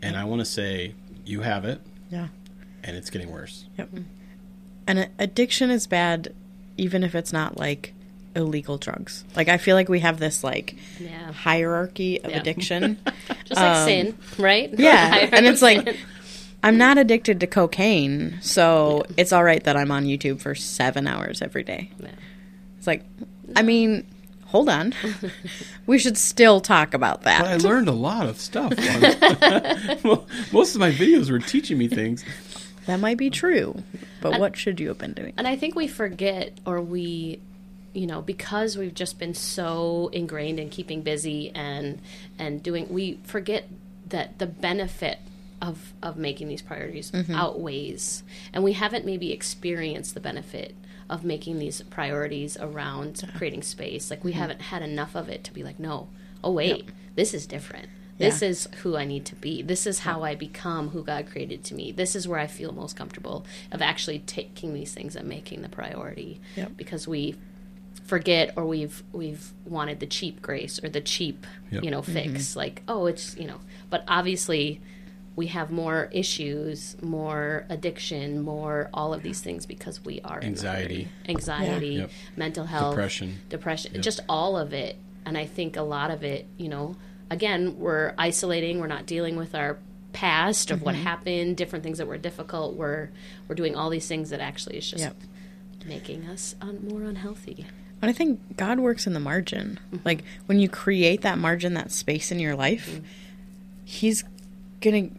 And 0.03 0.17
I 0.17 0.25
want 0.25 0.41
to 0.41 0.45
say 0.45 0.95
you 1.25 1.41
have 1.41 1.64
it, 1.64 1.81
Yeah. 2.11 2.29
and 2.85 2.97
it's 2.97 3.11
getting 3.11 3.31
worse. 3.31 3.64
Yep. 3.79 3.89
And 4.87 5.09
addiction 5.19 5.71
is 5.71 5.87
bad, 5.87 6.35
even 6.77 7.03
if 7.03 7.14
it's 7.14 7.33
not 7.33 7.57
like 7.57 7.95
illegal 8.35 8.77
drugs. 8.77 9.25
Like 9.35 9.49
I 9.49 9.57
feel 9.57 9.75
like 9.77 9.89
we 9.89 10.01
have 10.01 10.19
this 10.19 10.45
like 10.45 10.77
Yeah. 11.01 11.33
hierarchy 11.33 12.21
of 12.23 12.31
Yeah. 12.31 12.39
addiction. 12.41 12.99
Just 13.47 13.61
like 13.61 13.77
Um, 13.77 13.85
sin, 13.87 14.19
right? 14.39 14.71
yeah, 14.79 15.29
and 15.33 15.47
it's 15.47 15.62
like 15.62 15.97
I'm 16.62 16.79
not 16.79 16.99
addicted 16.99 17.41
to 17.41 17.47
cocaine, 17.47 18.39
so 18.41 19.05
it's 19.17 19.33
all 19.33 19.45
right 19.45 19.62
that 19.64 19.77
I'm 19.77 19.91
on 19.91 20.05
YouTube 20.05 20.41
for 20.41 20.55
seven 20.55 21.07
hours 21.07 21.41
every 21.41 21.62
day. 21.62 21.91
Yeah. 22.01 22.09
It's 22.79 22.87
like, 22.87 23.05
I 23.55 23.62
mean, 23.62 24.05
hold 24.47 24.68
on, 24.68 24.94
we 25.86 25.99
should 25.99 26.16
still 26.16 26.61
talk 26.61 26.94
about 26.94 27.22
that. 27.22 27.42
But 27.42 27.51
I 27.51 27.57
learned 27.57 27.88
a 27.88 27.92
lot 27.92 28.26
of 28.26 28.40
stuff. 28.40 28.72
Well, 30.05 30.26
Most 30.53 30.74
of 30.74 30.80
my 30.80 30.90
videos 30.90 31.30
were 31.30 31.38
teaching 31.38 31.78
me 31.78 31.88
things. 31.88 32.24
That 32.86 33.01
might 33.01 33.18
be 33.18 33.30
true, 33.30 33.82
but 34.20 34.38
what 34.38 34.57
should 34.57 34.78
you 34.78 34.88
have 34.88 34.99
been 34.99 35.12
doing? 35.12 35.32
And 35.36 35.49
I 35.49 35.57
think 35.57 35.74
we 35.74 35.88
forget 35.88 36.53
or 36.64 36.80
we 36.80 37.40
you 37.97 38.07
know 38.07 38.20
because 38.20 38.76
we've 38.76 38.94
just 38.94 39.18
been 39.18 39.34
so 39.34 40.11
ingrained 40.12 40.61
in 40.61 40.68
keeping 40.68 41.03
busy 41.03 41.51
and 41.55 42.01
and 42.38 42.62
doing 42.62 42.86
we 42.90 43.18
forget 43.24 43.66
that 44.07 44.38
the 44.38 44.47
benefit 44.47 45.18
of 45.62 45.94
of 46.03 46.16
making 46.16 46.49
these 46.49 46.61
priorities 46.61 47.11
mm-hmm. 47.11 47.34
outweighs 47.34 48.22
and 48.53 48.62
we 48.62 48.74
haven't 48.74 49.07
maybe 49.07 49.32
experienced 49.32 50.12
the 50.12 50.20
benefit 50.20 50.74
of 51.09 51.25
making 51.25 51.59
these 51.59 51.83
priorities 51.83 52.57
around 52.59 53.29
creating 53.37 53.63
space 53.63 54.11
like 54.11 54.25
we 54.25 54.33
mm-hmm. 54.33 54.41
haven't 54.41 54.61
had 54.63 54.83
enough 54.83 55.15
of 55.15 55.29
it 55.29 55.45
to 55.45 55.53
be 55.53 55.63
like 55.63 55.79
no 55.79 56.09
oh 56.43 56.51
wait 56.51 56.89
this 57.15 57.33
is 57.33 57.47
different 57.47 57.89
this 58.19 58.41
Yeah. 58.43 58.49
is 58.49 58.69
who 58.83 58.97
I 58.97 59.05
need 59.05 59.27
to 59.27 59.35
be. 59.35 59.63
This 59.63 59.87
is 59.87 60.01
how 60.01 60.23
I 60.23 60.35
become 60.35 60.89
who 60.89 61.03
God 61.03 61.27
created 61.27 61.65
to 61.65 61.75
me. 61.75 61.93
This 61.93 62.17
is 62.17 62.27
where 62.27 62.39
I 62.39 62.47
feel 62.47 62.73
most 62.73 62.97
comfortable 62.97 63.45
of 63.71 63.83
actually 63.83 64.21
taking 64.21 64.73
these 64.75 64.95
things 64.95 65.17
and 65.17 65.29
making 65.29 65.63
the 65.63 65.69
priority. 65.69 66.41
Yep. 66.57 66.77
Because 66.77 67.07
we 67.07 67.37
forget 68.05 68.55
or 68.57 68.65
we've 68.65 69.03
we've 69.13 69.53
wanted 69.65 70.01
the 70.01 70.07
cheap 70.07 70.41
grace 70.41 70.83
or 70.83 70.89
the 70.89 71.01
cheap, 71.01 71.47
Yep. 71.71 71.85
you 71.85 71.91
know, 71.91 72.03
fix. 72.03 72.51
Mm-hmm. 72.51 72.59
Like, 72.59 72.83
oh, 72.89 73.07
it's 73.07 73.37
you 73.37 73.47
know. 73.47 73.61
But 73.91 74.05
obviously 74.09 74.81
we 75.37 75.49
have 75.49 75.70
more 75.70 76.09
issues, 76.12 76.97
more 77.03 77.66
addiction, 77.68 78.41
more 78.41 78.89
all 78.95 79.12
of 79.14 79.22
these 79.22 79.41
things 79.41 79.66
because 79.66 80.03
we 80.05 80.20
are 80.22 80.39
in 80.41 80.55
the 80.55 80.59
Anxiety. 80.59 81.03
hurry. 81.03 81.11
anxiety, 81.28 81.89
Yep. 81.97 82.11
mental 82.37 82.64
health, 82.64 82.95
Depression. 82.95 83.39
depression, 83.51 84.03
just 84.03 84.20
all 84.28 84.57
of 84.57 84.72
it. 84.72 84.97
And 85.26 85.37
I 85.37 85.45
think 85.45 85.76
a 85.76 85.82
lot 85.82 86.11
of 86.11 86.22
it, 86.24 86.47
you 86.57 86.68
know, 86.68 86.97
again, 87.30 87.78
we're 87.78 88.14
isolating. 88.16 88.78
We're 88.80 88.87
not 88.87 89.05
dealing 89.07 89.37
with 89.37 89.55
our 89.55 89.78
past 90.12 90.70
of 90.70 90.80
what 90.82 90.95
Mm-hmm. 90.95 91.05
happened, 91.05 91.57
different 91.59 91.82
things 91.82 91.99
that 91.99 92.07
were 92.07 92.16
difficult. 92.16 92.74
We're 92.74 93.11
we're 93.47 93.55
doing 93.57 93.76
all 93.76 93.91
these 93.91 94.09
things 94.09 94.30
that 94.30 94.41
actually 94.41 94.78
is 94.78 94.91
just 94.91 95.05
Yep. 95.05 95.16
making 95.87 96.26
us 96.28 96.55
un- 96.62 96.89
more 96.89 97.03
unhealthy. 97.03 97.66
But 98.01 98.09
I 98.09 98.12
think 98.12 98.57
God 98.57 98.78
works 98.78 99.07
in 99.07 99.12
the 99.12 99.20
margin. 99.20 99.78
Mm-hmm. 99.93 99.97
Like 100.05 100.24
when 100.47 100.59
you 100.61 100.68
create 100.70 101.20
that 101.22 101.37
margin, 101.39 101.74
that 101.74 101.91
space 101.91 102.32
in 102.32 102.39
your 102.39 102.55
life, 102.57 102.89
Mm-hmm. 102.91 103.05
He's 103.84 104.24
gonna 104.80 105.11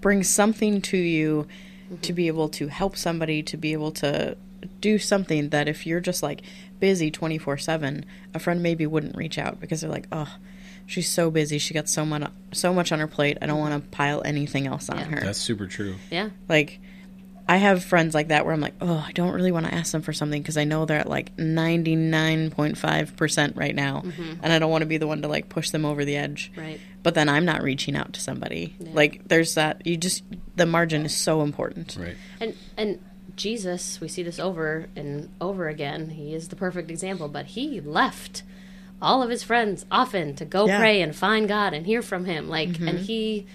bring 0.00 0.22
something 0.22 0.80
to 0.82 0.96
you 0.96 1.46
Mm-hmm. 1.86 1.96
to 2.00 2.12
be 2.12 2.26
able 2.26 2.48
to 2.48 2.66
help 2.66 2.96
somebody, 2.96 3.44
to 3.44 3.56
be 3.56 3.72
able 3.72 3.92
to 3.92 4.36
do 4.80 4.98
something 4.98 5.50
that 5.50 5.68
if 5.68 5.86
you're 5.86 6.00
just 6.00 6.20
like 6.20 6.42
busy 6.80 7.12
24 7.12 7.58
7, 7.58 8.04
a 8.34 8.38
friend 8.40 8.60
maybe 8.60 8.84
wouldn't 8.88 9.14
reach 9.16 9.38
out 9.38 9.60
because 9.60 9.82
they're 9.82 9.88
like, 9.90 10.08
oh, 10.10 10.34
she's 10.84 11.08
so 11.08 11.30
busy. 11.30 11.58
She 11.58 11.74
got 11.74 11.88
so 11.88 12.04
much, 12.04 12.28
so 12.50 12.74
much 12.74 12.90
on 12.90 12.98
her 12.98 13.06
plate. 13.06 13.38
I 13.40 13.46
don't 13.46 13.60
want 13.60 13.80
to 13.84 13.88
pile 13.90 14.20
anything 14.24 14.66
else 14.66 14.90
on 14.90 14.98
Yeah. 14.98 15.04
her. 15.04 15.20
That's 15.20 15.38
super 15.38 15.68
true. 15.68 15.94
Yeah. 16.10 16.30
like 16.48 16.80
I 17.48 17.58
have 17.58 17.84
friends 17.84 18.12
like 18.12 18.26
that 18.28 18.44
where 18.44 18.52
I'm 18.52 18.60
like, 18.60 18.74
oh, 18.80 19.04
I 19.06 19.12
don't 19.12 19.32
really 19.32 19.52
want 19.52 19.66
to 19.66 19.74
ask 19.74 19.92
them 19.92 20.02
for 20.02 20.12
something 20.12 20.42
because 20.42 20.56
I 20.56 20.64
know 20.64 20.84
they're 20.84 20.98
at 20.98 21.08
like 21.08 21.36
99.5% 21.36 23.56
right 23.56 23.74
now. 23.74 24.02
Mm-hmm. 24.04 24.40
And 24.42 24.52
I 24.52 24.58
don't 24.58 24.70
want 24.70 24.82
to 24.82 24.86
be 24.86 24.98
the 24.98 25.06
one 25.06 25.22
to 25.22 25.28
like 25.28 25.48
push 25.48 25.70
them 25.70 25.84
over 25.84 26.04
the 26.04 26.16
edge. 26.16 26.50
Right. 26.56 26.80
But 27.04 27.14
then 27.14 27.28
I'm 27.28 27.44
not 27.44 27.62
reaching 27.62 27.94
out 27.94 28.14
to 28.14 28.20
somebody. 28.20 28.74
Yeah. 28.80 28.90
Like, 28.94 29.28
there's 29.28 29.54
that, 29.54 29.86
you 29.86 29.96
just, 29.96 30.24
the 30.56 30.66
margin 30.66 31.06
is 31.06 31.16
so 31.16 31.42
important. 31.42 31.96
Right. 32.00 32.16
And 32.40 32.56
and 32.76 32.98
Jesus, 33.36 34.00
we 34.00 34.08
see 34.08 34.24
this 34.24 34.40
over 34.40 34.88
and 34.96 35.28
over 35.40 35.68
again. 35.68 36.10
He 36.10 36.34
is 36.34 36.48
the 36.48 36.56
perfect 36.56 36.90
example, 36.90 37.28
but 37.28 37.46
he 37.46 37.80
left 37.80 38.42
all 39.00 39.22
of 39.22 39.30
his 39.30 39.42
friends 39.42 39.84
often 39.90 40.34
to 40.36 40.44
go 40.44 40.66
Yeah. 40.66 40.78
pray 40.78 41.02
and 41.02 41.14
find 41.14 41.46
God 41.46 41.74
and 41.74 41.86
hear 41.86 42.02
from 42.02 42.24
him. 42.24 42.48
Like 42.48 42.68
and 42.68 42.78
mm-hmm. 42.78 42.96
he 42.96 43.46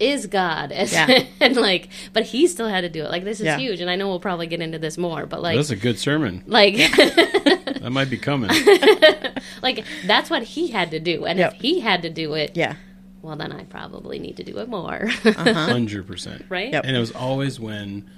is 0.00 0.26
God. 0.26 0.72
And, 0.84 0.90
Yeah. 0.90 1.24
and 1.40 1.56
like 1.56 1.88
but 2.12 2.24
he 2.24 2.46
still 2.46 2.68
had 2.68 2.82
to 2.82 2.88
do 2.88 3.04
it. 3.04 3.10
Like 3.10 3.24
this 3.24 3.40
is 3.40 3.46
Yeah. 3.46 3.58
huge 3.58 3.80
and 3.80 3.88
I 3.90 3.96
know 3.96 4.08
we'll 4.08 4.20
probably 4.20 4.46
get 4.46 4.60
into 4.60 4.78
this 4.78 4.98
more, 4.98 5.26
but 5.26 5.42
like 5.42 5.56
That's 5.56 5.70
a 5.70 5.76
good 5.76 5.98
sermon. 5.98 6.42
like 6.46 6.76
That 6.96 7.90
might 7.92 8.10
be 8.10 8.16
coming. 8.18 8.50
like 9.62 9.84
that's 10.06 10.30
what 10.30 10.42
he 10.42 10.68
had 10.68 10.90
to 10.92 11.00
do. 11.00 11.24
And 11.26 11.38
Yep. 11.38 11.54
if 11.54 11.60
he 11.60 11.80
had 11.80 12.02
to 12.02 12.10
do 12.10 12.34
it, 12.34 12.56
Yeah. 12.56 12.74
well 13.22 13.36
then 13.36 13.52
I 13.52 13.64
probably 13.64 14.18
need 14.18 14.36
to 14.38 14.44
do 14.44 14.58
it 14.58 14.68
more. 14.68 15.08
Uh-huh. 15.24 15.52
Hundred 15.54 16.06
percent. 16.06 16.44
right? 16.48 16.72
Yep. 16.72 16.84
And 16.86 16.96
it 16.96 17.00
was 17.00 17.12
always 17.12 17.58
when 17.60 18.08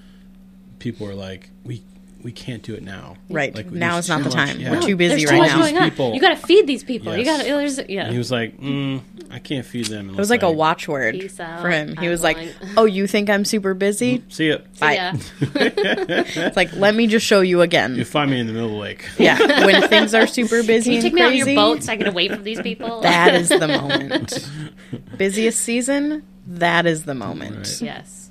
people 0.79 1.07
were 1.07 1.14
like, 1.14 1.51
"We 1.64 1.83
we 2.27 2.33
can't 2.33 2.62
do 2.62 2.74
it 2.74 2.83
now." 2.83 3.16
Right. 3.31 3.55
Like, 3.55 3.70
now 3.70 3.97
is 3.99 4.09
not 4.09 4.18
the 4.18 4.24
much- 4.24 4.35
time. 4.35 4.61
yeah. 4.61 4.72
We're 4.72 4.83
too 4.83 4.97
busy 4.97 5.24
There's 5.24 5.31
right 5.31 5.37
too 5.37 5.43
much 5.43 5.51
now. 5.53 5.59
going 5.59 5.79
on. 5.79 5.91
People- 5.91 6.12
You 6.14 6.20
got 6.20 6.31
to 6.31 6.47
feed 6.47 6.66
these 6.66 6.85
people. 6.85 7.16
You 7.16 7.24
got 7.24 7.39
to. 7.39 7.45
There's 7.45 7.79
yeah. 7.89 8.03
And 8.05 8.12
he 8.12 8.18
was 8.18 8.31
like, 8.31 8.59
mm, 8.61 9.01
"I 9.31 9.39
can't 9.39 9.64
feed 9.64 9.87
them." 9.87 10.11
It 10.11 10.16
was 10.16 10.29
like 10.29 10.43
a 10.43 10.51
watchword 10.51 11.31
for 11.33 11.70
him. 11.70 11.97
He 11.97 12.05
I'm 12.07 12.11
was 12.11 12.22
like, 12.22 12.37
going. 12.37 12.51
"Oh, 12.77 12.85
you 12.85 13.07
think 13.07 13.31
I'm 13.31 13.45
super 13.45 13.72
busy? 13.74 14.22
See 14.29 14.49
it. 14.49 14.66
Bye." 14.81 14.95
Yeah. 14.95 15.12
It's 15.41 16.57
like, 16.57 16.72
let 16.74 16.95
me 16.95 17.07
just 17.07 17.24
show 17.24 17.41
you 17.41 17.62
again. 17.62 17.95
You 17.95 18.05
find 18.05 18.31
me 18.31 18.41
in 18.41 18.47
the 18.47 18.53
middle 18.53 18.68
of 18.68 18.74
the 18.74 18.79
lake. 18.81 19.05
Yeah, 19.18 19.64
when 19.64 19.89
things 19.89 20.14
are 20.14 20.27
super 20.27 20.62
busy 20.62 20.91
Can 20.91 20.93
you 20.93 20.99
and 20.99 21.03
take 21.05 21.14
me 21.14 21.20
out 21.22 21.29
on 21.29 21.37
your 21.37 21.55
boat 21.55 21.83
so 21.85 21.93
I 21.93 21.97
can 21.97 22.09
away 22.09 22.29
from 22.29 22.43
these 22.43 22.61
people? 22.61 23.01
that 23.03 23.35
is 23.35 23.49
the 23.49 23.68
moment. 23.68 24.51
Busiest 25.16 25.61
season, 25.61 26.22
that 26.47 26.87
is 26.87 27.05
the 27.05 27.14
moment. 27.14 27.57
Right. 27.57 27.83
yes. 27.83 28.26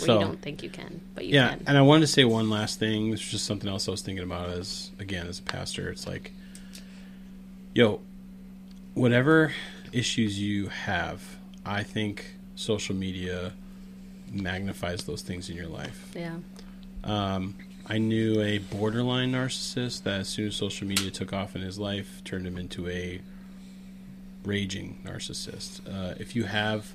Where 0.00 0.06
So- 0.06 0.18
you 0.20 0.24
don't 0.26 0.42
think 0.42 0.62
you 0.62 0.70
can, 0.70 1.00
but 1.14 1.24
you 1.26 1.34
Yeah, 1.34 1.50
can. 1.50 1.64
and 1.66 1.78
I 1.78 1.82
wanted 1.82 2.02
to 2.02 2.06
say 2.08 2.24
one 2.24 2.48
last 2.50 2.78
thing. 2.78 3.10
This 3.10 3.20
is 3.20 3.30
just 3.30 3.44
something 3.44 3.68
else 3.68 3.88
I 3.88 3.90
was 3.90 4.02
thinking 4.02 4.24
about 4.24 4.50
as 4.50 4.90
again 4.98 5.26
as 5.26 5.38
a 5.38 5.42
pastor. 5.42 5.90
It's 5.90 6.06
like, 6.06 6.32
yo, 7.74 8.00
whatever 8.94 9.52
issues 9.92 10.38
you 10.40 10.68
have, 10.68 11.22
I 11.64 11.82
think 11.82 12.36
social 12.54 12.94
media 12.94 13.52
magnifies 14.32 15.04
those 15.04 15.22
things 15.22 15.48
in 15.50 15.56
your 15.56 15.66
life. 15.68 16.12
yeah. 16.14 16.36
Um, 17.02 17.54
I 17.86 17.98
knew 17.98 18.40
a 18.40 18.58
borderline 18.58 19.32
narcissist 19.32 20.02
that 20.04 20.20
as 20.20 20.28
soon 20.28 20.48
as 20.48 20.54
social 20.56 20.86
media 20.86 21.10
took 21.10 21.32
off 21.32 21.56
in 21.56 21.62
his 21.62 21.78
life, 21.78 22.22
turned 22.24 22.46
him 22.46 22.56
into 22.58 22.88
a 22.88 23.20
raging 24.44 24.98
narcissist. 25.04 25.80
Uh, 25.88 26.14
if 26.20 26.36
you 26.36 26.44
have 26.44 26.94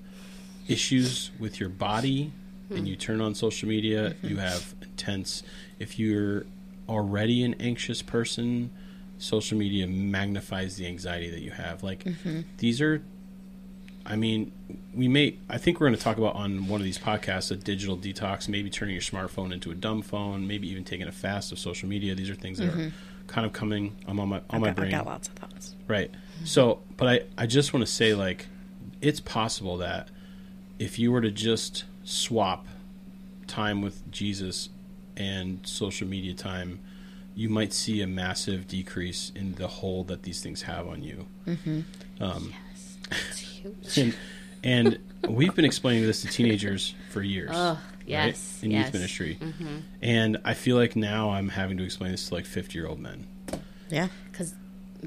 issues 0.67 1.31
with 1.39 1.59
your 1.59 1.69
body 1.69 2.31
and 2.69 2.79
mm-hmm. 2.79 2.87
you 2.87 2.95
turn 2.95 3.21
on 3.21 3.35
social 3.35 3.69
media, 3.69 4.15
you 4.21 4.31
mm-hmm. 4.31 4.39
have 4.39 4.75
intense. 4.81 5.43
If 5.79 5.99
you're 5.99 6.45
already 6.87 7.43
an 7.43 7.55
anxious 7.59 8.01
person, 8.01 8.71
social 9.17 9.57
media 9.57 9.87
magnifies 9.87 10.77
the 10.77 10.87
anxiety 10.87 11.29
that 11.29 11.41
you 11.41 11.51
have. 11.51 11.83
Like 11.83 12.03
mm-hmm. 12.03 12.41
these 12.57 12.81
are 12.81 13.01
I 14.05 14.15
mean, 14.15 14.51
we 14.93 15.07
may. 15.07 15.37
I 15.49 15.57
think 15.57 15.79
we're 15.79 15.87
going 15.87 15.97
to 15.97 16.03
talk 16.03 16.17
about 16.17 16.35
on 16.35 16.67
one 16.67 16.79
of 16.79 16.85
these 16.85 16.99
podcasts 16.99 17.49
a 17.51 17.55
digital 17.55 17.97
detox, 17.97 18.47
maybe 18.47 18.69
turning 18.69 18.93
your 18.93 19.01
smartphone 19.01 19.51
into 19.51 19.71
a 19.71 19.75
dumb 19.75 20.03
phone, 20.03 20.45
maybe 20.45 20.69
even 20.69 20.83
taking 20.83 21.07
a 21.07 21.11
fast 21.11 21.51
of 21.51 21.57
social 21.57 21.89
media. 21.89 22.13
These 22.13 22.29
are 22.29 22.35
things 22.35 22.59
that 22.59 22.69
are 22.69 22.91
kind 23.25 23.47
of 23.47 23.53
coming. 23.53 23.95
I'm 24.07 24.19
on 24.19 24.29
my 24.29 24.41
on 24.51 24.61
my 24.61 24.69
I've 24.69 24.75
got, 24.75 24.75
brain, 24.75 24.93
I've 24.93 25.05
got 25.05 25.07
lots 25.07 25.27
of 25.27 25.33
thoughts. 25.33 25.75
right? 25.87 26.11
So, 26.43 26.81
but 26.97 27.07
I 27.07 27.21
I 27.43 27.47
just 27.47 27.73
want 27.73 27.83
to 27.83 27.91
say 27.91 28.13
like, 28.13 28.45
it's 29.01 29.19
possible 29.19 29.77
that 29.77 30.09
if 30.77 30.99
you 30.99 31.11
were 31.11 31.21
to 31.21 31.31
just 31.31 31.85
swap 32.05 32.65
time 33.47 33.81
with 33.81 34.09
Jesus 34.11 34.69
and 35.17 35.59
social 35.67 36.07
media 36.07 36.33
time, 36.33 36.79
you 37.35 37.49
might 37.49 37.73
see 37.73 38.01
a 38.01 38.07
massive 38.07 38.67
decrease 38.67 39.31
in 39.35 39.55
the 39.55 39.67
hold 39.67 40.07
that 40.07 40.23
these 40.23 40.41
things 40.41 40.61
have 40.61 40.87
on 40.87 41.03
you. 41.03 41.25
Um, 42.21 42.53
It's 43.11 43.39
huge. 43.39 43.97
and, 43.97 44.15
and 44.63 44.99
we've 45.29 45.53
been 45.53 45.65
explaining 45.65 46.03
this 46.05 46.21
to 46.21 46.27
teenagers 46.27 46.95
for 47.11 47.21
years. 47.21 47.51
Oh, 47.53 47.77
right, 48.07 48.63
in 48.63 48.71
yes. 48.71 48.85
youth 48.85 48.93
ministry. 48.93 49.37
And 50.01 50.37
I 50.45 50.53
feel 50.53 50.77
like 50.77 50.95
now 50.95 51.31
I'm 51.31 51.49
having 51.49 51.77
to 51.77 51.83
explain 51.83 52.11
this 52.11 52.29
to 52.29 52.35
like 52.35 52.45
50 52.45 52.77
year 52.77 52.87
old 52.87 52.99
men. 52.99 53.27
Yeah, 53.89 54.07
Because 54.31 54.53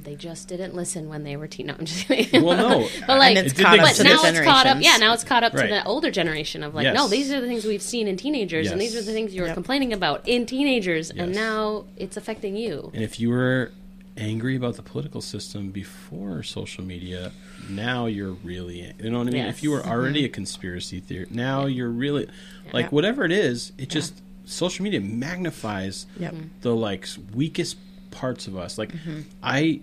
they 0.04 0.14
just 0.14 0.48
didn't 0.48 0.74
listen 0.74 1.08
when 1.08 1.24
they 1.24 1.36
were 1.36 1.46
teen. 1.46 1.66
No, 1.68 1.74
I'm 1.78 1.84
just 1.84 2.06
kidding. 2.06 2.42
Well, 2.42 2.56
no. 2.56 2.88
But 3.06 3.18
like, 3.18 3.36
And 3.36 3.46
it's 3.46 3.58
caught 3.60 3.78
up 3.78 3.84
but 3.84 3.94
to 3.96 4.04
now 4.04 4.22
the 4.22 4.28
it's 4.28 4.40
caught 4.40 4.66
up. 4.66 4.78
Yeah, 4.80 4.96
now 4.96 5.12
it's 5.12 5.24
caught 5.24 5.44
up 5.44 5.52
Right. 5.54 5.62
to 5.64 5.68
the 5.68 5.84
older 5.84 6.10
generation 6.10 6.62
of 6.62 6.74
like, 6.74 6.84
Yes. 6.84 6.94
no, 6.94 7.08
these 7.08 7.30
are 7.32 7.40
the 7.40 7.46
things 7.46 7.64
we've 7.64 7.82
seen 7.82 8.08
in 8.08 8.16
teenagers, 8.16 8.70
and 8.70 8.80
these 8.80 8.96
are 8.96 9.02
the 9.02 9.12
things 9.12 9.34
you 9.34 9.42
were 9.42 9.48
Yep. 9.48 9.54
complaining 9.54 9.92
about 9.92 10.26
in 10.26 10.46
teenagers, 10.46 11.10
and 11.10 11.34
now 11.34 11.84
it's 11.96 12.16
affecting 12.16 12.56
you. 12.56 12.90
And 12.94 13.02
if 13.02 13.20
you 13.20 13.28
were 13.30 13.72
angry 14.16 14.56
about 14.56 14.74
the 14.76 14.82
political 14.82 15.20
system 15.20 15.70
before 15.70 16.42
social 16.42 16.82
media, 16.84 17.32
now 17.68 18.06
you're 18.06 18.32
really, 18.32 18.92
you 19.02 19.10
know 19.10 19.18
what 19.18 19.28
I 19.28 19.30
mean? 19.30 19.44
If 19.44 19.62
you 19.62 19.70
were 19.70 19.78
Yes. 19.78 19.86
already 19.86 20.20
mm-hmm. 20.20 20.26
a 20.26 20.28
conspiracy 20.30 21.00
theorist, 21.00 21.30
now 21.32 21.66
you're 21.66 21.88
really, 21.90 22.26
like, 22.72 22.86
Yeah. 22.86 22.90
whatever 22.90 23.24
it 23.24 23.32
is, 23.32 23.72
it 23.78 23.88
just, 23.90 24.14
social 24.44 24.82
media 24.82 25.00
magnifies 25.00 26.06
Yep. 26.18 26.34
the 26.62 26.74
like 26.74 27.06
weakest 27.34 27.76
parts 28.10 28.46
of 28.46 28.56
us. 28.56 28.78
Like 28.78 28.92
mm-hmm. 28.92 29.20
I 29.42 29.80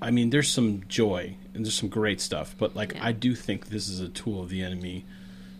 I 0.00 0.10
mean 0.10 0.30
there's 0.30 0.50
some 0.50 0.82
joy 0.88 1.36
and 1.54 1.64
there's 1.64 1.74
some 1.74 1.88
great 1.88 2.20
stuff, 2.20 2.54
but 2.58 2.76
like 2.76 2.92
Yeah. 2.94 3.06
I 3.06 3.12
do 3.12 3.34
think 3.34 3.68
this 3.68 3.88
is 3.88 4.00
a 4.00 4.08
tool 4.08 4.42
of 4.42 4.48
the 4.50 4.62
enemy. 4.62 5.04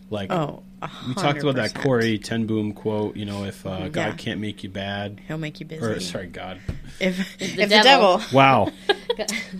Like 0.09 0.31
Oh, 0.31 0.63
we 1.07 1.13
talked 1.15 1.41
about 1.41 1.55
that 1.55 1.73
Corrie 1.73 2.17
ten 2.19 2.45
Boom 2.45 2.71
quote, 2.73 3.17
you 3.17 3.25
know, 3.25 3.43
if 3.45 3.65
uh, 3.65 3.89
God 3.89 3.95
Yeah. 4.09 4.13
can't 4.15 4.39
make 4.39 4.63
you 4.63 4.69
bad 4.69 5.19
He'll 5.27 5.37
make 5.37 5.59
you 5.59 5.65
busy. 5.65 5.83
or 5.85 5.99
sorry, 5.99 6.27
God. 6.27 6.59
if 6.99 7.37
The 7.39 7.45
if 7.45 7.55
the 7.55 7.65
devil. 7.67 8.17
devil, 8.17 8.21
Wow. 8.31 8.71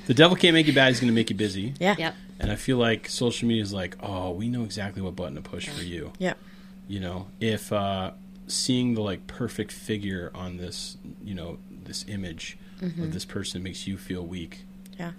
the 0.07 0.13
devil 0.13 0.37
can't 0.37 0.53
make 0.53 0.67
you 0.67 0.73
bad, 0.73 0.89
he's 0.89 0.99
gonna 0.99 1.11
make 1.11 1.29
you 1.29 1.35
busy. 1.35 1.73
yeah, 1.79 1.95
Yep. 1.97 2.15
And 2.39 2.51
I 2.51 2.55
feel 2.55 2.77
like 2.77 3.09
social 3.09 3.47
media 3.47 3.63
is 3.63 3.73
like, 3.73 3.97
oh, 3.99 4.29
we 4.31 4.47
know 4.47 4.63
exactly 4.63 5.01
what 5.01 5.15
button 5.15 5.35
to 5.35 5.41
push 5.41 5.67
for 5.67 5.81
you. 5.83 6.13
yeah, 6.19 6.33
you 6.87 6.99
know 6.99 7.27
if 7.41 7.73
uh 7.73 8.11
seeing 8.47 8.93
the 8.93 9.01
like 9.01 9.27
perfect 9.27 9.73
figure 9.73 10.31
on 10.33 10.55
this 10.55 10.95
you 11.21 11.33
know 11.35 11.57
this 11.83 12.05
image 12.07 12.57
of 12.81 13.11
this 13.11 13.25
person 13.25 13.61
makes 13.63 13.87
you 13.87 13.97
feel 13.97 14.25
weak 14.25 14.59
yeah, 14.99 15.11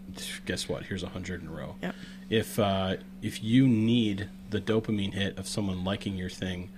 guess 0.46 0.68
what 0.68 0.84
here's 0.84 1.02
a 1.02 1.08
hundred 1.08 1.42
in 1.42 1.48
a 1.48 1.50
row 1.52 1.76
Yep. 1.82 1.94
if 2.30 2.58
uh 2.58 2.96
if 3.22 3.42
you 3.44 3.66
need 3.68 4.28
the 4.50 4.60
dopamine 4.60 5.14
hit 5.14 5.38
of 5.38 5.46
someone 5.46 5.84
liking 5.84 6.16
your 6.16 6.30
thing 6.30 6.70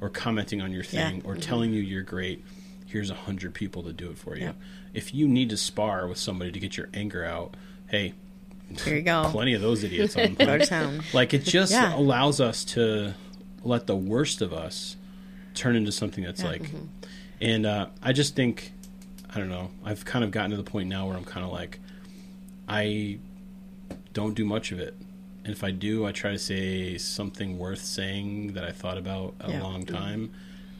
or 0.00 0.08
commenting 0.08 0.60
on 0.60 0.72
your 0.72 0.84
Yeah. 0.90 1.10
thing 1.10 1.22
or 1.24 1.36
telling 1.36 1.72
you 1.72 1.80
you're 1.80 2.02
great 2.02 2.44
here's 2.86 3.10
a 3.10 3.14
hundred 3.14 3.52
people 3.54 3.82
to 3.82 3.92
do 3.92 4.10
it 4.10 4.18
for 4.18 4.36
you 4.36 4.44
Yep. 4.46 4.56
if 4.94 5.14
you 5.14 5.26
need 5.28 5.50
to 5.50 5.56
spar 5.56 6.06
with 6.06 6.18
somebody 6.18 6.50
to 6.52 6.58
get 6.60 6.76
your 6.76 6.88
anger 6.94 7.24
out 7.24 7.54
hey 7.88 8.14
Here 8.84 8.96
you 8.96 9.02
go. 9.02 9.24
plenty 9.30 9.54
of 9.54 9.60
those 9.60 9.84
idiots 9.84 10.16
on 10.16 10.34
town. 10.66 11.02
like 11.12 11.34
it 11.34 11.44
just 11.44 11.72
Yeah. 11.72 11.94
allows 11.96 12.40
us 12.40 12.64
to 12.66 13.14
let 13.64 13.86
the 13.86 13.96
worst 13.96 14.40
of 14.42 14.52
us 14.52 14.96
turn 15.54 15.76
into 15.76 15.90
something 15.92 16.22
that's 16.24 16.42
Yeah. 16.42 16.48
like 16.48 16.70
and 17.40 17.66
uh, 17.66 17.86
i 18.02 18.12
just 18.12 18.34
think 18.34 18.72
i 19.34 19.38
don't 19.38 19.48
know 19.50 19.70
i've 19.84 20.04
kind 20.04 20.24
of 20.24 20.30
gotten 20.30 20.52
to 20.52 20.56
the 20.56 20.62
point 20.62 20.88
now 20.88 21.06
where 21.08 21.16
i'm 21.16 21.24
kind 21.24 21.44
of 21.44 21.52
like 21.52 21.80
i 22.68 23.18
don't 24.12 24.34
do 24.34 24.44
much 24.44 24.72
of 24.72 24.78
it. 24.80 24.94
And 25.44 25.52
if 25.54 25.62
i 25.62 25.70
do 25.70 26.06
i 26.06 26.12
try 26.12 26.32
to 26.32 26.38
say 26.38 26.98
something 26.98 27.58
worth 27.58 27.80
saying 27.80 28.54
that 28.54 28.64
i 28.64 28.72
thought 28.72 28.98
about 28.98 29.34
a 29.40 29.50
Yeah. 29.50 29.62
long 29.62 29.84
time 29.86 30.30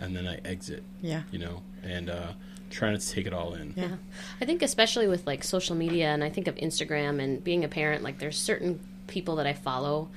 and 0.01 0.17
then 0.17 0.27
i 0.27 0.37
exit 0.45 0.83
Yeah, 1.03 1.23
you 1.31 1.39
know 1.39 1.63
and 1.85 2.11
uh, 2.11 2.33
try 2.71 2.91
not 2.91 3.01
to 3.01 3.09
take 3.09 3.27
it 3.29 3.33
all 3.33 3.55
in. 3.55 3.73
Yeah, 3.77 3.97
I 4.41 4.45
think 4.45 4.61
especially 4.63 5.07
with 5.07 5.25
like 5.25 5.45
social 5.45 5.77
media 5.77 6.09
and 6.09 6.25
I 6.25 6.31
think 6.31 6.49
of 6.49 6.57
Instagram 6.57 7.23
and 7.23 7.43
being 7.45 7.63
a 7.63 7.69
parent, 7.69 8.03
like 8.03 8.19
there's 8.19 8.37
certain 8.37 8.81
people 9.07 9.37
that 9.37 9.47
I 9.47 9.53
follow 9.53 10.09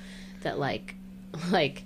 that 0.41 0.58
like 0.58 0.96
like 1.52 1.84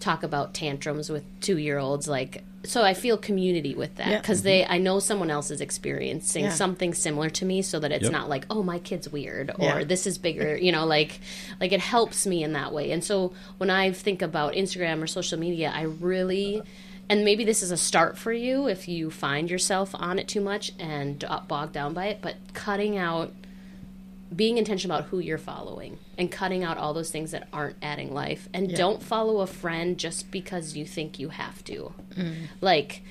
talk 0.00 0.22
about 0.22 0.54
tantrums 0.54 1.10
with 1.10 1.22
two 1.40 1.58
year 1.58 1.78
olds 1.78 2.08
like 2.08 2.42
so 2.64 2.82
I 2.82 2.92
feel 2.92 3.16
community 3.16 3.74
with 3.74 3.96
that 3.96 4.08
Yeah. 4.08 4.18
because 4.20 4.42
they 4.42 4.64
I 4.66 4.78
know 4.78 4.98
someone 4.98 5.30
else 5.30 5.50
is 5.50 5.60
experiencing 5.60 6.44
Yeah. 6.44 6.50
something 6.50 6.92
similar 6.94 7.30
to 7.30 7.44
me 7.44 7.62
so 7.62 7.78
that 7.80 7.92
it's 7.92 8.04
Yep. 8.04 8.12
not 8.12 8.28
like 8.28 8.44
oh 8.50 8.62
my 8.62 8.78
kid's 8.78 9.08
weird 9.10 9.50
or 9.58 9.64
Yeah. 9.64 9.84
this 9.84 10.06
is 10.06 10.18
bigger 10.18 10.56
you 10.60 10.72
know 10.72 10.86
like 10.86 11.20
like 11.60 11.72
it 11.72 11.80
helps 11.80 12.26
me 12.26 12.42
in 12.42 12.52
that 12.54 12.72
way 12.72 12.90
and 12.92 13.04
so 13.04 13.32
when 13.58 13.70
I 13.70 13.92
think 13.92 14.20
about 14.22 14.54
Instagram 14.54 15.02
or 15.02 15.06
social 15.06 15.38
media 15.38 15.70
I 15.74 15.82
really 15.82 16.62
and 17.08 17.24
maybe 17.24 17.44
this 17.44 17.62
is 17.62 17.70
a 17.70 17.76
start 17.76 18.16
for 18.16 18.32
you 18.32 18.68
if 18.68 18.88
you 18.88 19.10
find 19.10 19.50
yourself 19.50 19.90
on 19.94 20.18
it 20.18 20.28
too 20.28 20.40
much 20.40 20.72
and 20.78 21.22
uh, 21.24 21.40
bogged 21.46 21.72
down 21.72 21.92
by 21.92 22.06
it 22.06 22.18
but 22.22 22.36
cutting 22.54 22.96
out 22.96 23.32
being 24.34 24.58
intentional 24.58 24.96
about 24.96 25.08
who 25.10 25.18
you're 25.18 25.38
following 25.38 25.98
and 26.16 26.30
cutting 26.30 26.62
out 26.62 26.78
all 26.78 26.94
those 26.94 27.10
things 27.10 27.32
that 27.32 27.48
aren't 27.52 27.76
adding 27.82 28.14
life. 28.14 28.48
And 28.54 28.74
don't 28.74 29.02
follow 29.02 29.40
a 29.40 29.46
friend 29.46 29.98
just 29.98 30.30
because 30.30 30.76
you 30.76 30.84
think 30.84 31.18
you 31.18 31.30
have 31.30 31.64
to. 31.64 31.92
Mm. 32.14 32.34
Like 32.60 33.02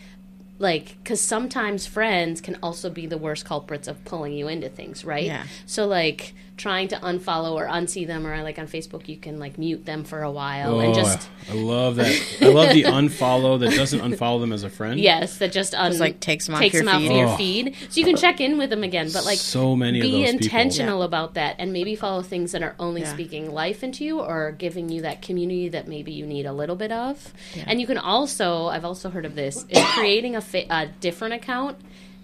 like 0.60 0.98
because 1.02 1.22
sometimes 1.22 1.86
friends 1.86 2.42
can 2.42 2.58
also 2.62 2.90
be 2.90 3.06
the 3.06 3.18
worst 3.18 3.46
culprits 3.46 3.88
of 3.88 4.04
pulling 4.04 4.34
you 4.34 4.48
into 4.50 4.68
things 4.68 5.06
right? 5.06 5.24
Yeah. 5.24 5.46
so 5.66 5.88
like 5.88 6.34
trying 6.60 6.88
to 6.90 6.98
unfollow 6.98 7.54
or 7.54 7.66
unsee 7.68 8.06
them 8.06 8.28
or 8.28 8.44
like 8.44 8.60
on 8.60 8.68
facebook 8.68 9.08
you 9.08 9.16
can 9.16 9.40
like 9.40 9.58
mute 9.58 9.86
them 9.86 10.04
for 10.04 10.22
a 10.22 10.30
while 10.32 10.76
Oh, 10.76 10.80
and 10.82 10.94
just 10.94 11.30
oh, 11.50 11.54
I 11.54 11.62
love 11.62 11.96
that. 11.96 12.12
I 12.42 12.46
love 12.50 12.74
the 12.74 12.84
unfollow 13.00 13.58
that 13.62 13.72
doesn't 13.72 14.02
unfollow 14.02 14.42
them 14.42 14.52
as 14.52 14.64
a 14.64 14.70
friend. 14.70 15.00
yes 15.00 15.38
that 15.38 15.52
just 15.54 15.74
un- 15.74 15.98
like, 15.98 16.20
takes 16.20 16.46
them 16.48 16.56
off 16.56 16.62
takes 16.62 16.74
your 16.74 16.84
them 16.84 16.94
off 16.96 17.02
feed. 17.02 17.16
your 17.18 17.28
Oh. 17.30 17.38
feed 17.38 17.76
so 17.90 18.00
you 18.00 18.06
can 18.06 18.18
check 18.18 18.42
in 18.42 18.58
with 18.58 18.70
them 18.70 18.84
again 18.84 19.10
but 19.14 19.24
like 19.24 19.38
so 19.38 19.76
many 19.76 20.00
of 20.00 20.04
be 20.04 20.12
those 20.12 20.32
people. 20.32 20.46
intentional 20.46 21.04
about 21.04 21.36
that 21.36 21.56
and 21.60 21.72
maybe 21.72 21.96
follow 21.96 22.22
things 22.22 22.52
that 22.52 22.62
are 22.62 22.76
only 22.78 23.02
Yeah. 23.02 23.14
speaking 23.14 23.52
life 23.54 23.82
into 23.84 24.04
you 24.04 24.20
or 24.20 24.52
giving 24.52 24.90
you 24.90 25.02
that 25.04 25.22
community 25.22 25.70
that 25.70 25.88
maybe 25.88 26.12
you 26.12 26.26
need 26.26 26.46
a 26.46 26.54
little 26.54 26.76
bit 26.76 26.92
of 26.92 27.34
and 27.66 27.80
you 27.80 27.88
can 27.88 27.98
also 27.98 28.68
i've 28.68 28.84
also 28.86 29.10
heard 29.10 29.26
of 29.26 29.36
this 29.36 29.66
is 29.70 29.84
creating 29.96 30.36
a, 30.36 30.42
fa- 30.42 30.66
a 30.70 30.88
different 31.00 31.34
account 31.34 31.78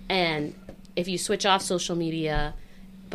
and 0.09 0.53
if 0.95 1.07
you 1.07 1.17
switch 1.17 1.45
off 1.45 1.61
social 1.61 1.95
media 1.95 2.53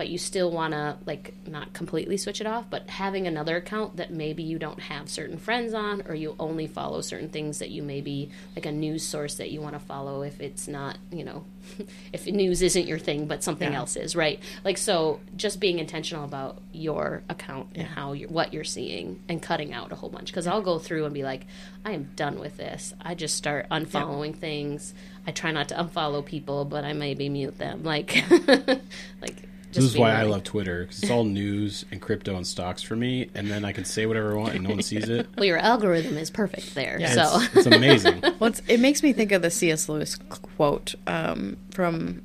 but 0.00 0.08
you 0.08 0.16
still 0.16 0.50
want 0.50 0.72
to 0.72 0.96
like 1.04 1.34
not 1.46 1.74
completely 1.74 2.16
switch 2.16 2.40
it 2.40 2.46
off 2.46 2.64
but 2.70 2.88
having 2.88 3.26
another 3.26 3.58
account 3.58 3.98
that 3.98 4.10
maybe 4.10 4.42
you 4.42 4.58
don't 4.58 4.80
have 4.80 5.10
certain 5.10 5.36
friends 5.36 5.74
on 5.74 6.00
or 6.08 6.14
you 6.14 6.34
only 6.38 6.66
follow 6.66 7.02
certain 7.02 7.28
things 7.28 7.58
that 7.58 7.68
you 7.68 7.82
maybe 7.82 8.30
like 8.56 8.64
a 8.64 8.72
news 8.72 9.02
source 9.06 9.34
that 9.34 9.50
you 9.50 9.60
want 9.60 9.74
to 9.74 9.78
follow 9.78 10.22
if 10.22 10.40
it's 10.40 10.66
not 10.66 10.96
you 11.12 11.22
know 11.22 11.44
if 12.14 12.24
news 12.26 12.62
isn't 12.62 12.86
your 12.86 12.98
thing 12.98 13.26
but 13.26 13.44
something 13.44 13.72
Yeah. 13.72 13.78
else 13.80 13.94
is 13.94 14.16
right? 14.16 14.40
Like 14.64 14.78
so 14.78 15.20
just 15.36 15.60
being 15.60 15.78
intentional 15.78 16.24
about 16.24 16.62
your 16.72 17.22
account 17.28 17.66
and 17.74 17.86
how 17.86 18.14
you're 18.14 18.30
what 18.30 18.54
you're 18.54 18.64
seeing 18.64 19.22
and 19.28 19.42
cutting 19.42 19.74
out 19.74 19.92
a 19.92 19.96
whole 19.96 20.08
bunch. 20.08 20.28
Because 20.28 20.46
i'll 20.46 20.62
go 20.62 20.78
through 20.78 21.04
and 21.04 21.12
be 21.12 21.24
like 21.24 21.46
i 21.84 21.90
am 21.92 22.04
done 22.16 22.40
with 22.40 22.56
this. 22.56 22.94
I 23.02 23.14
just 23.14 23.36
start 23.36 23.66
unfollowing 23.70 24.34
things. 24.34 24.94
I 25.26 25.32
try 25.32 25.50
not 25.50 25.68
to 25.68 25.74
unfollow 25.74 26.24
people 26.24 26.64
but 26.64 26.84
i 26.84 26.94
maybe 26.94 27.28
mute 27.28 27.58
them. 27.58 27.84
Like 27.84 28.16
like 29.20 29.36
This 29.72 29.84
is 29.84 29.92
being 29.92 30.02
why 30.04 30.12
I 30.12 30.22
love 30.22 30.42
Twitter 30.44 30.82
because 30.82 31.02
it's 31.02 31.10
all 31.10 31.24
news 31.24 31.84
and 31.90 32.00
crypto 32.00 32.36
and 32.36 32.46
stocks 32.46 32.82
for 32.82 32.96
me, 32.96 33.30
and 33.34 33.48
then 33.50 33.64
I 33.64 33.72
can 33.72 33.84
say 33.84 34.06
whatever 34.06 34.32
I 34.32 34.36
want 34.36 34.54
and 34.54 34.64
no 34.64 34.70
one 34.70 34.82
sees 34.82 35.08
it. 35.08 35.26
well 35.36 35.44
your 35.46 35.58
algorithm 35.58 36.16
is 36.18 36.30
perfect 36.30 36.74
there 36.74 36.98
Yeah. 37.00 37.14
so 37.14 37.40
It's, 37.42 37.66
it's 37.66 37.76
amazing. 37.76 38.22
Well, 38.40 38.48
it's, 38.50 38.62
it 38.68 38.80
makes 38.80 39.02
me 39.02 39.12
think 39.12 39.32
of 39.32 39.42
the 39.42 39.50
C.S. 39.50 39.88
Lewis 39.88 40.16
quote 40.56 40.94
um, 41.06 41.56
from 41.72 42.22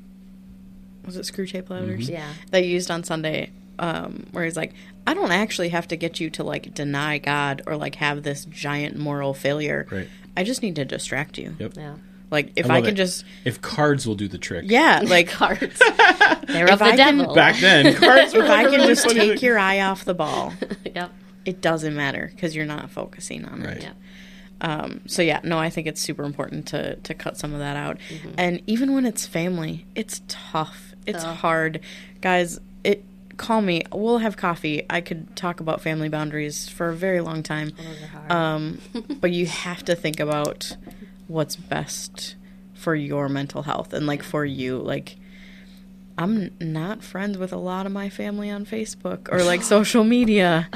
was 1.04 1.16
it 1.16 1.22
Screwtape 1.22 1.70
Letters? 1.70 2.08
yeah 2.08 2.32
that 2.50 2.64
you 2.64 2.70
used 2.72 2.90
on 2.90 3.04
Sunday, 3.04 3.50
um, 3.78 4.26
where 4.32 4.44
he's 4.44 4.56
like, 4.56 4.72
"I 5.06 5.14
don't 5.14 5.30
actually 5.30 5.68
have 5.68 5.86
to 5.88 5.96
get 5.96 6.18
you 6.20 6.30
to 6.30 6.42
like 6.44 6.74
deny 6.74 7.18
God 7.18 7.62
or 7.66 7.76
like 7.76 7.96
have 7.96 8.22
this 8.22 8.44
giant 8.46 8.96
moral 8.96 9.34
failure. 9.34 9.86
Right. 9.90 10.08
I 10.36 10.42
just 10.44 10.62
need 10.62 10.76
to 10.76 10.84
distract 10.84 11.38
you. 11.38 11.54
Yep. 11.58 11.72
yeah 11.76 11.94
Like 12.30 12.52
if 12.56 12.68
I 12.68 12.76
I, 12.76 12.80
can 12.80 12.90
it. 12.90 12.94
just, 12.94 13.24
If 13.44 13.60
cards 13.62 14.06
will 14.06 14.16
do 14.16 14.26
the 14.28 14.38
trick. 14.38 14.64
yeah, 14.68 15.02
like 15.06 15.28
cards 15.28 15.78
they're 16.48 16.66
If 16.66 16.72
of 16.72 16.78
the 16.80 16.84
I 16.84 16.96
can- 16.96 17.18
devil 17.18 17.34
Back 17.34 17.56
then, 17.60 17.94
cards 17.96 18.34
were 18.34 18.42
if 18.44 18.50
I 18.50 18.64
can 18.64 18.80
just 18.86 19.08
take 19.08 19.38
thing. 19.38 19.46
your 19.46 19.58
eye 19.58 19.80
off 19.80 20.04
the 20.04 20.14
ball, 20.14 20.52
yep 20.94 21.12
it 21.44 21.60
doesn't 21.60 21.94
matter 21.94 22.30
because 22.34 22.56
you're 22.56 22.66
not 22.66 22.90
focusing 22.90 23.44
on 23.44 23.62
it. 23.62 23.66
Right. 23.66 23.82
yeah 23.82 23.92
Um, 24.60 25.02
so 25.06 25.22
yeah, 25.22 25.38
no, 25.44 25.58
I 25.58 25.70
think 25.70 25.86
it's 25.86 26.00
super 26.00 26.24
important 26.24 26.66
to 26.68 26.96
to 26.96 27.14
cut 27.14 27.36
some 27.36 27.52
of 27.52 27.60
that 27.60 27.76
out. 27.76 27.98
Mm-hmm. 28.08 28.30
And 28.38 28.62
even 28.66 28.94
when 28.94 29.06
it's 29.06 29.26
family, 29.26 29.86
it's 29.94 30.22
tough. 30.26 30.94
It's 31.06 31.22
Ugh. 31.22 31.36
hard, 31.36 31.80
guys. 32.20 32.58
It 32.82 33.04
call 33.36 33.60
me. 33.60 33.82
We'll 33.92 34.18
have 34.18 34.36
coffee. 34.36 34.84
I 34.90 35.00
could 35.02 35.36
talk 35.36 35.60
about 35.60 35.82
family 35.82 36.08
boundaries 36.08 36.68
for 36.68 36.88
a 36.88 36.96
very 36.96 37.20
long 37.20 37.44
time. 37.44 37.70
Those 37.76 38.02
are 38.02 38.06
hard. 38.06 38.32
Um, 38.32 38.80
but 39.20 39.30
you 39.30 39.46
have 39.46 39.84
to 39.84 39.94
think 39.94 40.18
about 40.18 40.76
what's 41.28 41.56
best 41.56 42.36
for 42.74 42.94
your 42.94 43.28
mental 43.28 43.62
health 43.62 43.92
and 43.92 44.06
like 44.06 44.22
for 44.22 44.44
you. 44.44 44.78
Like, 44.78 45.16
I'm 46.18 46.50
not 46.60 47.02
friends 47.02 47.36
with 47.36 47.52
a 47.52 47.56
lot 47.58 47.84
of 47.86 47.92
my 47.92 48.08
family 48.08 48.50
on 48.50 48.64
Facebook 48.64 49.30
or 49.32 49.42
like 49.42 49.62
social 49.76 50.04
media. 50.04 50.68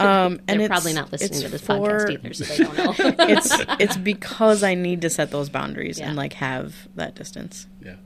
Um, 0.00 0.40
and 0.48 0.60
they're 0.60 0.68
probably 0.68 0.92
not 0.94 1.12
listening 1.12 1.40
to 1.42 1.48
this 1.48 1.60
for, 1.62 1.74
podcast 1.78 2.10
either 2.12 2.32
so 2.34 2.44
they 2.44 2.56
don't 2.64 2.78
know 2.78 2.94
it's 3.28 3.54
it's 3.80 3.96
because 3.96 4.62
I 4.62 4.74
need 4.74 5.02
to 5.02 5.10
set 5.10 5.30
those 5.30 5.48
boundaries 5.48 5.98
Yeah. 5.98 6.08
and 6.08 6.16
like 6.16 6.34
have 6.34 6.88
that 6.94 7.14
distance. 7.14 7.66
Yeah. 7.84 7.96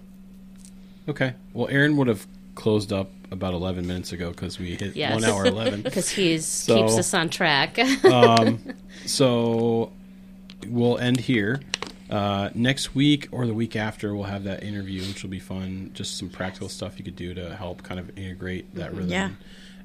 Okay. 1.09 1.35
Well, 1.53 1.69
Aaron 1.69 1.97
would 1.97 2.09
have 2.09 2.27
closed 2.57 2.93
up 2.93 3.11
about 3.31 3.55
11 3.55 3.87
minutes 3.87 4.13
ago 4.13 4.31
because 4.31 4.59
we 4.59 4.75
hit 4.75 4.97
Yes. 4.97 5.15
one 5.15 5.25
hour 5.25 5.47
11. 5.47 5.83
because 5.83 6.09
he's 6.11 6.45
So- 6.47 6.77
keeps 6.77 6.99
us 6.99 7.15
on 7.15 7.29
track 7.29 7.79
so 9.07 9.93
we'll 10.67 10.99
end 10.99 11.21
here. 11.21 11.61
Uh, 12.11 12.51
next 12.55 12.95
week 12.95 13.29
or 13.31 13.47
the 13.47 13.55
week 13.55 13.77
after, 13.77 14.15
we'll 14.15 14.25
have 14.25 14.45
that 14.45 14.63
interview, 14.63 15.03
which 15.03 15.23
will 15.23 15.31
be 15.31 15.39
fun. 15.39 15.91
Just 15.95 16.19
some 16.19 16.29
practical 16.29 16.69
stuff 16.69 16.99
you 16.99 17.05
could 17.05 17.17
do 17.17 17.35
to 17.35 17.55
help 17.55 17.83
kind 17.83 18.01
of 18.01 18.17
integrate 18.19 18.75
that 18.75 18.93
rhythm. 18.93 19.11
Yeah. 19.11 19.31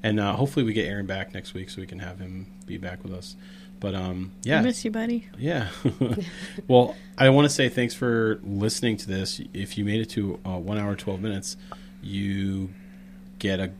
And 0.02 0.20
uh, 0.20 0.34
hopefully 0.34 0.64
we 0.64 0.72
get 0.72 0.86
Aaron 0.86 1.06
back 1.06 1.34
next 1.34 1.54
week 1.54 1.70
so 1.70 1.80
we 1.80 1.86
can 1.86 2.00
have 2.00 2.18
him 2.18 2.46
be 2.66 2.78
back 2.78 3.02
with 3.02 3.14
us. 3.14 3.36
But 3.78 3.94
um, 3.94 4.32
yeah, 4.42 4.58
I 4.58 4.62
miss 4.62 4.84
you, 4.84 4.90
buddy. 4.90 5.28
yeah. 5.38 5.68
well, 6.68 6.96
I 7.18 7.28
want 7.28 7.44
to 7.44 7.50
say 7.50 7.68
thanks 7.68 7.94
for 7.94 8.40
listening 8.42 8.96
to 8.98 9.06
this. 9.06 9.40
If 9.52 9.76
you 9.76 9.84
made 9.84 10.00
it 10.00 10.10
to 10.10 10.40
uh, 10.46 10.58
one 10.58 10.78
hour 10.78 10.96
twelve 10.96 11.20
minutes, 11.20 11.56
you 12.02 12.70
get 13.38 13.60
a 13.60 13.70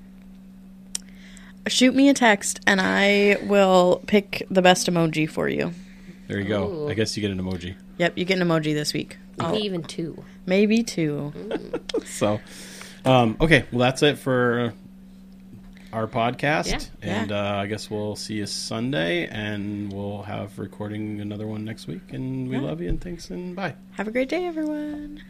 Shoot 1.69 1.97
me 1.97 2.09
a 2.09 2.15
text 2.15 2.61
and 2.67 2.81
I 2.81 3.39
will 3.43 4.03
pick 4.07 4.47
the 4.51 4.63
best 4.63 4.89
emoji 4.89 5.29
for 5.29 5.49
you. 5.49 5.73
There. 6.29 6.39
You 6.39 6.45
go. 6.49 6.69
Ooh. 6.69 6.89
I 6.89 6.95
guess 6.95 7.17
you 7.17 7.21
get 7.21 7.31
an 7.31 7.41
emoji. 7.41 7.75
Yep, 7.99 8.19
you 8.19 8.25
get 8.25 8.39
an 8.41 8.47
emoji 8.47 8.75
this 8.75 8.93
week. 8.93 9.19
maybe 9.39 9.49
I'll- 9.51 9.59
even 9.65 9.83
two 9.83 10.23
maybe 10.47 10.83
two. 10.83 11.33
So, 12.07 12.41
um, 13.05 13.37
okay. 13.41 13.65
Well, 13.73 13.81
that's 13.81 14.03
it 14.03 14.19
for 14.19 14.73
our 15.93 16.07
podcast, 16.07 16.89
Yeah. 17.03 17.21
and 17.21 17.33
Uh, 17.33 17.55
I 17.63 17.67
guess 17.67 17.91
we'll 17.91 18.17
see 18.17 18.35
you 18.35 18.47
Sunday, 18.47 19.27
and 19.29 19.93
we'll 19.93 20.23
have 20.23 20.59
recording 20.59 21.21
another 21.21 21.47
one 21.47 21.65
next 21.65 21.87
week. 21.87 22.13
And 22.13 22.49
we 22.49 22.57
Yeah. 22.57 22.63
love 22.63 22.81
you, 22.81 22.89
and 22.89 23.01
thanks, 23.01 23.31
and 23.31 23.57
bye. 23.57 23.75
Have 23.93 24.07
a 24.09 24.11
great 24.11 24.29
day, 24.29 24.45
everyone. 24.47 25.23